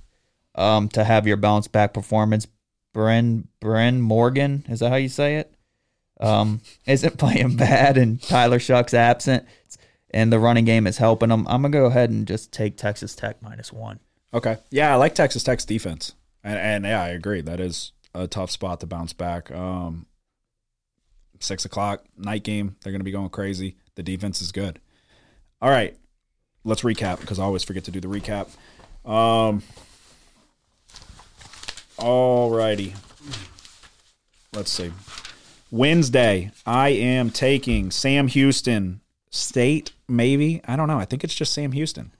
um, 0.56 0.88
to 0.90 1.04
have 1.04 1.26
your 1.26 1.36
bounce 1.38 1.68
back 1.68 1.94
performance. 1.94 2.46
Bren 2.94 3.44
Bren 3.62 4.00
Morgan, 4.00 4.64
is 4.68 4.80
that 4.80 4.90
how 4.90 4.96
you 4.96 5.08
say 5.08 5.36
it? 5.36 5.54
Um, 6.20 6.60
isn't 6.86 7.18
playing 7.18 7.56
bad, 7.56 7.96
and 7.96 8.20
Tyler 8.20 8.58
Shough's 8.58 8.92
absent, 8.92 9.46
and 10.10 10.32
the 10.32 10.40
running 10.40 10.64
game 10.64 10.86
is 10.88 10.98
helping 10.98 11.28
them. 11.30 11.46
I'm 11.48 11.62
gonna 11.62 11.70
go 11.70 11.86
ahead 11.86 12.10
and 12.10 12.26
just 12.26 12.52
take 12.52 12.76
Texas 12.76 13.14
Tech 13.14 13.40
minus 13.40 13.72
one. 13.72 14.00
Okay. 14.34 14.58
Yeah, 14.70 14.92
I 14.92 14.96
like 14.96 15.14
Texas 15.14 15.42
Tech's 15.44 15.64
defense. 15.64 16.12
And, 16.42 16.58
and 16.58 16.84
yeah, 16.84 17.02
I 17.02 17.08
agree. 17.08 17.40
That 17.42 17.60
is 17.60 17.92
a 18.14 18.26
tough 18.26 18.50
spot 18.50 18.80
to 18.80 18.86
bounce 18.86 19.12
back. 19.12 19.50
Um, 19.52 20.06
six 21.40 21.64
o'clock 21.64 22.04
night 22.16 22.44
game. 22.44 22.76
They're 22.82 22.92
going 22.92 23.00
to 23.00 23.04
be 23.04 23.10
going 23.10 23.30
crazy. 23.30 23.76
The 23.96 24.02
defense 24.02 24.40
is 24.40 24.52
good. 24.52 24.78
All 25.60 25.70
right. 25.70 25.96
Let's 26.64 26.82
recap 26.82 27.20
because 27.20 27.38
I 27.38 27.44
always 27.44 27.64
forget 27.64 27.84
to 27.84 27.90
do 27.90 28.00
the 28.00 28.08
recap. 28.08 28.48
Um, 29.08 29.62
all 31.98 32.50
righty. 32.50 32.94
Let's 34.54 34.70
see. 34.70 34.92
Wednesday, 35.70 36.50
I 36.66 36.90
am 36.90 37.30
taking 37.30 37.90
Sam 37.90 38.26
Houston 38.26 39.00
State, 39.30 39.92
maybe. 40.08 40.60
I 40.66 40.76
don't 40.76 40.88
know. 40.88 40.98
I 40.98 41.04
think 41.04 41.24
it's 41.24 41.34
just 41.34 41.54
Sam 41.54 41.72
Houston. 41.72 42.10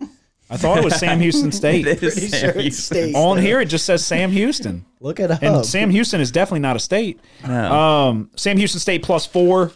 I 0.50 0.56
thought 0.56 0.78
it 0.78 0.84
was 0.84 0.96
Sam 0.96 1.20
Houston 1.20 1.52
State. 1.52 1.84
Pretty 1.84 2.28
sure 2.28 2.50
it's 2.50 2.78
state. 2.78 3.14
On 3.14 3.38
here, 3.38 3.60
it 3.60 3.66
just 3.66 3.86
says 3.86 4.04
Sam 4.04 4.32
Houston. 4.32 4.84
Look 5.00 5.20
it 5.20 5.30
up. 5.30 5.42
And 5.42 5.64
Sam 5.64 5.90
Houston 5.90 6.20
is 6.20 6.32
definitely 6.32 6.60
not 6.60 6.74
a 6.74 6.80
state. 6.80 7.20
No. 7.46 7.72
Um, 7.72 8.30
Sam 8.36 8.56
Houston 8.56 8.80
State 8.80 9.04
plus 9.04 9.26
four, 9.26 9.70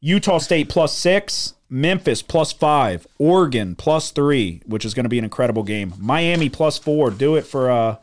Utah 0.00 0.38
State 0.38 0.68
plus 0.68 0.92
six, 0.92 1.54
Memphis 1.70 2.22
plus 2.22 2.52
five, 2.52 3.06
Oregon 3.18 3.76
plus 3.76 4.10
three, 4.10 4.60
which 4.66 4.84
is 4.84 4.94
going 4.94 5.04
to 5.04 5.08
be 5.08 5.18
an 5.18 5.24
incredible 5.24 5.62
game. 5.62 5.94
Miami 5.98 6.48
plus 6.48 6.76
four. 6.76 7.10
Do 7.10 7.36
it 7.36 7.46
for 7.46 7.70
uh, 7.70 7.96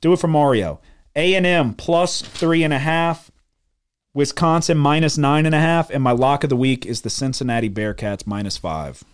do 0.00 0.12
it 0.12 0.20
for 0.20 0.28
Mario. 0.28 0.80
A 1.16 1.34
and 1.34 1.44
M 1.44 1.74
plus 1.74 2.22
three 2.22 2.62
and 2.62 2.72
a 2.72 2.78
half. 2.78 3.30
Wisconsin 4.14 4.78
minus 4.78 5.18
nine 5.18 5.44
and 5.44 5.54
a 5.54 5.60
half, 5.60 5.90
and 5.90 6.02
my 6.02 6.12
lock 6.12 6.42
of 6.44 6.48
the 6.50 6.56
week 6.56 6.86
is 6.86 7.02
the 7.02 7.10
Cincinnati 7.10 7.68
Bearcats 7.68 8.26
minus 8.26 8.56
five. 8.56 9.04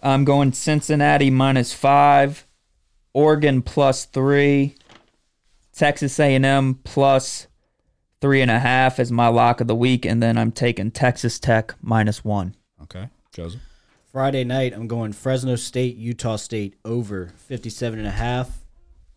I'm 0.00 0.24
going 0.24 0.52
Cincinnati 0.52 1.30
minus 1.30 1.72
five, 1.72 2.46
Oregon 3.12 3.62
plus 3.62 4.04
three, 4.04 4.76
Texas 5.72 6.18
A&M 6.20 6.74
plus 6.84 7.46
three 8.20 8.40
and 8.40 8.50
a 8.50 8.58
half 8.58 8.98
is 8.98 9.12
my 9.12 9.28
lock 9.28 9.60
of 9.60 9.66
the 9.66 9.74
week, 9.74 10.04
and 10.04 10.22
then 10.22 10.38
I'm 10.38 10.52
taking 10.52 10.90
Texas 10.90 11.38
Tech 11.38 11.74
minus 11.82 12.24
one. 12.24 12.54
Okay, 12.82 13.08
Joseph. 13.32 13.60
Friday 14.12 14.44
night, 14.44 14.72
I'm 14.72 14.88
going 14.88 15.12
Fresno 15.12 15.56
State, 15.56 15.96
Utah 15.96 16.36
State 16.36 16.74
over 16.84 17.32
57 17.48 17.98
and 17.98 18.08
a 18.08 18.12
half. 18.12 18.50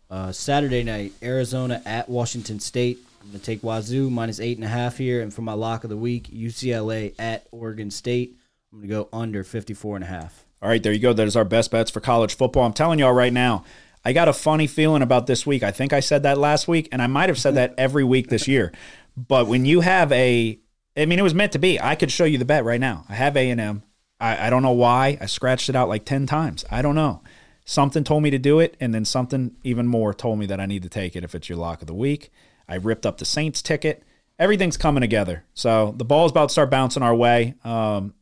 Uh, 0.10 0.32
Saturday 0.32 0.84
night, 0.84 1.14
Arizona 1.24 1.82
at 1.86 2.10
Washington 2.10 2.60
State. 2.60 3.00
I'm 3.22 3.30
going 3.30 3.40
to 3.40 3.46
take 3.46 3.64
Wazoo 3.64 4.10
minus 4.10 4.40
eight 4.40 4.58
and 4.58 4.66
a 4.66 4.70
half 4.70 4.98
here. 4.98 5.22
And 5.22 5.34
for 5.34 5.42
my 5.42 5.54
lock 5.54 5.84
of 5.84 5.90
the 5.90 5.98
week, 5.98 6.28
UCLA 6.28 7.14
at 7.18 7.48
Oregon 7.52 7.90
State. 7.90 8.36
I'm 8.72 8.80
going 8.80 8.90
to 8.90 8.96
go 8.96 9.10
under 9.18 9.44
54 9.44 9.96
and 9.96 10.04
a 10.04 10.08
half. 10.08 10.44
All 10.62 10.70
right, 10.70 10.82
there 10.82 10.93
you 10.93 10.99
go. 10.99 11.12
That 11.12 11.28
is 11.28 11.36
our 11.36 11.45
best 11.45 11.72
bets 11.72 11.89
for 11.89 11.99
college 11.99 12.36
football. 12.36 12.64
I'm 12.64 12.74
telling 12.74 12.99
y'all 12.99 13.14
right 13.14 13.34
now, 13.34 13.64
I 14.05 14.14
got 14.14 14.28
a 14.28 14.34
funny 14.34 14.68
feeling 14.68 15.01
about 15.01 15.26
this 15.26 15.45
week. 15.45 15.64
I 15.64 15.72
think 15.72 15.91
I 15.91 15.99
said 15.99 16.24
that 16.24 16.38
last 16.38 16.68
week, 16.68 16.88
and 16.91 17.01
I 17.01 17.07
might 17.07 17.30
have 17.30 17.39
said 17.39 17.55
that 17.55 17.74
every 17.78 18.03
week 18.03 18.30
this 18.30 18.47
year. 18.47 18.72
But 19.18 19.47
when 19.47 19.66
you 19.66 19.82
have 19.82 20.12
a, 20.12 20.59
I 20.95 21.05
mean, 21.05 21.20
it 21.20 21.24
was 21.24 21.34
meant 21.34 21.53
to 21.53 21.59
be. 21.59 21.80
I 21.80 21.95
could 21.95 22.12
show 22.12 22.26
you 22.26 22.38
the 22.38 22.45
bet 22.45 22.64
right 22.64 22.80
now. 22.80 23.05
I 23.09 23.16
have 23.16 23.36
A 23.36 23.49
and 23.49 23.59
M. 23.59 23.84
I, 24.20 24.47
I 24.47 24.49
don't 24.51 24.62
know 24.62 24.72
why. 24.72 25.18
I 25.20 25.26
scratched 25.26 25.68
it 25.68 25.76
out 25.76 25.89
like 25.89 26.05
ten 26.05 26.28
times. 26.28 26.64
I 26.70 26.82
don't 26.82 26.95
know. 26.95 27.22
Something 27.66 28.03
told 28.03 28.22
me 28.22 28.30
to 28.30 28.39
do 28.39 28.59
it, 28.59 28.78
and 28.80 28.93
then 28.93 29.05
something 29.05 29.55
even 29.64 29.88
more 29.88 30.14
told 30.14 30.38
me 30.38 30.45
that 30.47 30.59
I 30.59 30.66
need 30.68 30.84
to 30.84 30.89
take 30.89 31.16
it 31.16 31.24
if 31.24 31.34
it's 31.34 31.49
your 31.49 31.57
lock 31.57 31.82
of 31.82 31.88
the 31.88 31.93
week. 31.93 32.32
I 32.68 32.76
ripped 32.76 33.05
up 33.05 33.18
the 33.18 33.26
Saints 33.26 33.62
ticket. 33.62 34.03
Everything's 34.38 34.78
coming 34.78 35.01
together. 35.01 35.43
So 35.53 35.93
the 35.97 36.05
ball's 36.05 36.32
about 36.32 36.49
to 36.49 36.53
start 36.53 36.70
bouncing 36.70 37.03
our 37.03 37.16
way. 37.16 37.55
Um, 37.64 38.14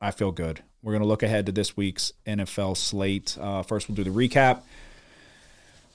I 0.00 0.10
feel 0.10 0.32
good. 0.32 0.62
We're 0.82 0.92
going 0.92 1.02
to 1.02 1.08
look 1.08 1.22
ahead 1.22 1.46
to 1.46 1.52
this 1.52 1.76
week's 1.76 2.12
NFL 2.26 2.76
slate. 2.76 3.36
Uh, 3.38 3.62
first, 3.62 3.88
we'll 3.88 3.96
do 3.96 4.04
the 4.04 4.10
recap. 4.10 4.62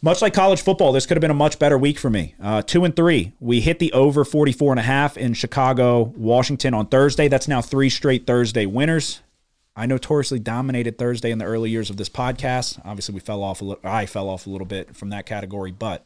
Much 0.01 0.21
like 0.21 0.33
college 0.33 0.61
football, 0.61 0.91
this 0.91 1.07
could 1.07 1.17
have 1.17 1.21
been 1.21 1.31
a 1.31 1.33
much 1.33 1.57
better 1.57 1.77
week 1.77 1.97
for 1.97 2.09
me. 2.11 2.35
Uh, 2.39 2.61
two 2.61 2.85
and 2.85 2.95
three. 2.95 3.31
We 3.39 3.61
hit 3.61 3.79
the 3.79 3.91
over 3.93 4.23
44 4.23 4.73
and 4.73 4.79
a 4.79 4.83
half 4.83 5.17
in 5.17 5.33
Chicago, 5.33 6.13
Washington 6.15 6.75
on 6.75 6.85
Thursday. 6.85 7.27
That's 7.27 7.47
now 7.47 7.61
three 7.61 7.89
straight 7.89 8.27
Thursday 8.27 8.67
winners. 8.67 9.21
I 9.75 9.87
notoriously 9.87 10.39
dominated 10.39 10.97
Thursday 10.97 11.31
in 11.31 11.39
the 11.39 11.45
early 11.45 11.69
years 11.69 11.89
of 11.89 11.97
this 11.97 12.07
podcast. 12.07 12.79
Obviously, 12.85 13.15
we 13.15 13.19
fell 13.19 13.41
off 13.41 13.61
a 13.61 13.65
little. 13.65 13.81
I 13.83 14.05
fell 14.05 14.29
off 14.29 14.45
a 14.45 14.49
little 14.49 14.67
bit 14.67 14.95
from 14.95 15.09
that 15.09 15.25
category, 15.25 15.71
but 15.71 16.05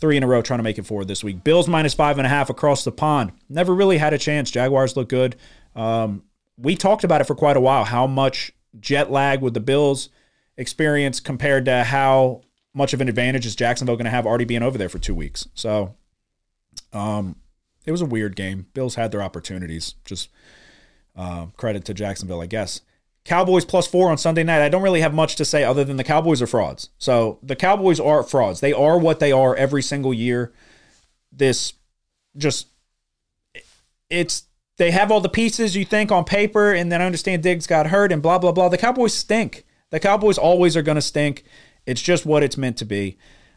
three 0.00 0.16
in 0.16 0.22
a 0.22 0.26
row 0.26 0.42
trying 0.42 0.58
to 0.58 0.64
make 0.64 0.78
it 0.78 0.86
forward 0.86 1.08
this 1.08 1.22
week. 1.22 1.44
Bills 1.44 1.68
minus 1.68 1.94
five 1.94 2.18
and 2.18 2.26
a 2.26 2.30
half 2.30 2.50
across 2.50 2.82
the 2.82 2.92
pond. 2.92 3.32
Never 3.48 3.74
really 3.74 3.98
had 3.98 4.14
a 4.14 4.18
chance. 4.18 4.50
Jaguars 4.50 4.96
look 4.96 5.08
good. 5.08 5.36
Um, 5.76 6.22
we 6.56 6.76
talked 6.76 7.04
about 7.04 7.20
it 7.20 7.24
for 7.24 7.34
quite 7.34 7.56
a 7.56 7.60
while. 7.60 7.84
How 7.84 8.06
much 8.06 8.52
jet 8.78 9.10
lag 9.10 9.40
with 9.40 9.54
the 9.54 9.60
Bills 9.60 10.08
experience 10.56 11.20
compared 11.20 11.64
to 11.64 11.84
how 11.84 12.42
much 12.72 12.92
of 12.92 13.00
an 13.00 13.08
advantage 13.08 13.46
is 13.46 13.56
Jacksonville 13.56 13.96
going 13.96 14.04
to 14.04 14.10
have 14.10 14.26
already 14.26 14.44
being 14.44 14.62
over 14.62 14.76
there 14.78 14.88
for 14.88 14.98
two 14.98 15.14
weeks. 15.14 15.48
So, 15.54 15.94
um, 16.92 17.36
it 17.84 17.92
was 17.92 18.00
a 18.00 18.06
weird 18.06 18.36
game. 18.36 18.66
Bills 18.74 18.94
had 18.94 19.12
their 19.12 19.22
opportunities. 19.22 19.94
Just 20.04 20.30
uh, 21.16 21.46
credit 21.56 21.84
to 21.84 21.94
Jacksonville, 21.94 22.40
I 22.40 22.46
guess. 22.46 22.80
Cowboys 23.24 23.64
plus 23.64 23.86
four 23.86 24.10
on 24.10 24.18
Sunday 24.18 24.42
night. 24.42 24.62
I 24.62 24.68
don't 24.68 24.82
really 24.82 25.00
have 25.00 25.14
much 25.14 25.36
to 25.36 25.44
say 25.44 25.64
other 25.64 25.84
than 25.84 25.96
the 25.96 26.04
Cowboys 26.04 26.42
are 26.42 26.46
frauds. 26.46 26.90
So 26.98 27.38
the 27.42 27.56
Cowboys 27.56 27.98
are 27.98 28.22
frauds. 28.22 28.60
They 28.60 28.72
are 28.72 28.98
what 28.98 29.20
they 29.20 29.32
are 29.32 29.56
every 29.56 29.82
single 29.82 30.12
year. 30.12 30.52
This 31.32 31.74
just 32.36 32.68
it's 34.10 34.44
they 34.76 34.90
have 34.90 35.10
all 35.10 35.20
the 35.20 35.28
pieces 35.28 35.76
you 35.76 35.84
think 35.84 36.10
on 36.10 36.24
paper, 36.24 36.72
and 36.72 36.90
then 36.90 37.00
I 37.00 37.06
understand 37.06 37.42
Diggs 37.42 37.66
got 37.66 37.88
hurt 37.88 38.12
and 38.12 38.22
blah 38.22 38.38
blah 38.38 38.52
blah. 38.52 38.68
The 38.68 38.78
Cowboys 38.78 39.14
stink. 39.14 39.64
The 39.90 40.00
Cowboys 40.00 40.38
always 40.38 40.76
are 40.76 40.82
going 40.82 40.96
to 40.96 41.02
stink. 41.02 41.44
It's 41.86 42.02
just 42.02 42.26
what 42.26 42.42
it's 42.42 42.56
meant 42.56 42.76
to 42.78 42.84
be. 42.84 43.16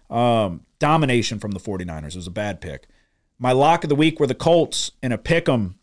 Um, 0.09 0.65
domination 0.79 1.39
from 1.39 1.51
the 1.51 1.59
49ers 1.59 2.15
was 2.15 2.27
a 2.27 2.31
bad 2.31 2.61
pick. 2.61 2.87
My 3.39 3.51
lock 3.51 3.83
of 3.83 3.89
the 3.89 3.95
week 3.95 4.19
were 4.19 4.27
the 4.27 4.35
Colts 4.35 4.91
in 5.01 5.11
a 5.11 5.17
pick 5.17 5.49
'em. 5.49 5.79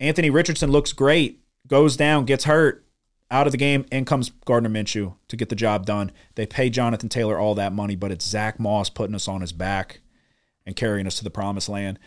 Anthony 0.00 0.30
Richardson 0.30 0.70
looks 0.70 0.92
great, 0.92 1.40
goes 1.66 1.96
down, 1.96 2.24
gets 2.24 2.44
hurt, 2.44 2.84
out 3.30 3.46
of 3.46 3.52
the 3.52 3.58
game. 3.58 3.84
In 3.90 4.04
comes 4.04 4.30
Gardner 4.44 4.70
Minshew 4.70 5.14
to 5.28 5.36
get 5.36 5.48
the 5.48 5.56
job 5.56 5.86
done. 5.86 6.12
They 6.34 6.46
pay 6.46 6.70
Jonathan 6.70 7.08
Taylor 7.08 7.38
all 7.38 7.54
that 7.56 7.72
money, 7.72 7.96
but 7.96 8.10
it's 8.10 8.26
Zach 8.26 8.58
Moss 8.58 8.90
putting 8.90 9.14
us 9.14 9.28
on 9.28 9.40
his 9.40 9.52
back 9.52 10.00
and 10.64 10.76
carrying 10.76 11.06
us 11.06 11.18
to 11.18 11.24
the 11.24 11.30
promised 11.30 11.68
land. 11.68 11.98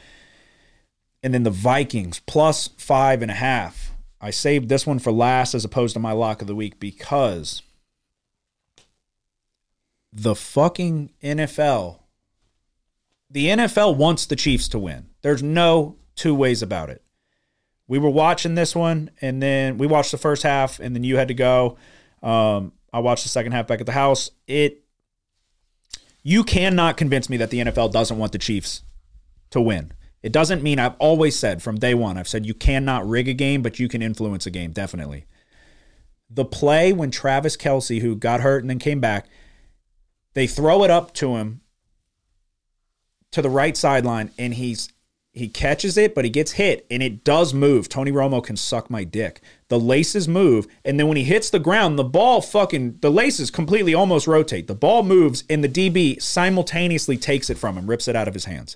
And 1.24 1.34
then 1.34 1.44
the 1.44 1.50
Vikings 1.50 2.20
plus 2.20 2.70
five 2.78 3.22
and 3.22 3.32
a 3.32 3.36
half. 3.36 3.94
I 4.20 4.30
saved 4.30 4.70
this 4.70 4.86
one 4.86 5.00
for 5.00 5.12
last 5.12 5.54
as 5.56 5.66
opposed 5.66 5.94
to 5.94 6.00
my 6.00 6.12
lock 6.12 6.42
of 6.42 6.48
the 6.48 6.56
week 6.56 6.80
because 6.80 7.64
the 10.14 10.36
fucking 10.36 11.12
NFL, 11.24 12.00
the 13.30 13.48
NFL 13.48 13.96
wants 13.96 14.26
the 14.26 14.36
Chiefs 14.36 14.68
to 14.70 14.80
win. 14.80 15.08
There's 15.22 15.42
no 15.42 15.96
two 16.16 16.36
ways 16.36 16.62
about 16.62 16.90
it. 16.90 17.02
We 17.88 18.00
were 18.00 18.10
watching 18.10 18.56
this 18.56 18.76
one, 18.76 19.10
and 19.22 19.42
then 19.42 19.78
we 19.78 19.88
watched 19.88 20.12
the 20.12 20.18
first 20.18 20.44
half, 20.44 20.80
and 20.80 20.96
then 20.96 21.04
you 21.04 21.18
had 21.18 21.28
to 21.28 21.34
go. 21.34 21.78
Um, 22.24 22.74
I 22.94 23.00
watched 23.00 23.24
the 23.24 23.30
second 23.30 23.54
half 23.54 23.68
back 23.68 23.80
at 23.80 23.86
the 23.86 23.92
house. 23.92 24.32
It, 24.48 24.84
you 26.24 26.44
cannot 26.44 26.98
convince 26.98 27.30
me 27.30 27.38
that 27.38 27.50
the 27.50 27.60
NFL 27.60 27.92
doesn't 27.92 28.18
want 28.18 28.32
the 28.32 28.38
Chiefs 28.38 28.84
to 29.50 29.60
win. 29.60 29.92
It 30.24 30.32
doesn't 30.32 30.62
mean 30.62 30.80
I've 30.80 30.96
always 31.00 31.38
said 31.38 31.64
from 31.64 31.80
day 31.80 31.94
one, 31.94 32.18
I've 32.18 32.28
said 32.28 32.46
you 32.46 32.54
cannot 32.54 33.08
rig 33.08 33.28
a 33.28 33.34
game, 33.34 33.62
but 33.62 33.80
you 33.80 33.88
can 33.88 34.02
influence 34.02 34.46
a 34.46 34.52
game, 34.52 34.72
definitely. 34.72 35.26
The 36.30 36.46
play 36.46 36.94
when 36.94 37.12
Travis 37.12 37.58
Kelce, 37.58 38.02
who 38.02 38.16
got 38.16 38.42
hurt 38.42 38.64
and 38.64 38.70
then 38.70 38.80
came 38.80 39.00
back, 39.00 39.28
they 40.34 40.48
throw 40.48 40.84
it 40.84 40.92
up 40.92 41.14
to 41.16 41.36
him 41.36 41.62
to 43.32 43.42
the 43.42 43.50
right 43.50 43.76
sideline, 43.76 44.32
and 44.38 44.54
he's 44.54 44.90
he 45.34 45.48
catches 45.48 45.98
it, 45.98 46.14
but 46.14 46.26
he 46.26 46.30
gets 46.30 46.52
hit, 46.54 46.86
and 46.92 47.02
it 47.02 47.24
does 47.24 47.54
move. 47.54 47.88
Tony 47.88 48.12
Romo 48.12 48.44
can 48.44 48.58
suck 48.58 48.90
my 48.90 49.06
dick. 49.06 49.40
The 49.70 49.80
laces 49.80 50.28
move, 50.28 50.68
and 50.84 51.00
then 51.00 51.08
when 51.08 51.16
he 51.16 51.24
hits 51.24 51.50
the 51.50 51.60
ground, 51.60 51.98
the 51.98 52.04
ball 52.04 52.42
fucking 52.42 52.98
the 53.00 53.10
laces 53.10 53.50
completely 53.50 53.94
almost 53.94 54.28
rotate. 54.28 54.68
The 54.68 54.76
ball 54.76 55.04
moves, 55.04 55.46
and 55.50 55.64
the 55.64 55.70
DB 55.70 56.22
simultaneously 56.22 57.18
takes 57.18 57.50
it 57.50 57.58
from 57.58 57.78
him, 57.78 57.90
rips 57.90 58.10
it 58.10 58.16
out 58.16 58.28
of 58.28 58.34
his 58.34 58.46
hands. 58.46 58.76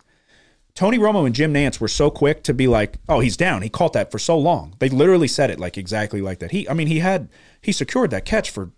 Tony 0.76 1.00
Romo 1.00 1.26
and 1.26 1.34
Jim 1.34 1.54
Nantz 1.54 1.80
were 1.80 1.88
so 1.88 2.12
quick 2.12 2.44
to 2.44 2.54
be 2.54 2.68
like, 2.68 2.98
"Oh, 3.08 3.22
he's 3.22 3.38
down." 3.38 3.62
He 3.62 3.70
caught 3.70 3.94
that 3.94 4.12
for 4.12 4.20
so 4.20 4.38
long. 4.38 4.76
They 4.80 4.90
literally 4.90 5.28
said 5.28 5.50
it 5.50 5.60
like 5.60 5.78
exactly 5.78 6.22
like 6.22 6.40
that. 6.40 6.52
He, 6.52 6.68
I 6.68 6.74
mean, 6.74 6.88
he 6.88 7.00
had 7.00 7.30
he 7.62 7.72
secured 7.72 8.12
that 8.12 8.26
catch 8.26 8.50
for 8.52 8.72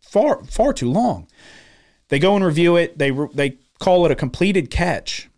far 0.00 0.42
far 0.44 0.72
too 0.72 0.90
long. 0.90 1.28
They 2.08 2.18
go 2.18 2.34
and 2.34 2.44
review 2.44 2.76
it. 2.76 2.98
They 2.98 3.12
they 3.32 3.58
call 3.78 4.04
it 4.04 4.12
a 4.12 4.16
completed 4.16 4.70
catch. 4.70 5.28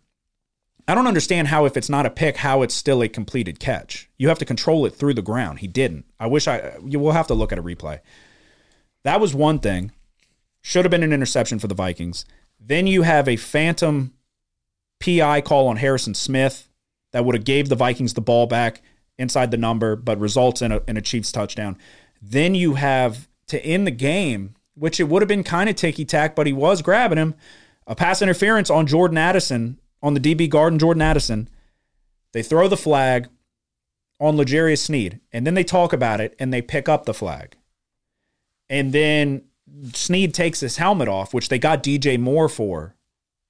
I 0.87 0.95
don't 0.95 1.05
understand 1.05 1.49
how 1.49 1.65
if 1.65 1.77
it's 1.77 1.89
not 1.89 2.07
a 2.07 2.09
pick, 2.09 2.37
how 2.37 2.63
it's 2.63 2.73
still 2.73 3.03
a 3.03 3.07
completed 3.07 3.59
catch. 3.59 4.09
You 4.17 4.27
have 4.29 4.39
to 4.39 4.45
control 4.45 4.87
it 4.87 4.95
through 4.95 5.13
the 5.13 5.21
ground. 5.21 5.59
He 5.59 5.67
didn't. 5.67 6.05
I 6.19 6.25
wish 6.25 6.47
I. 6.47 6.77
You 6.83 6.97
will 6.97 7.11
have 7.11 7.27
to 7.27 7.35
look 7.35 7.51
at 7.51 7.59
a 7.59 7.63
replay. 7.63 7.99
That 9.03 9.21
was 9.21 9.35
one 9.35 9.59
thing. 9.59 9.91
Should 10.61 10.85
have 10.85 10.91
been 10.91 11.03
an 11.03 11.13
interception 11.13 11.59
for 11.59 11.67
the 11.67 11.75
Vikings. 11.75 12.25
Then 12.59 12.87
you 12.87 13.03
have 13.03 13.27
a 13.27 13.35
phantom 13.35 14.13
PI 14.99 15.41
call 15.41 15.67
on 15.67 15.77
Harrison 15.77 16.13
Smith 16.13 16.69
that 17.11 17.25
would 17.25 17.35
have 17.35 17.45
gave 17.45 17.69
the 17.69 17.75
Vikings 17.75 18.13
the 18.13 18.21
ball 18.21 18.47
back 18.47 18.81
inside 19.17 19.51
the 19.51 19.57
number, 19.57 19.95
but 19.95 20.19
results 20.19 20.61
in 20.61 20.71
a, 20.71 20.81
in 20.87 20.97
a 20.97 21.01
Chiefs 21.01 21.31
touchdown. 21.31 21.77
Then 22.21 22.55
you 22.55 22.75
have 22.75 23.27
to 23.47 23.63
end 23.65 23.87
the 23.87 23.91
game, 23.91 24.55
which 24.75 24.99
it 24.99 25.09
would 25.09 25.21
have 25.21 25.27
been 25.27 25.43
kind 25.43 25.69
of 25.69 25.75
ticky 25.75 26.05
tack, 26.05 26.35
but 26.35 26.47
he 26.47 26.53
was 26.53 26.81
grabbing 26.81 27.17
him. 27.17 27.35
A 27.87 27.95
pass 27.95 28.21
interference 28.21 28.69
on 28.69 28.87
Jordan 28.87 29.17
Addison, 29.17 29.79
on 30.01 30.13
the 30.13 30.19
DB 30.19 30.49
guard 30.49 30.73
and 30.73 30.79
Jordan 30.79 31.01
Addison. 31.01 31.49
They 32.31 32.43
throw 32.43 32.67
the 32.67 32.77
flag 32.77 33.27
on 34.19 34.37
L'Jarius 34.37 34.79
Sneed, 34.79 35.19
and 35.31 35.45
then 35.45 35.53
they 35.53 35.63
talk 35.63 35.93
about 35.93 36.21
it 36.21 36.35
and 36.39 36.53
they 36.53 36.61
pick 36.61 36.87
up 36.87 37.05
the 37.05 37.13
flag. 37.13 37.55
And 38.69 38.93
then 38.93 39.43
Sneed 39.93 40.33
takes 40.33 40.59
his 40.59 40.77
helmet 40.77 41.07
off, 41.07 41.33
which 41.33 41.49
they 41.49 41.57
got 41.57 41.83
DJ 41.83 42.19
Moore 42.19 42.49
for 42.49 42.95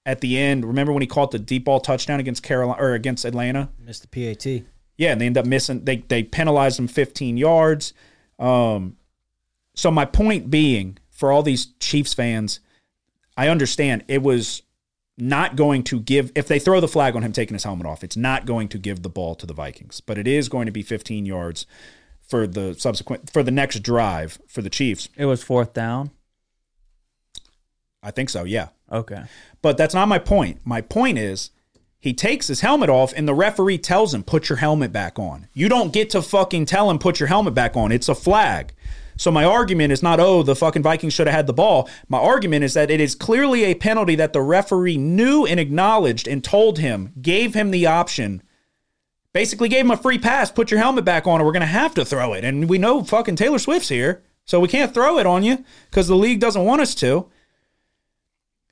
at 0.10 0.22
the 0.22 0.40
end. 0.40 0.65
Remember 0.65 0.91
when 0.91 1.02
he 1.02 1.07
caught 1.07 1.30
the 1.30 1.38
deep 1.38 1.65
ball 1.65 1.80
touchdown 1.80 2.19
against 2.19 2.41
Carolina 2.41 2.81
or 2.81 2.94
against 2.95 3.26
Atlanta? 3.26 3.69
Missed 3.80 4.10
the 4.10 4.36
PAT. 4.36 4.64
Yeah, 4.98 5.11
and 5.11 5.22
they 5.22 5.27
end 5.27 5.38
up 5.38 5.45
missing. 5.45 5.86
They 5.86 5.98
they 5.98 6.23
penalized 6.23 6.80
him 6.80 6.88
15 6.88 7.38
yards. 7.38 7.94
Um, 8.40 8.98
so 9.76 9.91
my 9.91 10.06
point 10.06 10.49
being, 10.49 10.98
for 11.11 11.31
all 11.31 11.44
these 11.44 11.68
Chiefs 11.80 12.14
fans, 12.14 12.60
I 13.38 13.49
understand 13.49 14.03
it 14.07 14.23
was 14.23 14.64
not 15.18 15.56
going 15.56 15.84
to 15.84 15.99
give 15.99 16.31
if 16.34 16.48
they 16.48 16.60
throw 16.60 16.80
the 16.80 16.88
flag 16.88 17.15
on 17.15 17.23
him 17.23 17.31
taking 17.31 17.53
his 17.53 17.64
helmet 17.64 17.86
off. 17.86 18.03
It's 18.03 18.18
not 18.18 18.45
going 18.45 18.68
to 18.69 18.80
give 18.80 19.03
the 19.03 19.10
ball 19.10 19.36
to 19.36 19.45
the 19.45 19.53
Vikings, 19.53 20.02
but 20.02 20.18
it 20.18 20.27
is 20.27 20.49
going 20.49 20.65
to 20.65 20.72
be 20.72 20.81
15 20.81 21.26
yards 21.26 21.68
for 22.22 22.48
the 22.48 22.73
subsequent 22.73 23.30
for 23.31 23.44
the 23.44 23.52
next 23.52 23.84
drive 23.84 24.40
for 24.48 24.64
the 24.64 24.69
Chiefs. 24.72 25.07
It 25.15 25.26
was 25.26 25.44
fourth 25.44 25.73
down. 25.73 26.10
I 28.02 28.11
think 28.11 28.30
so. 28.30 28.44
Yeah. 28.44 28.69
Okay. 28.91 29.23
But 29.61 29.77
that's 29.77 29.94
not 29.94 30.07
my 30.07 30.19
point. 30.19 30.60
My 30.64 30.81
point 30.81 31.18
is 31.18 31.52
he 31.99 32.14
takes 32.14 32.48
his 32.48 32.61
helmet 32.61 32.90
off 32.90 33.14
and 33.15 33.27
the 33.27 33.34
referee 33.34 33.80
tells 33.80 34.14
him, 34.14 34.23
put 34.23 34.49
your 34.49 34.57
helmet 34.57 34.94
back 34.94 35.19
on. 35.19 35.48
You 35.53 35.68
don't 35.68 35.94
get 35.94 36.10
to 36.11 36.22
fucking 36.22 36.65
tell 36.65 36.90
him, 36.90 36.99
put 36.99 37.19
your 37.19 37.27
helmet 37.27 37.53
back 37.53 37.76
on. 37.76 37.91
It's 37.91 38.10
a 38.10 38.15
flag. 38.15 38.73
So 39.18 39.31
my 39.31 39.44
argument 39.44 39.91
is 39.91 40.02
not, 40.02 40.22
oh, 40.22 40.44
the 40.44 40.56
fucking 40.56 40.81
Vikings 40.81 41.14
should 41.14 41.27
have 41.27 41.36
had 41.36 41.48
the 41.48 41.53
ball. 41.53 41.90
My 42.07 42.19
argument 42.19 42.64
is 42.64 42.73
that 42.76 42.90
it 42.90 43.02
is 43.02 43.15
clearly 43.15 43.65
a 43.65 43.76
penalty 43.76 44.15
that 44.15 44.31
the 44.31 44.41
referee 44.41 44.95
knew 44.95 45.45
and 45.45 45.60
acknowledged 45.60 46.26
and 46.26 46.41
told 46.41 46.80
him, 46.80 47.11
gave 47.22 47.53
him 47.53 47.72
the 47.72 47.86
option, 47.86 48.41
basically 49.34 49.68
gave 49.68 49.84
him 49.84 49.91
a 49.91 49.98
free 49.98 50.19
pass, 50.19 50.49
put 50.49 50.72
your 50.72 50.80
helmet 50.80 51.03
back 51.03 51.27
on 51.27 51.41
or 51.41 51.45
we're 51.45 51.52
going 51.52 51.60
to 51.60 51.65
have 51.65 51.94
to 51.95 52.06
throw 52.06 52.31
it. 52.31 52.45
And 52.45 52.69
we 52.69 52.77
know 52.77 53.03
fucking 53.03 53.36
Taylor 53.36 53.60
Swift's 53.60 53.90
here. 53.90 54.23
So 54.45 54.61
we 54.61 54.69
can't 54.69 54.94
throw 54.94 55.19
it 55.19 55.27
on 55.27 55.44
you 55.44 55.65
because 55.91 56.07
the 56.07 56.15
league 56.15 56.40
doesn't 56.40 56.65
want 56.65 56.81
us 56.81 56.95
to. 56.95 57.30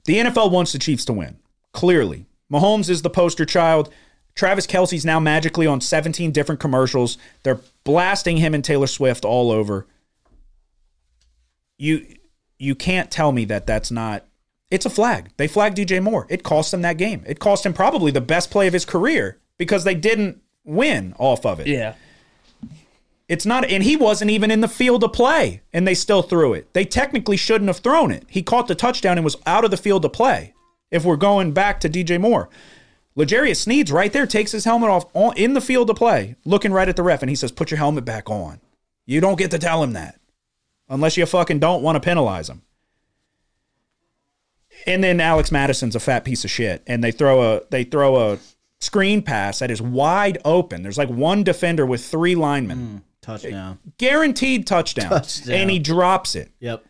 The 0.07 0.15
NFL 0.15 0.51
wants 0.51 0.71
the 0.71 0.79
Chiefs 0.79 1.05
to 1.05 1.13
win, 1.13 1.37
clearly. 1.73 2.25
Mahomes 2.51 2.89
is 2.89 3.01
the 3.01 3.09
poster 3.09 3.45
child. 3.45 3.93
Travis 4.35 4.65
Kelce's 4.65 5.05
now 5.05 5.19
magically 5.19 5.67
on 5.67 5.81
17 5.81 6.31
different 6.31 6.61
commercials. 6.61 7.17
They're 7.43 7.59
blasting 7.83 8.37
him 8.37 8.53
and 8.53 8.63
Taylor 8.63 8.87
Swift 8.87 9.25
all 9.25 9.51
over. 9.51 9.85
You 11.77 12.05
you 12.57 12.73
can't 12.73 13.11
tell 13.11 13.31
me 13.31 13.45
that 13.45 13.67
that's 13.67 13.91
not 13.91 14.25
it's 14.71 14.85
a 14.85 14.89
flag. 14.89 15.29
They 15.37 15.47
flagged 15.47 15.77
DJ 15.77 16.01
Moore. 16.01 16.25
It 16.29 16.43
cost 16.43 16.73
him 16.73 16.81
that 16.81 16.97
game. 16.97 17.23
It 17.27 17.39
cost 17.39 17.65
him 17.65 17.73
probably 17.73 18.11
the 18.11 18.21
best 18.21 18.49
play 18.49 18.67
of 18.67 18.73
his 18.73 18.85
career 18.85 19.37
because 19.57 19.83
they 19.83 19.95
didn't 19.95 20.41
win 20.63 21.15
off 21.17 21.45
of 21.45 21.59
it. 21.59 21.67
Yeah. 21.67 21.95
It's 23.27 23.45
not, 23.45 23.65
and 23.65 23.83
he 23.83 23.97
wasn't 23.97 24.31
even 24.31 24.51
in 24.51 24.61
the 24.61 24.69
field 24.69 25.03
of 25.03 25.11
play, 25.11 25.61
and 25.73 25.85
they 25.85 25.93
still 25.93 26.21
threw 26.21 26.53
it. 26.53 26.73
They 26.73 26.85
technically 26.85 27.35
shouldn't 27.35 27.67
have 27.67 27.79
thrown 27.79 28.09
it. 28.11 28.25
He 28.29 28.41
caught 28.41 28.67
the 28.67 28.75
touchdown 28.75 29.17
and 29.17 29.25
was 29.25 29.35
out 29.45 29.65
of 29.65 29.71
the 29.71 29.77
field 29.77 30.05
of 30.05 30.13
play. 30.13 30.53
If 30.91 31.03
we're 31.03 31.17
going 31.17 31.51
back 31.51 31.81
to 31.81 31.89
DJ 31.89 32.19
Moore, 32.21 32.47
L'Jarius 33.15 33.57
Sneed's 33.57 33.91
right 33.91 34.13
there, 34.13 34.25
takes 34.25 34.53
his 34.53 34.63
helmet 34.63 34.89
off 34.89 35.05
on, 35.13 35.35
in 35.35 35.53
the 35.53 35.61
field 35.61 35.89
of 35.89 35.97
play, 35.97 36.35
looking 36.45 36.71
right 36.71 36.87
at 36.87 36.95
the 36.95 37.03
ref, 37.03 37.21
and 37.21 37.29
he 37.29 37.35
says, 37.35 37.51
"Put 37.51 37.69
your 37.69 37.79
helmet 37.79 38.05
back 38.05 38.29
on." 38.29 38.61
You 39.05 39.19
don't 39.19 39.37
get 39.37 39.51
to 39.51 39.59
tell 39.59 39.83
him 39.83 39.93
that, 39.93 40.19
unless 40.87 41.17
you 41.17 41.25
fucking 41.25 41.59
don't 41.59 41.81
want 41.81 41.97
to 41.97 41.99
penalize 41.99 42.49
him. 42.49 42.61
And 44.85 45.03
then 45.03 45.19
Alex 45.19 45.51
Mattison's 45.51 45.95
a 45.95 45.99
fat 45.99 46.23
piece 46.23 46.45
of 46.45 46.51
shit, 46.51 46.83
and 46.87 47.03
they 47.03 47.11
throw 47.11 47.41
a 47.41 47.61
they 47.71 47.83
throw 47.83 48.31
a 48.31 48.39
screen 48.79 49.21
pass 49.21 49.59
that 49.59 49.71
is 49.71 49.81
wide 49.81 50.37
open. 50.45 50.83
There's 50.83 50.97
like 50.97 51.09
one 51.09 51.43
defender 51.43 51.85
with 51.85 52.05
three 52.05 52.35
linemen. 52.35 52.77
Hmm. 52.77 52.97
Touchdown. 53.27 53.77
Guaranteed 53.97 54.65
touchdown. 54.65 55.09
Touchdown. 55.09 55.53
And 55.53 55.69
he 55.69 55.79
drops 55.79 56.33
it. 56.33 56.49
Yep. 56.61 56.85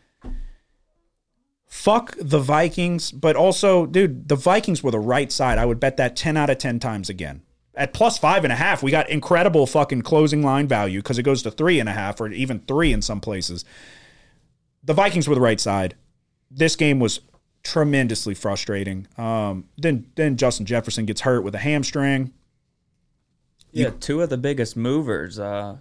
Fuck 1.66 2.14
the 2.20 2.38
Vikings, 2.38 3.10
but 3.10 3.34
also, 3.34 3.86
dude, 3.86 4.28
the 4.28 4.36
Vikings 4.36 4.80
were 4.80 4.92
the 4.92 5.00
right 5.00 5.32
side. 5.32 5.58
I 5.58 5.66
would 5.66 5.80
bet 5.80 5.96
that 5.96 6.14
10 6.14 6.36
out 6.36 6.48
of 6.48 6.58
10 6.58 6.78
times 6.78 7.10
again. 7.10 7.42
At 7.74 7.92
plus 7.92 8.18
five 8.18 8.44
and 8.44 8.52
a 8.52 8.56
half, 8.56 8.84
we 8.84 8.92
got 8.92 9.10
incredible 9.10 9.66
fucking 9.66 10.02
closing 10.02 10.40
line 10.42 10.68
value 10.68 11.00
because 11.00 11.18
it 11.18 11.24
goes 11.24 11.42
to 11.42 11.50
three 11.50 11.80
and 11.80 11.88
a 11.88 11.92
half 11.92 12.20
or 12.20 12.28
even 12.28 12.60
three 12.60 12.92
in 12.92 13.02
some 13.02 13.20
places. 13.20 13.64
The 14.84 14.94
Vikings 14.94 15.28
were 15.28 15.34
the 15.34 15.40
right 15.40 15.60
side. 15.60 15.96
This 16.52 16.76
game 16.76 17.00
was 17.00 17.18
tremendously 17.64 18.34
frustrating. 18.34 19.08
Um, 19.16 19.64
then 19.76 20.06
then 20.14 20.36
Justin 20.36 20.66
Jefferson 20.66 21.04
gets 21.04 21.22
hurt 21.22 21.42
with 21.42 21.54
a 21.54 21.58
hamstring. 21.58 22.32
Yeah, 23.72 23.90
two 24.00 24.22
of 24.22 24.30
the 24.30 24.38
biggest 24.38 24.76
movers 24.76 25.38
uh, 25.38 25.78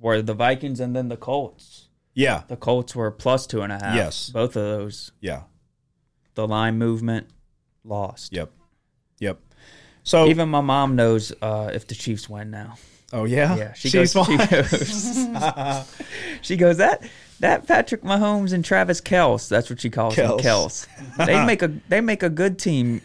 were 0.00 0.22
the 0.22 0.34
Vikings 0.34 0.80
and 0.80 0.96
then 0.96 1.08
the 1.08 1.16
Colts. 1.16 1.86
Yeah, 2.14 2.42
The 2.48 2.56
Colts 2.56 2.96
were 2.96 3.10
plus 3.12 3.46
two 3.46 3.62
and 3.62 3.72
a 3.72 3.78
half. 3.78 3.94
Yes. 3.94 4.30
Both 4.30 4.56
of 4.56 4.62
those. 4.64 5.12
yeah, 5.20 5.42
The 6.34 6.48
line 6.48 6.76
movement 6.76 7.28
lost. 7.84 8.32
yep, 8.32 8.50
yep. 9.20 9.38
So 10.02 10.26
Even 10.26 10.48
my 10.48 10.60
mom 10.60 10.96
knows 10.96 11.32
uh, 11.40 11.70
if 11.72 11.86
the 11.86 11.94
Chiefs 11.94 12.28
win 12.28 12.50
now. 12.50 12.74
oh 13.12 13.24
yeah, 13.24 13.54
Yeah, 13.56 13.72
she 13.74 13.90
She's 13.90 14.12
goes. 14.12 14.26
She 14.26 14.36
goes, 14.36 15.86
she 16.42 16.56
goes 16.56 16.76
that 16.78 17.08
that 17.40 17.66
Patrick 17.68 18.02
Mahomes 18.02 18.52
and 18.52 18.64
Travis 18.64 19.00
Kels. 19.00 19.48
That's 19.48 19.70
what 19.70 19.80
she 19.80 19.88
calls 19.90 20.14
Kels. 20.16 20.40
him. 20.40 21.16
Kels. 21.16 21.26
They 21.26 21.44
make 21.46 21.62
a 21.62 21.68
they 21.88 22.00
make 22.00 22.22
a 22.22 22.28
good 22.30 22.58
team. 22.58 23.02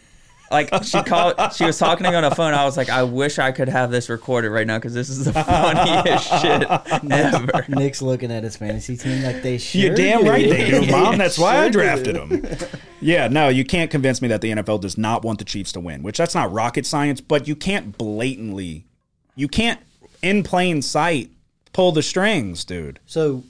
Like 0.50 0.84
she 0.84 1.02
called, 1.02 1.34
she 1.54 1.64
was 1.64 1.78
talking 1.78 2.04
to 2.04 2.10
me 2.10 2.16
on 2.16 2.22
the 2.22 2.34
phone. 2.34 2.54
I 2.54 2.64
was 2.64 2.76
like, 2.76 2.88
I 2.88 3.02
wish 3.02 3.38
I 3.38 3.50
could 3.52 3.68
have 3.68 3.90
this 3.90 4.08
recorded 4.08 4.50
right 4.50 4.66
now 4.66 4.78
because 4.78 4.94
this 4.94 5.08
is 5.08 5.24
the 5.24 5.32
funniest 5.44 6.28
shit 6.28 7.10
ever. 7.10 7.64
Nick's 7.68 8.00
looking 8.00 8.30
at 8.30 8.44
his 8.44 8.56
fantasy 8.56 8.96
team 8.96 9.22
like 9.22 9.42
they 9.42 9.58
should. 9.58 9.80
You're 9.80 9.94
damn 9.94 10.24
right 10.24 10.48
they 10.48 10.70
do, 10.70 10.86
Mom. 10.90 11.18
That's 11.18 11.38
why 11.38 11.58
I 11.58 11.68
drafted 11.68 12.14
do. 12.14 12.36
them. 12.36 12.68
Yeah, 13.00 13.28
no, 13.28 13.48
you 13.48 13.64
can't 13.64 13.90
convince 13.90 14.22
me 14.22 14.28
that 14.28 14.40
the 14.40 14.52
NFL 14.52 14.80
does 14.80 14.96
not 14.96 15.24
want 15.24 15.38
the 15.38 15.44
Chiefs 15.44 15.72
to 15.72 15.80
win, 15.80 16.02
which 16.02 16.18
that's 16.18 16.34
not 16.34 16.52
rocket 16.52 16.86
science, 16.86 17.20
but 17.20 17.48
you 17.48 17.56
can't 17.56 17.96
blatantly, 17.98 18.86
you 19.34 19.48
can't 19.48 19.80
in 20.22 20.42
plain 20.42 20.80
sight 20.80 21.30
pull 21.72 21.92
the 21.92 22.02
strings, 22.02 22.64
dude. 22.64 23.00
So, 23.06 23.42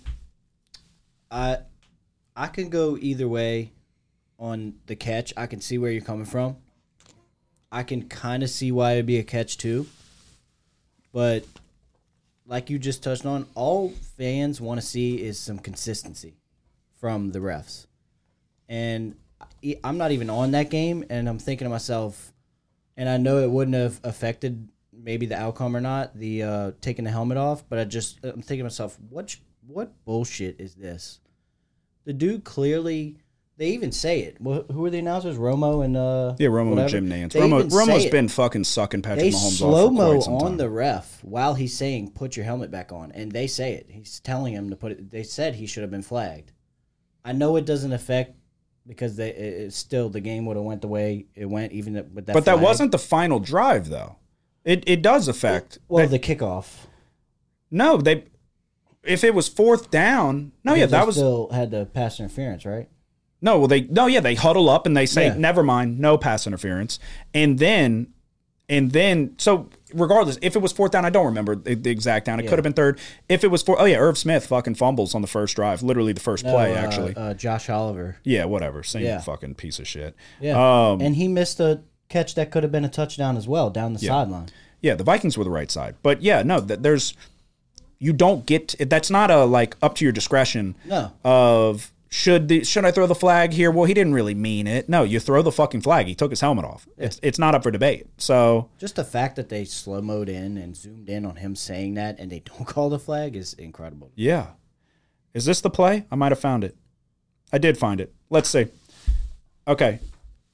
I 1.30 1.58
I 2.34 2.48
can 2.48 2.68
go 2.70 2.96
either 3.00 3.28
way 3.28 3.72
on 4.38 4.74
the 4.86 4.96
catch. 4.96 5.32
I 5.36 5.46
can 5.46 5.60
see 5.60 5.78
where 5.78 5.90
you're 5.90 6.02
coming 6.02 6.26
from. 6.26 6.56
I 7.70 7.82
can 7.82 8.08
kind 8.08 8.42
of 8.42 8.50
see 8.50 8.72
why 8.72 8.92
it'd 8.92 9.06
be 9.06 9.18
a 9.18 9.24
catch 9.24 9.58
too. 9.58 9.86
But 11.12 11.44
like 12.46 12.70
you 12.70 12.78
just 12.78 13.02
touched 13.02 13.26
on, 13.26 13.46
all 13.54 13.90
fans 14.16 14.60
want 14.60 14.80
to 14.80 14.86
see 14.86 15.22
is 15.22 15.38
some 15.38 15.58
consistency 15.58 16.34
from 17.00 17.32
the 17.32 17.40
refs. 17.40 17.86
And 18.68 19.16
I'm 19.82 19.98
not 19.98 20.12
even 20.12 20.30
on 20.30 20.52
that 20.52 20.70
game, 20.70 21.04
and 21.10 21.28
I'm 21.28 21.38
thinking 21.38 21.64
to 21.64 21.70
myself, 21.70 22.32
and 22.96 23.08
I 23.08 23.16
know 23.16 23.38
it 23.38 23.50
wouldn't 23.50 23.76
have 23.76 24.00
affected 24.04 24.68
maybe 24.92 25.26
the 25.26 25.36
outcome 25.36 25.76
or 25.76 25.80
not, 25.80 26.16
the 26.16 26.42
uh, 26.42 26.72
taking 26.80 27.04
the 27.04 27.10
helmet 27.10 27.36
off, 27.36 27.64
but 27.68 27.78
I 27.78 27.84
just 27.84 28.18
I'm 28.24 28.42
thinking 28.42 28.58
to 28.58 28.64
myself, 28.64 28.98
what 29.10 29.36
what 29.66 29.92
bullshit 30.04 30.60
is 30.60 30.74
this? 30.74 31.20
The 32.04 32.12
dude 32.12 32.44
clearly. 32.44 33.16
They 33.58 33.68
even 33.70 33.90
say 33.90 34.20
it. 34.20 34.36
Wh- 34.38 34.70
Who 34.70 34.84
are 34.84 34.90
the 34.90 34.98
announcers? 34.98 35.38
Romo 35.38 35.82
and 35.84 35.96
uh. 35.96 36.34
Yeah, 36.38 36.48
Romo 36.48 36.70
whatever? 36.70 36.80
and 36.82 36.88
Jim 36.90 37.08
Nantz. 37.08 37.32
They 37.32 37.40
Romo, 37.40 37.58
even 37.60 37.70
say 37.70 37.76
Romo's 37.78 38.04
it. 38.04 38.12
been 38.12 38.28
fucking 38.28 38.64
sucking 38.64 39.00
Patrick 39.02 39.20
They 39.20 39.30
Mahomes 39.30 39.56
slow 39.58 39.84
off 39.86 39.88
for 39.88 39.92
mo 39.94 40.10
quite 40.12 40.22
some 40.24 40.34
on 40.34 40.40
time. 40.42 40.56
the 40.58 40.68
ref 40.68 41.24
while 41.24 41.54
he's 41.54 41.74
saying 41.76 42.10
"put 42.12 42.36
your 42.36 42.44
helmet 42.44 42.70
back 42.70 42.92
on," 42.92 43.12
and 43.12 43.32
they 43.32 43.46
say 43.46 43.72
it. 43.72 43.86
He's 43.88 44.20
telling 44.20 44.52
him 44.52 44.68
to 44.70 44.76
put 44.76 44.92
it. 44.92 45.10
They 45.10 45.22
said 45.22 45.54
he 45.54 45.66
should 45.66 45.82
have 45.82 45.90
been 45.90 46.02
flagged. 46.02 46.52
I 47.24 47.32
know 47.32 47.56
it 47.56 47.64
doesn't 47.64 47.92
affect 47.92 48.36
because 48.86 49.16
they 49.16 49.30
it, 49.30 49.38
it's 49.62 49.76
still 49.76 50.10
the 50.10 50.20
game 50.20 50.44
would 50.46 50.56
have 50.56 50.64
went 50.66 50.82
the 50.82 50.88
way 50.88 51.24
it 51.34 51.46
went, 51.46 51.72
even 51.72 51.94
with 52.14 52.26
that. 52.26 52.34
but 52.34 52.44
that 52.44 52.52
flag. 52.56 52.62
wasn't 52.62 52.92
the 52.92 52.98
final 52.98 53.40
drive, 53.40 53.88
though. 53.88 54.16
It 54.66 54.84
it 54.86 55.00
does 55.00 55.28
affect. 55.28 55.78
well 55.88 56.06
the 56.06 56.18
kickoff. 56.18 56.86
No, 57.70 57.96
they. 57.96 58.24
If 59.02 59.22
it 59.24 59.34
was 59.34 59.48
fourth 59.48 59.90
down, 59.90 60.52
no, 60.64 60.74
yeah, 60.74 60.86
Because 60.86 60.90
they 60.90 60.96
that 60.98 61.06
was 61.06 61.14
still 61.16 61.48
had 61.52 61.70
the 61.70 61.86
pass 61.86 62.18
interference, 62.20 62.66
right? 62.66 62.88
No, 63.46 63.58
well, 63.60 63.68
they 63.68 63.82
no, 63.82 64.06
yeah, 64.08 64.18
they 64.20 64.34
huddle 64.34 64.68
up 64.68 64.86
and 64.86 64.96
they 64.96 65.06
say, 65.06 65.26
Yeah. 65.28 65.36
"Never 65.36 65.62
mind, 65.62 66.00
no 66.00 66.18
pass 66.18 66.46
interference," 66.48 66.98
and 67.32 67.58
then, 67.60 68.08
and 68.68 68.90
then, 68.90 69.36
so 69.38 69.68
regardless, 69.94 70.36
if 70.42 70.56
it 70.56 70.58
was 70.58 70.72
fourth 70.72 70.90
down, 70.90 71.04
I 71.04 71.10
don't 71.10 71.26
remember 71.26 71.54
the, 71.54 71.74
the 71.76 71.90
exact 71.90 72.26
down. 72.26 72.40
It 72.40 72.48
could 72.48 72.58
have 72.58 72.64
been 72.64 72.72
third. 72.72 72.98
If 73.28 73.44
it 73.44 73.48
was 73.48 73.62
four, 73.62 73.80
oh 73.80 73.84
yeah, 73.84 73.98
Irv 73.98 74.18
Smith 74.18 74.46
fucking 74.46 74.74
fumbles 74.74 75.14
on 75.14 75.22
the 75.22 75.28
first 75.28 75.54
drive, 75.54 75.80
literally 75.84 76.12
the 76.12 76.20
first 76.20 76.44
play, 76.44 76.74
uh, 76.74 76.78
actually. 76.78 77.14
uh, 77.14 77.34
Josh 77.34 77.70
Oliver. 77.70 78.16
yeah, 78.24 78.44
whatever. 78.46 78.82
Same 78.82 79.04
yeah. 79.04 79.20
fucking 79.20 79.54
piece 79.54 79.78
of 79.78 79.86
shit. 79.86 80.16
Yeah, 80.40 80.56
Um, 80.90 81.00
and 81.00 81.14
he 81.14 81.28
missed 81.28 81.60
a 81.60 81.82
catch 82.08 82.34
that 82.34 82.50
could 82.50 82.64
have 82.64 82.72
been 82.72 82.84
a 82.84 82.88
touchdown 82.88 83.36
as 83.36 83.46
well 83.46 83.70
down 83.70 83.92
the 83.92 84.00
sideline. 84.00 84.48
Yeah, 84.80 84.96
the 84.96 85.04
Vikings 85.04 85.38
were 85.38 85.44
the 85.44 85.50
right 85.50 85.70
side, 85.70 85.94
but 86.02 86.20
yeah, 86.20 86.42
no, 86.42 86.60
th- 86.60 86.80
there's 86.80 87.14
you 88.00 88.12
don't 88.12 88.44
get 88.44 88.74
that's 88.90 89.08
not 89.10 89.30
a 89.30 89.44
like 89.44 89.76
up 89.82 89.94
to 89.96 90.04
your 90.04 90.12
discretion. 90.12 90.74
No. 90.84 91.12
Of 91.24 91.92
should 92.16 92.48
the 92.48 92.64
should 92.64 92.86
I 92.86 92.90
throw 92.92 93.06
the 93.06 93.14
flag 93.14 93.52
here? 93.52 93.70
Well, 93.70 93.84
he 93.84 93.92
didn't 93.92 94.14
really 94.14 94.34
mean 94.34 94.66
it. 94.66 94.88
No, 94.88 95.02
you 95.02 95.20
throw 95.20 95.42
the 95.42 95.52
fucking 95.52 95.82
flag. 95.82 96.06
He 96.06 96.14
took 96.14 96.30
his 96.30 96.40
helmet 96.40 96.64
off. 96.64 96.88
It's 96.96 97.20
it's 97.22 97.38
not 97.38 97.54
up 97.54 97.62
for 97.62 97.70
debate. 97.70 98.06
So 98.16 98.70
Just 98.78 98.96
the 98.96 99.04
fact 99.04 99.36
that 99.36 99.50
they 99.50 99.66
slow 99.66 100.00
mode 100.00 100.30
in 100.30 100.56
and 100.56 100.74
zoomed 100.74 101.10
in 101.10 101.26
on 101.26 101.36
him 101.36 101.54
saying 101.54 101.94
that, 101.94 102.18
and 102.18 102.32
they 102.32 102.40
don't 102.44 102.64
call 102.66 102.88
the 102.88 102.98
flag 102.98 103.36
is 103.36 103.52
incredible. 103.54 104.10
yeah, 104.14 104.46
is 105.34 105.44
this 105.44 105.60
the 105.60 105.68
play? 105.68 106.06
I 106.10 106.14
might 106.14 106.32
have 106.32 106.40
found 106.40 106.64
it. 106.64 106.74
I 107.52 107.58
did 107.58 107.76
find 107.76 108.00
it. 108.00 108.14
Let's 108.30 108.48
see. 108.48 108.66
Okay, 109.68 109.98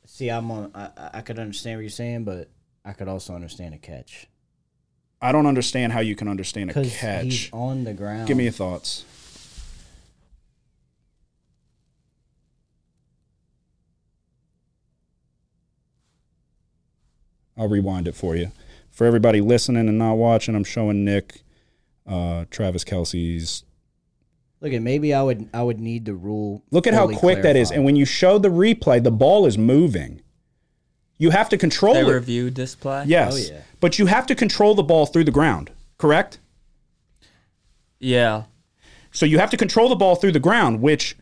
See, 0.05 0.29
I'm 0.31 0.51
on. 0.51 0.73
I, 0.75 0.91
I- 1.15 1.21
could 1.21 1.39
understand 1.39 1.79
what 1.79 1.83
you're 1.83 1.91
saying, 1.91 2.25
but 2.25 2.51
I 2.85 2.93
could 2.93 3.07
also 3.09 3.35
understand 3.35 3.73
a 3.75 3.79
catch 3.79 4.27
I 5.21 5.31
don't 5.31 5.47
understand 5.47 5.93
how 5.93 6.01
you 6.01 6.17
can 6.17 6.27
understand 6.27 6.71
a 6.71 6.75
because 6.75 6.91
he's 6.93 7.01
catch. 7.01 7.51
on 7.53 7.85
the 7.85 7.93
ground. 7.95 8.27
Give 8.27 8.37
me 8.37 8.43
your 8.45 8.53
thoughts. 8.53 9.05
I'll 17.63 17.69
rewind 17.69 18.09
it 18.09 18.17
for 18.17 18.35
you. 18.35 18.51
For 18.91 19.07
everybody 19.07 19.41
listening 19.41 19.89
and 19.89 19.97
not 19.99 20.15
watching, 20.15 20.55
I'm 20.57 20.65
showing 20.65 21.05
Nick 21.05 21.43
uh, 22.07 22.45
Travis 22.51 22.85
Kelce's. 22.85 23.63
Look 24.61 24.73
at 24.73 24.83
maybe 24.83 25.15
I 25.15 25.23
would 25.23 25.49
I 25.55 25.63
would 25.63 25.79
need 25.81 26.05
the 26.05 26.15
rule. 26.15 26.63
Look 26.73 26.87
at 26.87 26.95
how 26.95 27.05
fully 27.05 27.17
quick 27.17 27.43
that 27.43 27.57
is. 27.57 27.71
And 27.71 27.85
when 27.85 27.97
you 27.97 28.05
show 28.05 28.39
the 28.39 28.49
replay, 28.49 29.03
the 29.03 29.11
ball 29.13 29.47
is 29.47 29.57
moving. 29.57 30.23
You 31.19 31.31
have 31.31 31.49
to 31.51 31.57
control 31.59 31.95
They 31.95 32.01
it. 32.01 32.07
reviewed 32.07 32.57
this 32.57 32.75
play. 32.75 33.05
Yes. 33.07 33.35
Oh, 33.51 33.55
yeah. 33.55 33.61
But 33.81 33.99
you 33.99 34.07
have 34.07 34.27
to 34.27 34.35
control 34.35 34.75
the 34.75 34.83
ball 34.83 35.07
through 35.07 35.25
the 35.25 35.31
ground, 35.31 35.71
correct? 35.99 36.39
Yeah. 38.01 38.45
So 39.13 39.25
you 39.27 39.39
have 39.39 39.51
to 39.51 39.57
control 39.57 39.89
the 39.89 39.95
ball 39.97 40.17
through 40.17 40.33
the 40.33 40.41
ground, 40.41 40.81
which 40.81 41.17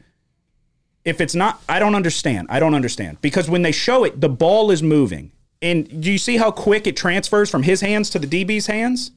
if 1.05 1.21
it's 1.21 1.35
not 1.35 1.63
I 1.69 1.79
don't 1.79 1.95
understand. 1.95 2.47
I 2.51 2.61
don't 2.61 2.75
understand. 2.75 3.21
Because 3.21 3.49
when 3.51 3.63
they 3.63 3.73
show 3.73 4.05
it, 4.05 4.21
the 4.21 4.29
ball 4.31 4.71
is 4.71 4.83
moving. 4.83 5.33
And 5.63 6.03
do 6.03 6.11
you 6.11 6.19
see 6.19 6.37
how 6.39 6.51
quick 6.51 6.87
it 6.87 6.97
transfers 6.97 7.51
from 7.51 7.65
his 7.65 7.81
hands 7.83 8.09
to 8.11 8.19
the 8.19 8.27
DB's 8.27 8.67
hands? 8.67 9.11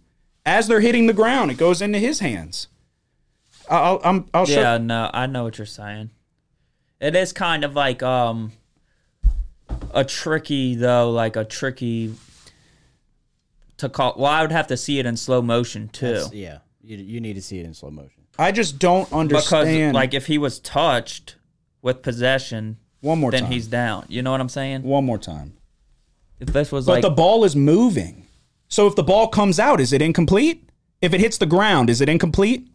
As 0.45 0.67
they're 0.67 0.81
hitting 0.81 1.07
the 1.07 1.13
ground, 1.13 1.51
it 1.51 1.57
goes 1.57 1.81
into 1.81 1.99
his 1.99 2.19
hands. 2.19 2.67
I'll 3.69 4.01
I'm, 4.03 4.25
I'll 4.33 4.45
show 4.45 4.59
Yeah, 4.59 4.77
no, 4.77 5.09
I 5.13 5.25
know 5.25 5.43
what 5.43 5.57
you're 5.57 5.65
saying. 5.65 6.09
It 6.99 7.15
is 7.15 7.31
kind 7.31 7.63
of 7.63 7.75
like 7.75 8.03
um 8.03 8.51
a 9.93 10.03
tricky 10.03 10.75
though, 10.75 11.11
like 11.11 11.37
a 11.37 11.45
tricky 11.45 12.15
to 13.77 13.87
call. 13.87 14.15
Well, 14.17 14.31
I 14.31 14.41
would 14.41 14.51
have 14.51 14.67
to 14.67 14.77
see 14.77 14.99
it 14.99 15.05
in 15.05 15.15
slow 15.15 15.41
motion 15.41 15.87
too, 15.87 16.07
That's- 16.07 16.33
yeah, 16.33 16.57
you, 16.81 16.97
you 16.97 17.21
need 17.21 17.33
to 17.35 17.41
see 17.41 17.59
it 17.59 17.65
in 17.65 17.73
slow 17.73 17.89
motion. 17.89 18.23
I 18.37 18.51
just 18.51 18.79
don't 18.79 19.11
understand. 19.13 19.91
because 19.91 19.93
like 19.93 20.13
if 20.13 20.25
he 20.25 20.37
was 20.37 20.59
touched 20.59 21.35
with 21.81 22.01
possession, 22.01 22.77
one 23.01 23.19
more 23.19 23.31
then 23.31 23.43
time. 23.43 23.51
he's 23.51 23.67
down. 23.67 24.05
You 24.09 24.21
know 24.21 24.31
what 24.31 24.41
I'm 24.41 24.49
saying? 24.49 24.83
one 24.83 25.05
more 25.05 25.17
time. 25.17 25.53
If 26.43 26.51
this 26.51 26.71
was 26.73 26.85
But 26.85 26.91
like 26.93 27.01
the 27.01 27.09
ball 27.09 27.45
is 27.45 27.55
moving. 27.55 28.27
So 28.67 28.85
if 28.85 28.95
the 28.95 29.03
ball 29.03 29.29
comes 29.29 29.59
out, 29.59 29.79
is 29.79 29.93
it 29.93 30.01
incomplete? 30.01 30.69
If 31.01 31.13
it 31.13 31.21
hits 31.21 31.37
the 31.37 31.45
ground, 31.45 31.89
is 31.89 32.01
it 32.01 32.09
incomplete? 32.09 32.67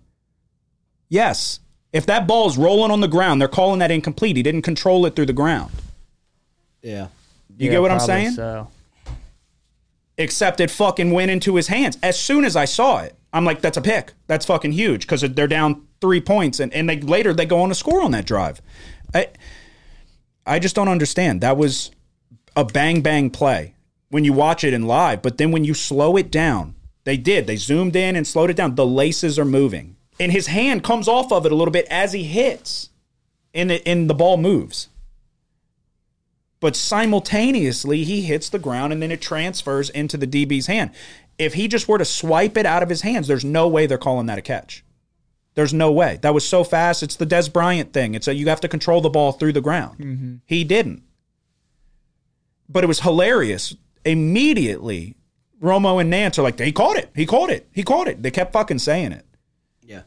Yes. 1.10 1.60
If 1.92 2.06
that 2.06 2.26
ball's 2.26 2.56
rolling 2.56 2.90
on 2.90 3.00
the 3.00 3.08
ground, 3.08 3.40
they're 3.40 3.48
calling 3.48 3.78
that 3.80 3.90
incomplete. 3.90 4.36
He 4.36 4.42
didn't 4.42 4.62
control 4.62 5.04
it 5.04 5.14
through 5.14 5.26
the 5.26 5.32
ground. 5.34 5.70
Yeah, 6.82 7.08
You 7.58 7.66
Yeah, 7.66 7.72
get 7.72 7.82
what 7.82 7.90
I'm 7.90 8.00
saying? 8.00 8.32
So. 8.32 8.68
Except 10.16 10.60
it 10.60 10.70
fucking 10.70 11.10
went 11.10 11.30
into 11.30 11.56
his 11.56 11.68
hands. 11.68 11.98
As 12.02 12.18
soon 12.18 12.44
as 12.44 12.56
I 12.56 12.64
saw 12.64 13.00
it, 13.00 13.14
I'm 13.32 13.44
like, 13.44 13.60
that's 13.60 13.76
a 13.76 13.82
pick. 13.82 14.14
That's 14.28 14.46
fucking 14.46 14.72
huge 14.72 15.02
because 15.02 15.20
they're 15.20 15.46
down 15.46 15.86
three 16.00 16.20
points, 16.22 16.58
and, 16.60 16.72
and 16.72 16.88
they 16.88 17.00
later 17.00 17.34
they 17.34 17.44
go 17.44 17.60
on 17.60 17.68
to 17.68 17.74
score 17.74 18.02
on 18.02 18.12
that 18.12 18.24
drive. 18.24 18.62
I 19.14 19.28
I 20.46 20.58
just 20.58 20.74
don't 20.74 20.88
understand. 20.88 21.42
That 21.42 21.56
was 21.58 21.90
a 22.58 22.64
bang 22.64 23.00
bang 23.00 23.30
play 23.30 23.74
when 24.10 24.24
you 24.24 24.32
watch 24.32 24.64
it 24.64 24.74
in 24.74 24.86
live, 24.86 25.22
but 25.22 25.38
then 25.38 25.52
when 25.52 25.64
you 25.64 25.74
slow 25.74 26.16
it 26.16 26.30
down, 26.30 26.74
they 27.04 27.16
did. 27.16 27.46
They 27.46 27.56
zoomed 27.56 27.96
in 27.96 28.16
and 28.16 28.26
slowed 28.26 28.50
it 28.50 28.56
down. 28.56 28.74
The 28.74 28.86
laces 28.86 29.38
are 29.38 29.44
moving, 29.44 29.96
and 30.20 30.32
his 30.32 30.48
hand 30.48 30.84
comes 30.84 31.08
off 31.08 31.32
of 31.32 31.46
it 31.46 31.52
a 31.52 31.54
little 31.54 31.72
bit 31.72 31.86
as 31.90 32.12
he 32.12 32.24
hits, 32.24 32.90
and 33.54 33.70
it, 33.70 33.82
and 33.86 34.10
the 34.10 34.14
ball 34.14 34.36
moves 34.36 34.88
but 36.60 36.76
simultaneously 36.76 38.04
he 38.04 38.22
hits 38.22 38.48
the 38.48 38.58
ground 38.58 38.92
and 38.92 39.02
then 39.02 39.12
it 39.12 39.20
transfers 39.20 39.90
into 39.90 40.16
the 40.16 40.26
DB's 40.26 40.66
hand. 40.66 40.90
If 41.38 41.54
he 41.54 41.68
just 41.68 41.86
were 41.86 41.98
to 41.98 42.04
swipe 42.04 42.56
it 42.56 42.66
out 42.66 42.82
of 42.82 42.88
his 42.88 43.02
hands, 43.02 43.28
there's 43.28 43.44
no 43.44 43.68
way 43.68 43.86
they're 43.86 43.98
calling 43.98 44.26
that 44.26 44.38
a 44.38 44.42
catch. 44.42 44.84
There's 45.54 45.74
no 45.74 45.90
way. 45.92 46.18
That 46.22 46.34
was 46.34 46.48
so 46.48 46.64
fast. 46.64 47.02
It's 47.02 47.16
the 47.16 47.26
Dez 47.26 47.52
Bryant 47.52 47.92
thing. 47.92 48.14
It's 48.14 48.28
a 48.28 48.34
you 48.34 48.48
have 48.48 48.60
to 48.60 48.68
control 48.68 49.00
the 49.00 49.08
ball 49.08 49.32
through 49.32 49.52
the 49.52 49.60
ground. 49.60 49.98
Mm-hmm. 49.98 50.34
He 50.46 50.64
didn't. 50.64 51.02
But 52.68 52.84
it 52.84 52.86
was 52.86 53.00
hilarious. 53.00 53.74
Immediately, 54.04 55.16
Romo 55.62 56.00
and 56.00 56.12
Nantz 56.12 56.38
are 56.38 56.42
like, 56.42 56.58
he 56.58 56.72
caught 56.72 56.96
it. 56.96 57.10
He 57.14 57.26
caught 57.26 57.50
it. 57.50 57.68
He 57.72 57.82
caught 57.82 58.08
it. 58.08 58.22
They 58.22 58.30
kept 58.30 58.52
fucking 58.52 58.78
saying 58.78 59.12
it. 59.12 59.26
yeah. 59.82 60.02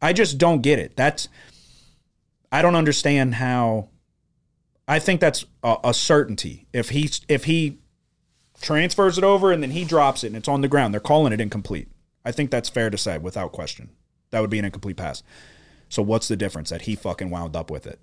I 0.00 0.12
just 0.12 0.38
don't 0.38 0.62
get 0.62 0.78
it. 0.78 0.96
That's 0.96 1.28
I 2.50 2.62
don't 2.62 2.76
understand 2.76 3.34
how. 3.34 3.88
I 4.86 4.98
think 5.00 5.20
that's 5.20 5.44
a, 5.62 5.76
a 5.84 5.94
certainty. 5.94 6.66
If 6.72 6.90
he 6.90 7.10
if 7.28 7.44
he 7.44 7.78
transfers 8.60 9.18
it 9.18 9.24
over 9.24 9.52
and 9.52 9.62
then 9.62 9.72
he 9.72 9.84
drops 9.84 10.24
it 10.24 10.28
and 10.28 10.36
it's 10.36 10.48
on 10.48 10.60
the 10.62 10.68
ground, 10.68 10.94
they're 10.94 11.00
calling 11.00 11.32
it 11.32 11.40
incomplete. 11.40 11.88
I 12.24 12.32
think 12.32 12.50
that's 12.50 12.68
fair 12.68 12.90
to 12.90 12.98
say 12.98 13.18
without 13.18 13.52
question. 13.52 13.90
That 14.30 14.40
would 14.40 14.50
be 14.50 14.58
an 14.58 14.64
incomplete 14.64 14.96
pass. 14.96 15.22
So 15.88 16.02
what's 16.02 16.28
the 16.28 16.36
difference 16.36 16.70
that 16.70 16.82
he 16.82 16.94
fucking 16.96 17.30
wound 17.30 17.56
up 17.56 17.70
with 17.70 17.86
it? 17.86 18.00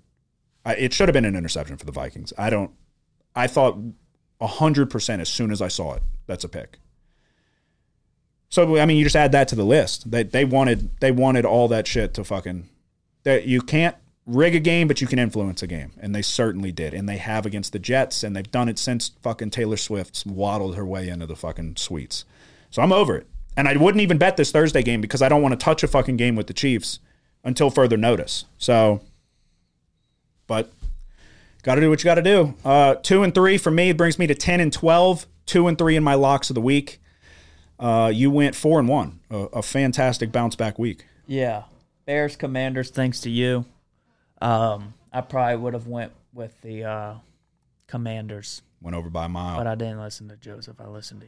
I, 0.64 0.74
it 0.74 0.92
should 0.92 1.08
have 1.08 1.12
been 1.14 1.24
an 1.24 1.36
interception 1.36 1.76
for 1.76 1.86
the 1.86 1.92
Vikings. 1.92 2.32
I 2.36 2.50
don't. 2.50 2.72
I 3.36 3.46
thought 3.46 3.78
hundred 4.40 4.90
percent 4.90 5.22
as 5.22 5.28
soon 5.28 5.52
as 5.52 5.62
I 5.62 5.68
saw 5.68 5.94
it. 5.94 6.02
That's 6.26 6.44
a 6.44 6.48
pick. 6.48 6.78
So 8.48 8.78
I 8.78 8.86
mean, 8.86 8.96
you 8.96 9.04
just 9.04 9.16
add 9.16 9.32
that 9.32 9.48
to 9.48 9.54
the 9.54 9.64
list. 9.64 10.10
They 10.10 10.22
they 10.22 10.44
wanted 10.44 10.98
they 11.00 11.12
wanted 11.12 11.44
all 11.44 11.68
that 11.68 11.86
shit 11.86 12.14
to 12.14 12.24
fucking 12.24 12.68
that 13.24 13.46
you 13.46 13.60
can't 13.60 13.96
rig 14.24 14.54
a 14.54 14.60
game, 14.60 14.88
but 14.88 15.00
you 15.00 15.06
can 15.06 15.18
influence 15.18 15.62
a 15.62 15.66
game, 15.66 15.92
and 16.00 16.14
they 16.14 16.22
certainly 16.22 16.72
did, 16.72 16.94
and 16.94 17.08
they 17.08 17.16
have 17.16 17.46
against 17.46 17.72
the 17.72 17.78
Jets, 17.78 18.24
and 18.24 18.34
they've 18.34 18.50
done 18.50 18.68
it 18.68 18.78
since 18.78 19.12
fucking 19.22 19.50
Taylor 19.50 19.76
Swift's 19.76 20.26
waddled 20.26 20.76
her 20.76 20.84
way 20.84 21.08
into 21.08 21.26
the 21.26 21.36
fucking 21.36 21.76
suites. 21.76 22.24
So 22.70 22.82
I'm 22.82 22.92
over 22.92 23.16
it, 23.16 23.26
and 23.56 23.68
I 23.68 23.76
wouldn't 23.76 24.02
even 24.02 24.18
bet 24.18 24.36
this 24.36 24.50
Thursday 24.50 24.82
game 24.82 25.00
because 25.00 25.22
I 25.22 25.28
don't 25.28 25.42
want 25.42 25.58
to 25.58 25.64
touch 25.64 25.82
a 25.82 25.88
fucking 25.88 26.16
game 26.16 26.36
with 26.36 26.48
the 26.48 26.54
Chiefs 26.54 26.98
until 27.44 27.70
further 27.70 27.96
notice. 27.96 28.44
So, 28.58 29.00
but 30.46 30.72
got 31.66 31.74
to 31.74 31.80
do 31.80 31.90
what 31.90 32.00
you 32.00 32.04
got 32.04 32.14
to 32.14 32.22
do. 32.22 32.54
Uh, 32.64 32.94
two 32.94 33.22
and 33.24 33.34
three 33.34 33.58
for 33.58 33.70
me 33.72 33.92
brings 33.92 34.18
me 34.18 34.26
to 34.28 34.34
ten 34.34 34.60
and 34.60 34.72
twelve. 34.72 35.26
Two 35.44 35.66
and 35.66 35.76
three 35.76 35.96
in 35.96 36.02
my 36.02 36.14
locks 36.14 36.48
of 36.48 36.54
the 36.54 36.60
week. 36.60 37.00
Uh, 37.78 38.10
you 38.14 38.30
went 38.30 38.54
four 38.54 38.78
and 38.78 38.88
one, 38.88 39.20
a, 39.30 39.36
a 39.36 39.62
fantastic 39.62 40.32
bounce 40.32 40.56
back 40.56 40.78
week. 40.78 41.04
Yeah, 41.26 41.64
Bears 42.06 42.36
Commanders. 42.36 42.90
Thanks 42.90 43.20
to 43.22 43.30
you, 43.30 43.66
um, 44.40 44.94
I 45.12 45.20
probably 45.20 45.56
would 45.56 45.74
have 45.74 45.86
went 45.86 46.12
with 46.32 46.58
the 46.62 46.84
uh, 46.84 47.14
Commanders, 47.86 48.62
Went 48.80 48.96
over 48.96 49.10
by 49.10 49.26
a 49.26 49.28
mile. 49.28 49.58
but 49.58 49.66
I 49.66 49.74
didn't 49.74 50.00
listen 50.00 50.28
to 50.28 50.36
Joseph. 50.36 50.80
I 50.80 50.86
listened 50.86 51.22
to 51.22 51.26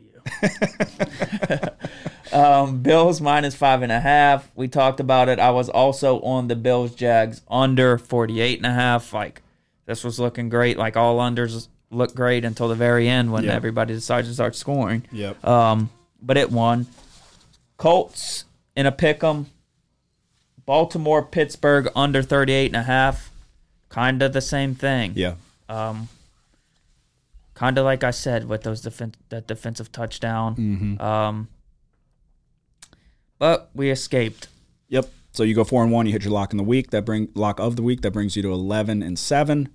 you. 2.33 2.39
um, 2.39 2.83
Bills 2.83 3.21
minus 3.21 3.55
five 3.55 3.83
and 3.83 3.93
a 3.93 4.01
half. 4.01 4.51
We 4.55 4.69
talked 4.69 5.01
about 5.01 5.29
it. 5.29 5.39
I 5.39 5.51
was 5.51 5.69
also 5.69 6.21
on 6.21 6.49
the 6.49 6.57
Bills 6.57 6.95
Jags 6.95 7.43
under 7.51 7.99
48 7.99 8.59
and 8.59 8.67
a 8.67 8.73
half. 8.73 9.13
Like 9.13 9.43
this 9.89 10.05
was 10.05 10.21
looking 10.21 10.49
great. 10.51 10.77
Like 10.77 10.97
all 10.97 11.19
unders 11.19 11.67
look 11.91 12.15
great 12.15 12.45
until 12.45 12.69
the 12.69 12.75
very 12.77 13.09
end 13.09 13.33
when 13.33 13.45
Yeah. 13.45 13.55
everybody 13.55 13.95
decided 13.95 14.29
to 14.29 14.35
start 14.35 14.55
scoring. 14.55 15.05
Yep. 15.11 15.43
Um, 15.45 15.89
but 16.23 16.37
it 16.37 16.53
won. 16.53 16.87
Colts 17.79 18.45
in 18.77 18.85
a 18.87 18.93
pick 18.93 19.25
'em. 19.25 19.47
Baltimore, 20.67 21.23
Pittsburgh 21.25 21.89
under 21.97 22.23
38 22.23 22.67
and 22.67 22.77
a 22.77 22.83
half. 22.83 23.31
Kind 23.89 24.23
of 24.23 24.35
the 24.35 24.43
same 24.43 24.75
thing. 24.75 25.13
yeah. 25.17 25.35
Um, 25.69 26.09
Kind 27.55 27.77
of 27.79 27.85
like 27.85 28.05
I 28.05 28.13
said 28.13 28.47
with 28.49 28.63
those 28.63 28.83
defen- 28.83 29.15
that 29.31 29.49
defensive 29.49 29.91
touchdown. 29.91 30.55
Mm-hmm. 30.55 31.03
Um, 31.03 31.49
but 33.39 33.71
we 33.75 33.91
escaped. 33.91 34.47
Yep. 34.89 35.11
So 35.33 35.43
you 35.43 35.55
go 35.55 35.65
four 35.65 35.83
and 35.83 35.93
one. 35.93 36.07
You 36.07 36.13
hit 36.13 36.25
your 36.25 36.33
lock 36.33 36.53
in 36.53 36.57
the 36.57 36.65
week. 36.65 36.91
That 36.91 37.05
bring 37.05 37.29
lock 37.35 37.61
of 37.61 37.77
the 37.77 37.83
week. 37.83 38.01
That 38.03 38.13
brings 38.13 38.35
you 38.37 38.43
to 38.43 38.53
eleven 38.53 39.03
and 39.03 39.19
seven, 39.19 39.69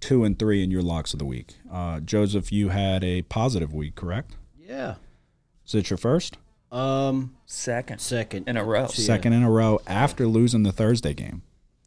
two 0.00 0.24
and 0.24 0.38
three 0.38 0.62
in 0.62 0.70
your 0.70 0.82
locks 0.82 1.12
of 1.12 1.18
the 1.18 1.24
week. 1.24 1.54
Uh, 1.70 2.00
Joseph, 2.00 2.52
you 2.52 2.68
had 2.68 3.02
a 3.02 3.22
positive 3.22 3.72
week, 3.72 3.94
correct? 3.96 4.36
Yeah. 4.58 4.96
Is 5.66 5.74
it 5.74 5.90
your 5.90 5.96
first? 5.96 6.36
Um, 6.70 7.34
Second 7.46 8.00
second 8.00 8.48
in 8.48 8.56
a 8.56 8.64
row. 8.64 8.82
Yeah. 8.82 8.86
Second 8.88 9.32
in 9.32 9.42
a 9.42 9.50
row 9.50 9.80
after 9.86 10.26
losing 10.26 10.62
the 10.62 10.72
Thursday 10.72 11.14
game. 11.14 11.42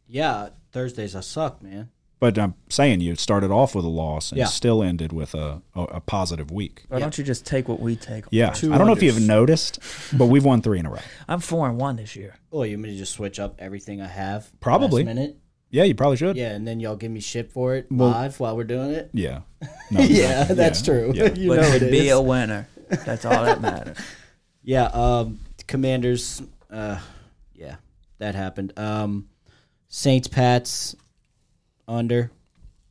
Yeah, 0.08 0.50
Thursdays 0.72 1.16
I 1.16 1.22
suck, 1.22 1.62
man. 1.64 1.90
But 2.20 2.38
I'm 2.40 2.54
saying 2.70 3.02
you 3.02 3.16
started 3.16 3.52
off 3.52 3.76
with 3.76 3.84
a 3.84 3.90
loss 3.90 4.32
and 4.32 4.40
Yeah. 4.40 4.46
still 4.46 4.82
ended 4.82 5.12
with 5.12 5.34
a, 5.34 5.62
a, 5.76 5.82
a 5.82 6.00
positive 6.02 6.52
week. 6.52 6.84
Why 6.88 7.00
don't 7.00 7.18
you 7.18 7.24
just 7.24 7.46
take 7.46 7.68
what 7.68 7.82
we 7.82 7.98
take? 7.98 8.24
Yeah. 8.32 8.52
Two 8.52 8.74
I 8.74 8.78
don't 8.78 8.88
know 8.88 8.94
if 8.94 9.00
unders. 9.00 9.04
you've 9.04 9.22
noticed, 9.22 9.80
but 10.18 10.28
we've 10.28 10.46
won 10.46 10.62
three 10.62 10.80
in 10.80 10.86
a 10.86 10.90
row. 10.90 11.00
I'm 11.28 11.42
four 11.42 11.68
and 11.68 11.78
one 11.78 11.98
this 11.98 12.16
year. 12.16 12.36
Oh, 12.52 12.64
you 12.64 12.78
want 12.78 12.84
me 12.84 12.92
to 12.92 12.98
just 12.98 13.12
switch 13.14 13.40
up 13.42 13.56
everything 13.60 14.02
I 14.02 14.08
have? 14.08 14.50
Probably. 14.62 15.04
last 15.04 15.16
minute. 15.16 15.38
Yeah, 15.70 15.84
you 15.84 15.96
probably 15.96 16.18
should. 16.18 16.38
Yeah, 16.38 16.52
and 16.52 16.66
then 16.68 16.80
y'all 16.80 16.96
give 16.96 17.12
me 17.12 17.20
shit 17.20 17.52
for 17.52 17.76
it 17.76 17.88
Well- 17.92 18.10
live 18.12 18.40
while 18.40 18.56
we're 18.56 18.64
doing 18.64 18.92
it. 18.92 19.10
Yeah. 19.14 19.42
No, 19.92 20.02
yeah, 20.02 20.44
that's 20.46 20.80
yeah, 20.82 20.86
true. 20.86 21.12
yeah. 21.14 21.34
you 21.36 21.50
but 21.50 21.56
know 21.62 21.78
to 21.80 21.88
it 21.88 21.92
be 21.92 22.08
is. 22.08 22.14
a 22.14 22.22
winner, 22.22 22.68
that's 23.06 23.26
all 23.26 23.44
that 23.44 23.60
matters. 23.62 23.98
Yeah, 24.64 24.86
um, 24.86 25.40
Commanders. 25.68 26.42
Uh, 26.72 27.00
yeah, 27.54 27.76
that 28.20 28.34
happened. 28.34 28.74
Um, 28.78 29.28
Saints, 29.90 30.28
Pats, 30.28 30.96
under. 31.88 32.32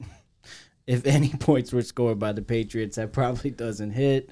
if 0.86 1.06
any 1.06 1.28
points 1.30 1.72
were 1.72 1.82
scored 1.82 2.18
by 2.18 2.32
the 2.32 2.42
Patriots, 2.42 2.96
that 2.96 3.12
probably 3.12 3.50
doesn't 3.50 3.90
hit. 3.92 4.30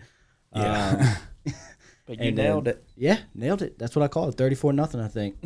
Yeah. 0.55 1.17
Um, 1.47 1.53
But 2.07 2.19
you 2.23 2.29
And 2.31 2.39
then- 2.39 2.45
nailed 2.47 2.67
it. 2.69 2.83
yeah, 2.97 3.19
nailed 3.37 3.63
it. 3.63 3.79
That's 3.79 3.95
what 3.95 4.03
I 4.03 4.09
call 4.09 4.29
it. 4.29 4.33
Thirty-four 4.37 4.73
nothing, 4.73 5.01
I 5.01 5.07
think. 5.09 5.37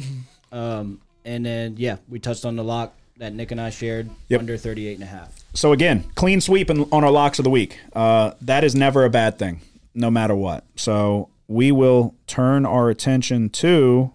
um, 0.51 1.01
and 1.27 1.45
then 1.45 1.75
yeah, 1.77 1.97
we 2.09 2.19
touched 2.19 2.47
on 2.47 2.57
the 2.57 2.65
lock 2.65 2.95
that 3.19 3.35
Nick 3.35 3.51
and 3.53 3.61
I 3.61 3.69
shared 3.71 4.09
Yep. 4.29 4.41
under 4.41 4.57
38 4.57 4.95
and 4.95 5.03
a 5.03 5.07
half. 5.07 5.35
So 5.53 5.73
again, 5.73 6.05
clean 6.15 6.41
sweep 6.41 6.69
in, 6.71 6.83
on 6.91 7.05
our 7.05 7.11
locks 7.11 7.39
of 7.39 7.45
the 7.45 7.51
week. 7.51 7.79
Uh, 7.93 8.33
that 8.41 8.65
is 8.65 8.75
never 8.75 9.05
a 9.05 9.11
bad 9.11 9.39
thing, 9.39 9.61
no 9.95 10.11
matter 10.11 10.35
what. 10.35 10.65
So 10.77 11.29
we 11.49 11.71
will 11.71 12.15
turn 12.27 12.65
our 12.67 12.89
attention 12.91 13.51
to 13.51 14.11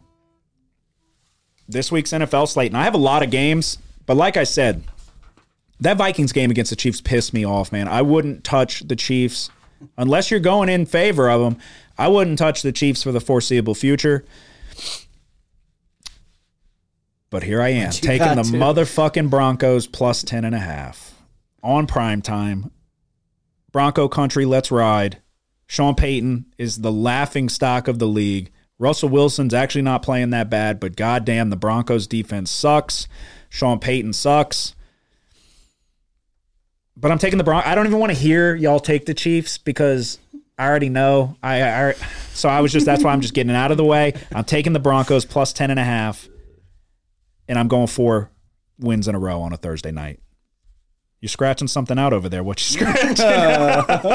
this 1.68 1.92
week's 1.92 2.12
NFL 2.12 2.48
slate, 2.48 2.72
and 2.72 2.78
I 2.78 2.84
have 2.84 2.96
a 2.96 2.98
lot 3.00 3.22
of 3.24 3.30
games, 3.30 3.78
but 4.10 4.18
like 4.18 4.38
I 4.38 4.44
said, 4.44 4.86
that 5.82 5.98
Vikings 5.98 6.32
game 6.32 6.50
against 6.50 6.72
the 6.72 6.76
Chiefs 6.76 7.00
pissed 7.00 7.32
me 7.32 7.46
off, 7.46 7.72
man. 7.72 7.88
I 7.88 8.02
wouldn't 8.02 8.44
touch 8.44 8.80
the 8.80 8.96
Chiefs 8.96 9.52
unless 10.00 10.32
you're 10.32 10.40
going 10.40 10.68
in 10.68 10.88
favor 10.88 11.30
of 11.30 11.42
them. 11.42 11.62
I 11.96 12.08
wouldn't 12.08 12.40
touch 12.40 12.64
the 12.64 12.72
Chiefs 12.72 13.04
for 13.04 13.12
the 13.12 13.22
foreseeable 13.22 13.76
future. 13.76 14.26
But 17.30 17.44
here 17.44 17.62
I 17.62 17.70
am, 17.70 17.92
taking 17.92 18.36
the 18.36 18.42
to. 18.42 18.50
motherfucking 18.50 19.30
Broncos 19.30 19.86
plus 19.86 20.24
10 20.24 20.44
and 20.44 20.56
a 20.56 20.60
half 20.60 21.14
on 21.62 21.86
prime 21.86 22.24
time. 22.24 22.72
Bronco 23.72 24.08
country, 24.08 24.44
let's 24.44 24.72
ride. 24.72 25.22
Sean 25.68 25.94
Payton 25.94 26.48
is 26.58 26.78
the 26.78 26.92
laughing 26.92 27.48
stock 27.48 27.88
of 27.88 28.00
the 28.00 28.08
league. 28.08 28.52
Russell 28.80 29.10
Wilson's 29.10 29.54
actually 29.54 29.84
not 29.84 30.02
playing 30.02 30.32
that 30.32 30.50
bad, 30.50 30.80
but 30.80 30.96
goddamn, 30.96 31.52
the 31.52 31.56
Broncos 31.56 32.08
defense 32.08 32.50
sucks. 32.50 33.08
Sean 33.50 33.80
Payton 33.80 34.14
sucks. 34.14 34.76
But 36.96 37.12
I'm 37.12 37.18
taking 37.18 37.38
the 37.38 37.44
Bron. 37.44 37.64
I 37.66 37.76
don't 37.76 37.88
even 37.88 38.00
want 38.00 38.12
to 38.12 38.18
hear 38.18 38.56
y'all 38.56 38.80
take 38.80 39.06
the 39.06 39.14
Chiefs 39.14 39.58
because 39.58 40.20
I 40.58 40.68
already 40.68 40.90
know. 40.90 41.38
I, 41.42 41.64
I 41.64 41.94
so 42.34 42.50
I 42.50 42.60
was 42.60 42.74
just 42.74 42.86
that's 42.86 43.04
why 43.04 43.14
I'm 43.14 43.22
just 43.22 43.34
getting 43.34 43.52
it 43.52 43.56
out 43.56 43.72
of 43.72 43.78
the 43.78 43.86
way. 43.86 44.14
I'm 44.34 44.44
taking 44.44 44.74
the 44.74 44.80
Broncos 44.80 45.24
plus 45.24 45.54
ten 45.54 45.72
and 45.72 45.80
a 45.80 45.84
half, 45.84 46.28
and 47.48 47.58
I'm 47.58 47.70
going 47.70 47.88
four 47.88 48.30
wins 48.78 49.08
in 49.08 49.16
a 49.16 49.20
row 49.20 49.42
on 49.42 49.54
a 49.54 49.58
Thursday 49.58 49.92
night. 49.92 50.20
You 51.22 51.28
scratching 51.28 51.68
something 51.68 52.00
out 52.00 52.14
over 52.14 52.30
there? 52.30 52.44
What 52.44 52.60
you 52.62 52.80
scratching? 52.80 53.26
Uh, 53.26 54.08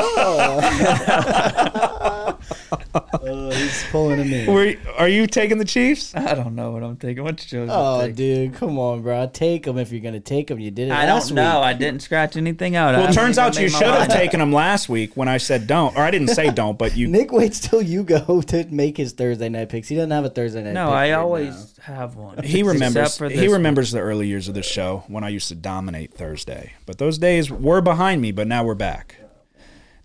he's 3.52 3.84
pulling 3.90 4.20
him 4.20 4.32
in. 4.32 4.50
Were, 4.52 4.74
are 4.96 5.08
you 5.08 5.26
taking 5.26 5.58
the 5.58 5.66
Chiefs? 5.66 6.14
I 6.14 6.34
don't 6.34 6.54
know 6.54 6.70
what 6.70 6.82
I'm 6.82 6.96
taking. 6.96 7.22
What 7.22 7.42
you 7.42 7.48
chose? 7.58 7.68
Oh, 7.70 8.10
dude, 8.10 8.54
come 8.54 8.78
on, 8.78 9.02
bro. 9.02 9.28
Take 9.30 9.64
them 9.64 9.76
if 9.76 9.92
you're 9.92 10.00
gonna 10.00 10.18
take 10.20 10.50
him. 10.50 10.58
You 10.58 10.70
did 10.70 10.88
it. 10.88 10.92
I 10.92 11.04
last 11.06 11.28
don't 11.28 11.36
know. 11.36 11.60
week. 11.60 11.66
I 11.66 11.72
didn't 11.74 12.00
scratch 12.00 12.36
anything 12.36 12.74
out. 12.74 12.94
Well, 12.94 13.10
it 13.10 13.12
turns 13.12 13.36
out 13.36 13.58
you 13.60 13.68
should 13.68 13.82
have 13.82 14.08
taken 14.08 14.40
them 14.40 14.52
last 14.52 14.88
week 14.88 15.14
when 15.14 15.28
I 15.28 15.36
said 15.36 15.66
don't, 15.66 15.94
or 15.96 16.00
I 16.00 16.10
didn't 16.10 16.28
say 16.28 16.50
don't, 16.50 16.78
but 16.78 16.96
you. 16.96 17.06
Nick 17.14 17.32
waits 17.32 17.60
till 17.60 17.82
you 17.82 18.02
go 18.02 18.40
to 18.40 18.64
make 18.70 18.96
his 18.96 19.12
Thursday 19.12 19.50
night 19.50 19.68
picks. 19.68 19.88
He 19.88 19.96
doesn't 19.96 20.10
have 20.10 20.24
a 20.24 20.30
Thursday 20.30 20.62
night. 20.62 20.72
No, 20.72 20.86
pick 20.86 20.94
I 20.94 21.10
right 21.10 21.12
always 21.12 21.73
have 21.84 22.16
one. 22.16 22.42
He 22.42 22.62
remembers. 22.62 23.16
for 23.16 23.28
He 23.28 23.36
this 23.36 23.52
remembers 23.52 23.92
the 23.92 24.00
early 24.00 24.26
years 24.26 24.48
of 24.48 24.54
the 24.54 24.62
show 24.62 25.04
when 25.08 25.22
I 25.24 25.28
used 25.28 25.48
to 25.48 25.54
dominate 25.54 26.12
Thursday. 26.14 26.72
But 26.86 26.98
those 26.98 27.18
days 27.18 27.50
were 27.50 27.80
behind 27.80 28.22
me. 28.22 28.32
But 28.32 28.46
now 28.46 28.64
we're 28.64 28.74
back. 28.74 29.16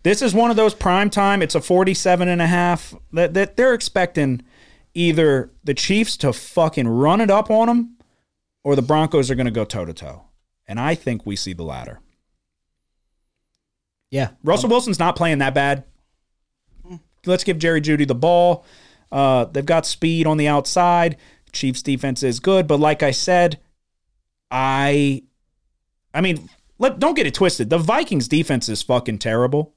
This 0.03 0.21
is 0.21 0.33
one 0.33 0.49
of 0.49 0.55
those 0.55 0.73
prime 0.73 1.09
time. 1.09 1.41
It's 1.41 1.55
a 1.55 1.61
47 1.61 2.27
and 2.27 2.41
a 2.41 2.47
half 2.47 2.93
that, 3.11 3.33
that 3.33 3.57
they're 3.57 3.73
expecting 3.73 4.41
either 4.93 5.51
the 5.63 5.73
Chiefs 5.73 6.17
to 6.17 6.33
fucking 6.33 6.87
run 6.87 7.21
it 7.21 7.29
up 7.29 7.49
on 7.49 7.67
them 7.67 7.97
or 8.63 8.75
the 8.75 8.81
Broncos 8.81 9.29
are 9.29 9.35
going 9.35 9.45
to 9.45 9.51
go 9.51 9.65
toe 9.65 9.85
to 9.85 9.93
toe. 9.93 10.23
And 10.67 10.79
I 10.79 10.95
think 10.95 11.25
we 11.25 11.35
see 11.35 11.53
the 11.53 11.63
latter. 11.63 11.99
Yeah, 14.11 14.31
Russell 14.43 14.69
Wilson's 14.69 14.99
not 14.99 15.15
playing 15.15 15.39
that 15.39 15.53
bad. 15.53 15.83
Let's 17.25 17.43
give 17.43 17.59
Jerry 17.59 17.81
Jeudy 17.81 18.07
the 18.07 18.15
ball. 18.15 18.65
Uh, 19.11 19.45
they've 19.45 19.65
got 19.65 19.85
speed 19.85 20.27
on 20.27 20.37
the 20.37 20.47
outside. 20.47 21.17
Chiefs 21.51 21.81
defense 21.81 22.23
is 22.23 22.39
good, 22.39 22.67
but 22.67 22.79
like 22.79 23.03
I 23.03 23.11
said, 23.11 23.59
I, 24.51 25.23
I 26.13 26.21
mean, 26.21 26.49
let 26.77 26.99
don't 26.99 27.15
get 27.15 27.27
it 27.27 27.33
twisted. 27.33 27.69
The 27.69 27.77
Vikings 27.77 28.27
defense 28.27 28.69
is 28.69 28.81
fucking 28.81 29.19
terrible. 29.19 29.73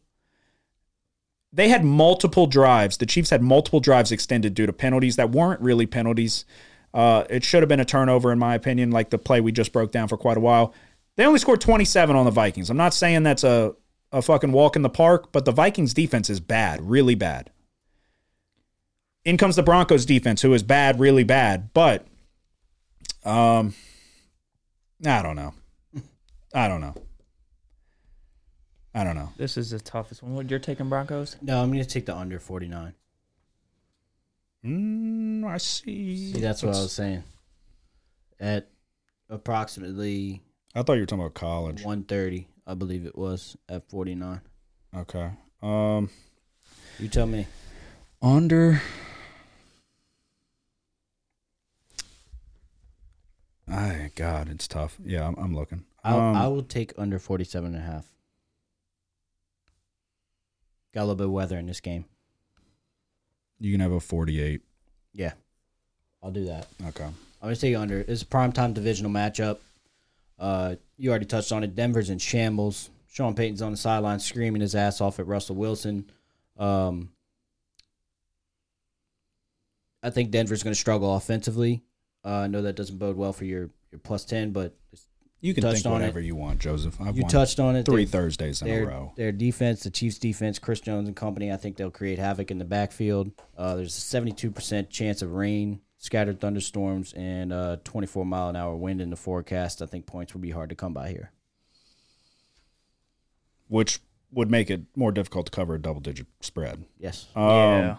They 1.53 1.69
had 1.69 1.85
multiple 1.85 2.47
drives. 2.47 2.97
The 2.97 3.07
Chiefs 3.07 3.31
had 3.31 3.43
multiple 3.43 3.81
drives 3.81 4.11
extended 4.11 4.55
due 4.55 4.67
to 4.67 4.73
penalties 4.73 5.17
that 5.17 5.31
weren't 5.31 5.61
really 5.61 5.87
penalties. 5.87 6.47
Uh, 6.95 7.25
it 7.29 7.45
should 7.45 7.63
have 7.63 7.69
been 7.69 7.81
a 7.81 7.85
turnover, 7.85 8.33
in 8.33 8.39
my 8.39 8.55
opinion, 8.55 8.91
like 8.91 9.11
the 9.11 9.19
play 9.19 9.41
we 9.41 9.53
just 9.53 9.73
broke 9.73 9.93
down 9.93 10.09
for 10.09 10.17
quite 10.17 10.37
a 10.37 10.41
while. 10.41 10.75
They 11.17 11.27
only 11.27 11.39
scored 11.39 11.61
27 11.61 12.17
on 12.17 12.25
the 12.25 12.31
Vikings. 12.31 12.71
I'm 12.71 12.77
not 12.77 12.95
saying 12.95 13.23
that's 13.23 13.45
a, 13.45 13.75
a 14.13 14.23
fucking 14.23 14.53
walk 14.53 14.77
in 14.77 14.83
the 14.83 14.89
park, 14.89 15.31
but 15.33 15.45
the 15.45 15.53
Vikings 15.53 15.93
defense 15.93 16.31
is 16.31 16.41
bad, 16.41 16.81
really 16.83 17.15
bad. 17.15 17.51
In 19.25 19.37
comes 19.37 19.57
the 19.57 19.63
Broncos 19.63 20.05
defense, 20.05 20.43
who 20.43 20.53
is 20.53 20.63
bad, 20.63 20.99
really 20.99 21.23
bad. 21.25 21.73
But, 21.73 22.07
um, 23.25 23.75
I 25.07 25.23
don't 25.23 25.37
know. 25.37 25.55
I 26.55 26.69
don't 26.69 26.81
know. 26.81 26.95
I 28.95 29.05
don't 29.05 29.15
know. 29.17 29.31
This 29.37 29.57
is 29.57 29.71
the 29.71 29.81
toughest 29.81 30.23
one. 30.23 30.35
What, 30.35 30.51
You're 30.51 30.59
taking 30.59 30.89
Broncos? 30.89 31.37
no, 31.41 31.63
I'm 31.63 31.71
gonna 31.71 31.85
take 31.85 32.07
the 32.07 32.17
under 32.17 32.39
49. 32.39 32.93
Mm, 34.65 35.45
I 35.47 35.57
see. 35.59 36.33
See, 36.33 36.41
that's 36.41 36.63
what 36.63 36.75
I 36.77 36.81
was 36.81 36.93
saying. 36.93 37.25
At 38.39 38.69
approximately 39.31 40.43
I 40.75 40.83
thought 40.83 40.95
you 40.95 41.01
were 41.01 41.07
talking 41.07 41.25
about 41.25 41.35
college. 41.35 41.83
130, 41.83 42.49
I 42.67 42.75
believe 42.75 43.07
it 43.07 43.17
was 43.17 43.57
at 43.69 43.89
49. 43.89 44.41
Okay. 44.97 45.31
Um, 45.63 46.11
You 46.99 47.09
tell 47.09 47.27
me. 47.27 47.47
under. 48.21 48.83
I 53.73 54.11
God, 54.15 54.49
it's 54.51 54.69
tough. 54.69 54.99
Yeah, 55.05 55.27
I'm, 55.27 55.35
I'm 55.39 55.55
looking. 55.55 55.85
I'll, 56.05 56.21
Um, 56.21 56.37
I 56.37 56.49
will 56.49 56.63
take 56.63 56.93
under 56.99 57.19
47 57.19 57.75
and 57.75 57.83
a 57.83 57.87
half. 57.87 58.07
Got 60.93 61.01
a 61.01 61.05
little 61.05 61.15
bit 61.17 61.27
of 61.27 61.33
weather 61.33 61.59
in 61.59 61.67
this 61.67 61.81
game. 61.81 62.05
you 63.59 63.73
can 63.73 63.81
have 63.81 63.93
a 63.93 64.01
48. 64.01 64.61
Yeah, 65.15 65.33
I'll 66.23 66.31
do 66.31 66.45
that. 66.47 66.67
Okay. 66.89 67.05
I'm 67.05 67.15
gonna 67.41 67.57
take 67.57 67.77
under. 67.77 68.01
It's 68.01 68.23
a 68.23 68.27
primetime 68.27 68.75
divisional 68.75 69.11
matchup. 69.11 69.59
Uh, 70.39 70.75
you 70.97 71.11
already 71.11 71.27
touched 71.27 71.53
on 71.53 71.63
it. 71.65 71.75
Denver's 71.75 72.11
in 72.11 72.19
shambles. 72.19 72.91
Sean 73.11 73.35
Payton's 73.35 73.63
on 73.63 73.71
the 73.73 73.77
sideline 73.77 74.19
screaming 74.21 74.61
his 74.63 74.75
ass 74.75 75.01
off 75.01 75.19
at 75.19 75.27
Russell 75.27 75.57
Wilson. 75.57 76.11
Um, 76.59 77.11
I 80.03 80.11
think 80.11 80.31
Denver's 80.31 80.63
going 80.63 80.75
to 80.75 80.81
struggle 80.81 81.15
offensively. 81.15 81.83
Uh, 82.25 82.29
I 82.31 82.47
know 82.47 82.63
that 82.63 82.77
doesn't 82.77 82.99
bode 82.99 83.17
well 83.17 83.33
for 83.33 83.45
your, 83.45 83.71
your 83.91 83.99
plus 84.03 84.25
ten, 84.25 84.53
but 84.53 84.75
You 85.41 85.55
can 85.55 85.63
Touched 85.65 85.83
think 85.83 85.87
on 85.87 85.93
whatever 86.01 86.21
it. 86.21 86.25
you 86.25 86.37
want, 86.37 86.61
Joseph. 86.61 87.01
I've 87.01 87.17
you 87.17 87.25
touched 87.27 87.59
on 87.59 87.75
it. 87.75 87.85
three 87.85 88.05
They- 88.05 88.11
Thursdays 88.13 88.63
in 88.63 88.69
their, 88.69 88.85
a 88.85 88.87
row. 88.87 89.13
Their 89.17 89.33
defense, 89.33 89.83
the 89.83 89.91
Chiefs' 89.91 90.19
defense, 90.19 90.59
Chris 90.61 90.81
Jones 90.81 91.09
and 91.09 91.17
company, 91.17 91.51
I 91.51 91.57
think 91.57 91.77
they'll 91.77 91.91
create 91.91 92.19
havoc 92.21 92.51
in 92.53 92.59
the 92.59 92.65
backfield. 92.65 93.33
Uh, 93.59 93.75
there's 93.77 93.97
a 93.99 94.01
72% 94.21 94.89
chance 94.89 95.21
of 95.21 95.33
rain, 95.33 95.81
scattered 95.99 96.39
thunderstorms, 96.41 97.13
and 97.15 97.53
uh, 97.53 97.79
24 97.83 98.25
mile 98.25 98.49
an 98.51 98.57
hour 98.57 98.77
wind 98.77 99.01
in 99.01 99.11
the 99.11 99.17
forecast. 99.17 99.83
I 99.83 99.87
think 99.87 100.07
points 100.07 100.33
will 100.33 100.41
be 100.43 100.51
hard 100.51 100.69
to 100.71 100.77
come 100.77 100.95
by 100.95 101.09
here. 101.11 101.33
which 103.69 104.01
would 104.31 104.51
make 104.51 104.71
it 104.71 104.83
more 104.97 105.13
difficult 105.13 105.47
to 105.47 105.53
cover 105.53 105.75
a 105.75 105.81
double 105.81 106.01
digit 106.01 106.27
spread. 106.41 106.85
Yes. 106.99 107.27
Um, 107.35 107.43
yeah. 107.45 107.97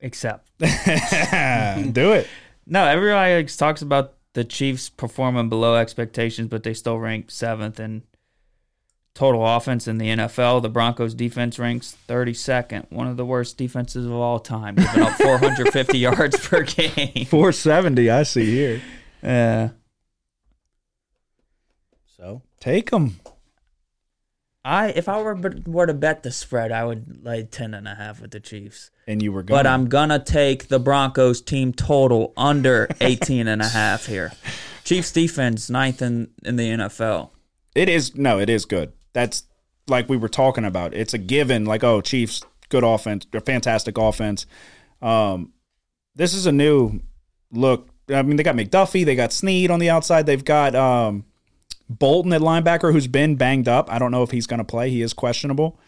Except 0.00 0.50
Do 0.58 2.12
it. 2.12 2.26
No, 2.66 2.84
everybody 2.84 3.44
talks 3.44 3.82
about 3.82 4.14
the 4.34 4.44
Chiefs 4.44 4.88
performing 4.88 5.48
below 5.48 5.76
expectations, 5.76 6.48
but 6.48 6.62
they 6.62 6.74
still 6.74 6.98
rank 6.98 7.30
seventh 7.30 7.80
in 7.80 8.02
total 9.14 9.46
offense 9.46 9.88
in 9.88 9.98
the 9.98 10.08
NFL. 10.08 10.62
The 10.62 10.68
Broncos 10.68 11.14
defense 11.14 11.58
ranks 11.58 11.96
32nd, 12.08 12.90
one 12.90 13.06
of 13.06 13.16
the 13.16 13.24
worst 13.24 13.56
defenses 13.56 14.04
of 14.04 14.12
all 14.12 14.38
time, 14.38 14.74
giving 14.74 15.02
up 15.02 15.14
450 15.14 15.98
yards 15.98 16.38
per 16.46 16.62
game. 16.62 17.24
470, 17.26 18.10
I 18.10 18.22
see 18.24 18.44
here. 18.44 18.82
Yeah. 19.22 19.70
So 22.16 22.42
Take 22.60 22.90
them. 22.90 23.20
I 24.66 24.88
if 24.88 25.08
I 25.08 25.22
were 25.22 25.38
were 25.64 25.86
to 25.86 25.94
bet 25.94 26.24
the 26.24 26.32
spread, 26.32 26.72
I 26.72 26.84
would 26.84 27.24
lay 27.24 27.44
10 27.44 27.72
and 27.72 27.86
a 27.86 27.94
half 27.94 28.20
with 28.20 28.32
the 28.32 28.40
Chiefs. 28.40 28.90
And 29.06 29.22
you 29.22 29.30
were 29.30 29.44
going. 29.44 29.56
But 29.56 29.66
I'm 29.66 29.88
going 29.88 30.08
to 30.08 30.18
take 30.18 30.66
the 30.66 30.80
Broncos 30.80 31.40
team 31.40 31.72
total 31.72 32.32
under 32.36 32.88
18 33.00 33.46
and 33.46 33.62
a 33.62 33.68
half 33.68 34.06
here. 34.06 34.32
Chiefs 34.82 35.12
defense 35.12 35.70
ninth 35.70 36.02
in, 36.02 36.30
in 36.44 36.56
the 36.56 36.68
NFL. 36.68 37.30
It 37.76 37.88
is 37.88 38.16
no, 38.16 38.40
it 38.40 38.50
is 38.50 38.64
good. 38.64 38.92
That's 39.12 39.44
like 39.86 40.08
we 40.08 40.16
were 40.16 40.28
talking 40.28 40.64
about. 40.64 40.94
It's 40.94 41.14
a 41.14 41.18
given. 41.18 41.64
Like 41.64 41.84
oh, 41.84 42.00
Chiefs 42.00 42.42
good 42.68 42.82
offense, 42.82 43.24
fantastic 43.44 43.96
offense. 43.96 44.46
Um, 45.00 45.52
this 46.16 46.34
is 46.34 46.46
a 46.46 46.52
new 46.52 47.00
look. 47.52 47.88
I 48.08 48.22
mean, 48.22 48.36
they 48.36 48.42
got 48.42 48.56
McDuffie, 48.56 49.04
they 49.04 49.14
got 49.14 49.32
Sneed 49.32 49.70
on 49.70 49.78
the 49.78 49.90
outside, 49.90 50.26
they've 50.26 50.44
got 50.44 50.74
um, 50.74 51.24
Bolton 51.88 52.32
at 52.32 52.40
linebacker 52.40 52.92
who's 52.92 53.06
been 53.06 53.36
banged 53.36 53.68
up. 53.68 53.90
I 53.90 53.98
don't 53.98 54.10
know 54.10 54.22
if 54.22 54.30
he's 54.30 54.46
going 54.46 54.58
to 54.58 54.64
play. 54.64 54.90
He 54.90 55.02
is 55.02 55.12
questionable. 55.12 55.78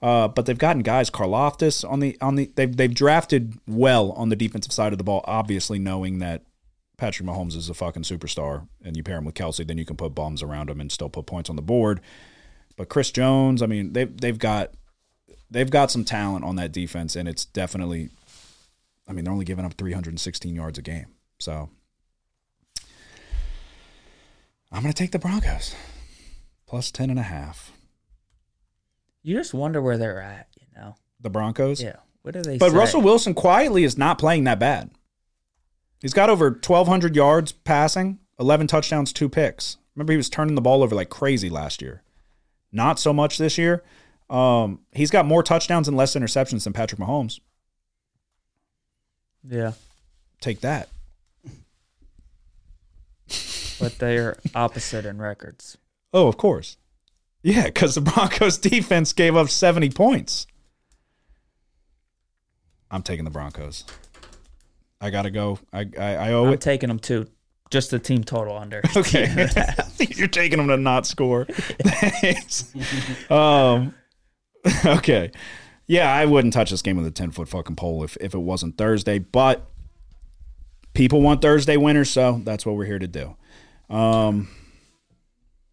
Uh, 0.00 0.28
but 0.28 0.46
they've 0.46 0.58
gotten 0.58 0.82
guys, 0.82 1.10
Karlaftis 1.10 1.88
on 1.88 1.98
the 1.98 2.16
on 2.20 2.36
the 2.36 2.52
they've 2.54 2.76
they've 2.76 2.94
drafted 2.94 3.58
well 3.66 4.12
on 4.12 4.28
the 4.28 4.36
defensive 4.36 4.72
side 4.72 4.92
of 4.92 4.98
the 4.98 5.04
ball. 5.04 5.24
Obviously, 5.24 5.78
knowing 5.78 6.20
that 6.20 6.44
Patrick 6.96 7.28
Mahomes 7.28 7.56
is 7.56 7.68
a 7.68 7.74
fucking 7.74 8.04
superstar, 8.04 8.68
and 8.84 8.96
you 8.96 9.02
pair 9.02 9.18
him 9.18 9.24
with 9.24 9.34
Kelce, 9.34 9.66
then 9.66 9.76
you 9.76 9.84
can 9.84 9.96
put 9.96 10.14
bombs 10.14 10.40
around 10.40 10.70
him 10.70 10.80
and 10.80 10.92
still 10.92 11.08
put 11.08 11.26
points 11.26 11.50
on 11.50 11.56
the 11.56 11.62
board. 11.62 12.00
But 12.76 12.88
Chris 12.88 13.10
Jones, 13.10 13.60
I 13.60 13.66
mean, 13.66 13.92
they've 13.92 14.16
they've 14.16 14.38
got 14.38 14.74
they've 15.50 15.70
got 15.70 15.90
some 15.90 16.04
talent 16.04 16.44
on 16.44 16.54
that 16.56 16.70
defense, 16.70 17.16
and 17.16 17.28
it's 17.28 17.44
definitely. 17.44 18.10
I 19.08 19.12
mean, 19.12 19.24
they're 19.24 19.32
only 19.32 19.46
giving 19.46 19.64
up 19.64 19.72
316 19.74 20.54
yards 20.54 20.78
a 20.78 20.82
game, 20.82 21.06
so 21.38 21.70
I'm 24.70 24.82
going 24.82 24.92
to 24.92 24.98
take 24.98 25.12
the 25.12 25.18
Broncos 25.18 25.74
plus 26.66 26.90
10 26.90 27.10
and 27.10 27.18
a 27.18 27.22
half. 27.22 27.72
You 29.22 29.36
just 29.36 29.54
wonder 29.54 29.80
where 29.80 29.96
they're 29.96 30.20
at, 30.20 30.48
you 30.60 30.66
know. 30.78 30.94
The 31.20 31.30
Broncos, 31.30 31.82
Yeah. 31.82 31.96
What 32.22 32.36
are 32.36 32.42
they 32.42 32.58
But 32.58 32.70
say? 32.72 32.76
Russell 32.76 33.00
Wilson 33.00 33.32
quietly 33.32 33.84
is 33.84 33.96
not 33.96 34.18
playing 34.18 34.44
that 34.44 34.58
bad. 34.58 34.90
He's 36.00 36.12
got 36.12 36.28
over 36.30 36.50
1,200 36.50 37.16
yards 37.16 37.52
passing, 37.52 38.18
11 38.38 38.66
touchdowns, 38.66 39.12
two 39.12 39.28
picks. 39.28 39.78
Remember, 39.94 40.12
he 40.12 40.16
was 40.18 40.28
turning 40.28 40.54
the 40.54 40.60
ball 40.60 40.82
over 40.82 40.94
like 40.94 41.08
crazy 41.08 41.48
last 41.48 41.80
year. 41.80 42.02
Not 42.70 42.98
so 42.98 43.12
much 43.12 43.38
this 43.38 43.56
year. 43.56 43.82
Um, 44.28 44.80
he's 44.92 45.10
got 45.10 45.24
more 45.26 45.42
touchdowns 45.42 45.88
and 45.88 45.96
less 45.96 46.14
interceptions 46.14 46.64
than 46.64 46.72
Patrick 46.74 47.00
Mahomes. 47.00 47.40
Yeah. 49.48 49.72
Take 50.40 50.60
that. 50.60 50.88
But 53.78 53.98
they're 53.98 54.38
opposite 54.54 55.04
in 55.06 55.18
records. 55.18 55.78
Oh, 56.12 56.26
of 56.28 56.36
course. 56.36 56.76
Yeah, 57.42 57.64
because 57.64 57.94
the 57.94 58.00
Broncos 58.00 58.58
defense 58.58 59.12
gave 59.12 59.36
up 59.36 59.48
70 59.48 59.90
points. 59.90 60.46
I'm 62.90 63.02
taking 63.02 63.24
the 63.24 63.30
Broncos. 63.30 63.84
I 65.00 65.10
gotta 65.10 65.30
go. 65.30 65.58
I 65.72 65.86
I, 65.98 66.14
I 66.14 66.32
owe 66.32 66.46
I'm 66.46 66.54
it. 66.54 66.60
taking 66.60 66.88
them 66.88 66.98
too. 66.98 67.26
Just 67.70 67.90
the 67.90 67.98
team 67.98 68.24
total 68.24 68.56
under. 68.56 68.82
Okay. 68.96 69.46
You're 69.98 70.26
taking 70.26 70.58
them 70.58 70.68
to 70.68 70.76
not 70.76 71.06
score. 71.06 71.44
Thanks. 71.44 72.72
um, 73.30 73.94
okay. 74.86 75.30
Yeah, 75.86 76.12
I 76.12 76.24
wouldn't 76.24 76.54
touch 76.54 76.70
this 76.70 76.82
game 76.82 76.96
with 76.96 77.06
a 77.06 77.10
10 77.10 77.30
foot 77.30 77.48
fucking 77.48 77.76
pole 77.76 78.02
if, 78.04 78.16
if 78.20 78.34
it 78.34 78.38
wasn't 78.38 78.76
Thursday, 78.78 79.18
but 79.18 79.70
people 80.94 81.20
want 81.20 81.42
Thursday 81.42 81.76
winners, 81.76 82.10
so 82.10 82.40
that's 82.44 82.64
what 82.66 82.74
we're 82.76 82.84
here 82.86 82.98
to 82.98 83.06
do. 83.06 83.36
Um, 83.88 84.48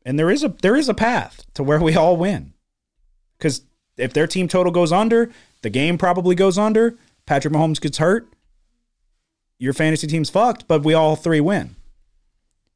and 0.06 0.20
there 0.20 0.30
is 0.30 0.44
a 0.44 0.50
there 0.62 0.76
is 0.76 0.88
a 0.88 0.94
path 0.94 1.46
to 1.56 1.64
where 1.64 1.80
we 1.80 1.96
all 1.96 2.18
win. 2.18 2.54
Because 3.38 3.62
if 3.98 4.14
their 4.14 4.28
team 4.28 4.48
total 4.48 4.72
goes 4.72 4.92
under, 4.92 5.32
the 5.62 5.70
game 5.70 5.98
probably 5.98 6.36
goes 6.36 6.58
under. 6.58 6.98
Patrick 7.26 7.54
Mahomes 7.54 7.82
gets 7.82 7.98
hurt. 7.98 8.28
Your 9.58 9.74
fantasy 9.74 10.08
team's 10.08 10.30
fucked, 10.30 10.68
but 10.68 10.84
we 10.84 10.94
all 10.94 11.16
three 11.16 11.40
win. 11.40 11.76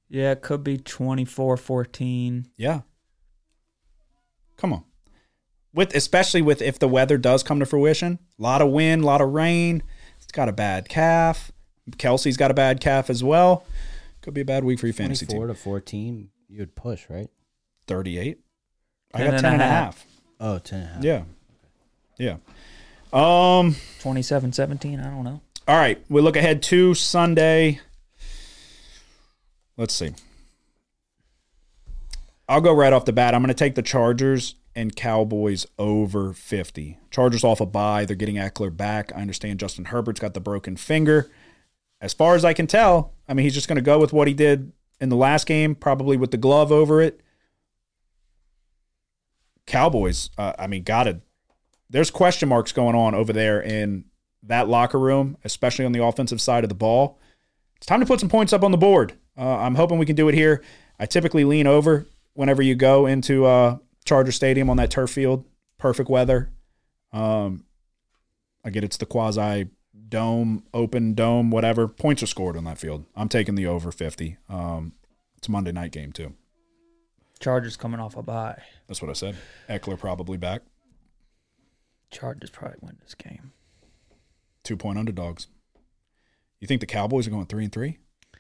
Yeah, 0.10 0.32
it 0.32 0.42
could 0.42 0.64
be 0.64 0.78
24 0.78 1.58
14. 1.58 2.48
Yeah. 2.58 2.82
Come 4.58 4.74
on. 4.74 4.84
With 5.74 5.94
especially 5.94 6.42
with 6.42 6.62
if 6.62 6.80
the 6.80 6.88
weather 6.88 7.18
does 7.18 7.44
come 7.44 7.60
to 7.60 7.66
fruition, 7.66 8.18
a 8.38 8.42
lot 8.42 8.62
of 8.62 8.70
wind, 8.70 9.04
a 9.04 9.06
lot 9.06 9.22
of 9.22 9.30
rain. 9.30 9.84
It's 10.18 10.32
got 10.32 10.50
a 10.50 10.54
bad 10.54 10.90
calf. 10.90 11.52
Kelce's 11.92 12.38
got 12.38 12.52
a 12.52 12.56
bad 12.56 12.82
calf 12.82 13.10
as 13.10 13.24
well. 13.24 13.66
Could 14.22 14.34
be 14.34 14.42
a 14.42 14.46
bad 14.46 14.64
week 14.64 14.80
for 14.80 14.88
your 14.88 14.94
fantasy 14.94 15.26
24 15.26 15.48
team. 15.48 15.56
to 15.56 15.62
14, 15.62 16.30
you 16.50 16.60
would 16.60 16.76
push, 16.76 17.10
right? 17.10 17.30
38. 17.88 18.40
I 19.14 19.18
10 19.18 19.26
got 19.28 19.34
and 19.34 19.42
10 19.42 19.54
and 19.54 19.62
a 19.62 19.66
a 19.66 19.68
half. 19.68 19.84
half. 19.98 20.06
Oh, 20.40 20.60
10 20.60 20.80
and 20.80 20.90
a 20.90 20.94
half. 20.94 21.04
Yeah. 21.04 21.24
Yeah. 22.18 22.38
Um 23.12 23.76
27 24.02 24.54
17. 24.54 25.00
I 25.00 25.04
don't 25.10 25.24
know. 25.24 25.42
all 25.68 25.78
right, 25.78 26.04
we 26.10 26.22
look 26.22 26.36
ahead 26.36 26.62
to 26.64 26.94
Sunday. 26.94 27.80
Let's 29.78 29.94
see. 29.94 30.14
I'll 32.48 32.62
go 32.62 32.74
right 32.74 32.92
off 32.94 33.06
the 33.06 33.14
bat. 33.14 33.34
I'm 33.34 33.42
going 33.42 33.48
to 33.50 33.54
take 33.54 33.76
the 33.76 33.82
Chargers 33.82 34.56
and 34.76 34.96
Cowboys 34.96 35.66
over 35.78 36.34
50. 36.34 36.98
Chargers 37.12 37.44
off 37.44 37.62
a 37.62 37.66
bye. 37.66 38.06
They're 38.06 38.16
getting 38.16 38.36
Ekeler 38.36 38.76
back. 38.76 39.12
I 39.16 39.22
understand 39.22 39.60
Justin 39.60 39.86
Herbert's 39.86 40.20
got 40.20 40.34
the 40.34 40.40
broken 40.40 40.76
finger. 40.76 41.30
As 42.02 42.14
far 42.14 42.36
as 42.36 42.46
I 42.46 42.54
can 42.54 42.68
tell, 42.68 43.14
I 43.28 43.34
mean, 43.34 43.44
he's 43.44 43.54
just 43.54 43.68
going 43.68 43.76
to 43.76 43.82
go 43.82 44.00
with 44.00 44.14
what 44.14 44.28
he 44.28 44.34
did 44.34 44.72
in 45.02 45.10
the 45.10 45.16
last 45.16 45.46
game, 45.46 45.76
probably 45.76 46.18
with 46.18 46.32
the 46.32 46.38
glove 46.38 46.72
over 46.72 47.02
it. 47.02 47.22
Cowboys, 49.66 50.30
uh, 50.38 50.54
I 50.58 50.68
mean, 50.68 50.84
got 50.84 51.04
to. 51.04 51.22
There's 51.90 52.12
question 52.12 52.50
marks 52.50 52.72
going 52.72 52.96
on 52.96 53.16
over 53.16 53.34
there 53.34 53.62
in 53.62 54.06
that 54.44 54.68
locker 54.68 55.00
room, 55.00 55.38
especially 55.44 55.86
on 55.86 55.92
the 55.92 56.04
offensive 56.04 56.42
side 56.42 56.64
of 56.64 56.70
the 56.70 56.76
ball. 56.76 57.20
It's 57.76 57.86
time 57.86 58.00
to 58.00 58.06
put 58.06 58.20
some 58.20 58.30
points 58.30 58.54
up 58.54 58.64
on 58.64 58.72
the 58.72 58.78
board. 58.78 59.14
Uh, 59.38 59.58
I'm 59.58 59.76
hoping 59.76 59.98
we 59.98 60.06
can 60.06 60.16
do 60.16 60.28
it 60.28 60.36
here. 60.36 60.64
I 61.00 61.06
typically 61.06 61.46
lean 61.46 61.68
over 61.68 62.06
whenever 62.34 62.62
you 62.62 62.76
go 62.76 63.06
into 63.06 63.46
uh, 63.46 63.78
Charger 64.06 64.32
Stadium 64.32 64.70
on 64.70 64.78
that 64.78 64.92
turf 64.92 65.12
field. 65.12 65.46
Perfect 65.78 66.10
weather. 66.10 66.52
Um, 67.14 67.66
I 68.64 68.70
get 68.70 68.84
it's 68.84 68.98
the 68.98 69.06
quasi 69.06 69.68
dome, 70.10 70.64
open 70.74 71.14
dome, 71.14 71.52
whatever. 71.52 71.88
Points 71.88 72.24
are 72.24 72.28
scored 72.28 72.58
on 72.58 72.64
that 72.66 72.78
field. 72.78 73.06
I'm 73.16 73.30
taking 73.30 73.56
the 73.56 73.68
over 73.68 73.92
50. 73.92 74.38
Um, 74.50 74.94
it's 75.38 75.48
a 75.48 75.52
Monday 75.52 75.72
night 75.72 75.92
game 75.92 76.12
too. 76.12 76.34
Chargers 77.40 77.78
coming 77.78 78.00
off 78.00 78.18
a 78.18 78.22
bye. 78.22 78.62
That's 78.88 79.02
what 79.02 79.10
I 79.10 79.14
said. 79.14 79.36
Ekeler 79.70 79.98
probably 79.98 80.38
back. 80.38 80.62
Chargers 82.12 82.50
probably 82.50 82.80
win 82.82 82.98
this 83.02 83.14
game. 83.16 83.52
Two 84.64 84.76
point 84.76 84.98
underdogs. 85.00 85.48
You 86.60 86.68
think 86.68 86.82
the 86.82 86.88
Cowboys 86.88 87.28
are 87.28 87.32
going 87.32 87.46
three 87.46 87.64
and 87.64 87.72
three? 87.72 88.00
I 88.34 88.38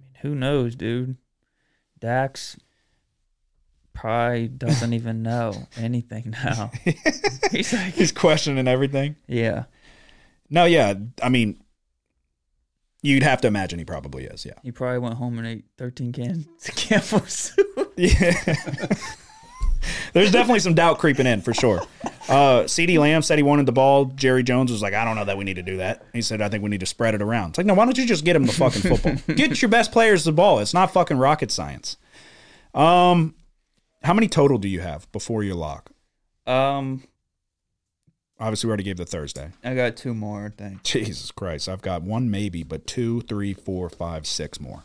mean, 0.00 0.10
who 0.20 0.34
knows, 0.34 0.74
dude? 0.76 1.16
Dax 1.98 2.58
probably 3.94 4.48
doesn't 4.48 4.92
even 4.92 5.22
know 5.22 5.54
anything 5.78 6.34
now. 6.44 6.70
He's 7.50 7.72
like, 7.72 7.94
He's 7.94 8.12
questioning 8.12 8.68
everything. 8.68 9.16
yeah. 9.26 9.64
No, 10.50 10.64
yeah. 10.64 10.94
I 11.22 11.28
mean, 11.28 11.62
you'd 13.02 13.22
have 13.22 13.40
to 13.42 13.48
imagine 13.48 13.78
he 13.78 13.84
probably 13.84 14.24
is. 14.24 14.44
Yeah. 14.44 14.54
He 14.62 14.72
probably 14.72 14.98
went 14.98 15.14
home 15.14 15.38
and 15.38 15.46
ate 15.46 15.64
13 15.78 16.12
cans 16.12 16.46
of 16.68 16.76
Campbell 16.76 17.26
soup. 17.26 17.94
Yeah. 17.96 18.34
There's 20.12 20.32
definitely 20.32 20.60
some 20.60 20.74
doubt 20.74 20.98
creeping 20.98 21.26
in 21.26 21.42
for 21.42 21.54
sure. 21.54 21.82
Uh, 22.28 22.62
CeeDee 22.62 22.98
Lamb 22.98 23.22
said 23.22 23.38
he 23.38 23.42
wanted 23.42 23.66
the 23.66 23.72
ball. 23.72 24.06
Jerry 24.06 24.42
Jones 24.42 24.72
was 24.72 24.82
like, 24.82 24.94
I 24.94 25.04
don't 25.04 25.14
know 25.14 25.24
that 25.26 25.36
we 25.36 25.44
need 25.44 25.56
to 25.56 25.62
do 25.62 25.76
that. 25.76 26.04
He 26.12 26.22
said, 26.22 26.40
I 26.40 26.48
think 26.48 26.64
we 26.64 26.70
need 26.70 26.80
to 26.80 26.86
spread 26.86 27.14
it 27.14 27.22
around. 27.22 27.50
It's 27.50 27.58
like, 27.58 27.66
no, 27.66 27.74
why 27.74 27.84
don't 27.84 27.96
you 27.96 28.06
just 28.06 28.24
get 28.24 28.34
him 28.34 28.46
the 28.46 28.52
fucking 28.52 28.82
football? 28.82 29.34
get 29.34 29.60
your 29.62 29.68
best 29.68 29.92
players 29.92 30.24
the 30.24 30.32
ball. 30.32 30.58
It's 30.58 30.74
not 30.74 30.92
fucking 30.92 31.18
rocket 31.18 31.50
science. 31.50 31.96
Um, 32.74 33.34
how 34.02 34.14
many 34.14 34.28
total 34.28 34.58
do 34.58 34.68
you 34.68 34.80
have 34.80 35.10
before 35.12 35.44
your 35.44 35.54
lock? 35.54 35.90
Um, 36.46 37.02
Obviously, 38.38 38.68
we 38.68 38.70
already 38.70 38.82
gave 38.84 38.98
the 38.98 39.06
Thursday. 39.06 39.50
I 39.64 39.74
got 39.74 39.96
two 39.96 40.12
more, 40.14 40.44
I 40.46 40.50
think. 40.50 40.82
Jesus 40.82 41.30
Christ, 41.30 41.68
I've 41.70 41.80
got 41.82 42.02
one 42.02 42.30
maybe, 42.30 42.62
but 42.62 42.86
two, 42.86 43.22
three, 43.22 43.54
four, 43.54 43.88
five, 43.88 44.26
six 44.26 44.60
more. 44.60 44.82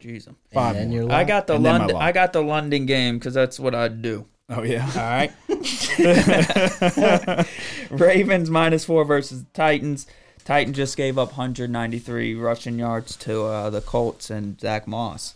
Jeez. 0.00 0.26
Five 0.52 0.76
and 0.76 0.90
more. 0.90 1.02
your 1.02 1.12
I 1.12 1.24
got 1.24 1.46
the 1.48 1.54
And 1.56 1.64
London. 1.64 1.90
lock. 1.90 2.02
I 2.02 2.12
got 2.12 2.32
the 2.32 2.42
London 2.42 2.86
game 2.86 3.18
because 3.18 3.34
that's 3.34 3.60
what 3.60 3.74
I'd 3.74 4.00
do. 4.00 4.24
Oh 4.48 4.62
yeah. 4.62 4.88
All 4.96 5.02
right. 5.02 5.30
Ravens 7.90 8.48
minus 8.48 8.86
four 8.86 9.04
versus 9.04 9.44
Titans. 9.52 10.06
Titans 10.44 10.76
just 10.76 10.96
gave 10.96 11.18
up 11.18 11.28
193 11.36 12.34
rushing 12.36 12.78
yards 12.78 13.16
to 13.16 13.42
uh, 13.44 13.68
the 13.68 13.82
Colts 13.82 14.30
and 14.30 14.58
Zach 14.58 14.88
Moss. 14.88 15.34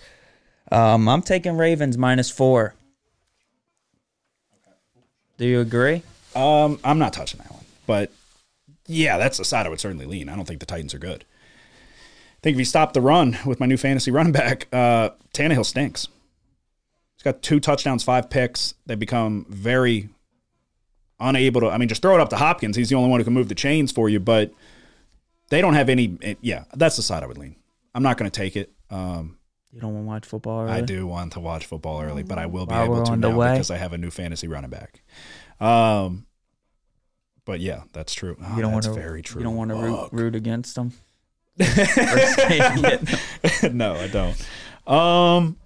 Um, 0.70 1.06
I'm 1.06 1.20
taking 1.20 1.58
Ravens 1.58 1.98
minus 1.98 2.30
four. 2.30 2.72
Do 5.36 5.44
you 5.46 5.60
agree? 5.60 6.02
Um, 6.34 6.78
I'm 6.84 6.98
not 6.98 7.12
touching 7.12 7.38
that 7.38 7.50
one, 7.52 7.64
but 7.86 8.10
yeah, 8.86 9.18
that's 9.18 9.38
the 9.38 9.44
side 9.44 9.66
I 9.66 9.68
would 9.68 9.80
certainly 9.80 10.06
lean. 10.06 10.28
I 10.28 10.36
don't 10.36 10.46
think 10.46 10.60
the 10.60 10.66
Titans 10.66 10.94
are 10.94 10.98
good. 10.98 11.24
I 11.24 12.40
think 12.42 12.54
if 12.54 12.58
you 12.58 12.64
stop 12.64 12.92
the 12.92 13.00
run 13.00 13.38
with 13.46 13.60
my 13.60 13.66
new 13.66 13.76
fantasy 13.76 14.10
running 14.12 14.32
back, 14.32 14.66
uh, 14.72 15.10
Tannehill 15.32 15.66
stinks. 15.66 16.08
He's 17.16 17.22
got 17.22 17.42
two 17.42 17.60
touchdowns, 17.60 18.02
five 18.02 18.30
picks. 18.30 18.74
They 18.86 18.96
become 18.96 19.46
very 19.48 20.08
unable 21.20 21.60
to. 21.60 21.68
I 21.68 21.78
mean, 21.78 21.88
just 21.88 22.02
throw 22.02 22.14
it 22.16 22.20
up 22.20 22.30
to 22.30 22.36
Hopkins. 22.36 22.76
He's 22.76 22.88
the 22.88 22.96
only 22.96 23.10
one 23.10 23.20
who 23.20 23.24
can 23.24 23.32
move 23.32 23.48
the 23.48 23.54
chains 23.54 23.92
for 23.92 24.08
you, 24.08 24.18
but 24.18 24.52
they 25.50 25.60
don't 25.60 25.74
have 25.74 25.88
any. 25.88 26.36
Yeah, 26.40 26.64
that's 26.74 26.96
the 26.96 27.02
side 27.02 27.22
I 27.22 27.26
would 27.26 27.38
lean. 27.38 27.54
I'm 27.94 28.02
not 28.02 28.16
going 28.18 28.30
to 28.30 28.36
take 28.36 28.56
it. 28.56 28.72
Um, 28.90 29.38
You 29.72 29.80
don't 29.80 29.92
want 29.94 30.04
to 30.04 30.08
watch 30.08 30.26
football? 30.26 30.68
I 30.68 30.80
do 30.80 31.06
want 31.06 31.34
to 31.34 31.40
watch 31.40 31.66
football 31.66 32.02
early, 32.02 32.22
but 32.24 32.38
I 32.38 32.46
will 32.46 32.66
be 32.66 32.72
While 32.74 32.84
able 32.84 33.02
to 33.04 33.16
now 33.16 33.52
because 33.52 33.70
I 33.70 33.76
have 33.76 33.92
a 33.92 33.98
new 33.98 34.10
fantasy 34.10 34.48
running 34.48 34.70
back. 34.70 35.02
Um, 35.62 36.26
but 37.44 37.60
yeah, 37.60 37.82
that's 37.92 38.14
true. 38.14 38.36
Oh, 38.42 38.56
You 38.56 38.62
don't 38.62 38.72
want 38.72 38.84
that's 38.84 38.96
to. 38.96 39.00
very 39.00 39.22
true. 39.22 39.40
You 39.40 39.44
don't 39.44 39.56
want 39.56 39.70
to 39.70 39.76
root, 39.76 40.08
root 40.12 40.34
against 40.34 40.74
them. 40.74 40.92
no, 41.58 41.66
I 43.94 44.08
don't. 44.08 44.36
Um, 44.86 45.56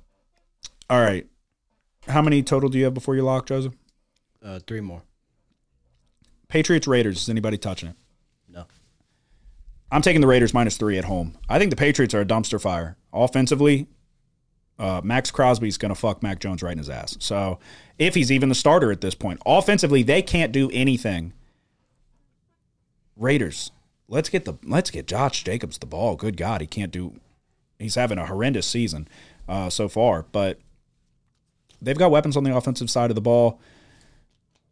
all 0.90 1.00
right. 1.00 1.26
How 2.08 2.22
many 2.22 2.42
total 2.42 2.68
do 2.68 2.78
you 2.78 2.84
have 2.84 2.94
before 2.94 3.16
you 3.16 3.22
lock, 3.22 3.46
Joseph? 3.46 3.74
Uh, 4.44 4.60
three 4.66 4.80
more. 4.80 5.02
Patriots 6.48 6.86
Raiders. 6.86 7.22
Is 7.22 7.28
anybody 7.28 7.58
touching 7.58 7.90
it? 7.90 7.96
No. 8.48 8.64
I'm 9.90 10.02
taking 10.02 10.20
the 10.20 10.26
Raiders 10.26 10.54
minus 10.54 10.76
three 10.76 10.98
at 10.98 11.04
home. 11.04 11.36
I 11.48 11.58
think 11.58 11.70
the 11.70 11.76
Patriots 11.76 12.14
are 12.14 12.20
a 12.20 12.26
dumpster 12.26 12.60
fire 12.60 12.96
offensively. 13.12 13.88
Uh, 14.78 15.00
Maxx 15.02 15.30
Crosby's 15.30 15.78
going 15.78 15.90
to 15.90 15.94
fuck 15.94 16.22
Mac 16.22 16.38
Jones 16.38 16.62
right 16.62 16.72
in 16.72 16.78
his 16.78 16.90
ass. 16.90 17.16
So 17.18 17.58
if 17.98 18.14
he's 18.14 18.30
even 18.30 18.48
the 18.48 18.54
starter 18.54 18.92
at 18.92 19.00
this 19.00 19.14
point, 19.14 19.40
offensively 19.46 20.02
they 20.02 20.22
can't 20.22 20.52
do 20.52 20.70
anything. 20.72 21.32
Raiders, 23.16 23.70
let's 24.08 24.28
get 24.28 24.44
the 24.44 24.54
let's 24.62 24.90
get 24.90 25.06
Josh 25.06 25.42
Jacobs 25.44 25.78
the 25.78 25.86
ball. 25.86 26.16
Good 26.16 26.36
God, 26.36 26.60
he 26.60 26.66
can't 26.66 26.92
do. 26.92 27.18
He's 27.78 27.94
having 27.94 28.18
a 28.18 28.26
horrendous 28.26 28.66
season 28.66 29.08
uh, 29.48 29.70
so 29.70 29.88
far, 29.88 30.26
but 30.32 30.58
they've 31.80 31.98
got 31.98 32.10
weapons 32.10 32.36
on 32.36 32.44
the 32.44 32.54
offensive 32.54 32.90
side 32.90 33.10
of 33.10 33.14
the 33.14 33.22
ball. 33.22 33.60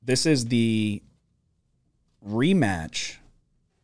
This 0.02 0.26
is 0.26 0.47
the 0.47 1.02
rematch 2.26 3.16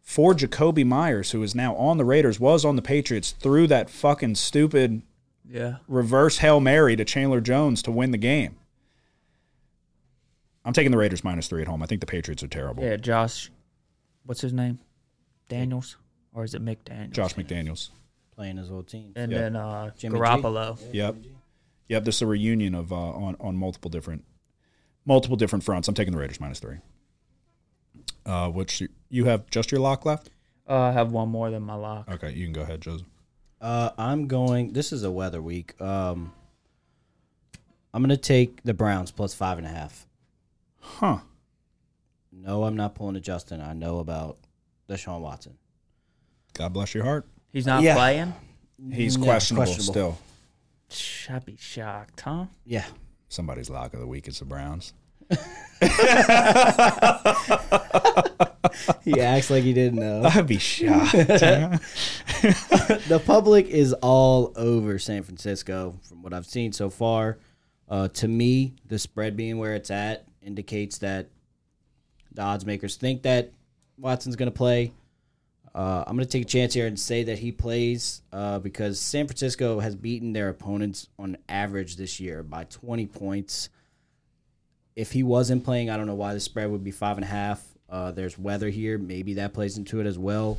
for 0.03 0.35
Jakobi 0.35 0.85
Meyers, 0.85 1.31
who 1.31 1.43
is 1.43 1.55
now 1.55 1.75
on 1.77 1.97
the 1.97 2.05
Raiders, 2.05 2.41
was 2.41 2.65
on 2.65 2.77
the 2.77 2.83
Patriots, 2.83 3.31
through 3.31 3.69
that 3.69 3.89
fucking 3.89 4.35
stupid 4.35 5.03
Yeah. 5.51 5.77
reverse 5.89 6.39
Hail 6.39 6.61
Mary 6.61 6.95
to 6.97 7.05
Chandler 7.05 7.41
Jones 7.41 7.83
to 7.83 7.91
win 7.91 8.11
the 8.13 8.19
game. 8.19 8.57
I'm 10.65 10.73
taking 10.73 10.91
the 10.93 10.99
Raiders 10.99 11.25
minus 11.25 11.49
three 11.49 11.63
at 11.63 11.69
home. 11.69 11.83
I 11.83 11.87
think 11.87 12.01
the 12.01 12.07
Patriots 12.07 12.43
are 12.43 12.49
terrible. 12.49 12.85
Yeah. 12.85 12.97
Josh. 12.97 13.51
What's 14.25 14.41
his 14.43 14.53
name? 14.53 14.79
Daniels, 15.49 15.97
or 16.33 16.45
is 16.45 16.55
it 16.55 16.65
McDaniels? 16.65 17.13
Josh 17.13 17.35
McDaniels. 17.35 17.89
Playing 18.37 18.59
his 18.59 18.71
old 18.71 18.87
team. 18.87 19.13
And 19.17 19.33
Yeah. 19.33 19.39
then 19.39 19.57
uh, 19.57 19.91
Jimmy 19.99 20.19
G. 20.19 20.23
Garoppolo. 20.23 20.79
Yep. 20.93 21.17
Yep. 21.89 22.05
This 22.05 22.17
is 22.17 22.23
a 22.23 22.27
reunion 22.27 22.75
of 22.75 22.93
uh, 22.93 22.97
on 22.97 23.37
on 23.41 23.57
multiple 23.57 23.91
different 23.91 24.25
multiple 25.05 25.37
different 25.37 25.65
fronts. 25.65 25.89
I'm 25.89 25.95
taking 25.95 26.13
the 26.13 26.19
Raiders 26.21 26.41
minus 26.41 26.61
three. 26.61 26.77
Uh, 28.27 28.49
which 28.51 28.83
you- 28.83 28.89
you 29.09 29.25
have 29.25 29.49
just 29.51 29.73
your 29.73 29.81
lock 29.81 30.05
left? 30.05 30.31
Uh, 30.69 30.75
I 30.79 30.93
have 30.93 31.11
one 31.11 31.31
more 31.31 31.51
than 31.51 31.63
my 31.63 31.75
lock. 31.75 32.09
Okay, 32.09 32.33
you 32.33 32.45
can 32.45 32.53
go 32.53 32.61
ahead, 32.61 32.81
Joseph. 32.83 33.07
Uh, 33.61 33.91
I'm 33.99 34.27
going. 34.27 34.73
This 34.73 34.93
is 34.93 35.05
a 35.05 35.11
weather 35.11 35.43
week. 35.43 35.78
Um, 35.81 36.32
I'm 37.93 38.03
gonna 38.03 38.16
take 38.16 38.62
the 38.62 38.73
Browns 38.74 39.11
plus 39.11 39.35
five 39.35 39.59
and 39.59 39.66
a 39.66 39.70
half. 39.70 40.07
Huh. 40.81 41.19
No, 42.32 42.65
I'm 42.65 42.77
not 42.77 42.95
pulling 42.95 43.16
a 43.16 43.20
Justin. 43.20 43.61
I 43.61 43.73
know 43.74 43.99
about 43.99 44.39
Deshaun 44.89 45.20
Watson. 45.20 45.59
God 46.55 46.73
bless 46.73 46.95
your 46.95 47.05
heart. 47.05 47.27
He's 47.53 47.66
not 47.66 47.82
Yeah. 47.82 47.95
playing. 47.97 48.35
He's 48.93 49.16
Yeah, 49.16 49.24
questionable, 49.24 49.65
questionable. 49.66 49.93
still. 49.93 50.19
Shh, 50.89 51.31
I'd 51.31 51.45
be 51.45 51.57
shocked, 51.57 52.20
huh? 52.23 52.47
Yeah. 52.65 52.87
Somebody's 53.28 53.69
lock 53.69 53.93
of 53.95 54.01
the 54.01 54.07
week 54.07 54.27
is 54.27 54.39
the 54.39 54.45
Browns. 54.45 54.95
He 59.05 59.20
acts 59.20 59.51
like 59.51 59.65
he 59.65 59.73
didn't 59.73 59.98
know. 59.98 60.23
I'd 60.24 60.47
be 60.47 60.59
shocked. 60.59 61.12
the 61.12 61.81
public 63.24 63.66
is 63.66 63.93
all 63.94 64.52
over 64.57 64.98
San 64.98 65.23
Francisco 65.23 65.98
from 66.02 66.23
what 66.23 66.32
I've 66.32 66.47
seen 66.47 66.73
so 66.73 66.90
far. 66.90 67.39
Uh, 67.89 68.09
to 68.09 68.28
me, 68.28 68.74
the 68.86 68.98
spread 68.98 69.36
being 69.36 69.59
where 69.59 69.74
it's 69.74 69.90
at 69.90 70.27
indicates 70.43 70.98
that 70.98 71.28
the 72.32 72.43
odds 72.43 72.65
makers 72.65 72.97
think 72.97 73.23
that 73.23 73.52
Watson's 73.98 74.36
going 74.36 74.51
to 74.51 74.57
play. 74.57 74.93
Uh, 75.74 76.05
I'm 76.07 76.16
going 76.16 76.27
to 76.27 76.31
take 76.31 76.43
a 76.43 76.48
chance 76.48 76.74
here 76.74 76.86
and 76.86 76.98
say 76.98 77.24
that 77.24 77.39
he 77.39 77.52
plays 77.52 78.23
uh, 78.32 78.59
because 78.59 79.01
San 79.01 79.27
Francisco 79.27 79.81
has 79.81 79.94
beaten 79.94 80.32
their 80.32 80.48
opponents 80.48 81.09
on 81.19 81.36
average 81.48 81.97
this 81.97 82.20
year 82.20 82.43
by 82.43 82.65
20 82.65 83.07
points. 83.07 83.69
If 85.01 85.13
he 85.13 85.23
wasn't 85.23 85.65
playing, 85.65 85.89
I 85.89 85.97
don't 85.97 86.07
know 86.07 86.15
why 86.15 86.35
the 86.35 86.41
spread 86.41 86.71
would 86.71 86.85
be 86.85 86.91
five 86.91 87.17
and 87.17 87.25
a 87.25 87.29
half. 87.29 87.67
Uh, 87.89 88.11
there's 88.11 88.39
weather 88.39 88.69
here, 88.69 88.99
maybe 88.99 89.35
that 89.35 89.55
plays 89.55 89.79
into 89.79 89.99
it 89.99 90.07
as 90.07 90.19
well. 90.19 90.59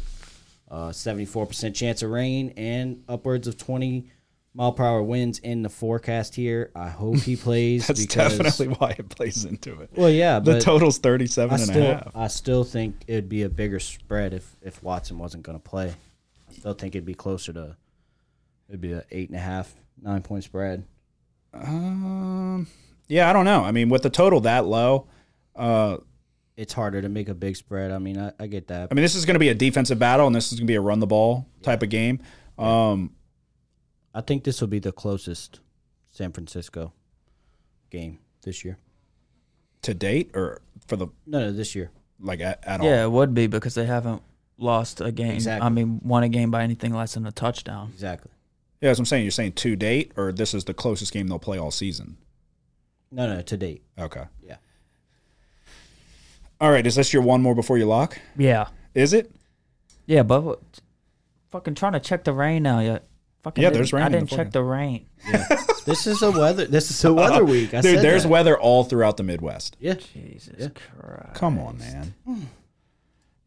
Uh, 0.70 0.90
74% 0.90 1.76
chance 1.76 2.02
of 2.02 2.10
rain 2.10 2.54
and 2.58 3.04
upwards 3.08 3.48
of 3.48 3.58
20 3.58 4.10
mile 4.54 4.72
per 4.72 4.84
hour 4.84 5.04
winds 5.04 5.38
in 5.40 5.62
the 5.62 5.70
forecast 5.70 6.34
here. 6.34 6.72
I 6.76 6.90
hope 6.90 7.20
he 7.20 7.36
plays. 7.38 7.86
That's 7.86 8.02
because, 8.02 8.38
definitely 8.38 8.76
why 8.76 8.96
it 8.98 9.10
plays 9.10 9.46
into 9.46 9.80
it. 9.82 9.92
Well, 9.96 10.10
yeah, 10.10 10.40
the 10.40 10.60
total's 10.60 10.98
37 10.98 11.52
I 11.52 11.54
and 11.54 11.62
a 11.62 11.66
still, 11.66 11.86
half. 11.86 12.12
I 12.16 12.28
still 12.28 12.64
think 12.64 12.96
it'd 13.08 13.30
be 13.30 13.44
a 13.44 13.50
bigger 13.50 13.80
spread 13.80 14.34
if, 14.34 14.56
if 14.64 14.82
Watson 14.82 15.20
wasn't 15.20 15.44
going 15.44 15.58
to 15.60 15.64
play. 15.64 15.94
I 16.50 16.54
still 16.54 16.74
think 16.74 16.96
it'd 16.96 17.06
be 17.06 17.14
closer 17.14 17.54
to, 17.54 17.76
it'd 18.70 18.82
be 18.82 18.94
an 18.94 19.04
eight 19.12 19.30
and 19.30 19.38
a 19.38 19.42
half, 19.42 19.72
nine 20.02 20.24
point 20.24 20.44
spread. 20.44 20.84
Um, 21.54 22.66
yeah, 23.12 23.30
I 23.30 23.34
don't 23.34 23.46
know. 23.46 23.64
I 23.64 23.72
mean, 23.72 23.90
with 23.90 24.04
the 24.04 24.10
total 24.10 24.40
that 24.42 24.66
low, 24.66 25.08
uh, 25.56 25.98
It's 26.56 26.74
harder 26.74 27.02
to 27.02 27.10
make 27.10 27.28
a 27.30 27.34
big 27.34 27.56
spread. 27.58 27.92
I 27.92 27.98
mean, 28.00 28.18
I, 28.18 28.32
I 28.40 28.48
get 28.48 28.68
that. 28.68 28.88
I 28.90 28.94
mean, 28.94 29.02
this 29.04 29.16
is 29.16 29.26
going 29.26 29.36
to 29.36 29.40
be 29.40 29.50
a 29.50 29.54
defensive 29.54 30.00
battle, 30.00 30.28
and 30.28 30.36
this 30.36 30.52
is 30.52 30.60
going 30.60 30.68
to 30.68 30.72
be 30.72 30.76
a 30.76 30.82
run 30.82 31.00
the 31.00 31.08
ball 31.08 31.46
type 31.62 31.84
of 31.84 31.90
game. 31.90 32.20
Um, 32.58 33.16
I 34.14 34.22
think 34.22 34.44
this 34.44 34.62
will 34.62 34.68
be 34.68 34.80
the 34.80 34.92
closest 34.92 35.60
San 36.12 36.32
Francisco 36.32 36.94
game 37.90 38.20
this 38.44 38.64
year. 38.64 38.78
to 39.84 39.94
date, 39.94 40.32
or 40.36 40.62
for 40.88 40.96
the 40.96 41.08
No, 41.26 41.40
no, 41.40 41.52
this 41.52 41.74
year. 41.76 41.90
like 42.20 42.40
at, 42.40 42.64
at 42.66 42.80
all. 42.82 42.86
Yeah, 42.88 43.04
it 43.04 43.12
would 43.12 43.34
be 43.34 43.48
because 43.48 43.74
they 43.76 43.86
haven't 43.86 44.22
lost 44.58 45.02
a 45.02 45.12
game. 45.12 45.32
Exactly. 45.34 45.66
I 45.66 45.70
mean, 45.70 46.00
won 46.04 46.24
a 46.24 46.30
game 46.30 46.52
by 46.52 46.64
anything 46.64 46.94
less 46.94 47.16
than 47.16 47.26
a 47.26 47.32
touchdown. 47.32 47.90
Exactly. 47.94 48.32
Yeah, 48.80 48.90
that's 48.90 49.00
what 49.00 49.04
I'm 49.04 49.06
saying. 49.08 49.24
You're 49.24 49.32
saying 49.32 49.54
to 49.54 49.76
date, 49.76 50.12
or 50.18 50.32
this 50.32 50.54
is 50.54 50.66
the 50.66 50.74
closest 50.74 51.12
game 51.14 51.28
they'll 51.28 51.40
play 51.40 51.58
all 51.58 51.72
season. 51.72 52.18
No, 53.12 53.28
no, 53.34 53.42
to 53.42 53.58
date. 53.58 53.84
Okay. 54.00 54.24
Yeah. 54.42 54.56
All 56.60 56.72
right. 56.72 56.86
Is 56.86 56.96
this 56.96 57.12
your 57.14 57.22
one 57.24 57.42
more 57.42 57.56
before 57.56 57.78
you 57.78 57.86
lock? 57.86 58.18
Yeah, 58.38 58.68
Is 58.94 59.14
it? 59.14 59.32
yeah, 60.06 60.24
but 60.24 60.42
what- 60.44 60.62
fucking 61.50 61.76
trying 61.76 61.94
to 61.94 62.00
check 62.00 62.24
the 62.24 62.34
rain 62.34 62.64
now. 62.64 62.80
Yeah, 62.80 63.00
fucking 63.44 63.62
Yeah, 63.62 63.70
didn't- 63.70 63.78
there's 63.80 63.94
rain 63.94 64.04
I 64.04 64.06
in 64.08 64.12
the 64.14 64.18
didn't 64.20 64.30
check 64.30 64.38
forecast. 64.38 64.54
the 64.54 64.64
rain. 64.64 65.06
This 65.84 66.06
is 66.06 66.22
a 66.22 66.30
weather. 66.30 66.66
This 66.68 66.92
is 66.92 67.04
a 67.04 67.10
uh, 67.10 67.14
weather 67.14 67.44
week. 67.44 67.74
I 67.74 67.82
Dude, 67.82 67.96
said 67.96 68.04
there's 68.04 68.22
that. 68.22 68.30
weather 68.30 68.56
all 68.58 68.84
throughout 68.84 69.18
the 69.18 69.24
Midwest. 69.24 69.78
Yeah. 69.80 69.96
Jesus 69.96 70.70
Christ! 70.76 71.34
Come 71.34 71.58
on, 71.58 71.80
man. 71.80 72.14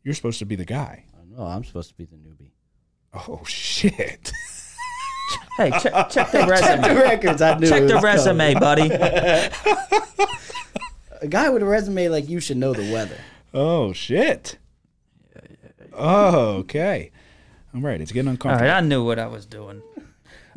You're 0.03 0.15
supposed 0.15 0.41
to 0.41 0.45
be 0.45 0.57
the 0.57 0.65
guy. 0.65 1.05
I 1.17 1.25
know. 1.39 1.45
I'm 1.47 1.63
supposed 1.63 1.91
to 1.91 1.95
be 1.95 2.07
the 2.07 2.17
newbie. 2.17 2.51
Oh 3.15 3.45
shit. 3.47 4.33
Hey, 5.57 5.71
check, 5.81 5.93
check 6.11 6.31
the 6.33 6.47
resume. 6.49 6.95
records. 6.97 7.41
I 7.43 7.59
knew. 7.59 7.69
check 7.69 7.87
the 7.87 7.95
was 7.95 8.03
resume, 8.05 8.55
buddy. 8.55 8.91
A 11.21 11.27
guy 11.29 11.49
with 11.49 11.63
a 11.63 11.67
resume 11.67 12.09
like 12.09 12.29
you 12.29 12.41
should 12.41 12.57
know 12.59 12.75
the 12.75 12.93
weather. 12.93 13.17
Oh 13.55 13.93
shit. 13.93 14.59
Oh, 15.97 16.57
okay. 16.59 17.11
All 17.75 17.81
right, 17.81 18.01
it's 18.01 18.13
getting 18.13 18.29
All 18.29 18.33
uncomfortable. 18.33 18.69
right, 18.69 18.77
I 18.77 18.81
knew 18.81 19.05
what 19.05 19.19
I 19.19 19.27
was 19.27 19.47
doing. 19.47 19.83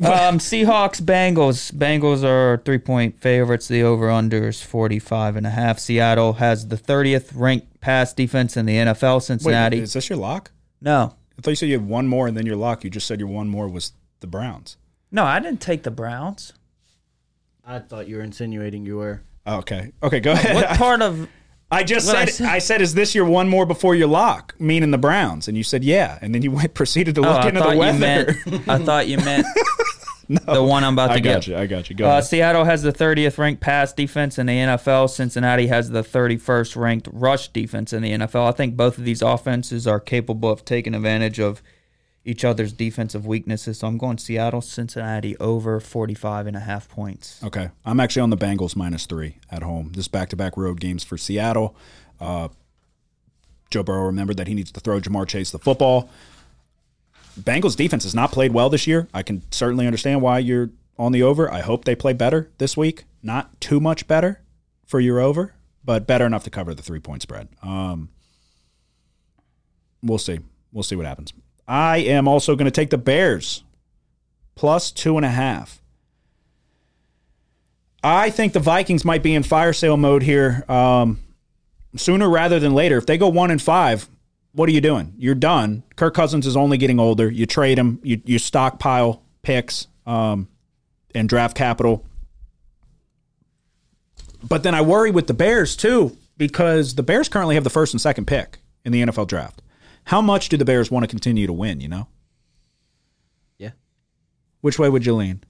Seahawks, 0.38 1.00
Bengals. 1.00 1.72
Bengals 1.72 2.22
are 2.24 2.58
three 2.64 2.78
point 2.78 3.20
favorites. 3.20 3.68
The 3.68 3.82
over 3.82 4.10
under 4.10 4.48
is 4.48 4.62
45 4.62 5.36
and 5.36 5.46
a 5.46 5.50
half. 5.50 5.78
Seattle 5.78 6.34
has 6.34 6.68
the 6.68 6.76
30th 6.76 7.30
ranked 7.34 7.80
pass 7.80 8.12
defense 8.12 8.56
in 8.56 8.66
the 8.66 8.74
NFL. 8.76 9.16
Wait, 9.16 9.22
Cincinnati. 9.22 9.78
is 9.78 9.92
this 9.94 10.08
your 10.10 10.18
lock? 10.18 10.50
no, 10.80 11.14
I 11.38 11.42
thought 11.42 11.50
you 11.50 11.56
said 11.56 11.68
you 11.68 11.78
had 11.78 11.88
one 11.88 12.08
more 12.08 12.26
and 12.26 12.36
then 12.36 12.46
your 12.46 12.56
lock. 12.56 12.84
You 12.84 12.90
just 12.90 13.06
said 13.06 13.20
your 13.20 13.28
one 13.28 13.48
more 13.48 13.68
was 13.68 13.92
the 14.20 14.26
Browns. 14.26 14.76
No, 15.10 15.24
I 15.24 15.40
didn't 15.40 15.60
take 15.60 15.82
the 15.82 15.90
Browns. 15.90 16.52
I 17.66 17.78
thought 17.80 18.08
you 18.08 18.16
were 18.16 18.22
insinuating 18.22 18.86
you 18.86 18.96
were. 18.96 19.22
Oh, 19.46 19.56
okay. 19.58 19.92
Okay, 20.02 20.20
go 20.20 20.32
ahead. 20.32 20.54
What 20.54 20.68
part 20.78 21.02
of 21.02 21.28
I 21.70 21.82
just 21.84 22.06
What 22.06 22.16
I 22.16 22.24
said, 22.24 22.34
said- 22.34 22.46
I 22.46 22.58
said, 22.60 22.80
is 22.82 22.94
this 22.94 23.14
your 23.14 23.26
one 23.26 23.48
more 23.48 23.66
before 23.66 23.94
your 23.94 24.08
lock? 24.08 24.54
Meaning 24.58 24.90
the 24.90 24.96
Browns, 24.98 25.48
and 25.48 25.56
you 25.56 25.62
said 25.62 25.84
yeah, 25.84 26.18
and 26.22 26.34
then 26.34 26.40
you 26.42 26.50
went 26.50 26.72
proceeded 26.80 27.14
to 27.16 27.20
Oh, 27.20 27.24
look 27.32 27.44
I 27.44 27.48
into 27.48 27.60
thought 27.60 27.68
the 27.68 27.74
you 27.74 27.78
weather. 27.80 27.98
meant. 27.98 28.68
I 28.68 28.78
thought 28.84 29.06
you 29.08 29.18
meant 29.18 29.46
the 30.28 30.62
one 30.62 30.84
I'm 30.84 30.92
about 30.94 31.14
to 31.14 31.20
get. 31.20 31.30
I 31.30 31.32
get. 31.32 31.34
got 31.34 31.46
you. 31.46 31.56
I 31.56 31.66
got 31.66 31.90
you. 31.90 31.96
Go 31.96 32.06
Uh, 32.06 32.10
ahead. 32.12 32.24
Seattle 32.24 32.64
has 32.64 32.82
the 32.82 32.92
30th 32.92 33.36
ranked 33.38 33.60
pass 33.60 33.92
defense 33.92 34.38
in 34.38 34.46
the 34.46 34.52
NFL. 34.54 35.08
Cincinnati 35.10 35.66
has 35.68 35.90
the 35.90 36.02
31st 36.02 36.76
ranked 36.76 37.08
rush 37.12 37.48
defense 37.48 37.92
in 37.92 38.02
the 38.02 38.12
NFL. 38.12 38.46
I 38.48 38.52
think 38.52 38.76
both 38.76 38.96
of 38.98 39.04
these 39.04 39.20
offenses 39.22 39.86
are 39.86 40.00
capable 40.00 40.50
of 40.50 40.64
taking 40.64 40.94
advantage 40.94 41.38
of 41.40 41.62
each 42.24 42.44
other's 42.44 42.72
defensive 42.72 43.26
weaknesses. 43.26 43.78
So 43.78 43.86
I'm 43.86 43.98
going 43.98 44.18
Seattle, 44.18 44.60
Cincinnati 44.60 45.36
over 45.38 45.80
45 45.80 46.46
and 46.46 46.56
a 46.56 46.60
half 46.60 46.88
points. 46.88 47.42
Okay. 47.42 47.70
I'm 47.84 48.00
actually 48.00 48.22
on 48.22 48.30
the 48.30 48.36
Bengals 48.36 48.76
minus 48.76 49.06
three 49.06 49.36
at 49.50 49.62
home. 49.62 49.92
This 49.94 50.08
back 50.08 50.28
to 50.30 50.36
back 50.36 50.56
road 50.56 50.80
games 50.80 51.04
for 51.04 51.16
Seattle. 51.16 51.74
Uh, 52.20 52.48
Joe 53.70 53.82
Burrow 53.82 54.06
remembered 54.06 54.36
that 54.36 54.46
he 54.46 54.54
needs 54.54 54.72
to 54.72 54.80
throw 54.80 55.00
Ja'Marr 55.00 55.26
Chase 55.26 55.50
the 55.50 55.58
football. 55.58 56.10
Bengals 57.38 57.76
defense 57.76 58.02
has 58.04 58.14
not 58.14 58.32
played 58.32 58.52
well 58.52 58.68
this 58.68 58.86
year. 58.86 59.08
I 59.14 59.22
can 59.22 59.42
certainly 59.50 59.86
understand 59.86 60.22
why 60.22 60.38
you're 60.38 60.70
on 60.98 61.12
the 61.12 61.22
over. 61.22 61.50
I 61.52 61.60
hope 61.60 61.84
they 61.84 61.94
play 61.94 62.12
better 62.12 62.50
this 62.58 62.76
week. 62.76 63.04
Not 63.22 63.60
too 63.60 63.78
much 63.78 64.08
better 64.08 64.40
for 64.86 65.00
your 65.00 65.20
over, 65.20 65.54
but 65.84 66.06
better 66.06 66.26
enough 66.26 66.44
to 66.44 66.50
cover 66.50 66.74
the 66.74 66.82
three 66.82 67.00
point 67.00 67.22
spread. 67.22 67.48
Um, 67.62 68.08
we'll 70.02 70.18
see. 70.18 70.40
We'll 70.72 70.82
see 70.82 70.96
what 70.96 71.06
happens. 71.06 71.32
I 71.68 71.98
am 71.98 72.26
also 72.26 72.56
going 72.56 72.64
to 72.64 72.70
take 72.70 72.90
the 72.90 72.98
Bears 72.98 73.62
plus 74.54 74.90
two 74.90 75.16
and 75.16 75.26
a 75.26 75.30
half. 75.30 75.82
I 78.02 78.30
think 78.30 78.54
the 78.54 78.60
Vikings 78.60 79.04
might 79.04 79.22
be 79.22 79.34
in 79.34 79.42
fire 79.42 79.72
sale 79.72 79.96
mode 79.96 80.22
here 80.22 80.64
um, 80.68 81.20
sooner 81.96 82.28
rather 82.28 82.58
than 82.58 82.74
later. 82.74 82.96
If 82.96 83.06
they 83.06 83.18
go 83.18 83.28
one 83.28 83.50
and 83.50 83.60
five, 83.60 84.08
what 84.52 84.68
are 84.68 84.72
you 84.72 84.80
doing? 84.80 85.12
You're 85.18 85.34
done. 85.34 85.82
Kirk 85.96 86.14
Cousins 86.14 86.46
is 86.46 86.56
only 86.56 86.78
getting 86.78 86.98
older. 86.98 87.30
You 87.30 87.44
trade 87.44 87.78
him. 87.78 88.00
You 88.02 88.20
you 88.24 88.38
stockpile 88.38 89.22
picks 89.42 89.88
um, 90.06 90.48
and 91.14 91.28
draft 91.28 91.56
capital. 91.56 92.04
But 94.42 94.62
then 94.62 94.74
I 94.74 94.80
worry 94.80 95.10
with 95.10 95.26
the 95.26 95.34
Bears 95.34 95.76
too 95.76 96.16
because 96.36 96.94
the 96.94 97.02
Bears 97.02 97.28
currently 97.28 97.56
have 97.56 97.64
the 97.64 97.70
first 97.70 97.92
and 97.92 98.00
second 98.00 98.26
pick 98.26 98.58
in 98.84 98.92
the 98.92 99.02
NFL 99.02 99.26
draft. 99.26 99.60
How 100.08 100.20
much 100.22 100.48
do 100.48 100.56
the 100.56 100.64
Bears 100.64 100.90
want 100.90 101.04
to 101.04 101.08
continue 101.08 101.46
to 101.46 101.52
win? 101.52 101.80
You 101.80 101.88
know, 101.88 102.08
Yeah. 103.58 103.72
which 104.62 104.78
way 104.78 104.88
would 104.88 105.04
you 105.04 105.14
lean? 105.14 105.44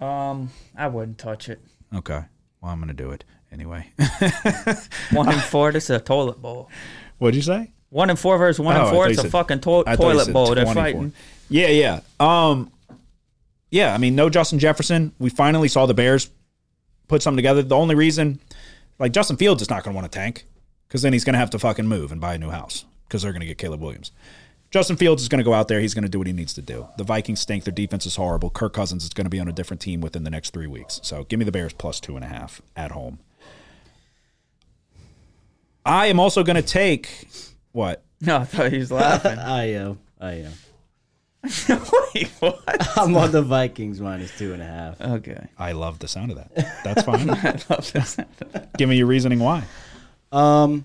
Um, 0.00 0.50
I 0.76 0.86
wouldn't 0.86 1.18
touch 1.18 1.48
it. 1.48 1.60
Okay, 1.94 2.20
well 2.60 2.70
I'm 2.72 2.78
going 2.78 2.88
to 2.88 2.94
do 2.94 3.10
it 3.10 3.24
anyway. 3.50 3.90
One 5.12 5.28
and 5.28 5.42
four, 5.42 5.72
this 5.72 5.84
is 5.84 5.90
a 5.90 6.00
toilet 6.00 6.40
bowl. 6.40 6.70
What'd 7.18 7.34
you 7.34 7.42
say? 7.42 7.72
One 7.90 8.08
and 8.10 8.18
four 8.18 8.38
versus 8.38 8.60
one 8.60 8.76
Oh, 8.76 8.80
I 8.80 8.82
and 8.84 8.90
four, 8.94 9.08
it's 9.08 9.18
a 9.18 9.22
said- 9.22 9.30
fucking 9.32 9.60
to- 9.60 9.82
I 9.86 9.96
thought 9.96 10.02
you 10.04 10.12
toilet 10.12 10.24
said 10.26 10.32
bowl. 10.34 10.54
They're 10.54 10.66
fighting. 10.66 11.12
Yeah, 11.48 11.68
yeah. 11.68 12.00
Um, 12.20 12.70
yeah. 13.70 13.94
I 13.94 13.98
mean, 13.98 14.14
no 14.14 14.28
Justin 14.30 14.58
Jefferson. 14.58 15.12
We 15.18 15.30
finally 15.30 15.66
saw 15.68 15.86
the 15.86 15.94
Bears 15.94 16.30
put 17.08 17.22
something 17.22 17.38
together. 17.38 17.62
The 17.62 17.74
only 17.74 17.94
reason, 17.94 18.38
like 18.98 19.12
Justin 19.12 19.36
Fields, 19.38 19.62
is 19.62 19.70
not 19.70 19.82
going 19.82 19.94
to 19.94 19.96
want 20.00 20.12
to 20.12 20.16
tank 20.16 20.46
because 20.86 21.02
then 21.02 21.12
he's 21.14 21.24
going 21.24 21.32
to 21.32 21.38
have 21.40 21.50
to 21.50 21.58
fucking 21.58 21.86
move 21.88 22.12
and 22.12 22.20
buy 22.20 22.34
a 22.34 22.38
new 22.38 22.50
house 22.50 22.84
because 23.08 23.22
they're 23.22 23.32
going 23.32 23.40
to 23.40 23.46
get 23.46 23.58
Caleb 23.58 23.80
Williams. 23.80 24.12
Justin 24.70 24.96
Fields 24.96 25.22
is 25.22 25.28
going 25.28 25.38
to 25.38 25.44
go 25.44 25.54
out 25.54 25.68
there. 25.68 25.80
He's 25.80 25.94
going 25.94 26.02
to 26.02 26.10
do 26.10 26.18
what 26.18 26.26
he 26.26 26.32
needs 26.34 26.52
to 26.54 26.62
do. 26.62 26.88
The 26.98 27.04
Vikings 27.04 27.40
stink. 27.40 27.64
Their 27.64 27.72
defense 27.72 28.04
is 28.04 28.16
horrible. 28.16 28.50
Kirk 28.50 28.74
Cousins 28.74 29.02
is 29.02 29.10
going 29.10 29.24
to 29.24 29.30
be 29.30 29.40
on 29.40 29.48
a 29.48 29.52
different 29.52 29.80
team 29.80 30.02
within 30.02 30.24
the 30.24 30.30
next 30.30 30.50
three 30.50 30.66
weeks. 30.66 31.00
So 31.02 31.24
give 31.24 31.38
me 31.38 31.46
the 31.46 31.52
Bears 31.52 31.72
plus 31.72 32.00
two 32.00 32.16
and 32.16 32.24
a 32.24 32.28
half 32.28 32.60
at 32.76 32.90
home. 32.90 33.18
I 35.86 36.06
am 36.08 36.20
also 36.20 36.44
going 36.44 36.56
to 36.56 36.62
take 36.62 37.28
what? 37.72 38.02
No, 38.20 38.38
I 38.38 38.44
thought 38.44 38.70
he 38.70 38.78
was 38.78 38.92
laughing. 38.92 39.38
I 39.38 39.72
am. 39.72 40.00
I 40.20 40.32
am. 40.32 40.52
Wait, 42.14 42.28
what? 42.40 42.62
I'm 42.98 43.16
on 43.16 43.32
the 43.32 43.40
Vikings 43.40 44.00
minus 44.02 44.36
two 44.36 44.52
and 44.52 44.60
a 44.60 44.66
half. 44.66 45.00
Okay. 45.00 45.46
I 45.58 45.72
love 45.72 45.98
the 45.98 46.08
sound 46.08 46.30
of 46.32 46.36
that. 46.36 46.82
That's 46.84 47.02
fine. 47.04 47.30
I 47.30 47.58
love 47.70 47.90
this. 47.92 48.18
Give 48.76 48.88
me 48.88 48.96
your 48.96 49.06
reasoning 49.06 49.38
why. 49.38 49.64
Um, 50.30 50.84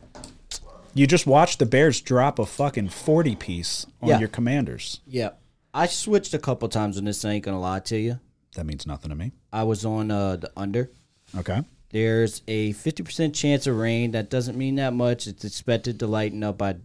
You 0.93 1.07
just 1.07 1.25
watched 1.25 1.59
the 1.59 1.65
Bears 1.65 2.01
drop 2.01 2.37
a 2.39 2.45
fucking 2.45 2.89
40 2.89 3.35
piece 3.35 3.85
on 4.01 4.09
Yeah. 4.09 4.19
your 4.19 4.27
commanders. 4.29 5.01
yeah. 5.07 5.31
I 5.75 5.87
switched 5.87 6.35
a 6.35 6.39
couple 6.39 6.69
times 6.69 6.97
and 6.97 7.07
this 7.07 7.25
ain't 7.25 7.43
gonna 7.43 7.59
lie 7.59 7.79
to 7.79 7.97
you. 7.97 8.19
That 8.55 8.65
means 8.67 8.85
nothing 8.85 9.09
to 9.09 9.15
me. 9.15 9.31
I 9.51 9.63
was 9.63 9.83
on 9.85 10.11
uh, 10.11 10.35
the 10.35 10.51
under. 10.55 10.91
Okay. 11.35 11.61
There's 11.89 12.43
a 12.47 12.73
50% 12.73 13.33
chance 13.33 13.65
of 13.65 13.75
rain. 13.77 14.11
That 14.11 14.29
doesn't 14.29 14.55
mean 14.55 14.75
that 14.75 14.93
much. 14.93 15.25
It's 15.25 15.43
expected 15.43 15.99
to 15.99 16.05
lighten 16.07 16.43
up 16.43 16.59
by 16.59 16.75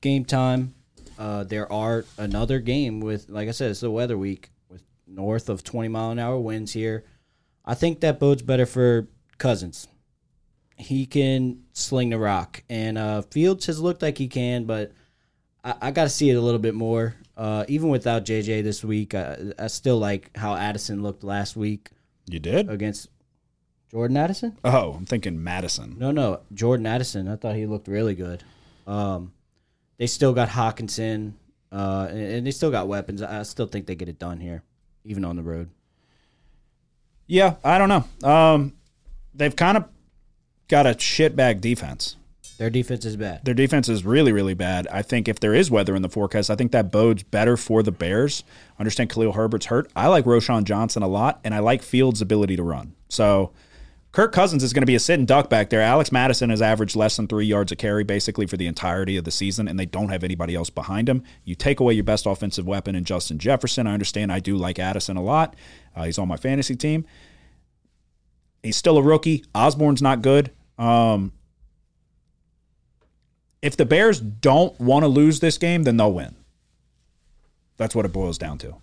game 0.00 0.24
time. 0.24 0.74
Uh, 1.18 1.44
there 1.44 1.70
are 1.70 2.06
another 2.16 2.58
game 2.58 3.00
with, 3.00 3.28
like 3.28 3.48
I 3.48 3.50
said, 3.50 3.70
it's 3.70 3.80
the 3.80 3.90
weather 3.90 4.16
week 4.16 4.50
with 4.70 4.82
north 5.06 5.50
of 5.50 5.62
20 5.62 5.88
mile 5.88 6.10
an 6.10 6.18
hour 6.18 6.38
winds 6.38 6.72
here. 6.72 7.04
I 7.66 7.74
think 7.74 8.00
that 8.00 8.18
bodes 8.18 8.40
better 8.40 8.64
for 8.64 9.08
Cousins. 9.36 9.88
He 10.78 11.06
can 11.06 11.64
sling 11.72 12.10
the 12.10 12.18
rock, 12.18 12.62
and 12.70 12.96
uh, 12.96 13.22
Fields 13.22 13.66
has 13.66 13.80
looked 13.80 14.00
like 14.02 14.16
he 14.18 14.28
can, 14.28 14.64
but 14.64 14.92
I, 15.64 15.74
I 15.82 15.90
got 15.90 16.04
to 16.04 16.08
see 16.08 16.30
it 16.30 16.34
a 16.34 16.40
little 16.40 16.60
bit 16.60 16.74
more. 16.74 17.14
Uh, 17.36 17.64
even 17.68 17.88
without 17.88 18.24
JJ 18.24 18.62
this 18.62 18.84
week, 18.84 19.14
I, 19.14 19.36
I 19.58 19.66
still 19.68 19.98
like 19.98 20.36
how 20.36 20.54
Addison 20.54 21.02
looked 21.02 21.22
last 21.24 21.56
week 21.56 21.90
You 22.26 22.38
did? 22.40 22.68
against 22.68 23.08
Jordan 23.90 24.16
Addison. 24.16 24.56
Oh, 24.64 24.92
I'm 24.92 25.04
thinking 25.06 25.42
Madison. 25.42 25.96
No, 25.98 26.10
no, 26.10 26.40
Jordan 26.52 26.86
Addison. 26.86 27.28
I 27.28 27.36
thought 27.36 27.54
he 27.56 27.66
looked 27.66 27.88
really 27.88 28.14
good. 28.14 28.42
Um, 28.86 29.32
they 29.98 30.06
still 30.06 30.32
got 30.32 30.48
Hockenson, 30.48 31.32
uh, 31.72 32.06
and, 32.10 32.18
and 32.20 32.46
they 32.46 32.50
still 32.52 32.70
got 32.70 32.86
weapons. 32.88 33.20
I 33.22 33.42
still 33.42 33.66
think 33.66 33.86
they 33.86 33.94
get 33.96 34.08
it 34.08 34.18
done 34.18 34.38
here, 34.40 34.62
even 35.04 35.24
on 35.24 35.36
the 35.36 35.42
road. 35.42 35.70
Yeah, 37.26 37.56
I 37.64 37.78
don't 37.78 37.88
know. 37.88 38.28
Um, 38.28 38.74
they've 39.34 39.54
kind 39.54 39.76
of 39.76 39.84
got 40.68 40.86
a 40.86 40.90
shitbag 40.90 41.60
defense. 41.60 42.16
Their 42.58 42.70
defense 42.70 43.04
is 43.04 43.16
bad. 43.16 43.44
Their 43.44 43.54
defense 43.54 43.88
is 43.88 44.04
really, 44.04 44.32
really 44.32 44.54
bad. 44.54 44.88
I 44.88 45.02
think 45.02 45.28
if 45.28 45.38
there 45.38 45.54
is 45.54 45.70
weather 45.70 45.94
in 45.94 46.02
the 46.02 46.08
forecast, 46.08 46.50
I 46.50 46.56
think 46.56 46.72
that 46.72 46.90
bodes 46.90 47.22
better 47.22 47.56
for 47.56 47.84
the 47.84 47.92
Bears. 47.92 48.42
Understand 48.80 49.10
Khalil 49.10 49.32
Herbert's 49.32 49.66
hurt. 49.66 49.90
I 49.94 50.08
like 50.08 50.24
Roschon 50.24 50.64
Johnson 50.64 51.04
a 51.04 51.08
lot, 51.08 51.38
and 51.44 51.54
I 51.54 51.60
like 51.60 51.82
Fields' 51.82 52.20
ability 52.20 52.56
to 52.56 52.64
run. 52.64 52.96
So 53.08 53.52
Kirk 54.10 54.32
Cousins 54.32 54.64
is 54.64 54.72
going 54.72 54.82
to 54.82 54.86
be 54.86 54.96
a 54.96 55.00
sitting 55.00 55.24
duck 55.24 55.48
back 55.48 55.70
there. 55.70 55.80
Alex 55.80 56.10
Mattison 56.10 56.50
has 56.50 56.60
averaged 56.60 56.96
less 56.96 57.16
than 57.16 57.28
three 57.28 57.46
yards 57.46 57.70
a 57.70 57.76
carry 57.76 58.02
basically 58.02 58.46
for 58.46 58.56
the 58.56 58.66
entirety 58.66 59.16
of 59.16 59.24
the 59.24 59.30
season, 59.30 59.68
and 59.68 59.78
they 59.78 59.86
don't 59.86 60.08
have 60.08 60.24
anybody 60.24 60.56
else 60.56 60.68
behind 60.68 61.08
him. 61.08 61.22
You 61.44 61.54
take 61.54 61.78
away 61.78 61.94
your 61.94 62.02
best 62.02 62.26
offensive 62.26 62.66
weapon 62.66 62.96
in 62.96 63.04
Justin 63.04 63.38
Jefferson. 63.38 63.86
I 63.86 63.92
understand 63.92 64.32
I 64.32 64.40
do 64.40 64.56
like 64.56 64.80
Addison 64.80 65.16
a 65.16 65.22
lot. 65.22 65.54
Uh, 65.94 66.04
he's 66.04 66.18
on 66.18 66.26
my 66.26 66.36
fantasy 66.36 66.74
team. 66.74 67.06
He's 68.64 68.76
still 68.76 68.98
a 68.98 69.02
rookie. 69.02 69.44
Osborn's 69.54 70.02
not 70.02 70.22
good. 70.22 70.50
Um, 70.78 71.32
if 73.60 73.76
the 73.76 73.84
Bears 73.84 74.20
don't 74.20 74.78
want 74.80 75.02
to 75.02 75.08
lose 75.08 75.40
this 75.40 75.58
game, 75.58 75.82
then 75.82 75.96
they'll 75.96 76.12
win. 76.12 76.36
That's 77.76 77.94
what 77.94 78.04
it 78.04 78.12
boils 78.12 78.38
down 78.38 78.58
to. 78.58 78.76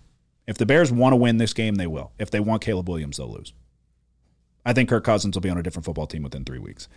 If 0.46 0.58
the 0.58 0.66
Bears 0.66 0.92
want 0.92 1.12
to 1.12 1.16
win 1.16 1.38
this 1.38 1.52
game, 1.52 1.76
they 1.76 1.86
will. 1.86 2.12
If 2.18 2.30
they 2.30 2.40
want 2.40 2.62
Caleb 2.62 2.88
Williams, 2.88 3.16
they'll 3.16 3.32
lose. 3.32 3.52
I 4.64 4.72
think 4.72 4.88
Kirk 4.88 5.04
Cousins 5.04 5.34
will 5.36 5.42
be 5.42 5.50
on 5.50 5.58
a 5.58 5.62
different 5.62 5.84
football 5.84 6.06
team 6.06 6.22
within 6.22 6.44
three 6.44 6.58
weeks. 6.58 6.88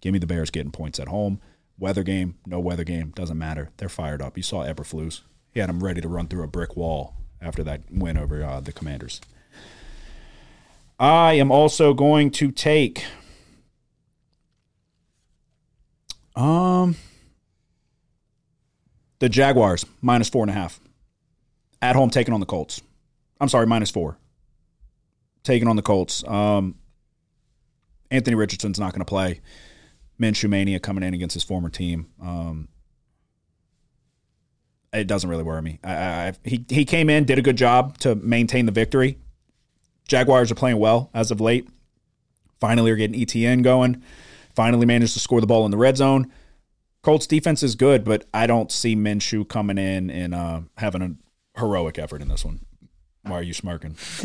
Give 0.00 0.12
me 0.12 0.18
the 0.18 0.26
Bears 0.26 0.50
getting 0.50 0.72
points 0.72 0.98
at 0.98 1.08
home. 1.08 1.40
Weather 1.78 2.02
game, 2.02 2.36
no 2.46 2.60
weather 2.60 2.84
game, 2.84 3.10
doesn't 3.10 3.38
matter. 3.38 3.70
They're 3.78 3.88
fired 3.88 4.22
up. 4.22 4.36
You 4.36 4.42
saw 4.42 4.64
Eberflus. 4.64 5.22
He 5.52 5.60
had 5.60 5.68
them 5.68 5.82
ready 5.82 6.00
to 6.00 6.08
run 6.08 6.28
through 6.28 6.44
a 6.44 6.48
brick 6.48 6.76
wall 6.76 7.14
after 7.40 7.64
that 7.64 7.82
win 7.90 8.16
over 8.16 8.42
uh, 8.42 8.60
the 8.60 8.72
Commanders. 8.72 9.20
I 10.98 11.34
am 11.34 11.50
also 11.50 11.94
going 11.94 12.30
to 12.32 12.50
take 12.50 13.04
um 16.36 16.96
the 19.18 19.28
Jaguars 19.28 19.86
minus 20.02 20.28
four 20.28 20.42
and 20.42 20.50
a 20.50 20.54
half. 20.54 20.80
At 21.80 21.96
home 21.96 22.10
taking 22.10 22.34
on 22.34 22.40
the 22.40 22.46
Colts. 22.46 22.80
I'm 23.40 23.48
sorry, 23.48 23.66
minus 23.66 23.90
four. 23.90 24.16
Taking 25.42 25.68
on 25.68 25.76
the 25.76 25.82
Colts. 25.82 26.24
Um 26.26 26.76
Anthony 28.10 28.36
Richardson's 28.36 28.78
not 28.78 28.92
going 28.92 29.00
to 29.00 29.04
play. 29.04 29.40
Minshew 30.20 30.48
Mania 30.48 30.78
coming 30.78 31.02
in 31.02 31.14
against 31.14 31.34
his 31.34 31.42
former 31.42 31.68
team. 31.68 32.06
Um, 32.22 32.68
it 34.92 35.08
doesn't 35.08 35.28
really 35.28 35.42
worry 35.42 35.62
me. 35.62 35.80
I, 35.82 35.92
I, 35.94 36.32
he 36.44 36.64
he 36.68 36.84
came 36.84 37.10
in, 37.10 37.24
did 37.24 37.38
a 37.38 37.42
good 37.42 37.56
job 37.56 37.98
to 37.98 38.14
maintain 38.14 38.66
the 38.66 38.72
victory. 38.72 39.18
Jaguars 40.06 40.52
are 40.52 40.54
playing 40.54 40.78
well 40.78 41.10
as 41.12 41.32
of 41.32 41.40
late. 41.40 41.68
Finally, 42.60 42.92
are 42.92 42.96
getting 42.96 43.20
ETN 43.20 43.62
going. 43.62 44.02
Finally, 44.54 44.86
managed 44.86 45.12
to 45.14 45.18
score 45.20 45.40
the 45.40 45.46
ball 45.46 45.64
in 45.64 45.70
the 45.70 45.76
red 45.76 45.96
zone. 45.96 46.30
Colts 47.02 47.26
defense 47.26 47.62
is 47.62 47.74
good, 47.74 48.04
but 48.04 48.24
I 48.32 48.46
don't 48.46 48.70
see 48.72 48.94
Minshew 48.96 49.46
coming 49.48 49.78
in 49.78 50.10
and 50.10 50.34
uh, 50.34 50.60
having 50.78 51.02
a 51.02 51.14
heroic 51.60 51.98
effort 51.98 52.22
in 52.22 52.28
this 52.28 52.44
one. 52.44 52.60
Why 53.22 53.38
are 53.38 53.42
you 53.42 53.52
smirking? 53.54 53.96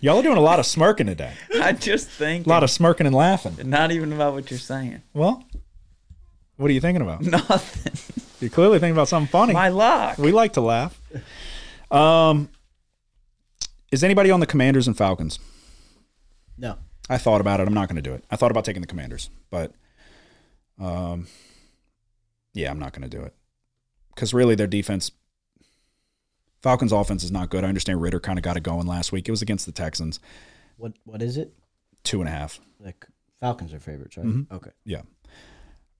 Y'all 0.00 0.18
are 0.18 0.22
doing 0.22 0.36
a 0.36 0.40
lot 0.40 0.58
of 0.58 0.66
smirking 0.66 1.06
today. 1.06 1.32
I 1.60 1.72
just 1.72 2.08
think 2.08 2.46
A 2.46 2.48
lot 2.48 2.62
of 2.64 2.70
smirking 2.70 3.06
and 3.06 3.14
laughing. 3.14 3.56
not 3.68 3.92
even 3.92 4.12
about 4.12 4.34
what 4.34 4.50
you're 4.50 4.58
saying. 4.58 5.00
Well, 5.14 5.44
what 6.56 6.70
are 6.70 6.74
you 6.74 6.80
thinking 6.80 7.02
about? 7.02 7.22
Nothing. 7.22 8.24
You're 8.40 8.50
clearly 8.50 8.78
thinking 8.78 8.94
about 8.96 9.08
something 9.08 9.30
funny. 9.30 9.52
My 9.52 9.68
luck. 9.68 10.16
We 10.18 10.32
like 10.32 10.54
to 10.54 10.60
laugh. 10.62 10.98
Um, 11.90 12.48
Is 13.92 14.02
anybody 14.02 14.30
on 14.30 14.40
the 14.40 14.46
Commanders 14.46 14.86
and 14.86 14.96
Falcons? 14.96 15.38
No. 16.58 16.76
I 17.10 17.18
thought 17.18 17.40
about 17.40 17.58
it. 17.60 17.66
I'm 17.66 17.74
not 17.74 17.88
going 17.88 17.96
to 17.96 18.02
do 18.02 18.14
it. 18.14 18.24
I 18.30 18.36
thought 18.36 18.52
about 18.52 18.64
taking 18.64 18.80
the 18.82 18.86
Commanders, 18.86 19.28
but 19.50 19.72
um, 20.78 21.26
yeah, 22.54 22.70
I'm 22.70 22.78
not 22.78 22.92
going 22.92 23.08
to 23.08 23.14
do 23.16 23.22
it 23.24 23.34
because 24.14 24.32
really 24.32 24.54
their 24.54 24.68
defense, 24.68 25.10
Falcons' 26.62 26.92
offense 26.92 27.24
is 27.24 27.32
not 27.32 27.50
good. 27.50 27.64
I 27.64 27.68
understand 27.68 28.00
Ridder 28.00 28.20
kind 28.20 28.38
of 28.38 28.44
got 28.44 28.56
it 28.56 28.62
going 28.62 28.86
last 28.86 29.10
week. 29.10 29.28
It 29.28 29.32
was 29.32 29.42
against 29.42 29.66
the 29.66 29.72
Texans, 29.72 30.20
What 30.76 30.92
What 31.04 31.20
is 31.20 31.36
it? 31.36 31.52
two 32.04 32.20
and 32.20 32.28
a 32.28 32.32
half. 32.32 32.60
Like 32.78 33.06
Falcons 33.40 33.74
are 33.74 33.80
favorites, 33.80 34.16
right? 34.16 34.26
Mm-hmm. 34.26 34.54
Okay. 34.54 34.70
Yeah, 34.84 35.02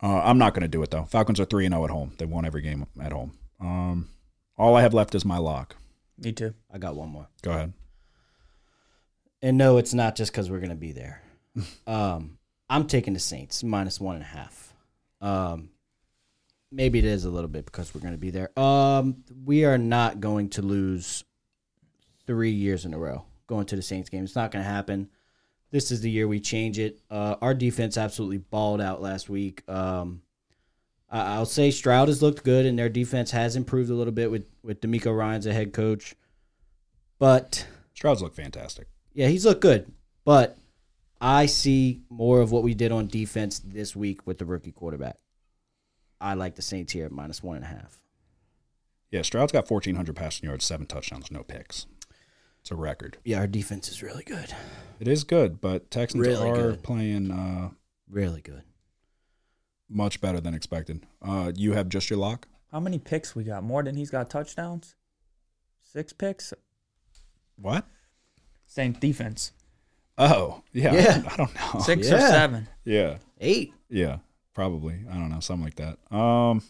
uh, 0.03 0.21
I'm 0.21 0.39
not 0.39 0.55
going 0.55 0.63
to 0.63 0.69
do 0.69 0.83
it 0.83 0.91
though. 0.91 1.05
Falcons 1.05 1.41
are 1.41 1.45
three 1.45 1.67
and 1.67 1.75
zero 1.75 1.85
at 1.85 1.91
home. 1.91 2.13
They 2.19 2.25
won 2.25 2.45
every 2.45 2.63
game 2.63 2.87
at 3.03 3.13
home. 3.13 3.33
Um, 3.61 4.09
all 4.57 4.77
I 4.77 4.83
have 4.83 4.95
left 4.95 5.15
is 5.17 5.25
my 5.25 5.39
lock. 5.39 5.77
Me 6.19 6.33
too. 6.33 6.55
I 6.73 6.79
got 6.79 6.95
one 6.95 7.09
more. 7.09 7.29
Go 7.43 7.51
ahead. 7.51 7.73
And 9.43 9.57
no, 9.57 9.79
it's 9.79 9.95
not 9.95 10.17
just 10.17 10.33
because 10.33 10.51
we're 10.51 10.61
gonna 10.61 10.75
be 10.75 10.93
there. 10.93 11.23
um, 11.87 12.39
I'm 12.69 12.87
taking 12.87 13.15
the 13.15 13.21
Saints 13.21 13.63
minus 13.65 14.01
one 14.01 14.17
and 14.17 14.25
a 14.25 14.29
half. 14.29 14.75
Um, 15.21 15.71
maybe 16.71 16.99
it 16.99 17.05
is 17.05 17.25
a 17.25 17.31
little 17.31 17.49
bit 17.49 17.65
because 17.65 17.95
we're 17.95 18.01
gonna 18.03 18.19
be 18.19 18.31
there. 18.31 18.57
Um, 18.59 19.25
we 19.45 19.65
are 19.65 19.79
not 19.79 20.21
going 20.21 20.51
to 20.51 20.63
lose 20.63 21.25
three 22.27 22.51
years 22.53 22.85
in 22.85 22.95
a 22.95 22.99
row 22.99 23.25
going 23.47 23.67
to 23.67 23.77
the 23.77 23.83
Saints 23.83 24.09
game. 24.09 24.25
It's 24.25 24.37
not 24.37 24.51
gonna 24.51 24.65
happen. 24.65 25.09
This 25.71 25.91
is 25.91 26.01
the 26.01 26.11
year 26.11 26.29
we 26.29 26.41
change 26.41 26.79
it. 26.79 27.01
Uh, 27.11 27.37
our 27.41 27.55
defense 27.55 27.97
absolutely 27.97 28.39
balled 28.39 28.81
out 28.81 29.01
last 29.01 29.29
week. 29.31 29.63
Um, 29.69 30.23
I- 31.09 31.35
I'll 31.35 31.47
say 31.47 31.71
Stroud 31.71 32.09
has 32.09 32.23
looked 32.23 32.45
good, 32.45 32.67
and 32.67 32.79
their 32.79 32.89
defense 32.89 33.31
has 33.31 33.57
improved 33.57 33.91
a 33.91 33.95
little 33.95 34.13
bit 34.13 34.31
with 34.31 34.45
with 34.63 34.81
DeMeco 34.81 35.17
Ryans 35.17 35.47
a 35.47 35.53
head 35.53 35.73
coach, 35.73 36.15
but. 37.19 37.67
Stroud's 37.95 38.23
look 38.23 38.35
fantastic. 38.35 38.87
Yeah, 39.13 39.29
he's 39.29 39.45
looked 39.45 39.61
good, 39.61 39.93
but 40.25 40.57
I 41.21 41.47
see 41.47 42.03
more 42.09 42.41
of 42.41 42.53
what 42.53 42.63
we 42.63 42.75
did 42.75 42.93
on 42.93 43.07
defense 43.09 43.59
this 43.59 43.95
week 43.97 44.27
with 44.27 44.39
the 44.39 44.45
rookie 44.45 44.73
quarterback. 44.73 45.17
I 46.21 46.35
like 46.35 46.55
the 46.55 46.63
Saints 46.63 46.93
here 46.93 47.07
at 47.07 47.13
minus 47.13 47.43
one 47.43 47.57
and 47.57 47.65
a 47.65 47.69
half. 47.69 48.01
Yeah, 49.11 49.23
Stroud's 49.23 49.53
got 49.53 49.69
1,400 49.71 50.15
passing 50.15 50.49
yards, 50.49 50.65
seven 50.65 50.87
touchdowns, 50.87 51.31
no 51.31 51.43
picks. 51.43 51.87
It's 52.61 52.71
a 52.71 52.77
record. 52.77 53.17
Yeah, 53.25 53.39
our 53.39 53.47
defense 53.47 53.89
is 53.89 54.03
really 54.03 54.23
good, 54.23 54.55
It 55.01 55.09
is 55.09 55.25
good, 55.25 55.61
but 55.61 55.91
Texans 55.91 56.27
Really 56.27 56.49
are 56.49 56.55
good. 56.73 56.83
playing 56.83 57.31
uh, 57.31 57.71
really 58.09 58.43
good. 58.43 58.63
much 59.89 60.21
better 60.21 60.41
than 60.41 60.55
expected. 60.55 61.05
Uh, 61.21 61.51
you 61.57 61.73
have 61.73 61.89
just 61.89 62.11
your 62.11 62.19
lock? 62.19 62.47
How 62.71 62.79
many 62.79 62.99
picks 62.99 63.35
we 63.35 63.43
got? 63.45 63.65
More 63.65 63.83
than 63.83 63.97
he's 63.97 64.11
got 64.11 64.31
touchdowns? 64.31 64.95
Six 65.83 66.13
picks? 66.13 66.53
What? 67.57 67.87
Same 68.71 68.93
defense. 68.93 69.51
Oh, 70.17 70.63
yeah. 70.73 70.95
Yeah. 70.95 71.23
I 71.29 71.37
don't 71.37 71.53
know. 71.55 71.81
Six 71.81 72.09
or 72.09 72.15
Yeah. 72.17 72.31
seven. 72.31 72.69
Yeah, 72.85 73.17
Eight. 73.41 73.73
yeah, 73.89 74.19
probably. 74.55 74.95
I 75.11 75.15
don't 75.15 75.29
know, 75.29 75.41
something 75.41 75.65
like 75.65 75.75
that. 75.77 75.99
Um, 76.17 76.63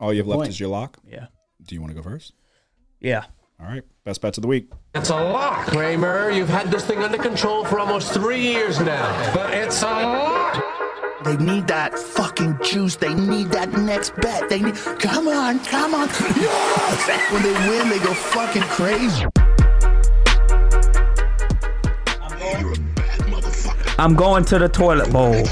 all 0.00 0.10
you 0.12 0.20
have 0.20 0.26
left 0.26 0.38
point. 0.38 0.48
is 0.48 0.58
your 0.58 0.70
lock. 0.70 0.96
Yeah. 1.06 1.26
Do 1.62 1.74
you 1.74 1.82
want 1.82 1.90
to 1.94 2.00
go 2.00 2.02
first? 2.02 2.32
Yeah. 2.98 3.24
All 3.60 3.66
right, 3.66 3.82
best 4.04 4.22
bets 4.22 4.38
of 4.38 4.42
the 4.42 4.48
week. 4.48 4.70
It's 4.94 5.10
a 5.10 5.14
lock. 5.14 5.66
Kramer, 5.66 6.30
you've 6.30 6.48
had 6.48 6.70
this 6.70 6.84
thing 6.86 6.98
under 7.00 7.18
control 7.18 7.64
for 7.64 7.78
almost 7.78 8.12
three 8.14 8.40
years 8.40 8.80
now. 8.80 9.34
But 9.34 9.52
it's 9.54 9.82
a 9.82 9.86
lock. 9.86 10.64
They 11.24 11.36
need 11.36 11.68
that 11.68 11.96
fucking 11.96 12.58
juice. 12.64 12.96
They 12.96 13.14
need 13.14 13.50
that 13.50 13.70
next 13.72 14.16
bet. 14.16 14.48
They 14.48 14.60
need. 14.60 14.74
Come 14.98 15.28
on, 15.28 15.60
come 15.66 15.94
on. 15.94 16.08
Yes! 16.08 17.32
When 17.32 17.42
they 17.44 17.52
win, 17.68 17.88
they 17.90 17.98
go 18.00 18.12
fucking 18.14 18.62
crazy. 18.62 19.24
I'm 23.98 24.14
going 24.14 24.44
to 24.46 24.58
the 24.58 24.68
toilet 24.68 25.12
bowl. 25.12 25.44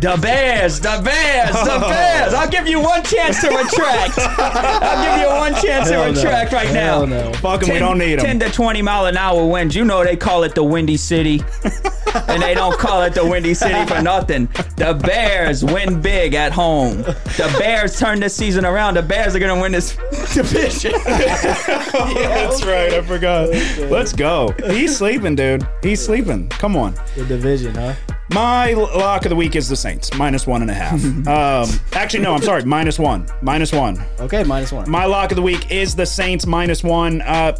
The 0.00 0.16
Bears, 0.22 0.78
the 0.78 1.00
Bears, 1.04 1.50
the 1.50 1.74
oh. 1.84 1.88
Bears. 1.88 2.32
I'll 2.32 2.48
give 2.48 2.68
you 2.68 2.80
one 2.80 3.02
chance 3.02 3.40
to 3.40 3.48
retract. 3.48 4.16
I'll 4.18 5.16
give 5.16 5.26
you 5.26 5.28
one 5.34 5.52
chance 5.60 5.88
to 5.88 5.94
Hell 5.94 6.12
no. 6.12 6.20
retract 6.20 6.52
right 6.52 6.68
Hell 6.68 7.06
now. 7.06 7.24
no. 7.24 7.32
Fuck 7.34 7.64
'em, 7.64 7.70
we 7.74 7.78
don't 7.80 7.98
need 7.98 8.20
them. 8.20 8.24
10 8.26 8.38
to 8.40 8.50
20 8.50 8.80
mile 8.80 9.06
an 9.06 9.16
hour 9.16 9.44
winds. 9.44 9.74
You 9.74 9.84
know 9.84 10.04
they 10.04 10.16
call 10.16 10.44
it 10.44 10.54
the 10.54 10.62
Windy 10.62 10.96
City. 10.96 11.42
and 12.28 12.40
they 12.40 12.54
don't 12.54 12.78
call 12.78 13.02
it 13.02 13.12
the 13.14 13.26
Windy 13.26 13.54
City 13.54 13.84
for 13.86 14.00
nothing. 14.00 14.46
The 14.76 14.94
Bears 15.04 15.64
win 15.64 16.00
big 16.00 16.34
at 16.34 16.52
home. 16.52 16.98
The 16.98 17.54
Bears 17.58 17.98
turn 17.98 18.20
this 18.20 18.34
season 18.36 18.64
around. 18.64 18.94
The 18.94 19.02
Bears 19.02 19.34
are 19.34 19.40
going 19.40 19.54
to 19.54 19.60
win 19.60 19.72
this 19.72 19.96
division. 20.34 20.92
yeah, 21.06 21.36
That's 21.66 22.64
right. 22.64 22.94
I 22.94 23.02
forgot. 23.02 23.48
Let's 23.90 24.12
go. 24.12 24.54
He's 24.66 24.96
sleeping, 24.96 25.34
dude. 25.34 25.66
He's 25.82 26.00
sleeping. 26.04 26.48
Come 26.50 26.76
on. 26.76 26.94
The 27.16 27.24
division, 27.24 27.74
huh? 27.74 27.94
My 28.30 28.72
lock 28.74 29.24
of 29.24 29.30
the 29.30 29.36
week 29.36 29.56
is 29.56 29.68
the 29.68 29.76
Saints, 29.76 30.12
minus 30.14 30.46
one 30.46 30.60
and 30.60 30.70
a 30.70 30.74
half. 30.74 31.02
um, 31.26 31.80
actually, 31.92 32.22
no, 32.22 32.34
I'm 32.34 32.42
sorry, 32.42 32.62
minus 32.64 32.98
one. 32.98 33.26
Minus 33.40 33.72
one. 33.72 34.04
Okay, 34.20 34.44
minus 34.44 34.70
one. 34.70 34.90
My 34.90 35.06
lock 35.06 35.32
of 35.32 35.36
the 35.36 35.42
week 35.42 35.70
is 35.70 35.96
the 35.96 36.04
Saints, 36.04 36.46
minus 36.46 36.84
one. 36.84 37.22
Uh, 37.22 37.56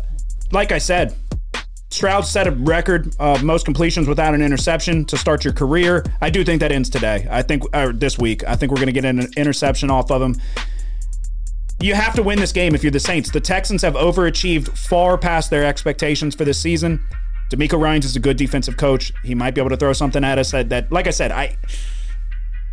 like 0.53 0.73
I 0.73 0.79
said, 0.79 1.15
Stroud 1.91 2.27
set 2.27 2.47
a 2.47 2.51
record 2.51 3.15
of 3.19 3.43
most 3.43 3.65
completions 3.65 4.09
without 4.09 4.35
an 4.35 4.43
interception 4.43 5.07
to 5.07 5.17
start 5.17 5.43
your 5.43 5.55
career. 5.55 6.05
I 6.21 6.29
do 6.29 6.45
think 6.45 6.61
that 6.61 6.71
ends 6.71 6.91
today. 6.91 7.27
I 7.31 7.41
think, 7.41 7.65
or 7.75 7.95
this 7.95 8.19
week. 8.19 8.47
I 8.47 8.55
think 8.57 8.71
we're 8.71 8.77
going 8.77 8.87
to 8.87 8.93
get 8.93 9.07
an 9.07 9.27
interception 9.39 9.91
off 9.91 10.11
of 10.11 10.21
him. 10.21 10.37
You 11.81 11.95
have 11.95 12.15
to 12.15 12.23
win 12.23 12.39
this 12.39 12.53
game 12.53 12.75
if 12.75 12.83
you're 12.83 12.91
the 12.91 13.01
Saints. 13.01 13.31
The 13.31 13.41
Texans 13.41 13.81
have 13.83 13.95
overachieved 13.95 14.77
far 14.77 15.17
past 15.17 15.49
their 15.49 15.65
expectations 15.65 16.35
for 16.35 16.45
this 16.45 16.61
season. 16.61 17.03
DeMeco 17.51 17.81
Ryans 17.81 18.05
is 18.05 18.17
a 18.17 18.21
good 18.21 18.37
defensive 18.37 18.77
coach. 18.77 19.13
He 19.25 19.35
might 19.35 19.55
be 19.55 19.61
able 19.61 19.71
to 19.71 19.77
throw 19.77 19.93
something 19.93 20.23
at 20.25 20.39
us 20.39 20.51
that, 20.51 20.69
that 20.69 20.93
like 20.93 21.07
I 21.07 21.11
said, 21.11 21.33
I 21.33 21.57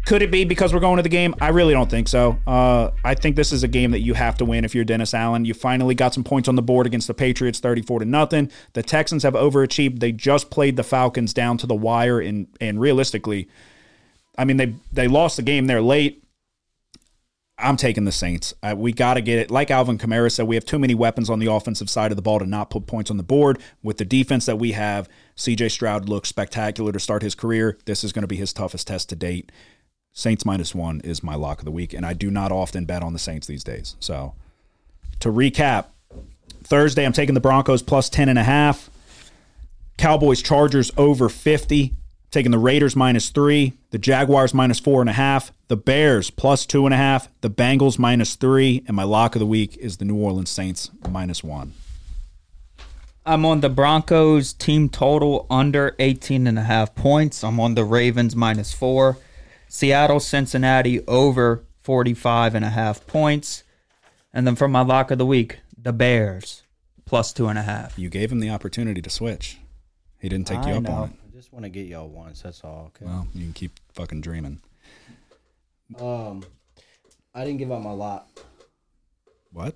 could 0.06 0.22
it 0.22 0.30
be 0.30 0.46
because 0.46 0.72
we're 0.72 0.80
going 0.80 0.98
to 0.98 1.04
the 1.04 1.10
game? 1.10 1.34
I 1.42 1.50
really 1.50 1.74
don't 1.74 1.90
think 1.90 2.08
so. 2.08 2.38
Uh, 2.46 2.92
I 3.04 3.16
think 3.16 3.36
this 3.36 3.52
is 3.52 3.64
a 3.64 3.68
game 3.68 3.92
that 3.92 4.02
you 4.02 4.14
have 4.14 4.38
to 4.38 4.46
win 4.46 4.64
if 4.64 4.76
you're 4.76 4.86
Dennis 4.86 5.16
Allen. 5.16 5.46
You 5.46 5.56
finally 5.56 5.96
got 5.96 6.14
some 6.14 6.24
points 6.24 6.48
on 6.48 6.56
the 6.56 6.62
board 6.62 6.86
against 6.86 7.08
the 7.08 7.16
Patriots, 7.16 7.60
34 7.60 8.00
to 8.00 8.06
nothing. 8.06 8.52
The 8.74 8.84
Texans 8.84 9.24
have 9.24 9.34
overachieved. 9.34 10.00
They 10.00 10.12
just 10.12 10.52
played 10.52 10.76
the 10.76 10.84
Falcons 10.84 11.34
down 11.34 11.58
to 11.58 11.68
the 11.68 11.74
wire, 11.76 12.20
and 12.20 12.48
and 12.62 12.80
realistically, 12.80 13.48
I 14.38 14.46
mean 14.46 14.58
they 14.58 14.76
they 14.94 15.08
lost 15.08 15.38
the 15.38 15.44
game 15.44 15.66
there 15.66 15.82
late. 15.82 16.24
I'm 17.58 17.78
taking 17.78 18.04
the 18.04 18.12
Saints. 18.12 18.54
Uh, 18.62 18.76
we 18.78 18.92
got 18.92 19.14
to 19.14 19.22
get 19.22 19.40
it. 19.40 19.50
Like 19.50 19.72
Alvin 19.72 19.98
Kamara 19.98 20.30
said, 20.32 20.46
we 20.46 20.56
have 20.56 20.66
too 20.66 20.78
many 20.78 20.94
weapons 20.94 21.30
on 21.30 21.40
the 21.40 21.52
offensive 21.52 21.90
side 21.90 22.12
of 22.12 22.18
the 22.18 22.22
ball 22.22 22.40
to 22.40 22.46
not 22.46 22.70
put 22.70 22.86
points 22.86 23.10
on 23.10 23.18
the 23.18 23.24
board. 23.24 23.60
With 23.82 23.98
the 23.98 24.06
defense 24.06 24.46
that 24.46 24.60
we 24.60 24.74
have, 24.74 25.08
CJ 25.38 25.72
Stroud 25.72 26.10
looks 26.10 26.28
spectacular 26.28 26.92
to 26.92 27.00
start 27.00 27.22
his 27.22 27.34
career. 27.34 27.78
This 27.86 28.04
is 28.04 28.12
going 28.12 28.24
to 28.24 28.28
be 28.28 28.36
his 28.36 28.52
toughest 28.52 28.88
test 28.88 29.08
to 29.10 29.16
date. 29.16 29.52
Saints 30.12 30.46
minus 30.46 30.76
one 30.76 31.02
is 31.02 31.24
my 31.24 31.36
lock 31.36 31.60
of 31.60 31.66
the 31.66 31.72
week, 31.72 31.94
and 31.94 32.06
I 32.06 32.14
do 32.14 32.30
not 32.30 32.52
often 32.52 32.86
bet 32.86 33.04
on 33.04 33.14
the 33.14 33.20
Saints 33.20 33.48
these 33.48 33.64
days. 33.64 33.96
So, 34.00 34.34
to 35.22 35.30
recap, 35.30 35.88
Thursday 36.64 37.06
I'm 37.06 37.14
taking 37.14 37.36
the 37.36 37.42
Broncos 37.42 37.82
plus 37.82 38.10
10 38.10 38.30
and 38.30 38.40
a 38.40 38.44
half. 38.44 38.90
Cowboys 39.98 40.42
Chargers 40.42 40.92
over 40.98 41.30
50. 41.30 41.94
Taking 42.36 42.52
the 42.52 42.60
Raiders 42.60 42.98
minus 42.98 43.30
three, 43.30 43.78
the 43.92 43.98
Jaguars 43.98 44.54
minus 44.54 44.78
four 44.78 45.00
and 45.00 45.10
a 45.10 45.14
half, 45.14 45.54
the 45.70 45.78
Bears 45.78 46.30
plus 46.30 46.66
two 46.66 46.84
and 46.84 46.94
a 46.94 46.98
half, 46.98 47.30
the 47.40 47.50
Bengals 47.50 47.98
minus 47.98 48.36
three, 48.36 48.84
and 48.88 48.94
my 48.94 49.04
lock 49.04 49.36
of 49.36 49.40
the 49.40 49.46
week 49.46 49.78
is 49.78 49.96
the 49.96 50.04
New 50.04 50.18
Orleans 50.18 50.50
Saints 50.50 50.92
minus 51.10 51.46
one. 51.46 51.76
I'm 53.26 53.46
on 53.46 53.62
the 53.62 53.70
Broncos 53.70 54.52
team 54.52 54.90
total 54.90 55.48
under 55.50 55.96
18 55.98 56.46
and 56.46 56.60
a 56.60 56.64
half 56.64 56.94
points. 56.94 57.42
I'm 57.42 57.58
on 57.58 57.76
the 57.76 57.86
Ravens 57.86 58.36
minus 58.36 58.74
four. 58.74 59.18
Seattle, 59.70 60.20
Cincinnati 60.20 61.06
over 61.08 61.64
45 61.84 62.54
and 62.54 62.66
a 62.66 62.70
half 62.72 63.08
points. 63.08 63.64
And 64.34 64.46
then 64.46 64.58
for 64.58 64.68
my 64.68 64.82
lock 64.82 65.10
of 65.10 65.20
the 65.20 65.26
week, 65.26 65.60
the 65.82 65.94
Bears 65.94 66.64
plus 67.06 67.32
two 67.32 67.48
and 67.48 67.58
a 67.58 67.62
half. 67.62 67.98
You 67.98 68.10
gave 68.10 68.30
him 68.30 68.42
the 68.42 68.50
opportunity 68.50 69.02
to 69.02 69.10
switch. 69.10 69.58
He 70.20 70.28
didn't 70.28 70.48
take 70.48 70.66
you 70.66 70.74
I 70.74 70.78
up 70.78 70.84
know. 70.84 70.92
on 70.92 71.10
it. 71.12 71.16
I 71.36 71.38
just 71.38 71.52
want 71.52 71.64
to 71.64 71.70
get 71.70 71.88
y'all 71.88 72.08
once. 72.08 72.44
That's 72.44 72.64
all. 72.64 72.94
Okay. 72.96 73.06
Well, 73.06 73.28
you 73.34 73.44
can 73.44 73.52
keep 73.52 73.74
fucking 73.94 74.22
dreaming. 74.22 74.62
Um, 76.00 76.46
I 77.34 77.44
didn't 77.44 77.58
give 77.60 77.74
out 77.74 77.84
my 77.84 77.92
lot. 77.92 78.30
What? 79.52 79.76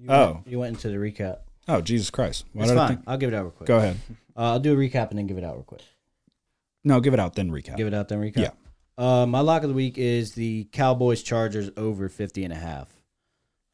You 0.00 0.06
Oh. 0.10 0.32
went, 0.32 0.46
you 0.48 0.58
went 0.58 0.74
into 0.74 0.88
the 0.88 0.96
recap. 0.96 1.38
Oh, 1.68 1.80
Jesus 1.80 2.10
Christ. 2.10 2.44
Why 2.52 2.62
It's 2.64 2.72
did 2.72 2.78
I 2.78 2.86
fine. 2.88 2.96
think- 2.96 3.08
I'll 3.08 3.18
give 3.18 3.32
it 3.32 3.36
out 3.36 3.42
real 3.42 3.50
quick. 3.52 3.66
Go 3.68 3.78
ahead. 3.78 3.98
Uh, 4.36 4.40
I'll 4.54 4.58
do 4.58 4.72
a 4.72 4.76
recap 4.76 5.10
and 5.10 5.18
then 5.18 5.28
give 5.28 5.38
it 5.38 5.44
out 5.44 5.54
real 5.54 5.62
quick. 5.62 5.82
No, 6.82 6.98
give 7.00 7.14
it 7.14 7.20
out, 7.20 7.36
then 7.36 7.50
recap. 7.52 7.76
Give 7.76 7.86
it 7.86 7.94
out 7.94 8.08
then 8.08 8.20
recap. 8.20 8.36
Yeah. 8.38 8.50
Uh, 8.98 9.26
my 9.26 9.40
lock 9.40 9.62
of 9.62 9.68
the 9.68 9.74
week 9.76 9.96
is 9.96 10.32
the 10.32 10.64
Cowboys 10.72 11.22
Chargers 11.22 11.70
over 11.76 12.08
50 12.08 12.42
and 12.42 12.52
a 12.52 12.56
half. 12.56 12.88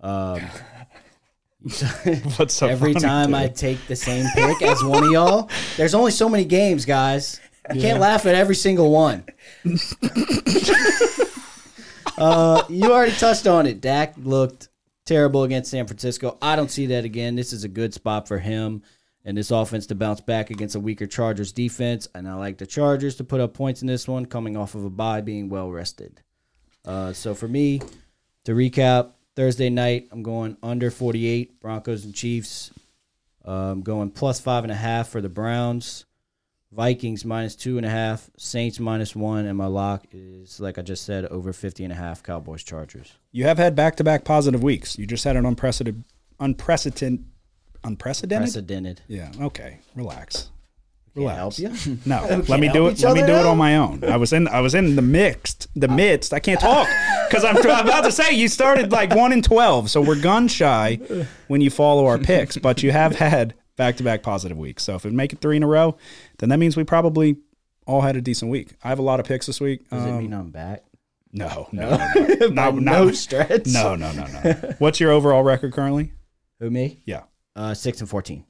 Um, 0.01 0.43
What's 2.37 2.55
so 2.55 2.69
every 2.69 2.95
time 2.95 3.27
dude? 3.29 3.35
I 3.35 3.49
take 3.49 3.85
the 3.89 3.97
same 3.97 4.25
pick 4.35 4.63
as 4.63 4.85
one 4.85 5.03
of 5.03 5.11
y'all, 5.11 5.51
there's 5.77 5.95
only 5.95 6.13
so 6.13 6.29
many 6.29 6.45
games, 6.45 6.85
guys. 6.85 7.41
You 7.75 7.81
can't 7.81 7.99
laugh 7.99 8.25
at 8.27 8.37
every 8.37 8.55
single 8.55 8.93
one. 8.93 9.25
uh, 12.19 12.63
you 12.69 12.93
already 12.93 13.11
touched 13.13 13.49
on 13.49 13.67
it. 13.67 13.81
Dak 13.81 14.15
looked 14.17 14.69
terrible 15.07 15.43
against 15.43 15.73
San 15.73 15.89
Francisco. 15.89 16.39
I 16.41 16.55
don't 16.55 16.71
see 16.71 16.87
that 16.87 17.05
again. 17.05 17.35
This 17.35 17.53
is 17.53 17.65
a 17.65 17.69
good 17.69 17.93
spot 17.93 18.29
for 18.29 18.39
him 18.39 18.83
and 19.25 19.37
this 19.37 19.51
offense 19.51 19.87
to 19.89 19.97
bounce 19.97 20.21
back 20.21 20.51
against 20.51 20.77
a 20.77 20.81
weaker 20.81 21.09
Chargers 21.09 21.51
defense. 21.51 22.07
And 22.15 22.29
I 22.29 22.35
like 22.35 22.59
the 22.59 22.67
Chargers 22.67 23.17
to 23.17 23.25
put 23.25 23.41
up 23.41 23.55
points 23.55 23.81
in 23.81 23.89
this 23.89 24.07
one, 24.07 24.27
coming 24.27 24.57
off 24.57 24.77
of 24.77 24.85
a 24.85 24.91
bye, 24.91 25.21
being 25.21 25.49
well 25.49 25.69
rested. 25.69 26.23
Uh, 26.85 27.13
so 27.13 27.35
for 27.35 27.49
me, 27.49 27.81
to 28.45 28.53
recap, 28.53 29.15
Thursday 29.37 29.69
night, 29.69 30.09
I'm 30.11 30.23
going 30.23 30.57
under 30.63 30.91
48, 30.91 31.61
Broncos 31.61 32.05
and 32.05 32.15
Chiefs. 32.15 32.71
Uh, 33.47 33.71
I'm 33.71 33.83
going 33.83 34.11
plus 34.11 34.41
five 34.41 34.65
and 34.65 34.73
a 34.73 34.77
half 34.77 35.09
for 35.09 35.21
the 35.21 35.29
Browns. 35.29 36.07
Vikings 36.73 37.25
minus 37.25 37.55
two 37.55 37.77
and 37.77 37.87
a 37.87 37.91
half, 37.91 38.29
Saints 38.37 38.81
minus 38.81 39.15
one, 39.15 39.47
and 39.47 39.57
my 39.57 39.67
lock 39.67 40.05
is 40.11 40.59
like 40.59 40.79
I 40.79 40.83
just 40.83 41.05
said, 41.05 41.25
over 41.27 41.53
50 41.53 41.85
and 41.85 41.93
a 41.93 41.97
half, 41.97 42.23
Cowboys 42.23 42.65
Chargers. 42.65 43.13
You 43.31 43.45
have 43.45 43.57
had 43.57 43.77
back 43.77 43.97
to 43.97 44.05
back 44.05 44.25
positive 44.25 44.63
weeks. 44.63 44.99
You 44.99 45.07
just 45.07 45.25
had 45.25 45.37
an 45.37 45.47
unprecedented, 45.47 46.03
unprecedented, 46.41 47.25
unprecedented. 47.85 48.45
Precedented. 48.45 49.01
Yeah. 49.07 49.31
Okay. 49.41 49.79
Relax. 49.95 50.51
Can't 51.17 51.31
help 51.37 51.59
you. 51.59 51.69
No, 52.07 52.27
can't 52.29 52.49
let 52.49 52.61
me 52.61 52.69
do 52.69 52.87
it. 52.89 53.01
Let 53.03 53.15
me 53.15 53.23
do 53.23 53.33
it 53.35 53.47
on 53.47 53.57
my 53.59 53.77
own. 53.77 54.05
I 54.05 54.17
was 54.17 54.33
in. 54.33 54.47
I 54.49 54.61
was 54.61 54.75
in 54.75 54.97
the 54.97 55.03
mixed, 55.03 55.67
the 55.75 55.89
midst. 55.89 56.33
I 56.35 56.39
can't 56.41 56.61
talk 56.61 56.87
because 57.29 57.45
I'm, 57.45 57.57
I'm 57.57 57.87
about 57.87 58.05
to 58.05 58.13
say 58.13 58.33
you 58.35 58.49
started 58.49 58.93
like 58.93 59.15
one 59.15 59.33
in 59.33 59.43
twelve, 59.43 59.91
so 59.91 60.01
we're 60.03 60.21
gun 60.21 60.47
shy 60.49 60.97
when 61.49 61.61
you 61.61 61.71
follow 61.71 62.07
our 62.07 62.19
picks. 62.19 62.57
But 62.59 62.83
you 62.83 62.93
have 62.93 63.15
had 63.17 63.55
back 63.77 63.97
to 63.97 64.03
back 64.03 64.23
positive 64.23 64.59
weeks. 64.59 64.83
So 64.85 64.95
if 64.95 65.05
we 65.05 65.11
make 65.11 65.33
it 65.33 65.41
three 65.41 65.57
in 65.57 65.63
a 65.63 65.67
row, 65.67 65.97
then 66.39 66.49
that 66.51 66.59
means 66.59 66.77
we 66.77 66.85
probably 66.85 67.39
all 67.87 68.01
had 68.03 68.17
a 68.17 68.21
decent 68.21 68.51
week. 68.51 68.75
I 68.85 68.89
have 68.89 68.99
a 68.99 69.03
lot 69.03 69.19
of 69.21 69.27
picks 69.27 69.47
this 69.47 69.61
week. 69.61 69.89
Does 69.91 70.05
it 70.05 70.09
Um, 70.11 70.19
mean 70.19 70.33
I'm 70.35 70.51
back? 70.51 70.83
no, 71.33 71.69
no, 71.73 71.91
no, 72.17 72.49
no, 72.49 72.71
no 72.71 73.05
no, 73.05 73.11
stretch. 73.13 73.67
no, 73.67 73.95
no, 73.95 74.13
no, 74.13 74.27
no. 74.27 74.75
What's 74.79 75.01
your 75.01 75.13
overall 75.13 75.43
record 75.43 75.73
currently? 75.73 76.13
Who 76.61 76.71
me? 76.71 77.01
Yeah, 77.05 77.25
Uh, 77.55 77.75
six 77.75 78.01
and 78.01 78.09
fourteen. 78.09 78.45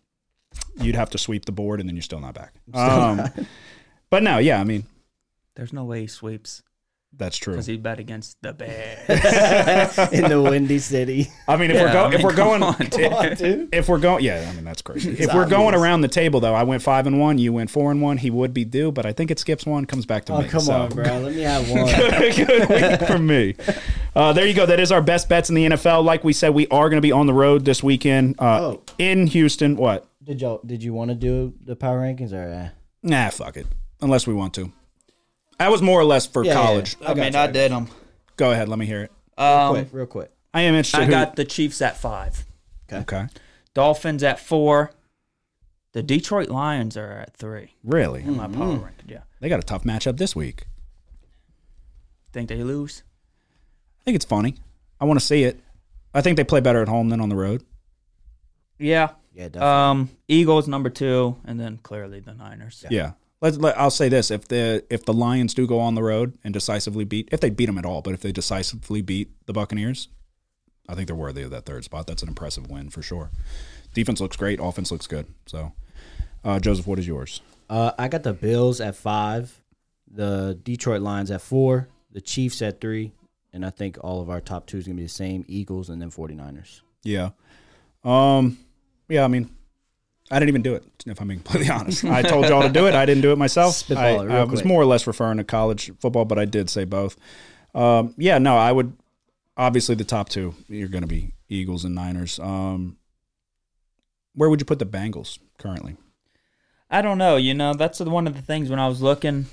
You'd 0.81 0.95
have 0.97 1.11
to 1.11 1.19
sweep 1.19 1.45
the 1.45 1.53
board, 1.53 1.81
and 1.81 1.89
then 1.89 1.97
you're 1.97 2.03
still 2.03 2.21
not 2.21 2.35
back. 2.35 2.55
Um, 2.75 3.23
but 4.11 4.23
no, 4.23 4.39
yeah, 4.39 4.61
I 4.61 4.65
mean 4.65 4.85
There's 5.55 5.73
no 5.73 5.85
way 5.85 6.03
he 6.03 6.07
sweeps 6.07 6.63
that's 7.19 7.39
true. 7.39 7.55
because 7.55 7.65
he 7.67 7.79
bet 7.79 7.99
against 7.99 8.37
the 8.43 8.53
Bears. 9.11 10.13
in 10.13 10.29
the 10.29 10.41
Windy 10.43 10.79
City. 10.79 11.29
I 11.49 11.57
mean, 11.57 11.71
if 11.71 11.77
Yeah, 11.77 11.85
we're 11.85 11.93
going, 11.93 12.05
I 12.05 12.11
mean, 12.11 12.19
if 12.19 12.25
we're 12.25 12.37
going, 12.37 12.63
on, 12.63 12.77
dude. 13.37 13.69
if 13.73 13.89
we're 13.89 13.99
going, 13.99 14.23
yeah, 14.23 14.47
I 14.51 14.53
mean 14.55 14.65
that's 14.65 14.83
crazy. 14.83 15.13
if 15.13 15.33
we're 15.33 15.49
going 15.49 15.75
around 15.75 16.03
the 16.03 16.09
table, 16.09 16.41
though, 16.41 16.55
I 16.55 16.63
went 16.65 16.83
five 16.83 17.07
and 17.07 17.19
one, 17.19 17.39
you 17.39 17.55
went 17.55 17.71
four 17.71 17.91
and 17.91 18.03
one. 18.03 18.19
He 18.19 18.29
would 18.31 18.53
be 18.53 18.67
due, 18.67 18.93
but 18.93 19.07
I 19.07 19.13
think 19.13 19.31
it 19.31 19.39
skips 19.39 19.65
one, 19.65 19.87
comes 19.87 20.05
back 20.05 20.27
to 20.27 20.35
Oh 20.35 20.43
me. 20.43 20.49
come 20.49 20.61
so. 20.61 20.73
on, 20.75 20.89
bro. 20.91 21.05
Let 21.21 21.35
me 21.35 21.41
have 21.43 21.71
one. 21.71 21.87
Good 22.37 22.69
week 22.69 23.09
for 23.09 23.19
me. 23.19 23.55
Uh, 24.15 24.35
there 24.35 24.47
you 24.47 24.53
go. 24.55 24.67
That 24.67 24.81
is 24.81 24.93
our 24.93 25.01
best 25.03 25.29
bets 25.29 25.49
in 25.49 25.55
the 25.55 25.65
NFL. 25.69 26.05
Like 26.05 26.23
we 26.23 26.35
said, 26.35 26.51
we 26.51 26.67
are 26.69 26.91
going 26.91 26.99
to 26.99 27.07
be 27.07 27.13
on 27.13 27.27
the 27.27 27.35
road 27.35 27.65
this 27.65 27.83
weekend 27.83 28.35
uh, 28.39 28.61
Oh. 28.61 28.83
in 28.99 29.27
Houston. 29.29 29.77
What? 29.77 30.07
Did 30.27 30.41
y'all? 30.43 30.61
Did 30.67 30.83
you 30.83 30.93
want 30.93 31.11
to 31.11 31.15
do 31.15 31.55
the 31.65 31.77
power 31.77 32.01
rankings 32.01 32.33
or? 32.33 32.53
Uh, 32.53 32.69
Nah, 33.03 33.31
fuck 33.31 33.57
it. 33.57 33.67
Unless 34.03 34.27
we 34.27 34.35
want 34.35 34.53
to. 34.55 34.73
That 35.59 35.71
was 35.71 35.81
more 35.81 35.99
or 36.01 36.05
less 36.05 36.27
for 36.27 36.45
Yeah, 36.45 36.53
yeah, 36.53 36.63
college. 36.67 36.97
yeah. 37.01 37.11
I 37.11 37.15
mean, 37.15 37.35
I 37.37 37.47
did 37.47 37.71
them. 37.73 37.89
Go 38.37 38.51
ahead. 38.51 38.69
Let 38.69 38.79
me 38.79 38.85
hear 38.87 39.03
it. 39.05 39.13
Um, 39.41 39.75
quick, 39.75 39.89
real 39.93 40.07
quick. 40.07 40.31
I 40.53 40.63
am 40.63 40.75
interested. 40.75 41.01
I 41.01 41.05
who- 41.05 41.11
got 41.13 41.37
the 41.37 41.45
Chiefs 41.45 41.81
at 41.81 41.97
five, 41.97 42.45
okay. 42.93 43.27
Dolphins 43.75 44.23
at 44.23 44.41
four. 44.41 44.91
The 45.93 46.03
Detroit 46.03 46.51
Lions 46.51 46.97
are 46.97 47.11
at 47.13 47.35
three. 47.37 47.73
Really? 47.85 48.23
in 48.23 48.37
My 48.37 48.49
power 48.49 48.77
ranking. 48.77 49.09
Yeah. 49.09 49.21
They 49.41 49.49
got 49.49 49.61
a 49.61 49.63
tough 49.63 49.85
matchup 49.85 50.19
this 50.19 50.37
week. 50.37 50.67
Think 52.33 52.49
they 52.51 52.63
lose? 52.63 53.03
I 54.01 54.05
think 54.05 54.17
it's 54.17 54.25
funny. 54.25 54.57
I 55.01 55.05
want 55.07 55.19
to 55.21 55.25
see 55.25 55.45
it. 55.45 55.59
I 56.13 56.21
think 56.21 56.37
they 56.37 56.45
play 56.45 56.61
better 56.61 56.83
at 56.83 56.89
home 56.89 57.09
than 57.09 57.21
on 57.21 57.29
the 57.31 57.37
road. 57.37 57.63
Yeah. 58.79 59.11
Yeah, 59.37 59.49
definitely. 59.49 59.69
Um, 59.69 60.11
Eagles 60.29 60.67
number 60.67 60.89
two, 60.89 61.37
and 61.45 61.61
then 61.61 61.77
clearly 61.83 62.21
the 62.21 62.33
Niners. 62.33 62.85
Yeah. 62.91 63.13
Let's. 63.43 63.59
Let, 63.59 63.79
I'll 63.79 63.91
say 63.91 64.09
this: 64.09 64.31
if 64.31 64.49
the 64.49 64.83
if 64.89 65.05
the 65.05 65.13
Lions 65.13 65.53
do 65.53 65.67
go 65.67 65.79
on 65.79 65.95
the 65.95 66.03
road 66.03 66.39
and 66.43 66.55
decisively 66.55 67.05
beat, 67.05 67.29
if 67.31 67.41
they 67.41 67.51
beat 67.51 67.67
them 67.67 67.77
at 67.77 67.85
all, 67.85 68.01
but 68.01 68.15
if 68.15 68.23
they 68.23 68.33
decisively 68.33 69.03
beat 69.03 69.31
the 69.47 69.53
Buccaneers, 69.53 70.09
I 70.89 70.95
think 70.95 71.09
they're 71.09 71.17
worthy 71.17 71.43
of 71.43 71.51
that 71.51 71.67
third 71.67 71.85
spot. 71.85 72.07
That's 72.07 72.23
an 72.23 72.29
impressive 72.29 72.71
win 72.71 72.89
for 72.89 73.03
sure. 73.03 73.31
Defense 73.93 74.23
looks 74.23 74.37
great. 74.37 74.59
Offense 74.59 74.91
looks 74.91 75.07
good. 75.07 75.27
So, 75.45 75.73
uh, 76.45 76.59
Joseph, 76.61 76.87
what 76.87 76.99
is 76.99 77.07
yours? 77.07 77.43
Uh, 77.69 77.93
I 77.99 78.09
got 78.09 78.23
the 78.23 78.33
Bills 78.33 78.81
at 78.81 78.97
five, 78.97 79.61
the 80.11 80.59
Detroit 80.63 81.03
Lions 81.03 81.31
at 81.31 81.43
four, 81.43 81.89
the 82.11 82.23
Chiefs 82.23 82.63
at 82.63 82.81
three, 82.81 83.13
and 83.53 83.67
I 83.67 83.71
think 83.71 83.99
all 84.01 84.23
of 84.23 84.31
our 84.31 84.41
top 84.41 84.67
two 84.67 84.79
is 84.79 84.87
gonna 84.87 84.97
be 84.97 85.03
the 85.03 85.09
same: 85.11 85.45
Eagles 85.47 85.91
and 85.91 86.01
then 86.01 86.11
49ers. 86.11 86.81
Yeah. 87.03 87.31
Um. 88.03 88.57
Yeah. 89.09 89.25
I 89.25 89.29
mean, 89.29 89.51
I 90.31 90.39
didn't 90.39 90.49
even 90.49 90.63
do 90.63 90.75
it. 90.75 90.85
If 91.07 91.21
I'm 91.21 91.29
being 91.29 91.41
completely 91.45 91.71
honest, 91.71 92.05
I 92.05 92.23
told 92.23 92.49
y'all 92.49 92.63
to 92.63 92.69
do 92.69 92.87
it. 92.89 92.95
I 92.95 93.07
didn't 93.07 93.23
do 93.23 93.33
it 93.33 93.37
myself. 93.39 93.89
I, 93.91 94.11
it 94.11 94.31
I 94.31 94.45
was 94.45 94.61
quick. 94.61 94.65
more 94.67 94.83
or 94.83 94.87
less 94.87 95.07
referring 95.07 95.39
to 95.39 95.45
college 95.45 95.91
football, 96.01 96.25
but 96.25 96.39
I 96.39 96.45
did 96.45 96.69
say 96.71 96.85
both. 96.85 97.17
Um. 97.75 98.15
Yeah. 98.17 98.39
No. 98.39 98.57
I 98.57 98.73
would. 98.73 98.93
Obviously, 99.59 99.95
the 99.95 100.05
top 100.05 100.29
two 100.29 100.55
you're 100.69 100.89
going 100.89 101.03
to 101.03 101.09
be 101.09 101.33
Eagles 101.49 101.85
and 101.85 101.95
Niners. 101.95 102.39
Um. 102.39 102.97
Where 104.35 104.51
would 104.51 104.61
you 104.61 104.67
put 104.67 104.79
the 104.79 104.87
Bengals 104.87 105.39
currently? 105.59 105.97
I 106.91 107.01
don't 107.03 107.19
know. 107.19 107.37
You 107.37 107.55
know, 107.55 107.73
that's 107.75 108.01
one 108.01 108.27
of 108.27 108.37
the 108.37 108.43
things 108.43 108.69
when 108.71 108.79
I 108.79 108.87
was 108.87 109.01
looking 109.03 109.47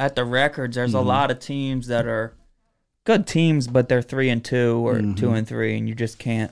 at 0.00 0.16
the 0.16 0.24
records. 0.24 0.74
There's 0.76 0.90
Mm-hmm. 0.90 0.98
a 0.98 1.02
lot 1.08 1.30
of 1.30 1.38
teams 1.40 1.86
that 1.88 2.06
are 2.06 2.34
good 3.04 3.26
teams, 3.26 3.66
but 3.68 3.88
they're 3.88 4.02
three 4.02 4.30
and 4.30 4.42
two 4.44 4.78
or 4.86 5.00
two 5.14 5.32
and 5.34 5.46
three, 5.46 5.76
and 5.76 5.88
you 5.88 5.94
just 5.94 6.18
can't 6.18 6.50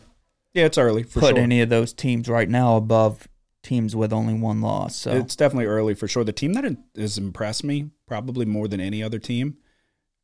Yeah, 0.55 0.67
it's 0.67 0.79
early 0.79 1.03
Mm-hmm. 1.03 1.11
for 1.11 1.21
put 1.21 1.37
sure. 1.37 1.39
any 1.39 1.61
of 1.61 1.69
those 1.69 1.93
teams 1.93 2.29
right 2.29 2.49
now 2.49 2.77
above 2.77 3.29
teams 3.63 3.95
with 3.95 4.13
only 4.13 4.35
one 4.35 4.61
loss. 4.61 4.97
So 4.97 5.13
It's 5.13 5.37
definitely 5.37 5.67
early 5.67 5.95
for 5.95 6.09
sure. 6.09 6.25
The 6.25 6.33
team 6.33 6.53
that 6.55 6.77
has 6.97 7.17
impressed 7.19 7.63
me 7.65 7.91
probably 8.07 8.45
more 8.45 8.67
than 8.69 8.81
any 8.81 9.03
other 9.03 9.19
team 9.19 9.57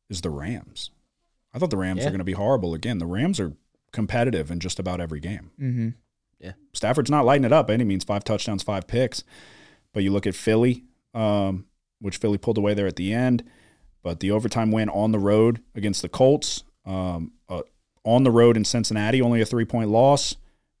is 0.09 0.21
the 0.21 0.29
Rams. 0.29 0.91
I 1.53 1.57
thought 1.59 1.69
the 1.69 1.77
Rams 1.77 1.99
Yeah. 1.99 2.05
were 2.05 2.11
going 2.11 2.19
to 2.19 2.25
be 2.25 2.33
horrible 2.33 2.73
again. 2.73 2.97
The 2.99 3.05
Rams 3.05 3.39
are 3.39 3.53
competitive 3.91 4.51
in 4.51 4.59
just 4.59 4.77
about 4.77 4.99
every 5.01 5.19
game. 5.19 5.51
Mhm. 5.59 5.93
Stafford's 6.73 7.09
not 7.09 7.25
lighting 7.25 7.43
it 7.45 7.51
up 7.51 7.67
by 7.67 7.73
any 7.73 7.83
means. 7.83 8.03
Five 8.03 8.23
touchdowns, 8.23 8.61
five 8.63 8.87
picks. 8.87 9.23
But 9.93 10.03
you 10.03 10.11
look 10.11 10.27
at 10.27 10.35
Philly, 10.35 10.83
um, 11.13 11.65
which 11.99 12.17
Philly 12.17 12.37
pulled 12.37 12.57
away 12.57 12.73
there 12.73 12.87
at 12.87 12.95
the 12.95 13.11
end. 13.13 13.43
But 14.03 14.19
the 14.19 14.31
overtime 14.31 14.71
win 14.71 14.87
on 14.89 15.11
the 15.11 15.19
road 15.19 15.61
against 15.75 16.01
the 16.01 16.07
Colts, 16.09 16.63
um, 16.85 17.33
uh, 17.49 17.63
on 18.09 18.23
the 18.23 18.31
road 18.31 18.57
in 18.57 18.65
Cincinnati, 18.65 19.21
only 19.21 19.39
a 19.39 19.45
three 19.45 19.65
point 19.65 19.89
loss, 19.89 20.35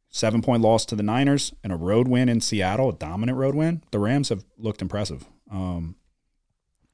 seven 0.09 0.41
point 0.41 0.61
loss 0.61 0.85
to 0.85 0.95
the 0.95 1.03
Niners, 1.03 1.53
and 1.63 1.71
a 1.71 1.75
road 1.75 2.07
win 2.07 2.27
in 2.27 2.41
Seattle, 2.41 2.89
a 2.89 2.93
dominant 2.93 3.37
road 3.37 3.55
win. 3.55 3.83
The 3.91 3.99
Rams 3.99 4.29
have 4.29 4.43
looked 4.57 4.81
impressive, 4.81 5.25
um, 5.51 5.95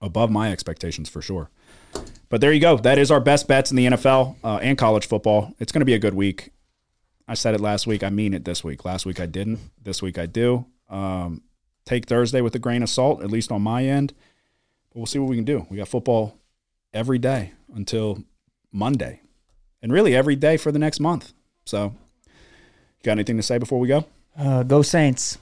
above 0.02 0.30
my 0.30 0.52
expectations 0.52 1.10
for 1.10 1.22
sure. 1.22 1.49
But 2.28 2.41
there 2.41 2.52
you 2.52 2.60
go. 2.60 2.76
That 2.78 2.98
is 2.98 3.12
our 3.12 3.22
best 3.22 3.48
bets 3.48 3.72
in 3.72 3.78
the 3.78 3.86
NFL 3.86 4.36
uh, 4.44 4.60
and 4.62 4.78
college 4.78 5.07
football. 5.07 5.53
It's 5.60 5.72
going 5.72 5.82
to 5.82 5.86
be 5.86 5.94
a 5.94 5.99
good 5.99 6.14
week. 6.14 6.52
I 7.28 7.34
said 7.34 7.56
it 7.56 7.62
last 7.62 7.88
week. 7.88 8.03
I 8.03 8.10
mean 8.10 8.34
it 8.34 8.45
this 8.45 8.64
week. 8.64 8.84
Last 8.84 9.06
week 9.06 9.20
I 9.20 9.26
didn't. 9.26 9.60
This 9.82 10.02
week 10.02 10.18
I 10.18 10.26
do. 10.26 10.66
Um, 10.90 11.44
take 11.86 12.07
Thursday 12.07 12.41
with 12.41 12.53
a 12.56 12.60
grain 12.60 12.84
of 12.84 12.90
salt, 12.90 13.24
at 13.24 13.32
least 13.32 13.52
on 13.52 13.62
my 13.62 13.86
end. 13.86 14.14
But 14.90 14.98
we'll 14.98 15.06
see 15.06 15.20
what 15.20 15.30
we 15.30 15.38
can 15.38 15.45
do. 15.45 15.66
We 15.70 15.78
got 15.78 15.88
football 15.88 16.38
every 16.94 17.20
day 17.20 17.53
until 17.74 18.24
Monday, 18.72 19.22
and 19.86 19.94
really 19.94 20.16
every 20.16 20.36
day 20.36 20.57
for 20.57 20.72
the 20.72 20.80
next 20.80 20.99
month. 20.99 21.32
So, 21.68 21.94
you 22.26 23.03
got 23.03 23.12
anything 23.12 23.38
to 23.38 23.44
say 23.44 23.60
before 23.60 23.80
we 23.80 23.88
go? 23.88 24.06
uh, 24.38 24.64
go 24.64 24.82
Saints. 24.82 25.38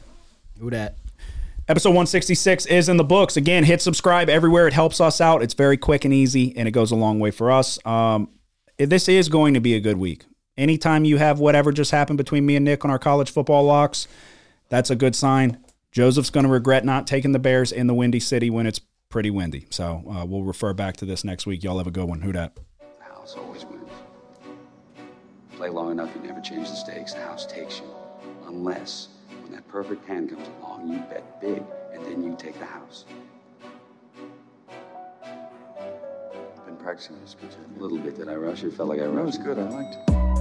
Who 0.59 0.69
that? 0.69 0.97
Episode 1.69 1.91
166 1.91 2.65
is 2.65 2.89
in 2.89 2.97
the 2.97 3.05
books. 3.05 3.37
Again, 3.37 3.63
hit 3.63 3.81
subscribe 3.81 4.27
everywhere. 4.27 4.67
It 4.67 4.73
helps 4.73 4.99
us 4.99 5.21
out. 5.21 5.41
It's 5.41 5.53
very 5.53 5.77
quick 5.77 6.03
and 6.03 6.13
easy, 6.13 6.55
and 6.57 6.67
it 6.67 6.71
goes 6.71 6.91
a 6.91 6.95
long 6.95 7.19
way 7.19 7.31
for 7.31 7.51
us. 7.51 7.79
Um, 7.85 8.27
this 8.77 9.07
is 9.07 9.29
going 9.29 9.53
to 9.53 9.61
be 9.61 9.75
a 9.75 9.79
good 9.79 9.97
week. 9.97 10.25
Anytime 10.57 11.05
you 11.05 11.17
have 11.17 11.39
whatever 11.39 11.71
just 11.71 11.91
happened 11.91 12.17
between 12.17 12.45
me 12.45 12.57
and 12.57 12.65
Nick 12.65 12.83
on 12.83 12.91
our 12.91 12.99
college 12.99 13.31
football 13.31 13.63
locks, 13.63 14.09
that's 14.67 14.89
a 14.89 14.95
good 14.95 15.15
sign. 15.15 15.57
Joseph's 15.93 16.29
going 16.29 16.45
to 16.45 16.51
regret 16.51 16.83
not 16.83 17.07
taking 17.07 17.31
the 17.31 17.39
Bears 17.39 17.71
in 17.71 17.87
the 17.87 17.93
Windy 17.93 18.19
City 18.19 18.49
when 18.49 18.67
it's 18.67 18.81
pretty 19.07 19.29
windy. 19.29 19.67
So 19.69 20.03
uh, 20.11 20.25
we'll 20.25 20.43
refer 20.43 20.73
back 20.73 20.97
to 20.97 21.05
this 21.05 21.23
next 21.23 21.45
week. 21.45 21.63
Y'all 21.63 21.77
have 21.77 21.87
a 21.87 21.91
good 21.91 22.09
one. 22.09 22.21
Who 22.21 22.33
dat? 22.33 22.57
Play 25.63 25.69
long 25.69 25.91
enough, 25.91 26.09
you 26.13 26.21
never 26.27 26.41
change 26.41 26.69
the 26.69 26.75
stakes. 26.75 27.13
The 27.13 27.21
house 27.21 27.45
takes 27.45 27.79
you. 27.79 27.85
Unless, 28.47 29.07
when 29.43 29.53
that 29.53 29.65
perfect 29.69 30.05
hand 30.05 30.29
comes 30.29 30.45
along, 30.59 30.89
you 30.89 30.97
bet 31.09 31.39
big, 31.39 31.63
and 31.93 32.03
then 32.03 32.21
you 32.21 32.35
take 32.37 32.59
the 32.59 32.65
house. 32.65 33.05
I've 34.69 36.65
Been 36.65 36.75
practicing 36.75 37.17
this? 37.21 37.37
A 37.77 37.81
little 37.81 37.97
bit. 37.97 38.17
Did 38.17 38.27
I 38.27 38.35
rush 38.35 38.65
it? 38.65 38.73
Felt 38.73 38.89
like 38.89 38.99
I 38.99 39.03
That 39.03 39.13
was 39.13 39.37
rushed. 39.37 39.45
good. 39.45 39.57
I 39.57 39.69
liked 39.69 40.09
it. 40.09 40.32